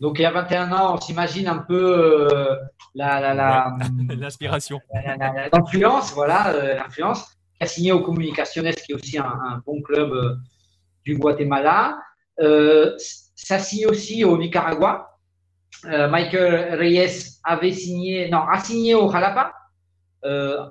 Donc, 0.00 0.18
il 0.18 0.22
y 0.22 0.24
a 0.24 0.30
21 0.30 0.72
ans, 0.72 0.94
on 0.94 1.00
s'imagine 1.00 1.48
un 1.48 1.58
peu 1.58 2.28
euh, 2.32 2.56
la, 2.94 3.74
l'inspiration. 4.18 4.80
L'influence, 5.52 6.12
voilà, 6.12 6.48
euh, 6.48 6.74
l'influence. 6.74 7.24
Qui 7.58 7.62
a 7.62 7.66
signé 7.66 7.92
au 7.92 8.00
Comunicaciones, 8.00 8.74
qui 8.74 8.92
est 8.92 8.94
aussi 8.94 9.18
un, 9.18 9.62
bon 9.64 9.80
club 9.82 10.38
du 11.04 11.16
Guatemala. 11.16 11.98
ça 12.36 13.58
signe 13.60 13.86
aussi 13.86 14.24
au 14.24 14.36
Nicaragua. 14.36 15.10
Michael 15.84 16.74
Reyes 16.78 17.38
avait 17.44 17.72
signé, 17.72 18.28
non, 18.28 18.40
a 18.40 18.58
signé 18.58 18.94
au 18.94 19.10
Jalapa, 19.10 19.52
euh, 20.24 20.64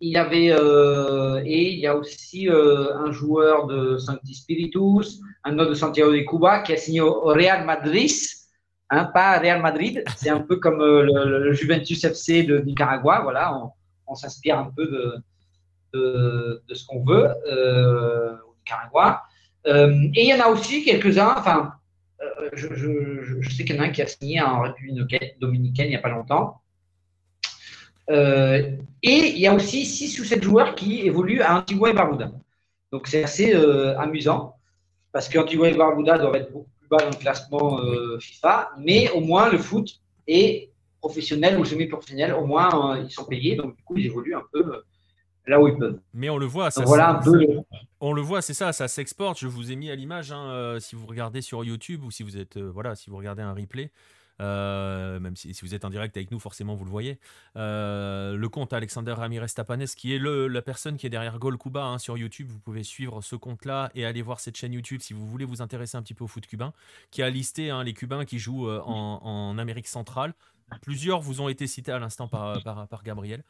il 0.00 0.16
avait 0.16 0.52
euh, 0.52 1.42
et 1.44 1.72
il 1.72 1.78
y 1.80 1.86
a 1.86 1.96
aussi 1.96 2.48
euh, 2.48 2.94
un 2.96 3.10
joueur 3.10 3.66
de 3.66 3.96
Sancti 3.98 4.34
Spiritus, 4.34 5.20
un 5.44 5.58
autre 5.58 5.70
de 5.70 5.74
Santiago 5.74 6.12
de 6.12 6.20
Cuba 6.20 6.60
qui 6.60 6.72
a 6.72 6.76
signé 6.76 7.00
au 7.00 7.20
Real 7.22 7.64
Madrid, 7.64 8.10
hein, 8.90 9.04
pas 9.06 9.38
Real 9.38 9.60
Madrid. 9.60 10.04
C'est 10.16 10.30
un 10.30 10.40
peu 10.40 10.56
comme 10.56 10.78
le, 10.78 11.52
Juventus 11.52 12.04
FC 12.04 12.42
de 12.42 12.58
Nicaragua. 12.58 13.20
Voilà, 13.22 13.54
on, 14.06 14.14
s'inspire 14.14 14.58
un 14.58 14.70
peu 14.74 15.20
de, 15.92 16.62
ce 16.72 16.86
qu'on 16.86 17.04
veut 17.04 17.28
au 18.46 18.54
Nicaragua. 18.60 19.22
et 19.66 20.22
il 20.22 20.28
y 20.28 20.34
en 20.34 20.44
a 20.44 20.48
aussi 20.48 20.84
quelques-uns. 20.84 21.34
Enfin, 21.36 21.74
je, 22.52 23.48
sais 23.50 23.64
qu'il 23.64 23.76
y 23.76 23.78
en 23.78 23.82
a 23.82 23.86
un 23.86 23.90
qui 23.90 24.02
a 24.02 24.06
signé 24.06 24.40
en 24.40 24.62
République 24.62 25.38
dominicaine 25.40 25.86
il 25.86 25.90
n'y 25.90 25.96
a 25.96 26.00
pas 26.00 26.08
longtemps. 26.08 26.60
Euh, 28.10 28.70
et 29.02 29.32
il 29.34 29.38
y 29.38 29.46
a 29.46 29.54
aussi 29.54 29.84
6 29.84 30.18
ou 30.20 30.24
7 30.24 30.42
joueurs 30.42 30.74
qui 30.74 31.06
évoluent 31.06 31.42
à 31.42 31.58
Antigua 31.58 31.90
et 31.90 31.92
Barbuda. 31.92 32.30
Donc 32.90 33.06
c'est 33.06 33.24
assez 33.24 33.54
euh, 33.54 33.98
amusant 33.98 34.56
parce 35.12 35.28
qu'Antigua 35.28 35.68
et 35.68 35.74
Barbuda 35.74 36.16
doivent 36.18 36.36
être 36.36 36.52
beaucoup 36.52 36.70
plus 36.88 36.96
bas 36.96 37.04
dans 37.04 37.10
le 37.10 37.16
classement 37.16 37.80
euh, 37.80 38.18
FIFA, 38.18 38.70
mais 38.78 39.10
au 39.10 39.20
moins 39.20 39.50
le 39.50 39.58
foot 39.58 40.00
est 40.26 40.70
professionnel 41.00 41.58
ou 41.58 41.64
semi-professionnel, 41.64 42.32
au 42.32 42.44
moins 42.44 42.98
ils 42.98 43.10
sont 43.10 43.24
payés, 43.24 43.56
donc 43.56 43.76
du 43.76 43.82
coup 43.82 43.96
ils 43.96 44.06
évoluent 44.06 44.34
un 44.34 44.44
peu 44.52 44.82
là 45.46 45.60
où 45.60 45.68
ils 45.68 45.76
peuvent. 45.76 46.00
Mais 46.12 46.28
on 46.28 46.36
le 46.36 46.46
voit, 46.46 46.70
ça, 46.70 46.84
voilà 46.84 47.10
un 47.10 47.14
peu. 47.22 47.46
On 48.00 48.12
le 48.12 48.20
voit, 48.20 48.42
c'est 48.42 48.54
ça, 48.54 48.72
ça 48.72 48.86
s'exporte. 48.86 49.38
Je 49.38 49.46
vous 49.46 49.72
ai 49.72 49.76
mis 49.76 49.90
à 49.90 49.94
l'image, 49.94 50.30
hein, 50.30 50.76
si 50.78 50.94
vous 50.94 51.06
regardez 51.06 51.40
sur 51.40 51.64
YouTube 51.64 52.04
ou 52.04 52.10
si 52.10 52.22
vous 52.22 52.36
êtes, 52.36 52.58
voilà, 52.58 52.94
si 52.94 53.08
vous 53.08 53.16
regardez 53.16 53.42
un 53.42 53.54
replay. 53.54 53.90
Euh, 54.40 55.18
même 55.20 55.36
si, 55.36 55.52
vous 55.62 55.74
êtes 55.74 55.84
en 55.84 55.90
direct 55.90 56.16
avec 56.16 56.30
nous, 56.30 56.38
forcément 56.38 56.74
vous 56.74 56.84
le 56.84 56.90
voyez. 56.90 57.18
Euh, 57.56 58.36
le 58.36 58.48
compte 58.48 58.72
Alexander 58.72 59.12
Ramirez 59.12 59.48
Tapanes, 59.48 59.86
qui 59.86 60.14
est 60.14 60.18
la 60.18 60.62
personne 60.62 60.96
qui 60.96 61.06
est 61.06 61.10
derrière 61.10 61.38
Gol 61.38 61.58
Cuba 61.58 61.84
hein, 61.84 61.98
sur 61.98 62.16
YouTube. 62.16 62.48
Vous 62.48 62.60
pouvez 62.60 62.82
suivre 62.82 63.20
ce 63.20 63.36
compte-là 63.36 63.90
et 63.94 64.04
aller 64.04 64.22
voir 64.22 64.40
cette 64.40 64.56
chaîne 64.56 64.72
YouTube 64.72 65.00
si 65.00 65.12
vous 65.12 65.26
voulez 65.26 65.44
vous 65.44 65.62
intéresser 65.62 65.96
un 65.96 66.02
petit 66.02 66.14
peu 66.14 66.24
au 66.24 66.28
foot 66.28 66.46
cubain, 66.46 66.72
qui 67.10 67.22
a 67.22 67.30
listé 67.30 67.70
hein, 67.70 67.82
les 67.82 67.94
Cubains 67.94 68.24
qui 68.24 68.38
jouent 68.38 68.68
euh, 68.68 68.80
en 68.80 69.58
Amérique 69.58 69.88
centrale. 69.88 70.34
Plusieurs 70.82 71.20
vous 71.20 71.40
ont 71.40 71.48
été 71.48 71.66
cités 71.66 71.92
à 71.92 71.98
l'instant 71.98 72.28
par, 72.28 73.02
Gabriel. 73.02 73.42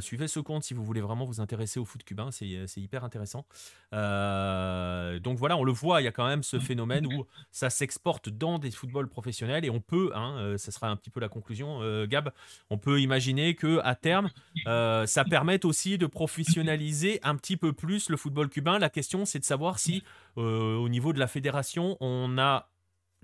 Suivez 0.00 0.26
ce 0.26 0.40
compte 0.40 0.64
si 0.64 0.74
vous 0.74 0.84
voulez 0.84 1.00
vraiment 1.00 1.24
vous 1.24 1.40
intéresser 1.40 1.78
au 1.78 1.84
foot 1.84 2.02
cubain, 2.02 2.30
c'est 2.32 2.66
hyper 2.76 3.04
intéressant. 3.04 3.46
Euh, 3.92 4.77
donc 5.20 5.38
voilà, 5.38 5.56
on 5.56 5.64
le 5.64 5.72
voit, 5.72 6.00
il 6.00 6.04
y 6.04 6.08
a 6.08 6.12
quand 6.12 6.26
même 6.26 6.42
ce 6.42 6.58
phénomène 6.58 7.06
où 7.06 7.26
ça 7.50 7.70
s'exporte 7.70 8.28
dans 8.28 8.58
des 8.58 8.70
footballs 8.70 9.08
professionnels 9.08 9.64
et 9.64 9.70
on 9.70 9.80
peut, 9.80 10.12
hein, 10.14 10.36
euh, 10.38 10.58
ça 10.58 10.70
sera 10.70 10.88
un 10.88 10.96
petit 10.96 11.10
peu 11.10 11.20
la 11.20 11.28
conclusion, 11.28 11.80
Gab, 12.06 12.32
on 12.70 12.78
peut 12.78 13.00
imaginer 13.00 13.54
que 13.54 13.80
à 13.84 13.94
terme, 13.94 14.30
ça 14.64 15.24
permette 15.28 15.64
aussi 15.64 15.98
de 15.98 16.06
professionnaliser 16.06 17.20
un 17.22 17.36
petit 17.36 17.56
peu 17.56 17.72
plus 17.72 18.08
le 18.10 18.16
football 18.16 18.48
cubain. 18.48 18.78
La 18.78 18.90
question, 18.90 19.24
c'est 19.24 19.38
de 19.38 19.44
savoir 19.44 19.78
si 19.78 20.02
au 20.36 20.88
niveau 20.88 21.12
de 21.12 21.18
la 21.18 21.26
fédération, 21.26 21.96
on 22.00 22.38
a 22.38 22.68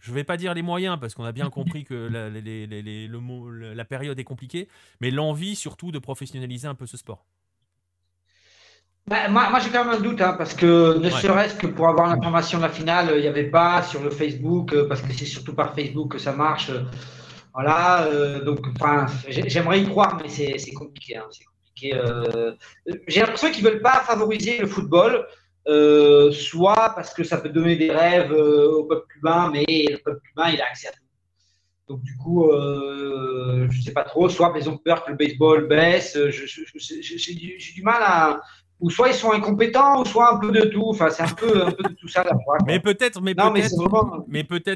je 0.00 0.10
ne 0.10 0.16
vais 0.16 0.24
pas 0.24 0.36
dire 0.36 0.54
les 0.54 0.62
moyens 0.62 0.98
parce 1.00 1.14
qu'on 1.14 1.24
a 1.24 1.32
bien 1.32 1.50
compris 1.50 1.84
que 1.84 1.94
la, 1.94 2.28
le 2.28 3.74
la 3.74 3.84
période 3.84 4.18
est 4.18 4.24
compliquée, 4.24 4.68
mais 5.00 5.10
l'envie 5.10 5.56
surtout 5.56 5.92
de 5.92 5.98
professionnaliser 5.98 6.68
un 6.68 6.74
peu 6.74 6.86
ce 6.86 6.96
sport. 6.96 7.24
Bah, 9.06 9.28
moi, 9.28 9.59
j'ai 9.60 9.70
quand 9.70 9.85
même 9.85 9.94
un 9.94 10.01
doute, 10.01 10.20
hein, 10.22 10.35
parce 10.39 10.55
que 10.55 10.97
ne 10.98 11.10
serait-ce 11.10 11.56
que 11.56 11.66
pour 11.66 11.89
avoir 11.89 12.09
l'information 12.09 12.59
de 12.59 12.62
la 12.62 12.70
finale, 12.70 13.12
il 13.16 13.20
n'y 13.20 13.26
avait 13.26 13.51
pas 13.51 13.82
sur 13.82 14.02
le 14.02 14.10
Facebook, 14.10 14.72
euh, 14.72 14.89
parce 14.89 15.02
que 15.02 15.12
c'est 15.12 15.26
surtout 15.26 15.55
par 15.55 15.74
Facebook 15.74 16.12
que 16.12 16.18
ça 16.18 16.32
marche. 16.32 16.70
Euh, 16.70 16.85
voilà, 17.52 18.05
euh, 18.06 18.43
donc 18.43 18.60
j'aimerais 19.28 19.81
y 19.81 19.89
croire, 19.89 20.18
mais 20.20 20.28
c'est 20.28 20.72
compliqué. 20.72 21.16
Hein, 21.16 21.24
compliqué 21.24 22.01
j'ai 23.06 23.20
l'impression 23.20 23.51
qu'ils 23.51 23.64
ne 23.64 23.70
veulent 23.70 23.82
pas 23.82 24.01
favoriser 24.01 24.59
le 24.59 24.66
football. 24.66 25.26
Euh, 25.66 26.31
soit 26.31 26.93
parce 26.94 27.14
que 27.14 27.24
ça 27.24 27.39
peut 27.39 27.48
donner 27.48 27.76
des 27.76 27.90
rêves 27.90 28.32
euh, 28.32 28.68
au 28.70 28.85
peuple 28.85 29.06
cubain, 29.14 29.51
mais 29.51 29.64
le 29.66 29.97
peuple 29.97 30.20
cubain, 30.28 30.51
il 30.51 30.60
a 30.60 30.66
accès 30.66 30.89
à 30.89 30.93
tout. 30.93 30.98
Donc 31.89 32.02
du 32.02 32.14
coup, 32.16 32.51
euh, 32.51 33.66
je 33.70 33.78
ne 33.78 33.82
sais 33.82 33.93
pas 33.93 34.05
trop, 34.05 34.28
soit 34.28 34.52
ils 34.59 34.68
ont 34.68 34.76
peur 34.76 35.05
que 35.05 35.10
le 35.12 35.16
baseball 35.16 35.66
baisse, 35.66 36.18
j'ai 36.28 37.72
du 37.74 37.82
mal 37.82 38.02
à, 38.02 38.40
ou 38.80 38.90
soit 38.90 39.09
ils 39.09 39.14
sont 39.14 39.30
incompétents, 39.30 40.01
ou 40.01 40.05
soit 40.05 40.34
un 40.34 40.38
peu 40.38 40.51
de 40.51 40.62
tout. 40.62 40.84
Enfin, 40.88 41.09
c'est 41.10 41.22
un 41.22 41.32
peu, 41.32 41.66
un 41.66 41.70
peu 41.70 41.82
de 41.84 41.94
tout 41.94 42.09
ça. 42.09 42.24
mais 42.66 42.80
peut-être, 42.80 43.20
mais 43.20 43.34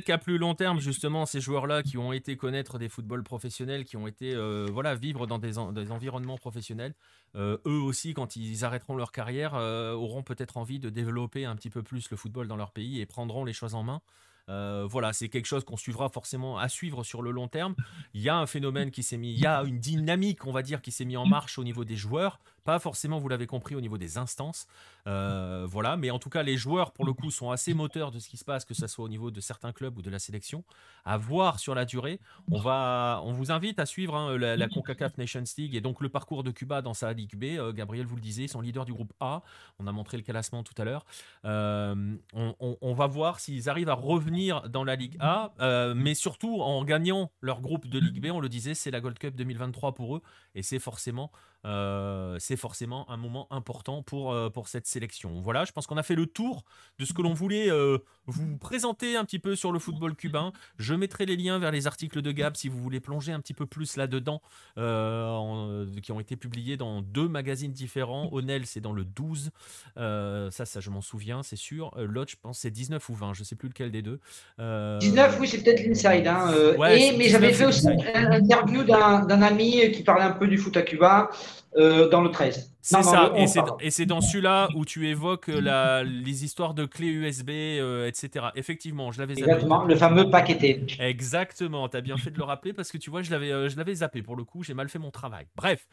qu'à 0.04 0.18
plus 0.18 0.38
long 0.38 0.54
terme, 0.54 0.80
justement, 0.80 1.26
ces 1.26 1.40
joueurs-là 1.40 1.82
qui 1.82 1.98
ont 1.98 2.12
été 2.12 2.36
connaître 2.36 2.78
des 2.78 2.88
footballs 2.88 3.24
professionnels, 3.24 3.84
qui 3.84 3.96
ont 3.96 4.06
été, 4.06 4.34
euh, 4.34 4.66
voilà, 4.72 4.94
vivre 4.94 5.26
dans 5.26 5.38
des, 5.38 5.52
des 5.72 5.90
environnements 5.90 6.38
professionnels, 6.38 6.94
euh, 7.36 7.58
eux 7.66 7.80
aussi, 7.80 8.14
quand 8.14 8.36
ils 8.36 8.64
arrêteront 8.64 8.96
leur 8.96 9.12
carrière, 9.12 9.54
euh, 9.54 9.92
auront 9.92 10.22
peut-être 10.22 10.56
envie 10.56 10.78
de 10.78 10.90
développer 10.90 11.44
un 11.44 11.56
petit 11.56 11.70
peu 11.70 11.82
plus 11.82 12.10
le 12.10 12.16
football 12.16 12.46
dans 12.46 12.56
leur 12.56 12.70
pays 12.70 13.00
et 13.00 13.06
prendront 13.06 13.44
les 13.44 13.52
choses 13.52 13.74
en 13.74 13.82
main. 13.82 14.00
voilà, 14.48 15.12
c'est 15.12 15.28
quelque 15.28 15.46
chose 15.46 15.64
qu'on 15.64 15.76
suivra 15.76 16.08
forcément 16.08 16.56
à 16.58 16.70
suivre 16.70 17.04
sur 17.04 17.20
le 17.20 17.30
long 17.30 17.48
terme. 17.48 17.74
Il 18.14 18.22
y 18.22 18.30
a 18.30 18.36
un 18.36 18.46
phénomène 18.46 18.90
qui 18.90 19.02
s'est 19.02 19.18
mis, 19.18 19.32
il 19.32 19.38
y 19.38 19.46
a 19.46 19.62
une 19.64 19.78
dynamique, 19.78 20.46
on 20.46 20.52
va 20.52 20.62
dire, 20.62 20.80
qui 20.80 20.92
s'est 20.92 21.04
mis 21.04 21.18
en 21.18 21.26
marche 21.26 21.58
au 21.58 21.64
niveau 21.64 21.84
des 21.84 21.96
joueurs. 21.96 22.38
Pas 22.68 22.78
forcément, 22.78 23.18
vous 23.18 23.30
l'avez 23.30 23.46
compris, 23.46 23.74
au 23.74 23.80
niveau 23.80 23.96
des 23.96 24.18
instances. 24.18 24.66
voilà, 25.06 25.96
mais 25.96 26.10
en 26.10 26.18
tout 26.18 26.28
cas, 26.28 26.42
les 26.42 26.58
joueurs, 26.58 26.92
pour 26.92 27.06
le 27.06 27.14
coup, 27.14 27.30
sont 27.30 27.50
assez 27.50 27.72
moteurs 27.72 28.10
de 28.10 28.18
ce 28.18 28.28
qui 28.28 28.36
se 28.36 28.44
passe, 28.44 28.66
que 28.66 28.74
ce 28.74 28.86
soit 28.86 29.06
au 29.06 29.08
niveau 29.08 29.30
de 29.30 29.40
certains 29.40 29.72
clubs 29.72 29.96
ou 29.96 30.02
de 30.02 30.10
la 30.10 30.18
sélection. 30.18 30.64
À 31.06 31.16
voir 31.16 31.60
sur 31.60 31.74
la 31.74 31.86
durée. 31.86 32.20
On, 32.52 32.58
va, 32.58 33.22
on 33.24 33.32
vous 33.32 33.52
invite 33.52 33.78
à 33.78 33.86
suivre 33.86 34.14
hein, 34.14 34.36
la, 34.36 34.68
CONCACAF 34.68 35.16
Nations 35.16 35.44
League 35.56 35.76
et 35.76 35.80
donc 35.80 36.02
le 36.02 36.10
parcours 36.10 36.42
de 36.44 36.50
Cuba 36.50 36.82
dans 36.82 36.92
sa 36.92 37.14
Ligue 37.14 37.36
B. 37.36 37.74
Gabriel, 37.74 38.04
vous 38.04 38.16
le 38.16 38.20
disiez, 38.20 38.48
son 38.48 38.60
leader 38.60 38.84
du 38.84 38.92
groupe 38.92 39.14
A. 39.18 39.40
On 39.78 39.86
a 39.86 39.92
montré 39.92 40.18
le 40.18 40.22
classement 40.22 40.62
tout 40.62 40.74
à 40.76 40.84
l'heure. 40.84 41.06
on, 41.44 42.18
on, 42.60 42.92
va 42.92 43.06
voir 43.06 43.40
s'ils 43.40 43.70
arrivent 43.70 43.88
à 43.88 43.94
revenir 43.94 44.68
dans 44.68 44.84
la 44.84 44.94
Ligue 44.94 45.16
A, 45.20 45.52
mais 45.96 46.12
surtout 46.12 46.60
en 46.60 46.84
gagnant 46.84 47.30
leur 47.40 47.62
groupe 47.62 47.86
de 47.86 47.98
Ligue 47.98 48.22
B. 48.22 48.26
On 48.30 48.40
le 48.40 48.50
disait, 48.50 48.74
c'est 48.74 48.90
la 48.90 49.00
Gold 49.00 49.18
Cup 49.18 49.34
2023 49.34 49.94
pour 49.94 50.16
eux 50.16 50.22
et 50.54 50.62
c'est 50.62 50.78
forcément 50.78 51.32
euh, 51.64 52.36
c'est 52.38 52.56
forcément 52.56 53.10
un 53.10 53.16
moment 53.16 53.48
important 53.50 54.02
pour, 54.02 54.32
euh, 54.32 54.48
pour 54.48 54.68
cette 54.68 54.86
sélection. 54.86 55.40
Voilà, 55.40 55.64
je 55.64 55.72
pense 55.72 55.86
qu'on 55.86 55.96
a 55.96 56.02
fait 56.02 56.14
le 56.14 56.26
tour 56.26 56.64
de 56.98 57.04
ce 57.04 57.12
que 57.12 57.20
l'on 57.20 57.34
voulait 57.34 57.68
euh, 57.68 57.98
vous 58.26 58.56
présenter 58.58 59.16
un 59.16 59.24
petit 59.24 59.40
peu 59.40 59.56
sur 59.56 59.72
le 59.72 59.80
football 59.80 60.14
cubain. 60.14 60.52
Je 60.78 60.94
mettrai 60.94 61.26
les 61.26 61.36
liens 61.36 61.58
vers 61.58 61.72
les 61.72 61.86
articles 61.86 62.22
de 62.22 62.30
Gab 62.30 62.54
si 62.56 62.68
vous 62.68 62.80
voulez 62.80 63.00
plonger 63.00 63.32
un 63.32 63.40
petit 63.40 63.54
peu 63.54 63.66
plus 63.66 63.96
là-dedans, 63.96 64.40
qui 64.76 66.12
ont 66.12 66.20
été 66.20 66.36
publiés 66.36 66.76
dans 66.76 67.02
deux 67.02 67.28
magazines 67.28 67.72
différents. 67.72 68.28
Onel, 68.32 68.66
c'est 68.66 68.80
dans 68.80 68.92
le 68.92 69.04
12. 69.04 69.50
ça, 69.96 70.50
ça, 70.50 70.80
je 70.80 70.90
m'en 70.90 71.00
souviens, 71.00 71.42
c'est 71.42 71.56
sûr. 71.56 71.92
L'autre, 71.96 72.30
je 72.30 72.36
pense, 72.40 72.60
c'est 72.60 72.70
19 72.70 73.06
ou 73.08 73.14
20, 73.14 73.34
je 73.34 73.42
sais 73.42 73.56
plus 73.56 73.68
lequel 73.68 73.90
des 73.90 74.02
deux. 74.02 74.20
19, 74.58 75.38
oui, 75.40 75.48
c'est 75.48 75.62
peut-être 75.62 75.84
l'Inside. 75.84 76.26
Hein, 76.26 76.52
mais 76.78 77.28
j'avais 77.28 77.52
fait 77.52 77.66
aussi 77.66 77.88
une 77.88 78.32
interview 78.32 78.84
d'un 78.84 79.42
ami 79.42 79.90
qui 79.92 80.02
parlait 80.02 80.24
un 80.24 80.32
peu 80.32 80.46
du 80.46 80.58
foot 80.58 80.76
à 80.76 80.82
Cuba. 80.82 81.30
Euh, 81.76 82.08
dans 82.08 82.22
le 82.22 82.30
13. 82.30 82.74
C'est 82.80 83.02
ça, 83.02 83.32
et 83.80 83.90
c'est 83.90 84.06
dans 84.06 84.22
celui-là 84.22 84.68
où 84.74 84.86
tu 84.86 85.06
évoques 85.06 85.50
euh, 85.50 85.60
la, 85.60 86.02
les 86.02 86.44
histoires 86.44 86.72
de 86.72 86.86
clés 86.86 87.08
USB, 87.08 87.50
euh, 87.50 88.08
etc. 88.08 88.46
Effectivement, 88.56 89.12
je 89.12 89.18
l'avais 89.18 89.34
zappé. 89.34 89.50
Exactement, 89.50 89.84
le 89.84 89.94
fameux 89.94 90.30
paqueté. 90.30 90.86
Exactement, 90.98 91.86
tu 91.90 91.98
as 91.98 92.00
bien 92.00 92.16
fait 92.16 92.30
de 92.30 92.38
le 92.38 92.44
rappeler 92.44 92.72
parce 92.72 92.90
que 92.90 92.96
tu 92.96 93.10
vois, 93.10 93.20
je 93.20 93.30
l'avais 93.30 93.94
zappé 93.94 94.22
pour 94.22 94.34
le 94.34 94.44
coup, 94.44 94.64
j'ai 94.64 94.72
mal 94.72 94.88
fait 94.88 94.98
mon 94.98 95.10
travail. 95.10 95.44
Bref, 95.54 95.86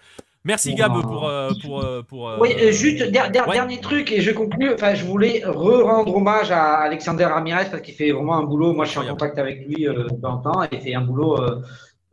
merci 0.45 0.73
Gab 0.75 0.93
pour. 0.93 1.29
pour, 1.61 1.85
pour, 2.07 2.37
oui, 2.39 2.55
juste 2.71 3.03
dernier 3.11 3.81
truc 3.81 4.13
et 4.13 4.21
je 4.21 4.31
conclue. 4.31 4.73
Enfin, 4.73 4.95
je 4.95 5.03
voulais 5.03 5.43
re-rendre 5.45 6.15
hommage 6.15 6.51
à 6.51 6.77
Alexander 6.77 7.25
Ramirez 7.25 7.65
parce 7.69 7.83
qu'il 7.83 7.95
fait 7.95 8.11
vraiment 8.11 8.37
un 8.37 8.43
boulot. 8.43 8.73
Moi, 8.73 8.85
je 8.85 8.91
suis 8.91 8.99
en 8.99 9.07
contact 9.07 9.37
avec 9.37 9.67
lui 9.67 9.87
dans 10.19 10.37
le 10.37 10.41
temps 10.41 10.63
et 10.63 10.67
il 10.71 10.81
fait 10.81 10.95
un 10.95 11.01
boulot 11.01 11.37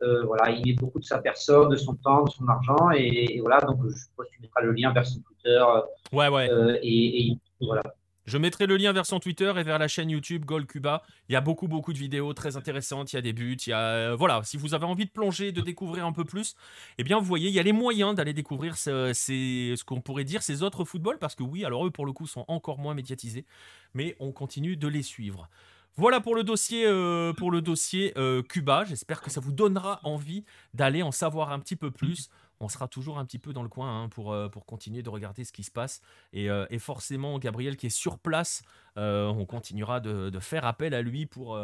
euh, 0.01 0.23
voilà, 0.25 0.51
il 0.51 0.65
met 0.65 0.73
beaucoup 0.73 0.99
de 0.99 1.05
sa 1.05 1.19
personne, 1.19 1.69
de 1.69 1.75
son 1.75 1.95
temps, 1.95 2.23
de 2.23 2.29
son 2.29 2.47
argent. 2.47 2.91
Et, 2.91 3.39
voilà, 3.39 3.59
donc 3.61 3.79
je 3.87 3.95
suppose 3.95 4.27
que 4.27 4.35
tu 4.35 4.41
mettras 4.41 4.61
le 4.61 4.71
lien 4.71 4.91
vers 4.91 5.05
son 5.05 5.19
Twitter. 5.21 5.61
Euh, 5.61 5.81
ouais, 6.11 6.27
ouais. 6.27 6.49
Euh, 6.49 6.77
et, 6.81 7.37
voilà. 7.61 7.83
Je 8.25 8.37
mettrai 8.37 8.67
le 8.67 8.77
lien 8.77 8.93
vers 8.93 9.05
son 9.05 9.19
Twitter 9.19 9.51
et 9.57 9.63
vers 9.63 9.77
la 9.77 9.89
chaîne 9.89 10.09
YouTube 10.09 10.45
Gold 10.45 10.65
Cuba. 10.65 11.03
Il 11.27 11.33
y 11.33 11.35
a 11.35 11.41
beaucoup, 11.41 11.67
beaucoup 11.67 11.91
de 11.91 11.97
vidéos 11.97 12.33
très 12.33 12.55
intéressantes. 12.55 13.11
Il 13.11 13.17
y 13.17 13.19
a 13.19 13.21
des 13.21 13.33
buts. 13.33 13.57
Il 13.67 13.69
y 13.69 13.73
a, 13.73 14.15
voilà, 14.15 14.41
si 14.43 14.55
vous 14.55 14.73
avez 14.73 14.85
envie 14.85 15.05
de 15.05 15.11
plonger, 15.11 15.51
de 15.51 15.59
découvrir 15.59 16.05
un 16.05 16.13
peu 16.13 16.23
plus, 16.23 16.55
eh 16.97 17.03
bien, 17.03 17.19
vous 17.19 17.25
voyez, 17.25 17.49
il 17.49 17.53
y 17.53 17.59
a 17.59 17.63
les 17.63 17.73
moyens 17.73 18.15
d'aller 18.15 18.33
découvrir 18.33 18.77
ce, 18.77 19.11
ce 19.13 19.83
qu'on 19.83 19.99
pourrait 19.99 20.23
dire 20.23 20.41
ces 20.41 20.63
autres 20.63 20.85
footballs. 20.85 21.19
Parce 21.19 21.35
que 21.35 21.43
oui, 21.43 21.65
alors 21.65 21.85
eux, 21.85 21.91
pour 21.91 22.05
le 22.05 22.13
coup, 22.13 22.25
sont 22.25 22.45
encore 22.47 22.79
moins 22.79 22.93
médiatisés. 22.93 23.45
Mais 23.93 24.15
on 24.21 24.31
continue 24.31 24.77
de 24.77 24.87
les 24.87 25.03
suivre. 25.03 25.49
Voilà 25.95 26.21
pour 26.21 26.33
le 26.33 26.43
dossier, 26.43 26.85
euh, 26.87 27.33
pour 27.33 27.51
le 27.51 27.61
dossier 27.61 28.13
euh, 28.17 28.41
Cuba. 28.41 28.83
J'espère 28.83 29.21
que 29.21 29.29
ça 29.29 29.39
vous 29.39 29.51
donnera 29.51 29.99
envie 30.03 30.43
d'aller 30.73 31.03
en 31.03 31.11
savoir 31.11 31.51
un 31.51 31.59
petit 31.59 31.75
peu 31.75 31.91
plus. 31.91 32.29
On 32.59 32.67
sera 32.67 32.87
toujours 32.87 33.19
un 33.19 33.25
petit 33.25 33.37
peu 33.37 33.53
dans 33.53 33.61
le 33.61 33.69
coin 33.69 34.03
hein, 34.03 34.09
pour, 34.09 34.33
euh, 34.33 34.49
pour 34.49 34.65
continuer 34.65 35.03
de 35.03 35.09
regarder 35.09 35.43
ce 35.43 35.51
qui 35.51 35.61
se 35.61 35.69
passe. 35.69 36.01
Et, 36.31 36.49
forcément, 36.79 37.37
Gabriel 37.37 37.77
qui 37.77 37.87
est 37.87 37.91
sur 37.91 38.17
place, 38.17 38.63
on 38.95 39.45
continuera 39.45 39.99
de, 39.99 40.39
faire 40.39 40.65
appel 40.65 40.95
à 40.95 41.03
lui 41.03 41.27
pour, 41.27 41.59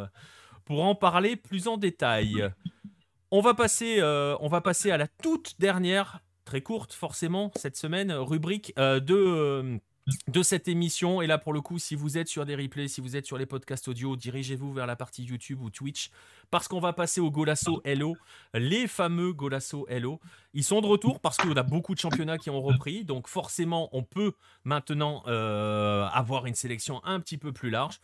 pour 0.65 0.83
en 0.83 0.93
parler 0.93 1.35
plus 1.35 1.67
en 1.67 1.77
détail. 1.77 2.51
On 3.31 3.41
va, 3.41 3.55
passer, 3.55 4.01
on 4.03 4.47
va 4.47 4.61
passer 4.61 4.91
à 4.91 4.97
la 4.97 5.07
toute 5.07 5.59
dernière, 5.59 6.21
très 6.45 6.61
courte 6.61 6.93
forcément, 6.93 7.51
cette 7.55 7.77
semaine, 7.77 8.11
rubrique 8.11 8.75
de 8.77 9.79
de 10.27 10.43
cette 10.43 10.67
émission. 10.67 11.21
Et 11.21 11.27
là, 11.27 11.37
pour 11.37 11.53
le 11.53 11.61
coup, 11.61 11.79
si 11.79 11.95
vous 11.95 12.17
êtes 12.17 12.27
sur 12.27 12.45
des 12.45 12.55
replays, 12.55 12.87
si 12.87 13.01
vous 13.01 13.15
êtes 13.15 13.25
sur 13.25 13.37
les 13.37 13.45
podcasts 13.45 13.87
audio, 13.87 14.15
dirigez-vous 14.15 14.73
vers 14.73 14.85
la 14.85 14.95
partie 14.95 15.23
YouTube 15.23 15.61
ou 15.61 15.69
Twitch 15.69 16.09
parce 16.51 16.67
qu'on 16.67 16.79
va 16.79 16.93
passer 16.93 17.21
au 17.21 17.29
Golasso 17.29 17.81
Hello, 17.83 18.15
les 18.53 18.87
fameux 18.87 19.33
Golasso 19.33 19.85
Hello. 19.89 20.19
Ils 20.53 20.63
sont 20.63 20.81
de 20.81 20.87
retour 20.87 21.19
parce 21.19 21.37
qu'on 21.37 21.55
a 21.55 21.63
beaucoup 21.63 21.93
de 21.93 21.99
championnats 21.99 22.37
qui 22.37 22.49
ont 22.49 22.61
repris. 22.61 23.05
Donc, 23.05 23.27
forcément, 23.27 23.89
on 23.91 24.03
peut 24.03 24.33
maintenant 24.63 25.23
euh, 25.27 26.07
avoir 26.11 26.45
une 26.45 26.55
sélection 26.55 27.03
un 27.03 27.19
petit 27.19 27.37
peu 27.37 27.51
plus 27.51 27.69
large. 27.69 27.99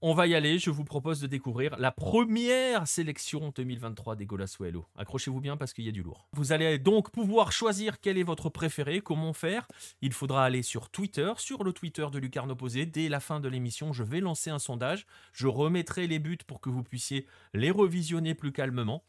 On 0.00 0.14
va 0.14 0.28
y 0.28 0.36
aller, 0.36 0.60
je 0.60 0.70
vous 0.70 0.84
propose 0.84 1.20
de 1.20 1.26
découvrir 1.26 1.76
la 1.76 1.90
première 1.90 2.86
sélection 2.86 3.52
2023 3.52 4.14
des 4.14 4.26
Golasuelo. 4.26 4.86
Accrochez-vous 4.96 5.40
bien 5.40 5.56
parce 5.56 5.72
qu'il 5.72 5.86
y 5.86 5.88
a 5.88 5.92
du 5.92 6.04
lourd. 6.04 6.28
Vous 6.34 6.52
allez 6.52 6.78
donc 6.78 7.10
pouvoir 7.10 7.50
choisir 7.50 7.98
quel 7.98 8.16
est 8.16 8.22
votre 8.22 8.48
préféré, 8.48 9.00
comment 9.00 9.32
faire. 9.32 9.66
Il 10.00 10.12
faudra 10.12 10.44
aller 10.44 10.62
sur 10.62 10.88
Twitter, 10.90 11.32
sur 11.38 11.64
le 11.64 11.72
Twitter 11.72 12.06
de 12.12 12.20
Lucarne 12.20 12.52
Opposé. 12.52 12.86
Dès 12.86 13.08
la 13.08 13.18
fin 13.18 13.40
de 13.40 13.48
l'émission, 13.48 13.92
je 13.92 14.04
vais 14.04 14.20
lancer 14.20 14.50
un 14.50 14.60
sondage. 14.60 15.04
Je 15.32 15.48
remettrai 15.48 16.06
les 16.06 16.20
buts 16.20 16.38
pour 16.46 16.60
que 16.60 16.70
vous 16.70 16.84
puissiez 16.84 17.26
les 17.52 17.72
revisionner 17.72 18.36
plus 18.36 18.52
calmement. 18.52 19.02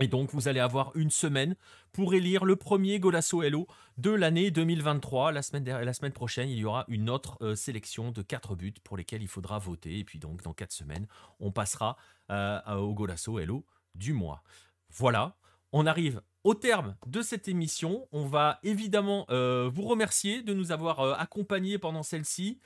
Et 0.00 0.08
donc, 0.08 0.30
vous 0.32 0.48
allez 0.48 0.58
avoir 0.58 0.90
une 0.96 1.10
semaine 1.10 1.54
pour 1.92 2.14
élire 2.14 2.44
le 2.44 2.56
premier 2.56 2.98
Golasso 2.98 3.42
Hello 3.42 3.68
de 3.96 4.10
l'année 4.10 4.50
2023. 4.50 5.30
La 5.30 5.42
semaine, 5.42 5.64
la 5.64 5.92
semaine 5.94 6.12
prochaine, 6.12 6.48
il 6.48 6.58
y 6.58 6.64
aura 6.64 6.84
une 6.88 7.08
autre 7.08 7.38
euh, 7.42 7.54
sélection 7.54 8.10
de 8.10 8.22
quatre 8.22 8.56
buts 8.56 8.74
pour 8.82 8.96
lesquels 8.96 9.22
il 9.22 9.28
faudra 9.28 9.60
voter. 9.60 10.00
Et 10.00 10.04
puis, 10.04 10.18
donc, 10.18 10.42
dans 10.42 10.52
quatre 10.52 10.72
semaines, 10.72 11.06
on 11.38 11.52
passera 11.52 11.96
euh, 12.30 12.60
au 12.74 12.92
Golasso 12.92 13.38
Hello 13.38 13.64
du 13.94 14.12
mois. 14.12 14.42
Voilà, 14.90 15.36
on 15.70 15.86
arrive 15.86 16.22
au 16.42 16.54
terme 16.54 16.96
de 17.06 17.22
cette 17.22 17.46
émission. 17.46 18.08
On 18.10 18.26
va 18.26 18.58
évidemment 18.64 19.26
euh, 19.30 19.70
vous 19.72 19.84
remercier 19.84 20.42
de 20.42 20.54
nous 20.54 20.72
avoir 20.72 21.20
accompagnés 21.20 21.78
pendant 21.78 22.02
celle-ci 22.02 22.58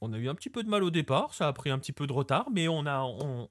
on 0.00 0.12
a 0.12 0.18
eu 0.18 0.28
un 0.28 0.34
petit 0.34 0.50
peu 0.50 0.62
de 0.62 0.68
mal 0.68 0.82
au 0.82 0.90
départ, 0.90 1.34
ça 1.34 1.48
a 1.48 1.52
pris 1.52 1.70
un 1.70 1.78
petit 1.78 1.92
peu 1.92 2.06
de 2.06 2.12
retard, 2.12 2.48
mais 2.52 2.68
on, 2.68 2.86
a, 2.86 3.02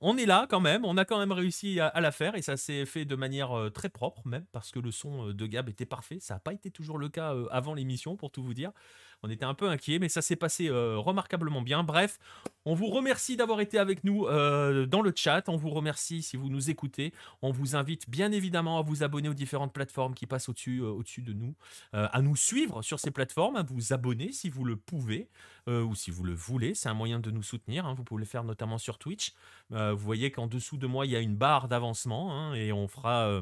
on, 0.02 0.18
est 0.18 0.26
là 0.26 0.48
quand 0.50 0.60
même, 0.60 0.86
on 0.86 0.98
a 0.98 1.06
quand 1.06 1.20
même 1.20 1.32
réussi 1.32 1.80
à, 1.80 2.00
la 2.00 2.12
faire 2.12 2.36
et 2.36 2.42
ça 2.42 2.58
s'est 2.58 2.86
fait 2.86 3.06
de 3.06 3.16
manière 3.16 3.58
euh, 3.58 3.70
très 3.70 3.90
propre 3.90 4.22
même 4.26 4.46
parce 4.52 4.72
que 4.72 4.80
le 4.80 4.92
son 4.92 5.30
euh, 5.30 5.34
de 5.34 5.46
Gab 5.46 5.70
était 5.70 5.86
parfait. 5.86 6.20
Ça 6.20 6.36
n'a 6.36 6.40
pas 6.40 6.54
été 6.54 6.72
toujours 6.72 6.98
le 6.98 7.10
cas 7.10 7.34
euh, 7.34 7.48
avant 7.52 7.74
l'émission 7.74 8.16
pour 8.16 8.32
tout 8.32 8.44
vous 8.44 8.54
dire. 8.54 8.72
On 9.24 9.30
était 9.30 9.46
un 9.46 9.54
peu 9.54 9.68
inquiets, 9.68 10.00
mais 10.00 10.10
ça 10.10 10.22
s'est 10.22 10.36
passé 10.36 10.70
euh, 10.70 10.98
remarquablement 10.98 11.62
bien. 11.62 11.84
Bref, 11.84 12.20
on 12.66 12.76
vous 12.76 12.88
remercie 12.88 13.36
d'avoir 13.36 13.62
été 13.62 13.80
avec 13.80 14.04
nous 14.04 14.28
euh, 14.28 14.86
dans 14.86 15.02
le 15.02 15.12
chat. 15.16 15.50
On 15.50 15.56
vous 15.56 15.72
remercie 15.72 16.22
si 16.22 16.38
vous 16.38 16.50
nous 16.50 16.70
écoutez. 16.70 17.14
On 17.42 17.52
vous 17.52 17.76
invite 17.76 18.10
bien 18.10 18.32
évidemment 18.32 18.78
à 18.78 18.84
vous 18.84 19.04
abonner 19.04 19.28
aux 19.28 19.34
différentes 19.34 19.74
plateformes 19.74 20.14
qui 20.14 20.28
passent 20.28 20.50
au-dessus 20.50 20.82
euh, 20.84 21.04
de 21.18 21.34
nous, 21.34 21.56
à 21.94 22.22
nous 22.22 22.36
suivre 22.36 22.82
sur 22.84 23.00
ces 23.00 23.12
plateformes, 23.12 23.56
à 23.56 23.64
vous 23.64 23.92
abonner 23.92 24.32
si 24.32 24.50
vous 24.50 24.64
le 24.64 24.76
pouvez 24.76 25.30
ou 25.68 25.96
si 25.96 26.12
vous 26.12 26.24
le 26.24 26.34
voulez. 26.34 26.76
C'est 26.76 26.90
un 26.90 26.94
moyen 26.94 27.20
de 27.20 27.32
nous 27.32 27.44
soutenir. 27.44 27.86
Hein. 27.86 27.94
Vous 27.96 28.04
pouvez 28.04 28.20
le 28.20 28.26
faire 28.26 28.44
notamment 28.44 28.78
sur 28.78 29.00
Twitch. 29.00 29.34
vous 29.72 29.98
voyez 29.98 30.32
qu'en 30.32 30.48
dessous 30.48 30.78
de 30.78 30.86
moi, 30.86 31.06
il 31.06 31.12
y 31.12 31.16
a 31.16 31.20
une 31.20 31.36
barre 31.36 31.68
d'avancement 31.68 32.34
hein, 32.34 32.54
et 32.54 32.72
on 32.72 32.88
fera 32.88 33.42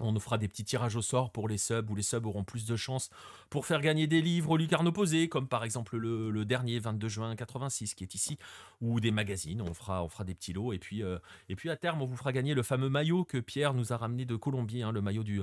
on 0.00 0.12
nous 0.12 0.20
fera 0.20 0.38
des 0.38 0.48
petits 0.48 0.64
tirages 0.64 0.96
au 0.96 1.02
sort 1.02 1.30
pour 1.30 1.48
les 1.48 1.58
subs, 1.58 1.90
où 1.90 1.94
les 1.94 2.02
subs 2.02 2.26
auront 2.26 2.44
plus 2.44 2.64
de 2.64 2.76
chances 2.76 3.10
pour 3.50 3.66
faire 3.66 3.80
gagner 3.80 4.06
des 4.06 4.20
livres 4.20 4.50
aux 4.50 4.56
lucarnes 4.56 4.88
opposées, 4.88 5.28
comme 5.28 5.48
par 5.48 5.64
exemple 5.64 5.96
le, 5.96 6.44
dernier 6.44 6.78
22 6.78 7.08
juin 7.08 7.36
86 7.36 7.94
qui 7.94 8.04
est 8.04 8.14
ici, 8.14 8.38
ou 8.80 9.00
des 9.00 9.10
magazines, 9.10 9.60
on 9.60 9.74
fera, 9.74 10.02
on 10.04 10.08
fera 10.08 10.24
des 10.24 10.34
petits 10.34 10.52
lots, 10.52 10.72
et 10.72 10.78
puis, 10.78 11.02
euh, 11.02 11.18
et 11.48 11.56
puis 11.56 11.70
à 11.70 11.76
terme 11.76 12.00
on 12.02 12.06
vous 12.06 12.16
fera 12.16 12.32
gagner 12.32 12.54
le 12.54 12.62
fameux 12.62 12.88
maillot 12.88 13.24
que 13.24 13.38
Pierre 13.38 13.74
nous 13.74 13.92
a 13.92 13.96
ramené 13.96 14.24
de 14.24 14.36
Colombie, 14.36 14.82
hein, 14.82 14.92
le 14.92 15.02
maillot 15.02 15.24
du, 15.24 15.42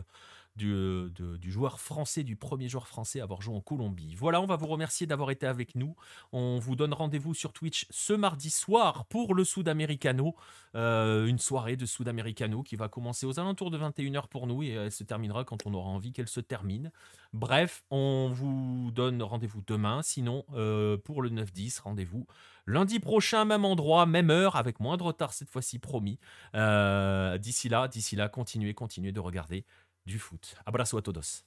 du, 0.55 1.11
du, 1.39 1.51
joueur 1.51 1.79
français, 1.79 2.23
du 2.23 2.35
premier 2.35 2.69
joueur 2.69 2.87
français 2.87 3.19
à 3.19 3.23
avoir 3.23 3.41
joué 3.41 3.55
en 3.55 3.61
Colombie. 3.61 4.15
Voilà, 4.15 4.41
on 4.41 4.45
va 4.45 4.55
vous 4.55 4.67
remercier 4.67 5.07
d'avoir 5.07 5.31
été 5.31 5.45
avec 5.45 5.75
nous. 5.75 5.95
On 6.31 6.59
vous 6.59 6.75
donne 6.75 6.93
rendez-vous 6.93 7.33
sur 7.33 7.53
Twitch 7.53 7.87
ce 7.89 8.13
mardi 8.13 8.49
soir 8.49 9.05
pour 9.05 9.35
le 9.35 9.43
Sudamericano, 9.43 10.35
euh, 10.75 11.25
une 11.25 11.39
soirée 11.39 11.75
de 11.75 11.85
Sudamericano 11.85 12.63
qui 12.63 12.75
va 12.75 12.87
commencer 12.87 13.25
aux 13.25 13.39
alentours 13.39 13.71
de 13.71 13.77
21h 13.77 14.27
pour 14.27 14.47
nous 14.47 14.63
et 14.63 14.69
elle 14.69 14.91
se 14.91 15.03
terminera 15.03 15.43
quand 15.43 15.65
on 15.65 15.73
aura 15.73 15.89
envie 15.89 16.11
qu'elle 16.11 16.27
se 16.27 16.39
termine. 16.39 16.91
Bref, 17.33 17.83
on 17.89 18.29
vous 18.33 18.91
donne 18.91 19.21
rendez-vous 19.21 19.61
demain. 19.67 20.01
Sinon, 20.03 20.45
euh, 20.53 20.97
pour 20.97 21.21
le 21.21 21.29
9-10, 21.29 21.81
rendez-vous 21.81 22.25
lundi 22.67 22.99
prochain, 22.99 23.45
même 23.45 23.65
endroit, 23.65 24.05
même 24.05 24.29
heure, 24.29 24.55
avec 24.55 24.79
moins 24.79 24.97
de 24.97 25.03
retard 25.03 25.33
cette 25.33 25.49
fois-ci, 25.49 25.79
promis. 25.79 26.19
Euh, 26.55 27.37
d'ici 27.37 27.69
là, 27.69 27.87
d'ici 27.87 28.15
là, 28.15 28.29
continuez, 28.29 28.73
continuez 28.73 29.11
de 29.11 29.19
regarder 29.19 29.65
du 30.05 30.19
foot. 30.19 30.55
Abraço 30.65 30.97
a 30.97 31.01
todos. 31.01 31.43